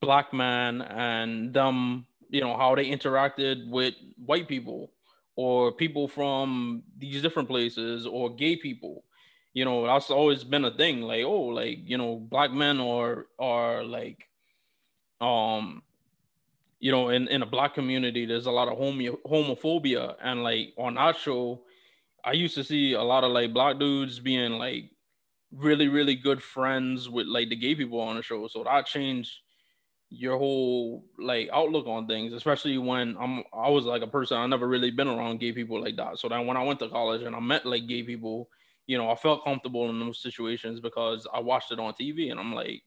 black 0.00 0.32
man 0.32 0.82
and 0.82 1.52
them, 1.52 2.06
you 2.30 2.40
know, 2.40 2.56
how 2.56 2.74
they 2.74 2.86
interacted 2.86 3.68
with 3.68 3.94
white 4.24 4.48
people 4.48 4.92
or 5.36 5.72
people 5.72 6.08
from 6.08 6.82
these 6.98 7.22
different 7.22 7.48
places 7.48 8.06
or 8.06 8.34
gay 8.34 8.56
people 8.56 9.04
you 9.54 9.64
know 9.64 9.86
that's 9.86 10.10
always 10.10 10.44
been 10.44 10.64
a 10.64 10.70
thing 10.70 11.02
like 11.02 11.24
oh 11.24 11.42
like 11.42 11.78
you 11.84 11.98
know 11.98 12.16
black 12.16 12.52
men 12.52 12.80
are 12.80 13.26
are 13.38 13.84
like 13.84 14.28
um 15.20 15.82
you 16.80 16.90
know 16.90 17.10
in 17.10 17.28
in 17.28 17.42
a 17.42 17.46
black 17.46 17.74
community 17.74 18.26
there's 18.26 18.46
a 18.46 18.50
lot 18.50 18.68
of 18.68 18.78
homo- 18.78 19.18
homophobia 19.26 20.16
and 20.22 20.42
like 20.42 20.72
on 20.78 20.96
our 20.96 21.14
show 21.14 21.60
i 22.24 22.32
used 22.32 22.54
to 22.54 22.64
see 22.64 22.92
a 22.92 23.02
lot 23.02 23.24
of 23.24 23.32
like 23.32 23.52
black 23.52 23.78
dudes 23.78 24.18
being 24.18 24.52
like 24.52 24.90
really 25.52 25.88
really 25.88 26.14
good 26.14 26.42
friends 26.42 27.08
with 27.08 27.26
like 27.26 27.48
the 27.48 27.56
gay 27.56 27.74
people 27.74 28.00
on 28.00 28.16
the 28.16 28.22
show 28.22 28.46
so 28.48 28.64
that 28.64 28.86
changed 28.86 29.40
your 30.14 30.36
whole 30.36 31.04
like 31.18 31.48
outlook 31.52 31.86
on 31.86 32.06
things, 32.06 32.34
especially 32.34 32.76
when 32.76 33.16
I'm 33.18 33.42
I 33.52 33.70
was 33.70 33.86
like 33.86 34.02
a 34.02 34.06
person 34.06 34.36
I 34.36 34.46
never 34.46 34.68
really 34.68 34.90
been 34.90 35.08
around 35.08 35.40
gay 35.40 35.52
people 35.52 35.80
like 35.80 35.96
that. 35.96 36.18
So 36.18 36.28
then 36.28 36.46
when 36.46 36.56
I 36.56 36.62
went 36.62 36.78
to 36.80 36.88
college 36.90 37.22
and 37.22 37.34
I 37.34 37.40
met 37.40 37.64
like 37.64 37.86
gay 37.86 38.02
people, 38.02 38.50
you 38.86 38.98
know, 38.98 39.10
I 39.10 39.14
felt 39.14 39.42
comfortable 39.42 39.88
in 39.88 39.98
those 39.98 40.20
situations 40.20 40.80
because 40.80 41.26
I 41.32 41.40
watched 41.40 41.72
it 41.72 41.80
on 41.80 41.94
TV 41.94 42.30
and 42.30 42.38
I'm 42.38 42.54
like, 42.54 42.82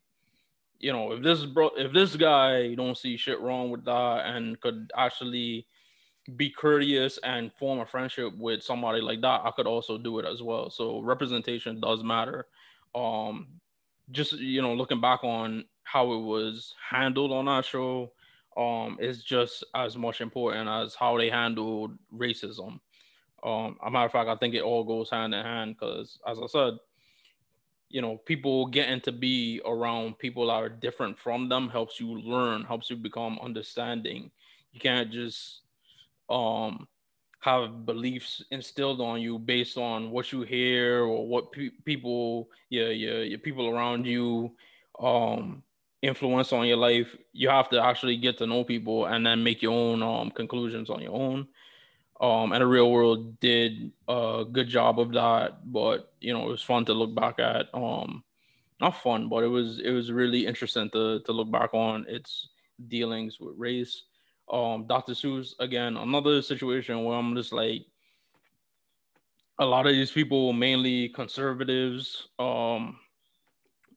you 0.79 0.93
know, 0.93 1.13
if 1.13 1.23
this 1.23 1.45
bro 1.45 1.71
if 1.75 1.91
this 1.91 2.15
guy 2.15 2.75
don't 2.75 2.97
see 2.97 3.17
shit 3.17 3.39
wrong 3.41 3.71
with 3.71 3.85
that 3.85 4.27
and 4.27 4.59
could 4.61 4.91
actually 4.95 5.65
be 6.35 6.49
courteous 6.49 7.19
and 7.23 7.53
form 7.53 7.79
a 7.79 7.85
friendship 7.85 8.33
with 8.37 8.63
somebody 8.63 9.01
like 9.01 9.21
that, 9.21 9.41
I 9.43 9.51
could 9.51 9.67
also 9.67 9.97
do 9.97 10.19
it 10.19 10.25
as 10.25 10.41
well. 10.41 10.69
So 10.69 11.01
representation 11.01 11.79
does 11.79 12.03
matter. 12.03 12.47
Um 12.93 13.47
just 14.11 14.33
you 14.33 14.61
know, 14.61 14.73
looking 14.73 15.01
back 15.01 15.23
on 15.23 15.65
how 15.83 16.11
it 16.13 16.19
was 16.19 16.73
handled 16.89 17.31
on 17.31 17.47
our 17.47 17.63
show 17.63 18.11
um, 18.57 18.97
is 18.99 19.23
just 19.23 19.63
as 19.73 19.97
much 19.97 20.21
important 20.21 20.67
as 20.67 20.95
how 20.95 21.17
they 21.17 21.29
handled 21.29 21.97
racism. 22.13 22.79
Um, 23.43 23.77
a 23.85 23.91
matter 23.91 24.05
of 24.05 24.11
fact, 24.11 24.29
I 24.29 24.35
think 24.35 24.55
it 24.55 24.63
all 24.63 24.83
goes 24.83 25.09
hand 25.09 25.33
in 25.33 25.43
hand 25.43 25.75
because, 25.75 26.19
as 26.27 26.39
I 26.39 26.47
said, 26.47 26.73
you 27.89 28.01
know, 28.01 28.17
people 28.17 28.65
getting 28.67 29.01
to 29.01 29.11
be 29.11 29.61
around 29.65 30.17
people 30.17 30.47
that 30.47 30.53
are 30.53 30.69
different 30.69 31.17
from 31.17 31.47
them 31.49 31.69
helps 31.69 31.99
you 31.99 32.19
learn, 32.19 32.63
helps 32.63 32.89
you 32.89 32.95
become 32.95 33.37
understanding. 33.41 34.31
You 34.71 34.79
can't 34.79 35.11
just 35.11 35.61
um, 36.29 36.87
have 37.39 37.85
beliefs 37.85 38.43
instilled 38.51 39.01
on 39.01 39.21
you 39.21 39.37
based 39.37 39.77
on 39.77 40.11
what 40.11 40.31
you 40.31 40.41
hear 40.41 41.03
or 41.03 41.27
what 41.27 41.51
pe- 41.51 41.69
people, 41.85 42.49
yeah, 42.69 42.89
yeah, 42.89 43.19
your 43.19 43.39
people 43.39 43.67
around 43.69 44.05
you 44.05 44.55
um 44.99 45.61
influence 46.01 46.53
on 46.53 46.67
your 46.67 46.77
life, 46.77 47.15
you 47.33 47.49
have 47.49 47.69
to 47.69 47.83
actually 47.83 48.17
get 48.17 48.37
to 48.37 48.45
know 48.45 48.63
people 48.63 49.05
and 49.05 49.25
then 49.25 49.43
make 49.43 49.61
your 49.61 49.73
own 49.73 50.03
um, 50.03 50.31
conclusions 50.31 50.89
on 50.89 51.01
your 51.01 51.13
own. 51.13 51.47
Um, 52.21 52.53
and 52.53 52.61
the 52.61 52.67
real 52.67 52.91
world 52.91 53.39
did 53.39 53.91
a 54.07 54.45
good 54.49 54.69
job 54.69 54.99
of 54.99 55.11
that, 55.13 55.71
but 55.71 56.13
you 56.21 56.31
know 56.31 56.47
it 56.47 56.51
was 56.51 56.61
fun 56.61 56.85
to 56.85 56.93
look 56.93 57.13
back 57.13 57.39
at. 57.39 57.67
Um, 57.73 58.23
not 58.79 59.01
fun, 59.01 59.27
but 59.27 59.43
it 59.43 59.47
was 59.47 59.79
it 59.79 59.91
was 59.91 60.11
really 60.11 60.45
interesting 60.45 60.89
to 60.91 61.19
to 61.19 61.31
look 61.33 61.51
back 61.51 61.73
on 61.73 62.05
its 62.07 62.47
dealings 62.87 63.39
with 63.39 63.55
race. 63.57 64.03
Um, 64.51 64.85
Dr. 64.87 65.13
Seuss 65.13 65.53
again, 65.59 65.97
another 65.97 66.41
situation 66.41 67.03
where 67.03 67.17
I'm 67.17 67.35
just 67.35 67.51
like, 67.51 67.85
a 69.57 69.65
lot 69.65 69.87
of 69.87 69.93
these 69.93 70.11
people, 70.11 70.53
mainly 70.53 71.09
conservatives, 71.09 72.27
um, 72.39 72.97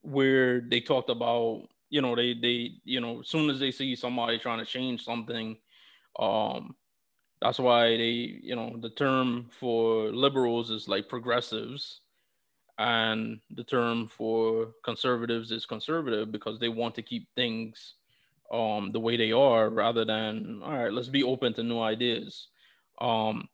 where 0.01 0.61
they 0.61 0.79
talked 0.79 1.09
about 1.09 1.67
you 1.89 2.01
know 2.01 2.15
they 2.15 2.33
they 2.33 2.71
you 2.83 3.01
know 3.01 3.21
as 3.21 3.27
soon 3.27 3.49
as 3.49 3.59
they 3.59 3.71
see 3.71 3.95
somebody 3.95 4.37
trying 4.37 4.59
to 4.59 4.65
change 4.65 5.03
something 5.03 5.57
um 6.19 6.75
that's 7.41 7.59
why 7.59 7.97
they 7.97 8.39
you 8.41 8.55
know 8.55 8.75
the 8.81 8.89
term 8.91 9.49
for 9.59 10.11
liberals 10.11 10.69
is 10.69 10.87
like 10.87 11.09
progressives 11.09 12.01
and 12.77 13.39
the 13.51 13.63
term 13.63 14.07
for 14.07 14.71
conservatives 14.85 15.51
is 15.51 15.65
conservative 15.65 16.31
because 16.31 16.59
they 16.59 16.69
want 16.69 16.95
to 16.95 17.01
keep 17.01 17.27
things 17.35 17.95
um 18.51 18.91
the 18.91 18.99
way 18.99 19.15
they 19.17 19.31
are 19.31 19.69
rather 19.69 20.05
than 20.05 20.61
all 20.63 20.77
right 20.77 20.93
let's 20.93 21.09
be 21.09 21.23
open 21.23 21.53
to 21.53 21.63
new 21.63 21.79
ideas 21.79 22.47
um 22.99 23.47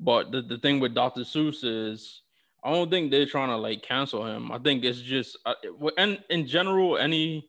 but 0.00 0.32
the, 0.32 0.42
the 0.42 0.58
thing 0.58 0.80
with 0.80 0.94
dr 0.94 1.20
seuss 1.20 1.62
is 1.62 2.22
I 2.62 2.72
don't 2.72 2.90
think 2.90 3.10
they're 3.10 3.26
trying 3.26 3.48
to 3.48 3.56
like 3.56 3.82
cancel 3.82 4.26
him. 4.26 4.52
I 4.52 4.58
think 4.58 4.84
it's 4.84 5.00
just 5.00 5.38
uh, 5.46 5.54
and 5.96 6.22
in 6.28 6.46
general, 6.46 6.98
any 6.98 7.48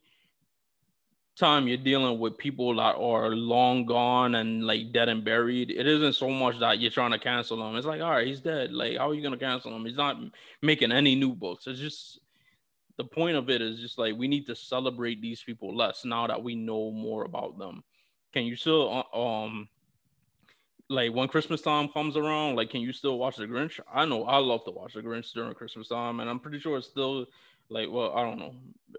time 1.38 1.68
you're 1.68 1.78
dealing 1.78 2.20
with 2.20 2.38
people 2.38 2.76
that 2.76 2.96
are 2.96 3.30
long 3.32 3.86
gone 3.86 4.36
and 4.36 4.66
like 4.66 4.94
dead 4.94 5.10
and 5.10 5.26
buried, 5.26 5.72
it 5.72 5.86
isn't 5.86 6.14
so 6.14 6.30
much 6.30 6.60
that 6.60 6.80
you're 6.80 6.92
trying 6.92 7.12
to 7.12 7.20
cancel 7.20 7.68
him. 7.68 7.76
It's 7.76 7.86
like, 7.86 8.02
all 8.02 8.12
right, 8.12 8.28
he's 8.28 8.42
dead. 8.42 8.72
Like, 8.72 8.98
how 8.98 9.10
are 9.10 9.14
you 9.14 9.22
gonna 9.22 9.38
cancel 9.38 9.76
him? 9.76 9.86
He's 9.86 9.98
not 9.98 10.18
making 10.62 10.92
any 10.92 11.16
new 11.16 11.36
books. 11.36 11.68
It's 11.68 11.80
just 11.80 12.20
the 13.02 13.08
point 13.08 13.36
of 13.36 13.50
it 13.50 13.64
is 13.64 13.80
just 13.80 13.98
like 13.98 14.16
we 14.16 14.28
need 14.28 14.46
to 14.46 14.56
celebrate 14.56 15.20
these 15.24 15.42
people 15.42 15.76
less 15.76 16.06
now 16.06 16.28
that 16.28 16.44
we 16.44 16.54
know 16.54 16.92
more 16.92 17.24
about 17.24 17.58
them. 17.58 17.84
Can 18.32 18.46
you 18.46 18.56
still 18.56 19.06
uh, 19.12 19.18
um 19.18 19.68
like 20.88 21.12
when 21.12 21.28
Christmas 21.28 21.62
time 21.62 21.88
comes 21.88 22.16
around, 22.16 22.58
like 22.58 22.70
can 22.70 22.82
you 22.82 22.94
still 22.94 23.18
watch 23.18 23.38
the 23.38 23.48
Grinch? 23.48 23.80
I 23.92 24.06
know 24.06 24.26
I 24.26 24.38
love 24.38 24.66
to 24.66 24.72
watch 24.72 24.94
the 24.94 25.02
Grinch 25.02 25.34
during 25.34 25.56
Christmas 25.56 25.88
time, 25.88 26.20
and 26.20 26.30
I'm 26.30 26.40
pretty 26.40 26.60
sure 26.60 26.78
it's 26.78 26.88
still 26.88 27.26
like 27.70 27.90
well, 27.90 28.14
I 28.16 28.22
don't 28.22 28.38
know, 28.38 28.54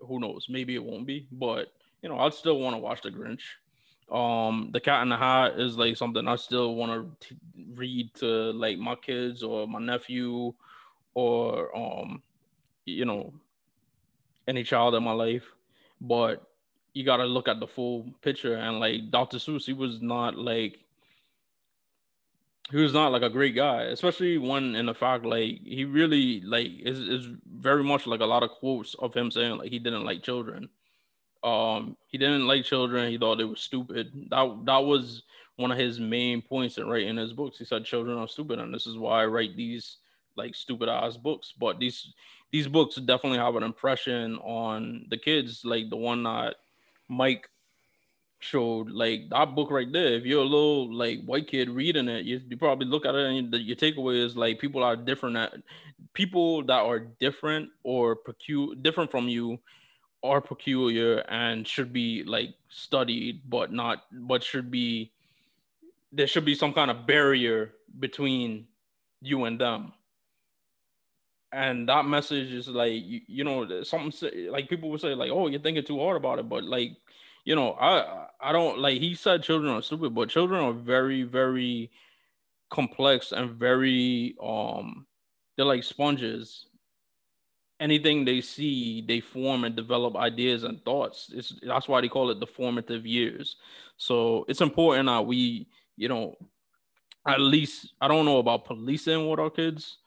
who 0.05 0.19
knows? 0.19 0.47
Maybe 0.49 0.75
it 0.75 0.83
won't 0.83 1.07
be, 1.07 1.29
but 1.31 1.73
you 2.03 2.09
know, 2.09 2.19
I'd 2.19 2.35
still 2.35 2.59
want 2.59 2.75
to 2.75 2.81
watch 2.81 3.03
the 3.03 3.11
Grinch. 3.11 3.43
Um, 4.11 4.71
the 4.73 4.81
Cat 4.81 5.03
in 5.05 5.11
the 5.11 5.17
Hat 5.17 5.61
is 5.61 5.77
like 5.79 5.97
something 5.97 6.27
I 6.27 6.35
still 6.35 6.75
want 6.75 7.21
to 7.21 7.37
read 7.77 8.13
to 8.17 8.27
like 8.51 8.79
my 8.79 8.97
kids 8.97 9.45
or 9.45 9.69
my 9.69 9.79
nephew, 9.79 10.55
or 11.15 11.77
um, 11.77 12.21
you 12.85 13.05
know, 13.05 13.33
any 14.47 14.63
child 14.65 14.95
in 14.95 15.03
my 15.03 15.13
life. 15.13 15.45
But 16.01 16.43
you 16.95 17.05
got 17.05 17.19
to 17.19 17.25
look 17.25 17.49
at 17.49 17.61
the 17.61 17.67
full 17.67 18.07
picture, 18.23 18.55
and 18.55 18.81
like 18.81 19.11
Dr. 19.11 19.39
Seuss, 19.39 19.65
he 19.65 19.73
was 19.73 20.01
not 20.03 20.37
like 20.37 20.79
he 22.71 22.79
was 22.79 22.93
not 22.93 23.13
like 23.13 23.23
a 23.23 23.31
great 23.31 23.55
guy, 23.55 23.83
especially 23.85 24.39
when 24.39 24.75
in 24.75 24.87
the 24.87 24.95
fact 24.95 25.25
like 25.25 25.61
he 25.63 25.85
really 25.85 26.41
like 26.41 26.71
is 26.81 26.99
is 26.99 27.29
very 27.47 27.85
much 27.85 28.07
like 28.07 28.21
a 28.21 28.27
lot 28.27 28.43
of 28.43 28.51
quotes 28.51 28.95
of 28.95 29.15
him 29.15 29.31
saying 29.31 29.59
like 29.59 29.71
he 29.71 29.79
didn't 29.79 30.05
like 30.05 30.23
children. 30.23 30.69
Um, 31.45 31.97
he 32.07 32.19
didn't 32.19 32.47
like 32.47 32.65
children. 32.65 33.11
He 33.11 33.19
thought 33.19 33.37
they 33.37 33.45
were 33.45 33.57
stupid. 33.57 34.13
That 34.31 34.63
that 34.65 34.85
was 34.85 35.23
one 35.57 35.71
of 35.71 35.79
his 35.79 36.01
main 36.01 36.41
points 36.41 36.79
in 36.79 36.89
writing 36.89 37.17
his 37.17 37.33
books. 37.33 37.59
He 37.59 37.65
said 37.65 37.85
children 37.85 38.17
are 38.17 38.29
stupid, 38.29 38.59
and 38.59 38.73
this 38.73 38.87
is 38.87 38.97
why 38.97 39.23
I 39.23 39.27
write 39.27 39.57
these 39.57 39.99
like 40.37 40.55
stupid 40.55 40.89
ass 40.89 41.17
books. 41.17 41.53
But 41.59 41.79
these 41.79 42.13
these 42.53 42.69
books 42.69 42.97
definitely 42.97 43.39
have 43.39 43.57
an 43.57 43.63
impression 43.63 44.37
on 44.37 45.07
the 45.09 45.17
kids, 45.17 45.65
like 45.65 45.91
the 45.91 45.97
one 45.97 46.23
that 46.23 46.57
Mike 47.09 47.49
showed 48.43 48.91
like 48.91 49.31
that 49.31 49.55
book 49.55 49.71
right 49.71 49.93
there 49.93 50.15
if 50.15 50.25
you're 50.25 50.43
a 50.43 50.45
little 50.45 50.93
like 50.93 51.23
white 51.25 51.47
kid 51.47 51.71
reading 51.71 52.09
it 52.09 52.25
you, 52.25 52.41
you 52.49 52.57
probably 52.57 52.87
look 52.87 53.07
at 53.07 53.15
it 53.15 53.25
and 53.25 53.55
your 53.55 53.77
takeaway 53.77 54.21
is 54.21 54.37
like 54.37 54.59
people 54.59 54.83
are 54.83 54.97
different 54.97 55.37
at, 55.37 55.55
people 56.13 56.65
that 56.65 56.81
are 56.83 56.99
different 56.99 57.71
or 57.85 58.17
peculiar 58.17 58.75
different 58.83 59.09
from 59.13 59.29
you 59.29 59.57
are 60.25 60.41
peculiar 60.41 61.19
and 61.29 61.69
should 61.69 61.93
be 61.93 62.25
like 62.25 62.51
studied 62.69 63.41
but 63.49 63.73
not 63.73 64.05
but 64.11 64.43
should 64.43 64.73
be 64.73 65.13
there 66.11 66.27
should 66.27 66.45
be 66.45 66.55
some 66.55 66.73
kind 66.73 66.91
of 66.91 67.07
barrier 67.07 67.75
between 68.01 68.67
you 69.21 69.45
and 69.45 69.61
them 69.61 69.93
and 71.53 71.89
that 71.89 72.07
message 72.07 72.53
is 72.53 72.69
like 72.69 72.93
you, 72.93 73.21
you 73.27 73.45
know 73.45 73.83
something 73.83 74.51
like 74.51 74.69
people 74.69 74.91
would 74.91 75.01
say 75.01 75.15
like 75.15 75.31
oh 75.31 75.49
you're 75.49 75.61
thinking 75.61 75.85
too 75.85 75.99
hard 75.99 76.17
about 76.17 76.39
it 76.39 76.49
but 76.49 76.65
like 76.65 76.93
you 77.45 77.55
know, 77.57 77.73
I 77.73 78.27
I 78.41 78.53
don't 78.53 78.79
like 78.79 79.01
he 79.01 79.15
said 79.15 79.43
children 79.43 79.73
are 79.73 79.83
stupid, 79.83 80.15
but 80.15 80.29
children 80.29 80.63
are 80.63 80.73
very, 80.73 81.23
very 81.25 81.91
complex 82.71 83.33
and 83.33 83.53
very 83.53 84.37
um 84.43 85.07
they're 85.57 85.67
like 85.67 85.85
sponges. 85.85 86.67
Anything 87.81 88.25
they 88.25 88.41
see, 88.41 89.03
they 89.03 89.19
form 89.19 89.65
and 89.65 89.75
develop 89.75 90.15
ideas 90.15 90.63
and 90.63 90.85
thoughts. 90.85 91.31
It's 91.35 91.53
that's 91.67 91.89
why 91.89 92.01
they 92.01 92.09
call 92.09 92.31
it 92.31 92.39
the 92.39 92.47
formative 92.47 93.05
years. 93.05 93.57
So 93.97 94.45
it's 94.49 94.61
important 94.61 95.07
that 95.09 95.27
we, 95.27 95.67
you 95.97 96.09
know, 96.09 96.37
at 97.27 97.41
least 97.41 97.93
I 98.01 98.09
don't 98.09 98.25
know 98.25 98.39
about 98.39 98.65
policing 98.67 99.27
what 99.27 99.41
our 99.41 99.51
kids 99.51 99.99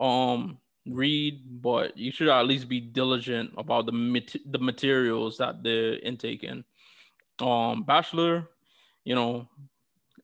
um 0.00 0.58
read, 0.86 1.62
but 1.62 1.96
you 1.96 2.12
should 2.12 2.28
at 2.28 2.46
least 2.46 2.68
be 2.68 2.80
diligent 2.80 3.52
about 3.56 3.86
the 3.86 3.92
mat- 3.92 4.36
the 4.46 4.58
materials 4.58 5.38
that 5.38 5.62
they're 5.62 5.94
intaking 6.00 6.64
um 7.40 7.82
Bachelor, 7.82 8.48
you 9.04 9.14
know, 9.14 9.48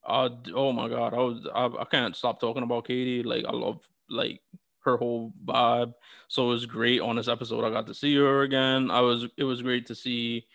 uh 0.06 0.28
oh 0.55 0.72
my 0.72 0.89
god, 0.89 1.14
I 1.14 1.18
was 1.18 1.47
I, 1.55 1.66
I 1.66 1.84
can't 1.84 2.16
stop 2.16 2.40
talking 2.40 2.62
about 2.62 2.86
Katie. 2.86 3.22
Like 3.22 3.44
I 3.44 3.52
love 3.52 3.86
like 4.08 4.40
her 4.84 4.97
whole 4.97 5.32
vibe. 5.44 5.94
So 6.28 6.44
it 6.47 6.48
was 6.48 6.66
great 6.66 7.00
on 7.00 7.16
this 7.16 7.28
episode. 7.28 7.64
I 7.64 7.70
got 7.70 7.86
to 7.89 7.94
see 7.94 8.16
her 8.16 8.42
again. 8.42 8.90
I 8.90 9.00
was 9.00 9.26
it 9.36 9.44
was 9.44 9.62
great 9.62 9.86
to 9.86 9.94
see 9.94 10.47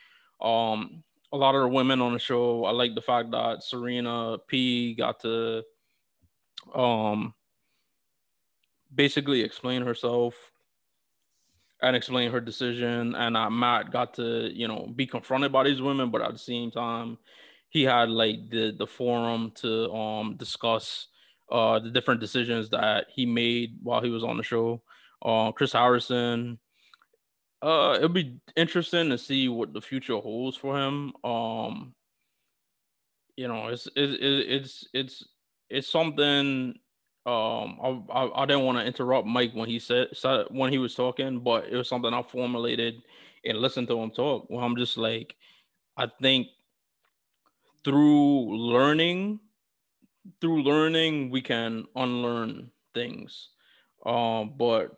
um 0.42 1.04
a 1.34 1.38
lot 1.38 1.56
of 1.56 1.62
the 1.62 1.68
women 1.68 2.02
on 2.02 2.14
the 2.14 2.20
show. 2.20 2.66
I 2.66 2.72
like 2.72 2.96
the 2.96 3.02
fact 3.02 3.32
that 3.32 3.64
Serena 3.64 4.38
P 4.48 4.96
got 4.96 5.20
to 5.22 5.64
um 6.74 7.34
basically 8.96 9.42
explain 9.42 9.82
herself 9.82 10.36
and 11.82 11.96
explain 11.96 12.32
her 12.32 12.40
decision. 12.40 13.16
And 13.16 13.36
uh, 13.38 13.50
Matt 13.50 13.92
got 13.92 14.14
to, 14.16 14.50
you 14.54 14.68
know, 14.68 14.92
be 14.96 15.06
confronted 15.06 15.52
by 15.52 15.64
these 15.66 15.82
women, 15.82 16.10
but 16.10 16.22
at 16.22 16.32
the 16.32 16.40
same 16.40 16.72
time, 16.72 17.18
he 17.70 17.84
had 17.84 18.10
like 18.10 18.50
the 18.50 18.72
the 18.78 18.88
forum 18.88 19.52
to 19.56 19.92
um 19.92 20.38
discuss 20.38 21.08
uh 21.52 21.78
the 21.78 21.90
different 21.90 22.22
decisions 22.22 22.70
that 22.70 23.08
he 23.14 23.26
made 23.26 23.78
while 23.84 24.02
he 24.02 24.10
was 24.10 24.24
on 24.24 24.38
the 24.38 24.44
show. 24.44 24.82
Uh, 25.24 25.52
Chris 25.52 25.74
Harrison. 25.74 26.60
Uh, 27.62 27.96
it'll 27.98 28.10
be 28.10 28.38
interesting 28.56 29.10
to 29.10 29.18
see 29.18 29.50
what 29.50 29.74
the 29.74 29.82
future 29.82 30.18
holds 30.18 30.56
for 30.56 30.78
him. 30.78 31.14
Um, 31.24 31.96
you 33.36 33.48
know, 33.48 33.68
it's 33.68 33.88
it's 33.96 34.18
it's 34.22 34.88
it's 34.94 35.26
it's 35.70 35.90
something 35.90 36.76
um 37.26 38.06
I, 38.12 38.14
I, 38.14 38.44
I 38.44 38.46
didn't 38.46 38.66
want 38.66 38.78
to 38.78 38.86
interrupt 38.86 39.28
Mike 39.28 39.54
when 39.54 39.68
he 39.68 39.80
said, 39.80 40.10
said 40.14 40.46
when 40.52 40.72
he 40.72 40.78
was 40.78 40.94
talking, 40.94 41.40
but 41.40 41.66
it 41.66 41.76
was 41.76 41.90
something 41.90 42.14
I 42.14 42.22
formulated 42.22 43.02
and 43.44 43.58
listened 43.58 43.88
to 43.88 44.00
him 44.00 44.12
talk. 44.12 44.48
Well, 44.50 44.64
I'm 44.64 44.76
just 44.76 44.98
like, 44.98 45.36
I 45.98 46.08
think 46.22 46.48
through 47.84 48.58
learning, 48.58 49.40
through 50.42 50.64
learning, 50.64 51.32
we 51.32 51.42
can 51.42 51.86
unlearn 51.96 52.72
things. 52.94 53.50
Um, 54.06 54.54
but 54.58 54.96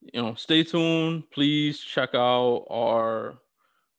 you 0.00 0.22
know, 0.22 0.34
stay 0.34 0.64
tuned. 0.64 1.30
Please 1.30 1.78
check 1.78 2.10
out 2.14 2.66
our 2.70 3.38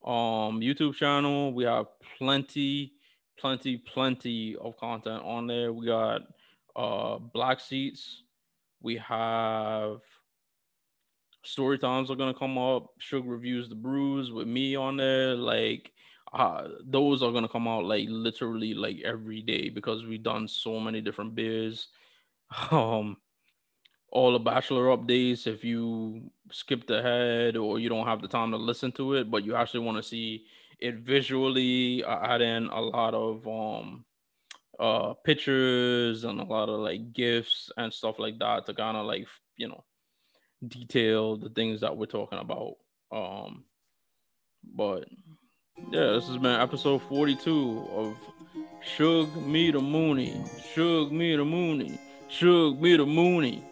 um 0.04 0.60
YouTube 0.60 0.96
channel. 0.96 1.54
We 1.54 1.64
have 1.66 1.86
plenty, 2.18 2.94
plenty, 3.38 3.78
plenty 3.78 4.56
of 4.58 4.76
content 4.78 5.24
on 5.24 5.48
there. 5.48 5.72
We 5.72 5.86
got 5.86 6.22
uh 6.76 7.18
black 7.20 7.60
seats. 7.60 8.24
We 8.82 8.98
have 8.98 10.02
story 11.44 11.78
times 11.78 12.12
are 12.12 12.16
gonna 12.16 12.34
come 12.34 12.58
up. 12.58 12.88
Sugar 13.00 13.28
reviews 13.28 13.70
the 13.70 13.76
brews 13.76 14.32
with 14.32 14.48
me 14.48 14.76
on 14.76 14.98
there. 14.98 15.36
Like 15.36 15.92
uh 16.34 16.68
those 16.86 17.22
are 17.24 17.32
gonna 17.32 17.50
come 17.50 17.68
out 17.68 17.84
like 17.86 18.06
literally 18.10 18.74
like 18.74 19.00
every 19.04 19.42
day 19.42 19.70
because 19.70 20.06
we've 20.06 20.24
done 20.24 20.48
so 20.48 20.80
many 20.80 21.02
different 21.02 21.36
beers. 21.36 21.88
Um 22.72 23.18
all 24.12 24.34
the 24.34 24.40
bachelor 24.40 24.96
updates 24.96 25.48
if 25.48 25.64
you 25.64 26.32
skipped 26.52 26.92
ahead 26.92 27.58
or 27.58 27.80
you 27.80 27.90
don't 27.90 28.08
have 28.08 28.22
the 28.22 28.28
time 28.28 28.52
to 28.52 28.58
listen 28.58 28.92
to 28.92 29.16
it, 29.16 29.32
but 29.32 29.46
you 29.46 29.56
actually 29.56 29.80
want 29.86 29.98
to 29.98 30.04
see 30.04 30.46
it 30.80 30.96
visually. 30.98 32.04
I 32.04 32.36
add 32.36 32.42
in 32.42 32.68
a 32.68 32.82
lot 32.82 33.14
of 33.14 33.48
um 33.48 34.06
uh 34.82 35.14
pictures 35.24 36.24
and 36.24 36.42
a 36.42 36.44
lot 36.44 36.68
of 36.68 36.80
like 36.80 37.14
gifts 37.14 37.72
and 37.78 37.94
stuff 37.94 38.18
like 38.18 38.40
that 38.40 38.66
to 38.66 38.74
kind 38.74 38.98
of 38.98 39.06
like 39.06 39.28
you 39.56 39.68
know 39.68 39.84
detail 40.68 41.38
the 41.38 41.50
things 41.50 41.82
that 41.82 41.96
we're 41.96 42.08
talking 42.08 42.40
about 42.40 42.74
um 43.12 43.64
but 44.76 45.08
yeah 45.92 46.14
this 46.14 46.28
has 46.28 46.38
been 46.38 46.60
episode 46.60 47.00
42 47.04 47.88
of 47.92 48.16
Shug 48.84 49.36
Me 49.46 49.70
the 49.70 49.80
Mooney 49.80 50.44
Shug 50.74 51.12
Me 51.12 51.36
the 51.36 51.46
Mooney 51.46 52.00
Shug 52.28 52.82
Me 52.82 52.98
the 52.98 53.06
Mooney 53.06 53.64